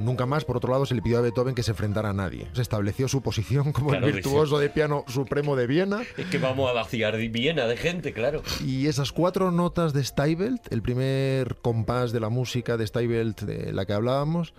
Nunca 0.00 0.26
más, 0.26 0.44
por 0.44 0.56
otro 0.56 0.72
lado, 0.72 0.86
se 0.86 0.94
le 0.94 1.02
pidió 1.02 1.18
a 1.18 1.20
Beethoven 1.20 1.54
que 1.54 1.62
se 1.62 1.72
enfrentara 1.72 2.10
a 2.10 2.12
nadie. 2.12 2.46
Se 2.52 2.62
estableció 2.62 3.08
su 3.08 3.22
posición 3.22 3.72
como 3.72 3.90
Claro, 3.90 4.06
el 4.06 4.12
virtuoso 4.14 4.58
de 4.58 4.70
piano 4.70 5.04
supremo 5.08 5.56
de 5.56 5.66
Viena. 5.66 6.02
es 6.16 6.26
que 6.26 6.38
vamos 6.38 6.68
a 6.70 6.72
vaciar 6.72 7.16
Viena 7.16 7.66
de 7.66 7.76
gente, 7.76 8.12
claro. 8.12 8.42
Y 8.64 8.86
esas 8.86 9.12
cuatro 9.12 9.50
notas 9.50 9.92
de 9.92 10.02
Steibelt, 10.04 10.72
el 10.72 10.82
primer 10.82 11.56
compás 11.62 12.12
de 12.12 12.20
la 12.20 12.28
música 12.28 12.76
de 12.76 12.86
Steibelt 12.86 13.42
de 13.42 13.72
la 13.72 13.84
que 13.84 13.92
hablábamos, 13.92 14.54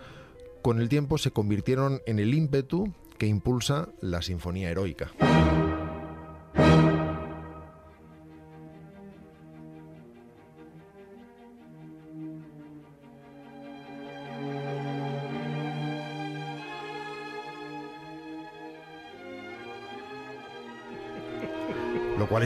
con 0.62 0.80
el 0.80 0.90
tiempo 0.90 1.18
se 1.18 1.32
convirtieron 1.32 2.02
en 2.06 2.20
el 2.20 2.34
ímpetu 2.34 2.94
que 3.18 3.28
impulsa 3.28 3.90
la 4.02 4.22
sinfonía 4.22 4.70
heroica. 4.70 5.12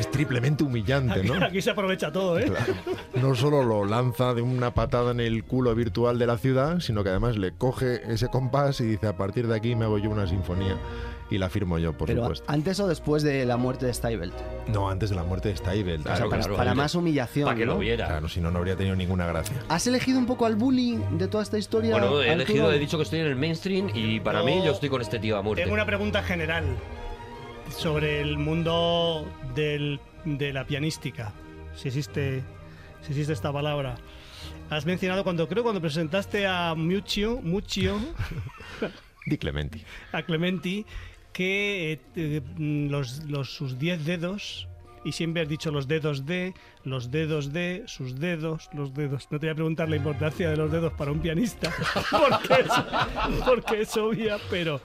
Es 0.06 0.12
triplemente 0.12 0.64
humillante, 0.64 1.20
Aquí, 1.20 1.28
¿no? 1.28 1.46
aquí 1.46 1.62
se 1.62 1.70
aprovecha 1.72 2.12
todo, 2.12 2.40
¿eh? 2.40 2.46
Claro. 2.46 2.74
No 3.22 3.36
solo 3.36 3.64
lo 3.64 3.86
lanza 3.86 4.34
de 4.34 4.42
una 4.42 4.74
patada 4.74 5.12
en 5.12 5.20
el 5.20 5.44
culo 5.44 5.74
virtual 5.76 6.18
de 6.20 6.28
la 6.28 6.38
ciudad, 6.38 6.80
sino 6.80 7.04
que 7.04 7.10
además 7.10 7.38
le 7.38 7.52
coge 7.54 8.02
ese 8.12 8.28
compás 8.28 8.80
y 8.82 8.86
dice, 8.86 9.08
a 9.08 9.18
partir 9.18 9.48
de 9.48 9.56
aquí 9.56 9.76
me 9.76 9.86
hago 9.86 9.98
yo 9.98 10.10
una 10.10 10.28
sinfonía. 10.28 10.78
Y 11.28 11.40
la 11.40 11.50
firmo 11.50 11.80
yo, 11.80 11.92
por 11.98 12.08
Pero 12.08 12.22
supuesto. 12.22 12.46
antes 12.48 12.80
o 12.80 12.88
después 12.88 13.24
de 13.24 13.46
la 13.48 13.58
muerte 13.58 13.88
de 13.88 13.94
Steibelt. 13.96 14.36
No, 14.68 14.92
antes 14.92 15.10
de 15.10 15.16
la 15.16 15.24
muerte 15.24 15.50
de 15.50 15.58
Steibelt. 15.58 16.06
o 16.06 16.16
sea, 16.16 16.26
para, 16.30 16.38
claro, 16.44 16.56
para 16.56 16.76
más 16.76 16.94
humillación. 16.94 17.46
Para 17.46 17.58
que 17.58 17.66
¿no? 17.66 17.74
lo 17.74 17.80
viera. 17.80 18.06
Claro, 18.06 18.30
si 18.30 18.42
no, 18.42 18.52
no 18.52 18.60
habría 18.60 18.76
tenido 18.76 18.96
ninguna 18.96 19.26
gracia. 19.26 19.56
¿Has 19.68 19.88
elegido 19.88 20.20
un 20.20 20.28
poco 20.28 20.46
al 20.46 20.56
bully 20.56 21.00
de 21.14 21.28
toda 21.28 21.42
esta 21.42 21.58
historia? 21.58 21.94
Bueno, 21.94 22.22
he 22.22 22.30
Arturo? 22.30 22.34
elegido, 22.34 22.72
he 22.72 22.78
dicho 22.78 22.98
que 22.98 23.04
estoy 23.04 23.22
en 23.22 23.26
el 23.26 23.36
mainstream 23.36 23.90
y 23.96 24.20
para 24.20 24.42
Yo 24.42 24.46
mí 24.46 24.62
yo 24.64 24.72
estoy 24.74 24.90
con 24.90 25.02
este 25.02 25.18
tío 25.18 25.36
a 25.38 25.42
muerte. 25.42 25.64
Tengo 25.64 25.74
una 25.74 25.88
pregunta 25.88 26.22
general 26.22 26.64
sobre 27.70 28.22
el 28.22 28.38
mundo 28.38 29.26
del- 29.56 30.00
de 30.26 30.54
la 30.54 30.66
pianística. 30.66 31.34
Si 31.76 31.88
existe, 31.90 32.44
si 33.02 33.12
existe 33.12 33.34
esta 33.34 33.52
palabra. 33.52 33.96
Has 34.70 34.86
mencionado 34.86 35.24
cuando 35.24 35.48
creo 35.48 35.62
cuando 35.64 35.82
presentaste 35.82 36.48
a 36.48 36.74
Muccio, 36.76 37.40
Muccio, 37.42 38.00
Di 39.26 39.38
Clementi. 39.38 39.84
a 40.12 40.24
Clementi, 40.24 40.86
que 41.34 41.94
eh, 41.94 42.00
eh, 42.16 42.42
los, 42.58 43.24
los- 43.26 43.50
sus 43.54 43.78
10 43.78 44.06
dedos, 44.06 44.68
y 45.04 45.12
siempre 45.12 45.44
has 45.44 45.48
dicho 45.50 45.70
los 45.70 45.88
dedos 45.88 46.26
de, 46.26 46.54
los 46.84 47.12
dedos 47.12 47.54
de, 47.54 47.84
sus 47.86 48.20
dedos, 48.20 48.70
los 48.74 48.92
dedos. 48.96 49.28
No 49.30 49.40
te 49.40 49.46
voy 49.48 49.52
a 49.52 49.56
preguntar 49.56 49.88
la 49.90 49.98
importancia 49.98 50.50
de 50.50 50.58
los 50.58 50.72
dedos 50.72 50.94
para 50.94 51.12
un 51.12 51.20
pianista, 51.20 51.72
porque 52.10 52.54
es, 52.62 53.44
porque 53.46 53.82
es 53.82 53.98
obvia, 53.98 54.38
pero... 54.50 54.82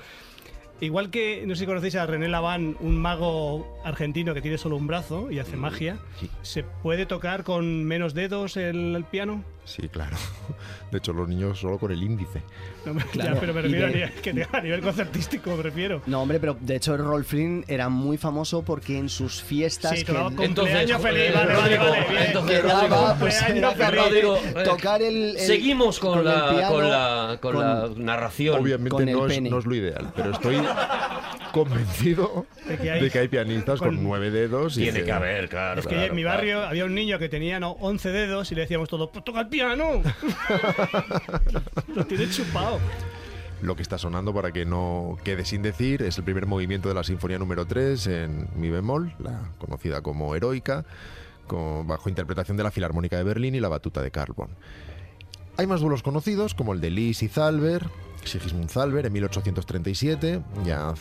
Igual 0.81 1.11
que, 1.11 1.44
no 1.47 1.55
sé 1.55 1.61
si 1.61 1.66
conocéis 1.66 1.94
a 1.97 2.07
René 2.07 2.28
Laván, 2.28 2.77
un 2.81 2.97
mago 2.97 3.78
argentino 3.85 4.32
que 4.32 4.40
tiene 4.40 4.57
solo 4.57 4.77
un 4.77 4.86
brazo 4.86 5.31
y 5.31 5.39
hace 5.39 5.57
magia, 5.57 5.98
Sí. 6.19 6.31
¿se 6.43 6.62
puede 6.62 7.05
tocar 7.07 7.44
con 7.44 7.85
menos 7.85 8.15
dedos 8.15 8.57
el, 8.57 8.97
el 8.97 9.05
piano? 9.05 9.44
Sí, 9.70 9.88
claro. 9.88 10.16
De 10.90 10.98
hecho, 10.98 11.12
los 11.12 11.28
niños 11.28 11.60
solo 11.60 11.78
con 11.78 11.92
el 11.92 12.02
índice. 12.02 12.42
No, 12.80 12.94
Claro, 13.12 13.34
ya, 13.34 13.40
pero 13.40 13.52
me 13.52 13.60
refiero 13.60 13.84
a 13.84 13.88
de- 13.90 13.94
nivel, 13.94 14.10
que 14.22 14.32
te- 14.32 14.48
a 14.51 14.60
nivel 14.62 14.80
concertístico, 14.80 15.55
me 15.55 15.62
refiero. 15.62 16.01
No, 16.06 16.22
hombre, 16.22 16.40
pero 16.40 16.56
de 16.59 16.76
hecho 16.76 16.97
Rolf 16.97 17.28
Flynn 17.28 17.62
era 17.68 17.90
muy 17.90 18.16
famoso 18.16 18.62
porque 18.62 18.97
en 18.97 19.10
sus 19.10 19.42
fiestas 19.42 19.98
Sí, 19.98 20.05
que 20.06 20.14
con- 20.14 20.32
Entonces, 20.42 20.55
Cumpleaños 20.88 21.02
feliz, 21.02 21.22
eh, 21.24 21.32
vale, 21.34 21.55
vale, 21.55 21.76
vale, 21.78 22.06
bien. 22.09 22.22
entonces, 22.28 22.62
Rodrigo, 22.62 23.14
pues. 23.20 23.94
Rodrigo, 23.94 24.36
eh, 24.38 24.64
tocar 24.64 25.02
el, 25.02 25.36
el- 25.36 25.38
Seguimos 25.38 26.01
con, 26.01 26.20
el 26.20 26.24
la, 26.24 26.51
piano, 26.56 26.72
con, 26.72 26.88
la, 26.90 27.38
con 27.40 27.52
con- 27.55 27.62
la 27.64 27.88
narración. 27.97 28.59
Obviamente 28.62 28.88
con 28.90 29.06
el 29.06 29.14
no 29.14 29.26
es, 29.26 29.34
pene. 29.34 29.51
no 29.51 29.59
es 29.59 29.66
lo 29.66 29.74
ideal, 29.74 30.10
pero 30.16 30.30
estoy 30.30 30.56
convencido 31.52 32.47
De 32.66 32.76
que 32.78 32.82
de 32.90 33.10
que 33.10 33.18
hay- 33.18 33.22
hay, 33.24 33.28
pianistas 33.28 33.78
con, 33.78 33.97
con- 33.97 34.05
nueve 34.05 34.30
dedos. 34.30 34.76
y 34.78 34.82
Tiene 34.84 35.02
que 35.05 35.12
haber, 35.12 35.48
claro. 35.48 35.80
Es 35.80 35.86
que 35.86 35.94
claro, 35.94 36.09
en 36.10 36.14
mi 36.16 36.22
claro. 36.22 36.36
barrio 36.38 36.62
había 36.64 36.84
un 36.86 36.94
niño 36.94 37.18
que 37.18 37.28
tenía 37.28 37.60
no, 37.60 37.72
11 37.72 38.10
dedos 38.10 38.51
y 38.52 38.55
le 38.55 38.62
decíamos 38.62 38.88
todo, 38.88 39.10
pues 39.12 39.24
toca 39.24 39.40
el 39.40 39.48
piano. 39.48 39.60
Lo 41.95 42.07
tiene 42.07 42.28
chupado. 42.31 42.78
Lo 43.62 43.77
que 43.77 43.82
está 43.82 43.99
sonando 43.99 44.32
para 44.32 44.53
que 44.53 44.65
no 44.65 45.19
quede 45.23 45.45
sin 45.45 45.61
decir 45.62 46.01
es 46.03 46.16
el 46.16 46.24
primer 46.24 46.47
movimiento 46.47 46.89
de 46.89 46.95
la 46.95 47.05
Sinfonía 47.05 47.39
número 47.39 47.66
3 47.66 48.07
en 48.07 48.49
mi 48.57 48.70
bemol, 48.70 49.12
la 49.19 49.51
conocida 49.59 50.01
como 50.01 50.35
Heroica, 50.35 50.87
con- 51.47 51.87
bajo 51.87 52.09
interpretación 52.09 52.57
de 52.57 52.62
la 52.62 52.70
Filarmónica 52.70 53.19
de 53.19 53.23
Berlín 53.24 53.55
y 53.55 53.61
la 53.61 53.69
batuta 53.69 54.01
de 54.01 54.11
Carl. 54.11 54.35
Hay 55.59 55.66
más 55.66 55.82
duelos 55.82 56.03
conocidos, 56.03 56.55
como 56.55 56.73
el 56.73 56.81
de 56.81 56.89
Lis 56.89 57.23
y 57.23 57.28
Zalber, 57.28 57.87
Sigismund 58.24 58.70
Zalber 58.70 59.05
en 59.05 59.12
1837, 59.12 60.41
ya 60.65 60.95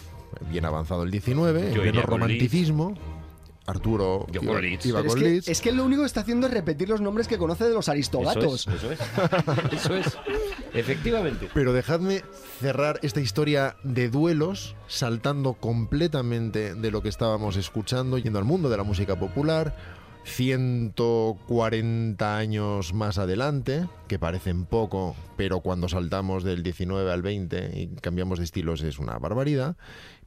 bien 0.51 0.65
avanzado 0.65 1.03
el 1.03 1.11
19, 1.11 1.67
en 1.67 1.73
pleno 1.81 1.99
romanticismo. 2.07 2.97
Arturo 3.69 4.25
Yo 4.31 4.41
iba, 4.41 4.53
con 4.53 4.61
Liszt. 4.61 4.85
iba 4.85 5.01
Pero 5.01 5.13
es 5.13 5.19
que, 5.21 5.29
Liszt. 5.29 5.49
es 5.49 5.61
que 5.61 5.71
lo 5.71 5.85
único 5.85 6.01
que 6.01 6.07
está 6.07 6.21
haciendo 6.21 6.47
es 6.47 6.53
repetir 6.53 6.89
los 6.89 7.01
nombres 7.01 7.27
que 7.27 7.37
conoce 7.37 7.65
de 7.65 7.73
los 7.73 7.85
Eso 7.85 7.91
aristogatos. 7.91 8.67
es, 8.67 8.73
eso 8.75 8.91
es. 8.91 8.99
Eso 9.73 9.95
es. 9.95 10.17
Efectivamente. 10.73 11.49
Pero 11.53 11.73
dejadme 11.73 12.23
cerrar 12.59 12.99
esta 13.03 13.21
historia 13.21 13.75
de 13.83 14.09
duelos 14.09 14.75
saltando 14.87 15.53
completamente 15.53 16.75
de 16.75 16.91
lo 16.91 17.01
que 17.01 17.09
estábamos 17.09 17.55
escuchando, 17.57 18.17
yendo 18.17 18.39
al 18.39 18.45
mundo 18.45 18.69
de 18.69 18.77
la 18.77 18.83
música 18.83 19.17
popular, 19.17 19.75
140 20.25 22.37
años 22.37 22.93
más 22.93 23.17
adelante, 23.17 23.87
que 24.07 24.19
parecen 24.19 24.65
poco, 24.65 25.15
pero 25.37 25.61
cuando 25.61 25.89
saltamos 25.89 26.43
del 26.43 26.63
19 26.63 27.11
al 27.11 27.21
20 27.21 27.71
y 27.79 27.87
cambiamos 28.01 28.39
de 28.39 28.45
estilos 28.45 28.81
es 28.81 28.99
una 28.99 29.17
barbaridad, 29.17 29.75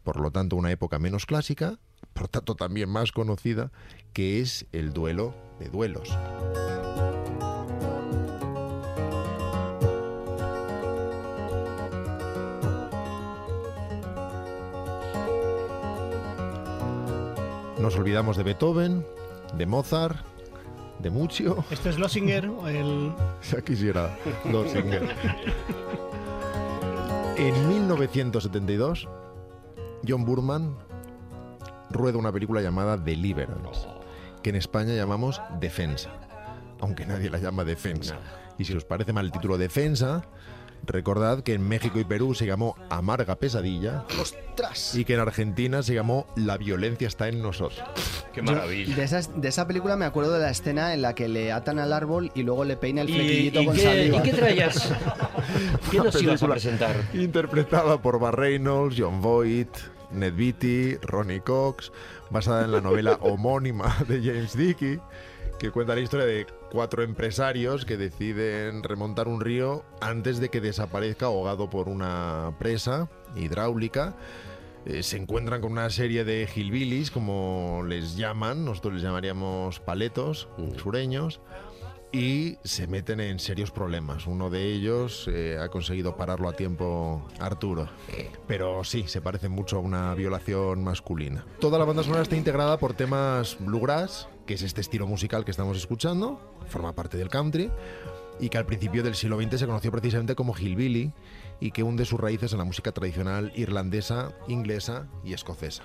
por 0.03 0.21
lo 0.21 0.31
tanto 0.31 0.57
una 0.57 0.71
época 0.71 0.99
menos 0.99 1.27
clásica, 1.27 1.79
por 2.13 2.29
tanto 2.29 2.55
también 2.55 2.89
más 2.89 3.13
conocida, 3.13 3.71
que 4.13 4.41
es 4.41 4.67
el 4.73 4.93
duelo 4.93 5.35
de 5.59 5.69
duelos. 5.69 6.17
Nos 17.79 17.97
olvidamos 17.97 18.37
de 18.37 18.45
Beethoven, 18.45 19.05
de 19.57 19.67
Mozart, 19.67 20.25
de 21.01 21.11
Muccio. 21.11 21.65
Este 21.71 21.89
es 21.89 21.99
Lossinger, 21.99 22.45
el... 22.69 23.13
Ya 23.51 23.61
quisiera 23.61 24.17
Lossinger. 24.45 25.15
En 27.37 27.69
1972, 27.69 29.09
John 30.07 30.25
Burman 30.25 30.77
rueda 31.93 32.19
una 32.19 32.33
película 32.33 32.61
llamada 32.61 32.97
Deliverance, 32.97 33.87
que 34.43 34.51
en 34.51 34.57
España 34.57 34.95
llamamos 34.95 35.41
Defensa, 35.61 36.11
aunque 36.81 37.07
nadie 37.07 37.31
la 37.31 37.39
llama 37.39 37.65
Defensa. 37.65 38.17
Y 38.59 38.65
si 38.65 38.75
os 38.75 38.85
parece 38.85 39.13
mal 39.13 39.27
el 39.27 39.33
título 39.33 39.57
Defensa, 39.59 40.23
recordad 40.85 41.43
que 41.43 41.55
en 41.55 41.67
México 41.67 41.99
y 42.01 42.05
Perú 42.05 42.35
se 42.35 42.45
llamó 42.45 42.75
Amarga 42.91 43.37
Pesadilla 43.37 44.05
¡Ostras! 44.21 44.95
y 44.97 45.05
que 45.05 45.15
en 45.15 45.21
Argentina 45.21 45.83
se 45.83 45.95
llamó 45.95 46.27
La 46.37 46.57
violencia 46.59 47.07
está 47.09 47.29
en 47.29 47.41
nosotros. 47.41 47.83
Qué 48.35 48.41
Yo 48.45 48.53
maravilla. 48.53 48.97
de, 48.97 49.03
esas- 49.05 49.41
de 49.41 49.49
esa 49.49 49.67
película 49.69 49.97
me 49.97 50.05
acuerdo 50.07 50.33
de 50.33 50.41
la 50.41 50.51
escena 50.51 50.93
en 50.95 51.03
la 51.03 51.15
que 51.15 51.29
le 51.29 51.53
atan 51.53 51.79
al 51.79 51.93
árbol 51.93 52.31
y 52.35 52.43
luego 52.43 52.65
le 52.65 52.77
peina 52.77 53.03
el 53.03 53.11
¿Y, 53.11 53.15
flequillito 53.15 53.61
y 53.63 53.67
con 53.67 53.75
qué, 53.77 53.83
saliva. 53.83 54.17
¿Y 54.19 54.23
qué 54.23 54.33
traías? 54.33 54.93
¿Qué 55.91 55.99
nos 55.99 56.23
ibas 56.23 56.43
a 56.43 56.49
presentar? 56.49 56.97
Interpretada 57.15 58.01
por 58.01 58.19
Bar 58.19 58.39
Reynolds, 58.39 58.97
John 58.99 59.21
Voight, 59.21 59.71
Ned 60.13 60.35
Beatty, 60.35 60.97
Ronnie 61.03 61.41
Cox, 61.41 61.93
basada 62.31 62.65
en 62.65 62.73
la 62.73 62.81
novela 62.81 63.19
homónima 63.21 63.97
de 64.09 64.23
James 64.23 64.57
Dickey, 64.57 65.01
que 65.59 65.71
cuenta 65.71 65.95
la 65.95 66.01
historia 66.01 66.27
de 66.27 66.47
cuatro 66.71 67.03
empresarios 67.03 67.85
que 67.85 67.97
deciden 67.97 68.83
remontar 68.83 69.29
un 69.29 69.41
río 69.41 69.85
antes 70.01 70.41
de 70.41 70.49
que 70.49 70.61
desaparezca 70.61 71.27
ahogado 71.27 71.71
por 71.71 71.89
una 71.89 72.55
presa 72.59 73.09
hidráulica. 73.37 74.17
Eh, 74.85 75.05
se 75.05 75.17
encuentran 75.17 75.61
con 75.61 75.73
una 75.73 75.91
serie 75.91 76.25
de 76.25 76.49
hillbillies, 76.53 77.13
como 77.13 77.85
les 77.87 78.17
llaman, 78.17 78.65
nosotros 78.65 78.95
les 78.95 79.03
llamaríamos 79.03 79.79
paletos 79.79 80.49
sureños, 80.77 81.41
y 82.13 82.59
se 82.63 82.87
meten 82.87 83.21
en 83.21 83.39
serios 83.39 83.71
problemas. 83.71 84.27
Uno 84.27 84.51
de 84.51 84.71
ellos 84.71 85.29
eh, 85.33 85.59
ha 85.61 85.69
conseguido 85.69 86.17
pararlo 86.17 86.49
a 86.49 86.53
tiempo 86.53 87.27
Arturo. 87.41 87.89
Pero 88.47 88.85
sí, 88.85 89.05
se 89.07 89.23
parece 89.23 89.49
mucho 89.49 89.79
a 89.79 89.81
una 89.81 90.15
violación 90.15 90.85
masculina. 90.85 91.45
Toda 91.59 91.79
la 91.79 91.87
banda 91.87 92.03
sonora 92.03 92.23
está 92.23 92.37
integrada 92.37 92.79
por 92.79 92.95
temas 92.95 93.57
bluegrass, 93.59 94.29
que 94.47 94.55
es 94.55 94.63
este 94.63 94.83
estilo 94.83 95.07
musical 95.07 95.45
que 95.45 95.51
estamos 95.51 95.77
escuchando, 95.79 96.39
forma 96.69 96.95
parte 96.95 97.17
del 97.17 97.29
country, 97.29 97.71
y 98.39 98.49
que 98.51 98.59
al 98.59 98.67
principio 98.67 99.03
del 99.03 99.15
siglo 99.15 99.41
XX 99.41 99.61
se 99.61 99.67
conoció 99.67 99.91
precisamente 99.91 100.35
como 100.35 100.55
hillbilly 100.55 101.13
y 101.61 101.71
que 101.71 101.83
hunde 101.83 102.05
sus 102.05 102.21
raíces 102.21 102.53
en 102.53 102.59
la 102.59 102.65
música 102.65 102.93
tradicional 102.93 103.53
irlandesa, 103.55 104.33
inglesa 104.49 105.09
y 105.25 105.33
escocesa. 105.33 105.85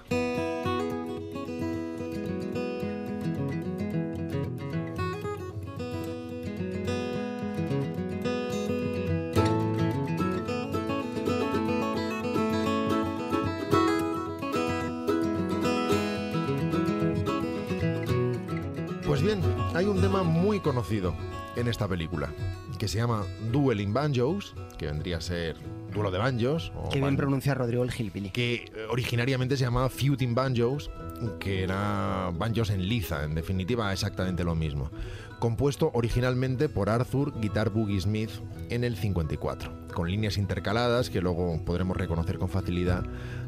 Conocido 20.68 21.14
en 21.56 21.68
esta 21.68 21.88
película 21.88 22.30
que 22.77 22.88
se 22.88 22.98
llama 22.98 23.23
Dueling 23.52 23.94
Banjos, 23.94 24.53
que 24.77 24.85
vendría 24.88 25.18
a 25.18 25.22
ser 25.22 25.56
duelo 25.94 26.11
de 26.11 26.18
banjos. 26.19 26.72
o 26.76 26.89
Qué 26.89 26.99
bien 26.99 27.14
ban- 27.14 27.18
pronuncia 27.18 27.53
Rodrigo 27.56 27.84
el 27.84 27.91
Gilpili. 27.91 28.30
que 28.30 28.56
eh, 28.56 28.69
originariamente 28.91 29.57
se 29.57 29.64
llamaba 29.64 29.89
Feuding 29.89 30.35
Banjos, 30.35 30.91
que 31.39 31.64
era 31.64 32.31
banjos 32.38 32.69
en 32.69 32.88
liza, 32.88 33.23
en 33.23 33.34
definitiva 33.34 33.91
exactamente 33.91 34.44
lo 34.44 34.53
mismo. 34.56 34.91
Compuesto 35.39 35.89
originalmente 35.94 36.68
por 36.69 36.89
Arthur 36.89 37.39
Guitar 37.39 37.69
Boogie 37.69 37.99
Smith 38.02 38.31
en 38.69 38.84
el 38.84 38.95
54, 38.98 39.88
con 39.94 40.10
líneas 40.11 40.38
intercaladas 40.38 41.10
que 41.10 41.22
luego 41.22 41.64
podremos 41.65 41.95
reconocer 41.98 42.38
con 42.38 42.49
facilidad 42.49 43.03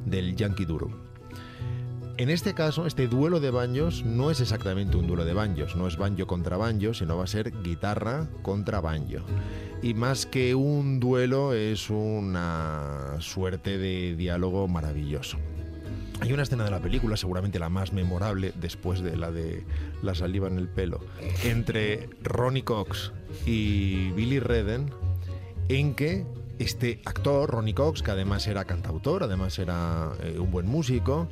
del 0.06 0.36
Yankee 0.36 0.66
Doodle. 0.66 0.96
En 2.20 2.30
este 2.30 2.54
caso, 2.54 2.86
este 2.86 3.08
duelo 3.08 3.40
de 3.40 3.50
banjos 3.50 4.04
no 4.04 4.30
es 4.30 4.42
exactamente 4.42 4.98
un 4.98 5.08
duelo 5.08 5.24
de 5.24 5.34
banjos, 5.34 5.78
no 5.78 5.88
es 5.88 5.96
banjo 5.96 6.28
contra 6.28 6.58
banjo, 6.58 6.94
sino 6.94 7.16
va 7.16 7.24
a 7.24 7.28
ser 7.28 7.54
guitarra 7.64 8.28
contra 8.42 8.82
banjo. 8.82 9.20
Y 9.82 9.94
más 9.94 10.26
que 10.26 10.54
un 10.54 11.00
duelo, 11.00 11.54
es 11.54 11.90
una 11.90 13.16
suerte 13.20 13.78
de 13.78 14.18
diálogo 14.18 14.68
maravilloso. 14.68 15.38
Hay 16.20 16.34
una 16.34 16.44
escena 16.44 16.66
de 16.66 16.72
la 16.72 16.82
película, 16.82 17.16
seguramente 17.16 17.58
la 17.58 17.70
más 17.70 17.94
memorable 17.94 18.52
después 18.60 19.00
de 19.00 19.16
la 19.16 19.32
de 19.32 19.64
la 20.02 20.14
saliva 20.14 20.50
en 20.50 20.58
el 20.58 20.68
pelo, 20.68 21.00
entre 21.46 22.10
Ronnie 22.22 22.64
Cox 22.64 23.14
y 23.46 24.12
Billy 24.12 24.42
Redden, 24.42 24.92
en 25.70 25.96
que 25.96 26.26
este 26.60 27.00
actor, 27.06 27.50
Ronnie 27.50 27.74
Cox, 27.74 28.04
que 28.04 28.12
además 28.12 28.46
era 28.46 28.66
cantautor, 28.66 29.24
además 29.24 29.58
era 29.58 30.12
eh, 30.22 30.38
un 30.38 30.52
buen 30.52 30.68
músico, 30.68 31.30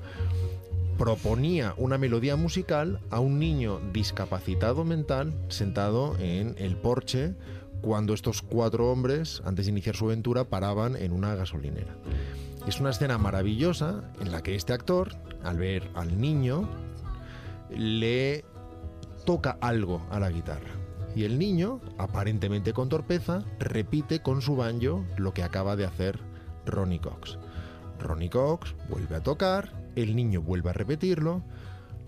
proponía 0.97 1.73
una 1.77 1.97
melodía 1.97 2.35
musical 2.35 2.99
a 3.09 3.19
un 3.19 3.39
niño 3.39 3.79
discapacitado 3.93 4.83
mental 4.83 5.33
sentado 5.47 6.15
en 6.19 6.55
el 6.57 6.75
porche 6.75 7.35
cuando 7.81 8.13
estos 8.13 8.41
cuatro 8.41 8.91
hombres, 8.91 9.41
antes 9.45 9.65
de 9.65 9.71
iniciar 9.71 9.95
su 9.95 10.05
aventura, 10.05 10.45
paraban 10.45 10.95
en 10.95 11.11
una 11.11 11.35
gasolinera. 11.35 11.95
Es 12.67 12.79
una 12.79 12.89
escena 12.89 13.17
maravillosa 13.17 14.03
en 14.19 14.31
la 14.31 14.41
que 14.41 14.55
este 14.55 14.73
actor, 14.73 15.15
al 15.43 15.57
ver 15.57 15.89
al 15.93 16.19
niño, 16.19 16.67
le 17.69 18.43
toca 19.25 19.57
algo 19.61 20.05
a 20.09 20.19
la 20.19 20.31
guitarra. 20.31 20.71
Y 21.15 21.23
el 21.23 21.39
niño, 21.39 21.79
aparentemente 21.97 22.73
con 22.73 22.89
torpeza, 22.89 23.43
repite 23.59 24.21
con 24.21 24.41
su 24.41 24.55
banjo 24.55 25.05
lo 25.17 25.33
que 25.33 25.43
acaba 25.43 25.75
de 25.75 25.85
hacer 25.85 26.19
Ronnie 26.65 26.99
Cox. 26.99 27.37
Ronnie 27.99 28.29
Cox 28.29 28.75
vuelve 28.89 29.15
a 29.15 29.23
tocar, 29.23 29.71
el 29.97 30.15
niño 30.15 30.41
vuelve 30.41 30.69
a 30.69 30.73
repetirlo, 30.73 31.43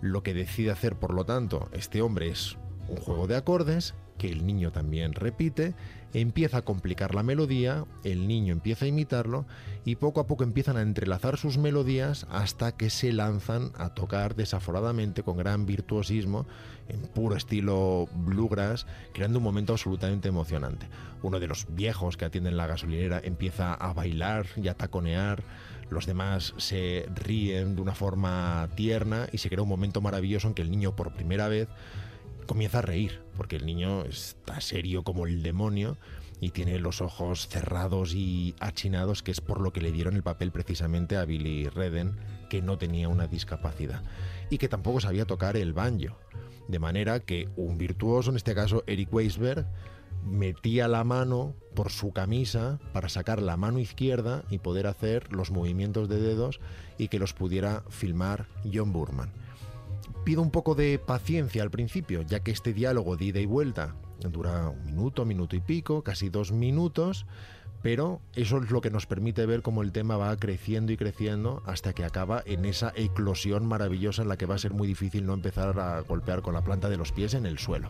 lo 0.02 0.24
que 0.24 0.34
decide 0.34 0.72
hacer 0.72 0.96
por 0.96 1.14
lo 1.14 1.26
tanto 1.26 1.70
este 1.74 2.02
hombre 2.02 2.30
es 2.30 2.58
un 2.88 2.98
juego 2.98 3.28
de 3.28 3.36
acordes 3.36 3.96
que 4.20 4.28
el 4.28 4.46
niño 4.46 4.72
también 4.72 5.14
repite, 5.14 5.74
empieza 6.14 6.58
a 6.58 6.62
complicar 6.64 7.16
la 7.16 7.24
melodía, 7.24 7.86
el 8.04 8.28
niño 8.28 8.52
empieza 8.52 8.86
a 8.86 8.88
imitarlo 8.90 9.46
y 9.86 9.96
poco 9.96 10.20
a 10.20 10.28
poco 10.28 10.44
empiezan 10.44 10.76
a 10.78 10.82
entrelazar 10.82 11.38
sus 11.38 11.58
melodías 11.58 12.28
hasta 12.30 12.76
que 12.76 12.90
se 12.90 13.14
lanzan 13.14 13.72
a 13.78 13.94
tocar 13.94 14.36
desaforadamente 14.36 15.24
con 15.24 15.38
gran 15.38 15.66
virtuosismo 15.66 16.46
en 16.90 17.02
puro 17.02 17.36
estilo 17.36 18.08
bluegrass, 18.14 18.86
creando 19.14 19.40
un 19.40 19.46
momento 19.46 19.74
absolutamente 19.74 20.28
emocionante. 20.28 20.88
Uno 21.24 21.40
de 21.40 21.48
los 21.48 21.66
viejos 21.74 22.18
que 22.18 22.26
atienden 22.26 22.58
la 22.58 22.68
gasolinera 22.68 23.22
empieza 23.24 23.74
a 23.74 23.94
bailar 23.94 24.48
y 24.58 24.68
a 24.68 24.74
taconear, 24.74 25.44
los 25.90 26.06
demás 26.06 26.54
se 26.58 27.08
ríen 27.16 27.76
de 27.76 27.82
una 27.82 27.96
forma 27.96 28.70
tierna 28.76 29.28
y 29.32 29.40
se 29.40 29.50
crea 29.50 29.64
un 29.64 29.70
momento 29.70 30.02
maravilloso 30.02 30.48
en 30.48 30.54
que 30.54 30.62
el 30.62 30.72
niño 30.72 30.96
por 30.96 31.14
primera 31.14 31.48
vez 31.48 31.68
comienza 32.46 32.80
a 32.80 32.82
reír, 32.82 33.22
porque 33.38 33.58
el 33.58 33.66
niño 33.66 34.06
está 34.06 34.60
serio 34.62 35.04
como 35.04 35.28
el 35.28 35.44
demonio 35.44 35.98
y 36.42 36.52
tiene 36.52 36.80
los 36.80 37.02
ojos 37.02 37.48
cerrados 37.48 38.14
y 38.16 38.56
achinados, 38.60 39.24
que 39.24 39.32
es 39.32 39.42
por 39.42 39.62
lo 39.62 39.72
que 39.74 39.82
le 39.82 39.92
dieron 39.92 40.16
el 40.16 40.24
papel 40.24 40.52
precisamente 40.52 41.18
a 41.18 41.26
Billy 41.26 41.68
Redden, 41.68 42.16
que 42.50 42.62
no 42.62 42.78
tenía 42.78 43.10
una 43.10 43.28
discapacidad 43.28 44.02
y 44.50 44.58
que 44.58 44.70
tampoco 44.70 45.00
sabía 45.00 45.26
tocar 45.26 45.58
el 45.58 45.74
banjo. 45.74 46.18
De 46.68 46.80
manera 46.80 47.20
que 47.20 47.50
un 47.56 47.78
virtuoso, 47.78 48.30
en 48.30 48.38
este 48.38 48.56
caso 48.56 48.84
Eric 48.88 49.14
Weisberg, 49.14 49.66
metía 50.26 50.88
la 50.88 51.04
mano 51.04 51.56
por 51.76 51.92
su 51.92 52.12
camisa 52.12 52.80
para 52.94 53.10
sacar 53.10 53.42
la 53.42 53.58
mano 53.58 53.80
izquierda 53.80 54.44
y 54.50 54.60
poder 54.60 54.88
hacer 54.88 55.32
los 55.34 55.52
movimientos 55.52 56.10
de 56.10 56.20
dedos 56.20 56.60
y 56.98 57.08
que 57.08 57.20
los 57.20 57.34
pudiera 57.34 57.84
filmar 57.90 58.48
John 58.72 58.92
Burman 58.92 59.32
pido 60.24 60.42
un 60.42 60.52
poco 60.52 60.76
de 60.76 61.00
paciencia 61.00 61.64
al 61.64 61.72
principio, 61.72 62.22
ya 62.22 62.42
que 62.42 62.52
este 62.52 62.74
diálogo 62.74 63.18
de 63.18 63.26
ida 63.26 63.40
y 63.40 63.46
vuelta 63.46 63.96
dura 64.20 64.70
un 64.70 64.86
minuto, 64.86 65.26
minuto 65.26 65.56
y 65.56 65.62
pico, 65.62 66.04
casi 66.04 66.30
dos 66.30 66.52
minutos, 66.52 67.26
pero 67.82 68.22
eso 68.36 68.62
es 68.62 68.70
lo 68.70 68.82
que 68.82 68.92
nos 68.92 69.06
permite 69.06 69.46
ver 69.46 69.62
cómo 69.62 69.82
el 69.82 69.92
tema 69.94 70.18
va 70.18 70.36
creciendo 70.36 70.92
y 70.92 70.98
creciendo 70.98 71.64
hasta 71.66 71.94
que 71.94 72.04
acaba 72.04 72.44
en 72.46 72.66
esa 72.66 72.92
eclosión 72.96 73.66
maravillosa 73.66 74.22
en 74.22 74.28
la 74.28 74.38
que 74.38 74.46
va 74.46 74.56
a 74.56 74.60
ser 74.60 74.74
muy 74.74 74.88
difícil 74.88 75.26
no 75.26 75.34
empezar 75.34 75.80
a 75.80 76.02
golpear 76.02 76.42
con 76.42 76.54
la 76.54 76.64
planta 76.64 76.90
de 76.90 76.98
los 76.98 77.14
pies 77.14 77.34
en 77.34 77.46
el 77.46 77.58
suelo. 77.58 77.90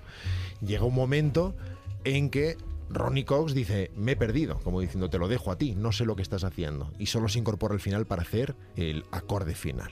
Llega 0.61 0.85
un 0.85 0.93
momento 0.93 1.56
en 2.03 2.30
que 2.30 2.57
Ronnie 2.89 3.26
Cox 3.26 3.53
dice, 3.53 3.91
me 3.95 4.13
he 4.13 4.15
perdido, 4.15 4.59
como 4.59 4.81
diciendo, 4.81 5.09
te 5.09 5.19
lo 5.19 5.27
dejo 5.27 5.51
a 5.51 5.57
ti, 5.57 5.76
no 5.76 5.91
sé 5.91 6.05
lo 6.05 6.15
que 6.15 6.21
estás 6.23 6.43
haciendo, 6.43 6.91
y 6.97 7.05
solo 7.05 7.30
se 7.30 7.39
incorpora 7.39 7.73
al 7.73 7.80
final 7.80 8.05
para 8.05 8.23
hacer 8.23 8.55
el 8.76 9.03
acorde 9.11 9.53
final 9.53 9.91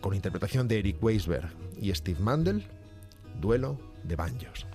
con 0.00 0.14
interpretación 0.14 0.68
de 0.68 0.78
Eric 0.78 1.02
Weisberg 1.02 1.50
y 1.80 1.92
Steve 1.94 2.20
Mandel, 2.20 2.64
Duelo 3.40 3.78
de 4.04 4.16
Banjos. 4.16 4.66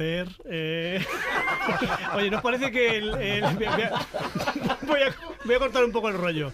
Eh. 0.00 1.04
Oye, 2.14 2.30
¿nos 2.30 2.42
parece 2.42 2.70
que 2.70 2.98
el... 2.98 3.10
voy, 4.86 5.54
a, 5.54 5.58
cortar 5.58 5.84
un 5.84 5.92
poco 5.92 6.08
el 6.08 6.14
rollo. 6.14 6.52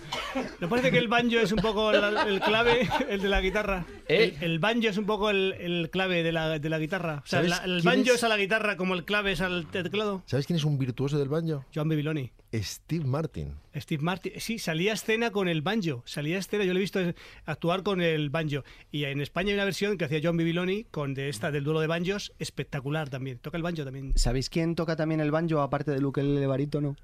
¿Nos 0.60 0.70
parece 0.70 0.90
que 0.90 0.98
el 0.98 1.08
banjo 1.08 1.38
es 1.38 1.52
un 1.52 1.60
poco 1.60 1.90
el 1.90 2.40
clave, 2.40 2.88
el 3.08 3.22
de 3.22 3.28
la 3.28 3.40
guitarra? 3.40 3.84
¿Eh? 4.08 4.36
El, 4.40 4.52
el 4.52 4.58
banjo 4.58 4.88
es 4.88 4.96
un 4.98 5.06
poco 5.06 5.30
el, 5.30 5.54
el 5.58 5.90
clave 5.90 6.22
de 6.22 6.32
la, 6.32 6.58
de 6.58 6.68
la 6.68 6.78
guitarra. 6.78 7.22
O 7.24 7.26
sea, 7.26 7.38
¿Sabes 7.38 7.50
la- 7.50 7.64
el 7.64 7.82
banjo 7.82 8.02
es? 8.10 8.16
es? 8.16 8.24
a 8.24 8.28
la 8.28 8.36
guitarra 8.36 8.76
como 8.76 8.94
el 8.94 9.04
clave 9.04 9.32
es 9.32 9.40
al 9.40 9.66
teclado. 9.66 10.22
¿Sabes 10.26 10.46
quién 10.46 10.56
es 10.58 10.64
un 10.64 10.78
virtuoso 10.78 11.18
del 11.18 11.28
banjo? 11.28 11.64
John 11.74 11.88
Babiloni. 11.88 12.30
Steve 12.54 13.04
Martin. 13.04 13.54
Steve 13.74 14.00
Martin, 14.02 14.32
sí, 14.38 14.60
salía 14.60 14.92
a 14.92 14.94
escena 14.94 15.32
con 15.32 15.48
el 15.48 15.60
banjo, 15.62 16.02
salía 16.06 16.36
a 16.36 16.38
escena, 16.38 16.62
yo 16.64 16.72
lo 16.72 16.78
he 16.78 16.82
visto 16.82 17.00
actuar 17.46 17.82
con 17.82 18.00
el 18.00 18.30
banjo. 18.30 18.62
Y 18.92 19.04
en 19.04 19.20
España 19.20 19.48
hay 19.48 19.54
una 19.54 19.64
versión 19.64 19.98
que 19.98 20.04
hacía 20.04 20.20
John 20.22 20.36
Bibiloni 20.36 20.84
con 20.84 21.14
de 21.14 21.28
esta 21.30 21.50
del 21.50 21.64
duelo 21.64 21.80
de 21.80 21.88
banjos, 21.88 22.32
espectacular 22.38 23.08
también. 23.08 23.38
Toca 23.38 23.56
el 23.56 23.64
banjo 23.64 23.82
también. 23.84 24.12
¿Sabéis 24.16 24.50
quién 24.50 24.76
toca 24.76 24.94
también 24.94 25.20
el 25.20 25.32
banjo 25.32 25.60
aparte 25.62 25.90
de 25.90 26.00
Luke 26.00 26.20
el 26.20 26.46
barítono? 26.46 26.94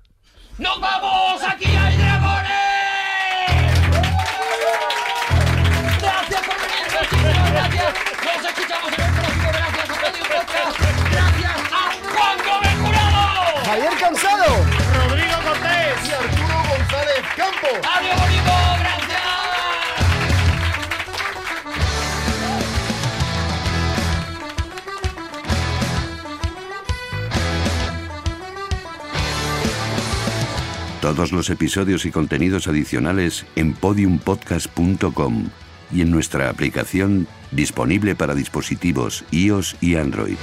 ¡Nos 0.58 0.80
vamos! 0.80 1.42
¡Aquí 1.48 1.64
hay 1.66 1.96
dragones! 1.96 2.50
Nos 7.90 8.44
escuchamos 8.44 8.92
en 8.92 9.00
el 9.04 9.12
próximo 9.12 9.48
Gracias 9.52 9.90
a 9.90 10.00
Radio 10.00 10.24
Podcast. 10.24 10.78
Gracias 11.10 11.58
a 11.72 11.92
Juan 12.14 12.38
Gómez 12.46 12.76
Jurado. 12.82 13.64
¡Javier 13.64 13.94
Cansado! 13.98 14.46
Rodrigo 15.08 15.36
Cortés. 15.44 16.08
Y 16.08 16.12
Arturo 16.12 16.56
González 16.70 17.22
Campo. 17.36 17.68
Adiós, 17.96 18.20
bonito. 18.20 18.52
Gracias. 18.78 19.00
Todos 31.00 31.32
los 31.32 31.50
episodios 31.50 32.04
y 32.04 32.10
contenidos 32.10 32.68
adicionales 32.68 33.46
en 33.56 33.72
podiumpodcast.com 33.72 35.50
y 35.92 36.02
en 36.02 36.10
nuestra 36.10 36.48
aplicación 36.50 37.26
disponible 37.50 38.14
para 38.14 38.34
dispositivos 38.34 39.24
iOS 39.30 39.76
y 39.80 39.96
Android. 39.96 40.36